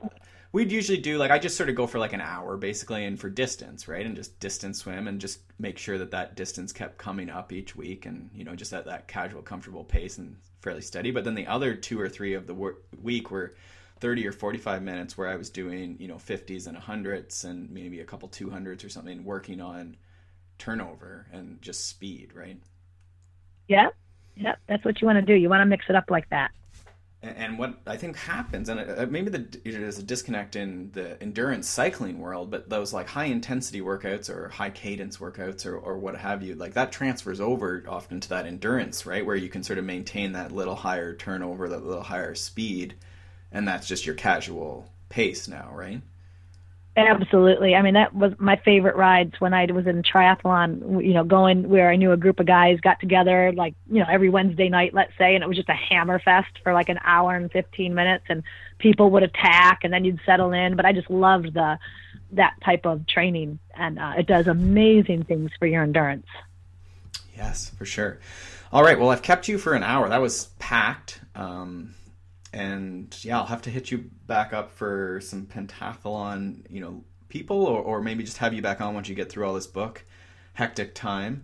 we'd 0.55 0.71
usually 0.71 0.97
do 0.97 1.17
like 1.17 1.31
I 1.31 1.37
just 1.37 1.57
sort 1.57 1.67
of 1.67 1.75
go 1.75 1.85
for 1.85 1.99
like 1.99 2.13
an 2.13 2.21
hour 2.21 2.55
basically, 2.55 3.03
and 3.03 3.19
for 3.19 3.29
distance, 3.29 3.89
right, 3.89 4.05
and 4.05 4.15
just 4.15 4.39
distance 4.39 4.79
swim, 4.79 5.09
and 5.09 5.19
just 5.19 5.39
make 5.59 5.77
sure 5.77 5.97
that 5.97 6.11
that 6.11 6.35
distance 6.35 6.71
kept 6.71 6.97
coming 6.97 7.29
up 7.29 7.51
each 7.51 7.75
week, 7.75 8.05
and 8.05 8.29
you 8.33 8.45
know 8.45 8.55
just 8.55 8.71
at 8.71 8.85
that 8.85 9.09
casual, 9.09 9.41
comfortable 9.41 9.83
pace 9.83 10.17
and 10.17 10.37
fairly 10.61 10.79
steady. 10.79 11.11
But 11.11 11.25
then 11.25 11.35
the 11.35 11.45
other 11.45 11.75
two 11.75 11.99
or 11.99 12.07
three 12.07 12.35
of 12.35 12.47
the 12.47 12.73
week 13.01 13.31
were 13.31 13.55
30 13.99 14.25
or 14.27 14.31
45 14.31 14.81
minutes 14.81 15.17
where 15.17 15.27
I 15.27 15.35
was 15.35 15.49
doing, 15.49 15.97
you 15.99 16.07
know, 16.07 16.15
50s 16.15 16.67
and 16.67 16.77
100s 16.77 17.45
and 17.45 17.69
maybe 17.69 17.99
a 17.99 18.05
couple 18.05 18.27
200s 18.27 18.85
or 18.85 18.89
something, 18.89 19.23
working 19.23 19.61
on 19.61 19.95
turnover 20.57 21.27
and 21.31 21.61
just 21.61 21.87
speed, 21.87 22.31
right? 22.33 22.59
Yeah. 23.67 23.89
Yeah. 24.35 24.55
That's 24.67 24.83
what 24.83 25.01
you 25.01 25.07
want 25.07 25.17
to 25.17 25.21
do. 25.21 25.33
You 25.33 25.49
want 25.49 25.61
to 25.61 25.65
mix 25.65 25.85
it 25.87 25.95
up 25.95 26.09
like 26.09 26.29
that 26.29 26.51
and 27.35 27.59
what 27.59 27.75
I 27.87 27.97
think 27.97 28.15
happens, 28.15 28.69
and 28.69 28.79
uh, 28.79 29.05
maybe 29.09 29.29
the, 29.29 29.59
there's 29.63 29.97
a 29.97 30.03
disconnect 30.03 30.55
in 30.55 30.91
the 30.93 31.21
endurance 31.21 31.67
cycling 31.67 32.19
world, 32.19 32.51
but 32.51 32.69
those 32.69 32.93
like 32.93 33.07
high 33.07 33.25
intensity 33.25 33.81
workouts 33.81 34.29
or 34.29 34.49
high 34.49 34.69
cadence 34.69 35.17
workouts 35.17 35.65
or, 35.65 35.77
or 35.77 35.97
what 35.97 36.15
have 36.15 36.43
you, 36.43 36.55
like 36.55 36.73
that 36.73 36.91
transfers 36.91 37.41
over 37.41 37.83
often 37.87 38.19
to 38.19 38.29
that 38.29 38.45
endurance, 38.45 39.05
right? 39.05 39.25
Where 39.25 39.35
you 39.35 39.49
can 39.49 39.63
sort 39.63 39.79
of 39.79 39.85
maintain 39.85 40.33
that 40.33 40.51
little 40.51 40.75
higher 40.75 41.13
turnover, 41.15 41.69
that 41.69 41.85
little 41.85 42.03
higher 42.03 42.35
speed, 42.35 42.95
and 43.51 43.67
that's 43.67 43.87
just 43.87 44.05
your 44.05 44.15
casual 44.15 44.89
pace 45.09 45.47
now, 45.47 45.71
right? 45.73 46.01
Absolutely. 46.97 47.75
I 47.75 47.81
mean, 47.81 47.95
that 47.95 48.15
was 48.15 48.31
my 48.39 48.55
favorite 48.55 48.95
rides 48.95 49.33
when 49.39 49.53
I 49.53 49.65
was 49.65 49.85
in 49.85 50.01
triathlon, 50.01 51.05
you 51.05 51.13
know, 51.13 51.25
going 51.25 51.67
where 51.67 51.89
I 51.89 51.97
knew 51.97 52.13
a 52.13 52.17
group 52.17 52.39
of 52.39 52.45
guys 52.45 52.79
got 52.79 53.01
together 53.01 53.51
like, 53.53 53.75
you 53.91 53.99
know, 53.99 54.05
every 54.09 54.29
Wednesday 54.29 54.69
night, 54.69 54.93
let's 54.93 55.11
say, 55.17 55.35
and 55.35 55.43
it 55.43 55.47
was 55.47 55.57
just 55.57 55.67
a 55.67 55.73
hammer 55.73 56.19
fest 56.19 56.57
for 56.63 56.73
like 56.73 56.87
an 56.87 56.99
hour 57.03 57.35
and 57.35 57.51
15 57.51 57.93
minutes 57.93 58.23
and 58.29 58.43
people 58.77 59.11
would 59.11 59.23
attack 59.23 59.79
and 59.83 59.91
then 59.91 60.05
you'd 60.05 60.21
settle 60.25 60.53
in. 60.53 60.77
But 60.77 60.85
I 60.85 60.93
just 60.93 61.09
loved 61.09 61.53
the, 61.53 61.77
that 62.31 62.53
type 62.63 62.85
of 62.85 63.05
training 63.07 63.59
and 63.73 63.99
uh, 63.99 64.13
it 64.17 64.25
does 64.25 64.47
amazing 64.47 65.25
things 65.25 65.51
for 65.59 65.65
your 65.65 65.83
endurance. 65.83 66.27
Yes, 67.35 67.71
for 67.77 67.85
sure. 67.85 68.19
All 68.71 68.83
right. 68.83 68.97
Well, 68.97 69.09
I've 69.09 69.21
kept 69.21 69.49
you 69.49 69.57
for 69.57 69.73
an 69.73 69.83
hour. 69.83 70.07
That 70.07 70.21
was 70.21 70.45
packed. 70.59 71.19
Um, 71.35 71.93
and 72.55 73.13
yeah, 73.21 73.37
I'll 73.37 73.45
have 73.45 73.63
to 73.63 73.69
hit 73.69 73.91
you 73.91 74.09
back 74.27 74.53
up 74.53 74.71
for 74.71 75.19
some 75.21 75.45
pentathlon, 75.45 76.63
you 76.69 76.79
know, 76.79 77.03
people, 77.27 77.65
or, 77.65 77.81
or 77.81 78.01
maybe 78.01 78.23
just 78.23 78.37
have 78.37 78.53
you 78.53 78.61
back 78.61 78.79
on 78.79 78.93
once 78.93 79.09
you 79.09 79.15
get 79.15 79.29
through 79.29 79.45
all 79.45 79.53
this 79.53 79.67
book. 79.67 80.05
Hectic 80.53 80.95
time. 80.95 81.43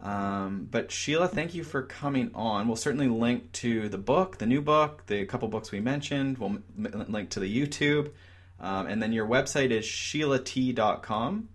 Um, 0.00 0.68
but 0.70 0.92
Sheila, 0.92 1.26
thank 1.26 1.56
you 1.56 1.64
for 1.64 1.82
coming 1.82 2.30
on. 2.36 2.68
We'll 2.68 2.76
certainly 2.76 3.08
link 3.08 3.50
to 3.52 3.88
the 3.88 3.98
book, 3.98 4.38
the 4.38 4.46
new 4.46 4.62
book, 4.62 5.06
the 5.06 5.26
couple 5.26 5.48
books 5.48 5.72
we 5.72 5.80
mentioned. 5.80 6.38
We'll 6.38 6.58
m- 6.78 7.06
link 7.08 7.30
to 7.30 7.40
the 7.40 7.52
YouTube. 7.52 8.12
Um, 8.60 8.86
and 8.86 9.02
then 9.02 9.12
your 9.12 9.26
website 9.26 9.70
is 9.70 9.84
sheilat.com. 9.84 11.48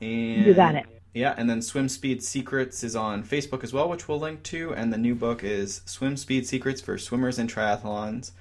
And 0.00 0.46
you 0.46 0.54
got 0.54 0.74
it. 0.74 0.95
Yeah, 1.16 1.32
and 1.38 1.48
then 1.48 1.62
Swim 1.62 1.88
Speed 1.88 2.22
Secrets 2.22 2.84
is 2.84 2.94
on 2.94 3.24
Facebook 3.24 3.64
as 3.64 3.72
well, 3.72 3.88
which 3.88 4.06
we'll 4.06 4.20
link 4.20 4.42
to. 4.42 4.74
And 4.74 4.92
the 4.92 4.98
new 4.98 5.14
book 5.14 5.42
is 5.42 5.80
Swim 5.86 6.14
Speed 6.14 6.46
Secrets 6.46 6.82
for 6.82 6.98
Swimmers 6.98 7.38
and 7.38 7.50
Triathlons, 7.50 8.32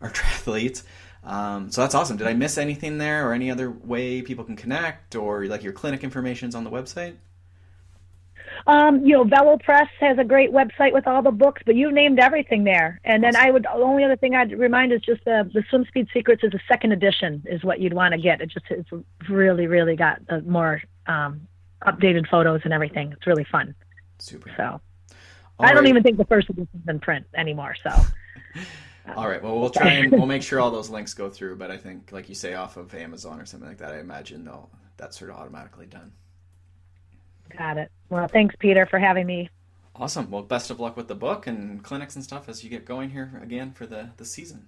or 0.00 0.10
Triathletes. 0.10 0.84
Um, 1.24 1.68
so 1.72 1.80
that's 1.80 1.96
awesome. 1.96 2.16
Did 2.16 2.28
I 2.28 2.34
miss 2.34 2.58
anything 2.58 2.98
there, 2.98 3.28
or 3.28 3.32
any 3.32 3.50
other 3.50 3.72
way 3.72 4.22
people 4.22 4.44
can 4.44 4.54
connect, 4.54 5.16
or 5.16 5.46
like 5.46 5.64
your 5.64 5.72
clinic 5.72 6.04
information 6.04 6.48
is 6.48 6.54
on 6.54 6.62
the 6.62 6.70
website? 6.70 7.16
Um, 8.68 9.04
you 9.04 9.14
know, 9.14 9.24
Velo 9.24 9.58
Press 9.58 9.88
has 9.98 10.16
a 10.16 10.24
great 10.24 10.52
website 10.52 10.92
with 10.92 11.08
all 11.08 11.22
the 11.22 11.32
books, 11.32 11.62
but 11.66 11.74
you 11.74 11.90
named 11.90 12.20
everything 12.20 12.62
there. 12.62 13.00
And 13.02 13.20
then 13.20 13.34
I 13.34 13.50
would 13.50 13.64
the 13.64 13.82
only 13.82 14.04
other 14.04 14.16
thing 14.16 14.36
I'd 14.36 14.56
remind 14.56 14.92
is 14.92 15.00
just 15.00 15.24
the 15.24 15.50
the 15.52 15.64
Swim 15.70 15.84
Speed 15.86 16.06
Secrets 16.14 16.44
is 16.44 16.54
a 16.54 16.60
second 16.68 16.92
edition 16.92 17.42
is 17.46 17.64
what 17.64 17.80
you'd 17.80 17.94
want 17.94 18.14
to 18.14 18.20
get. 18.20 18.40
It 18.40 18.52
just 18.52 18.66
it's 18.70 18.90
really 19.28 19.66
really 19.66 19.96
got 19.96 20.20
more 20.46 20.80
um, 21.08 21.48
updated 21.84 22.28
photos 22.28 22.60
and 22.64 22.72
everything. 22.72 23.12
It's 23.12 23.26
really 23.26 23.44
fun. 23.44 23.74
Super. 24.18 24.50
So 24.56 24.62
All 24.64 24.80
I 25.60 25.68
don't 25.72 25.82
right. 25.84 25.88
even 25.88 26.02
think 26.02 26.16
the 26.18 26.24
first 26.24 26.48
edition's 26.50 26.88
in 26.88 27.00
print 27.00 27.26
anymore. 27.34 27.74
So 27.82 27.90
All 29.14 29.28
right. 29.28 29.42
Well, 29.42 29.60
we'll 29.60 29.70
try 29.70 29.90
and 29.90 30.10
we'll 30.12 30.26
make 30.26 30.42
sure 30.42 30.58
all 30.60 30.70
those 30.70 30.90
links 30.90 31.14
go 31.14 31.30
through. 31.30 31.56
But 31.56 31.70
I 31.70 31.76
think, 31.76 32.10
like 32.12 32.28
you 32.28 32.34
say, 32.34 32.54
off 32.54 32.76
of 32.76 32.94
Amazon 32.94 33.40
or 33.40 33.46
something 33.46 33.68
like 33.68 33.78
that, 33.78 33.92
I 33.94 34.00
imagine 34.00 34.44
they'll 34.44 34.68
that's 34.96 35.18
sort 35.18 35.30
of 35.30 35.36
automatically 35.36 35.86
done. 35.86 36.12
got 37.56 37.76
it. 37.78 37.90
Well, 38.08 38.28
thanks 38.28 38.54
Peter 38.58 38.86
for 38.86 38.98
having 38.98 39.26
me. 39.26 39.50
Awesome. 39.94 40.30
Well, 40.30 40.42
best 40.42 40.70
of 40.70 40.80
luck 40.80 40.96
with 40.96 41.08
the 41.08 41.14
book 41.14 41.46
and 41.46 41.82
clinics 41.82 42.16
and 42.16 42.24
stuff 42.24 42.48
as 42.48 42.62
you 42.64 42.70
get 42.70 42.84
going 42.84 43.10
here 43.10 43.38
again 43.42 43.72
for 43.72 43.86
the 43.86 44.10
the 44.16 44.24
season. 44.24 44.66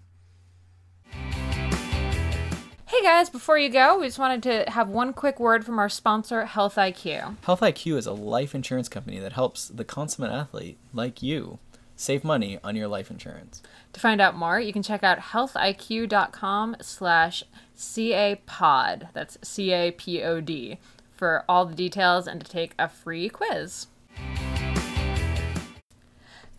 Hey 2.99 3.05
guys, 3.05 3.31
before 3.31 3.57
you 3.57 3.69
go, 3.69 4.01
we 4.01 4.07
just 4.07 4.19
wanted 4.19 4.43
to 4.43 4.73
have 4.73 4.89
one 4.89 5.13
quick 5.13 5.39
word 5.39 5.65
from 5.65 5.79
our 5.79 5.89
sponsor, 5.89 6.47
Health 6.47 6.75
IQ. 6.75 7.37
Health 7.45 7.61
IQ 7.61 7.97
is 7.97 8.07
a 8.07 8.13
life 8.13 8.57
insurance 8.57 8.89
company 8.89 9.21
that 9.21 9.35
helps 9.35 9.69
the 9.69 9.85
consummate 9.85 10.33
athlete 10.33 10.79
like 10.93 11.23
you 11.23 11.61
save 11.95 12.25
money 12.25 12.59
on 12.65 12.75
your 12.75 12.89
life 12.89 13.09
insurance. 13.09 13.63
To 13.93 14.01
find 14.01 14.21
out 14.21 14.37
more, 14.37 14.59
you 14.59 14.73
can 14.73 14.83
check 14.83 15.05
out 15.05 15.19
healthiq.com 15.21 16.79
slash 16.81 17.45
CAPOD. 17.77 19.13
That's 19.13 19.39
C-A-P-O-D 19.43 20.79
for 21.13 21.45
all 21.49 21.67
the 21.67 21.77
details 21.77 22.27
and 22.27 22.45
to 22.45 22.51
take 22.51 22.73
a 22.81 22.89
free 22.89 23.29
quiz. 23.29 23.87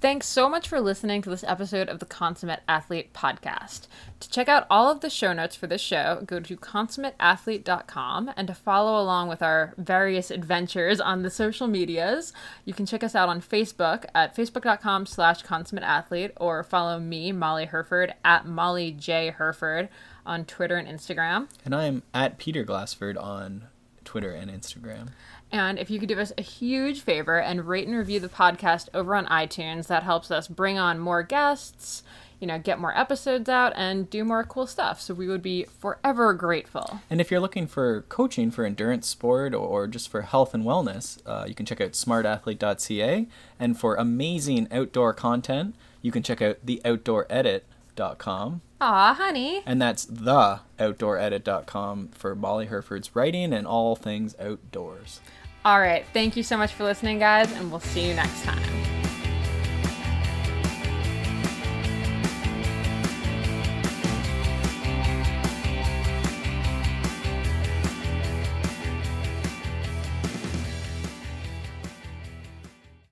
Thanks 0.02 0.28
so 0.28 0.48
much 0.48 0.70
for 0.70 0.80
listening 0.80 1.22
to 1.24 1.30
this 1.30 1.44
episode 1.44 1.90
of 1.90 2.00
the 2.00 2.06
Consummate 2.06 2.62
Athlete 2.70 3.12
Podcast. 3.14 3.88
To 4.22 4.30
check 4.30 4.48
out 4.48 4.66
all 4.70 4.90
of 4.90 5.02
the 5.02 5.10
show 5.10 5.34
notes 5.34 5.58
for 5.58 5.68
this 5.68 5.82
show, 5.82 6.24
go 6.26 6.40
to 6.40 6.56
consummateathlete.com 6.56 8.32
and 8.38 8.48
to 8.48 8.54
follow 8.54 9.02
along 9.02 9.28
with 9.28 9.42
our 9.42 9.74
various 9.78 10.32
adventures 10.32 11.02
on 11.02 11.24
the 11.24 11.30
social 11.30 11.68
medias, 11.68 12.32
you 12.64 12.74
can 12.74 12.86
check 12.86 13.04
us 13.04 13.14
out 13.14 13.28
on 13.28 13.42
Facebook 13.42 14.06
at 14.16 14.34
facebook.com 14.34 15.06
slash 15.06 15.44
consummateathlete 15.44 16.32
or 16.38 16.64
follow 16.64 16.98
me, 16.98 17.34
Molly 17.34 17.66
Hurford, 17.66 18.14
at 18.24 18.46
Molly 18.46 18.94
J. 18.94 19.32
Hurford 19.32 19.90
on 20.26 20.46
Twitter 20.46 20.78
and 20.78 20.88
Instagram. 20.88 21.50
And 21.66 21.76
I 21.76 21.88
am 21.88 22.04
at 22.14 22.38
Peter 22.38 22.64
Glassford 22.64 23.18
on 23.18 23.68
Twitter 24.06 24.32
and 24.32 24.50
Instagram. 24.50 25.10
And 25.52 25.80
if 25.80 25.90
you 25.90 26.00
could 26.00 26.10
do 26.10 26.20
us 26.20 26.32
a 26.38 26.44
huge 26.44 27.02
favor 27.02 27.40
and 27.40 27.68
rate 27.68 27.88
and 27.88 27.98
review 27.98 28.20
the 28.20 28.30
podcast 28.30 28.88
over 28.94 29.16
on 29.16 29.26
iTunes, 29.28 29.88
that 29.88 30.04
helps 30.04 30.30
us 30.30 30.48
bring 30.48 30.78
on 30.78 31.00
more 31.00 31.24
guests, 31.24 32.04
you 32.40 32.48
know, 32.48 32.60
get 32.60 32.80
more 32.80 32.98
episodes 32.98 33.50
out 33.50 33.74
and 33.76 34.10
do 34.10 34.24
more 34.24 34.44
cool 34.44 34.68
stuff. 34.68 35.02
So 35.02 35.14
we 35.14 35.28
would 35.28 35.42
be 35.42 35.66
forever 35.80 36.34
grateful. 36.34 37.02
And 37.10 37.20
if 37.20 37.32
you're 37.32 37.40
looking 37.40 37.68
for 37.68 38.04
coaching 38.04 38.52
for 38.52 38.64
endurance 38.64 39.08
sport 39.08 39.56
or 39.56 39.88
just 39.88 40.10
for 40.10 40.22
health 40.22 40.54
and 40.54 40.64
wellness, 40.64 41.20
uh, 41.26 41.46
you 41.48 41.56
can 41.56 41.66
check 41.66 41.82
out 41.82 41.94
smartathlete.ca. 41.94 43.28
And 43.60 43.80
for 43.80 43.96
amazing 43.96 44.68
outdoor 44.72 45.14
content, 45.14 45.76
you 46.02 46.12
can 46.12 46.24
check 46.24 46.42
out 46.42 46.66
theoutdooredit.com. 46.66 48.62
Aw, 48.82 49.14
honey. 49.14 49.62
And 49.66 49.82
that's 49.82 50.06
theoutdooredit.com 50.06 52.10
for 52.10 52.36
Molly 52.36 52.68
Hurford's 52.68 53.14
writing 53.14 53.52
and 53.52 53.68
all 53.68 53.98
things 53.98 54.36
outdoors. 54.40 55.20
All 55.66 55.80
right. 55.80 56.06
Thank 56.14 56.38
you 56.38 56.44
so 56.44 56.58
much 56.58 56.72
for 56.74 56.84
listening, 56.84 57.20
guys, 57.20 57.52
and 57.54 57.70
we'll 57.70 57.80
see 57.82 58.08
you 58.08 58.14
next 58.14 58.44
time. 58.44 58.99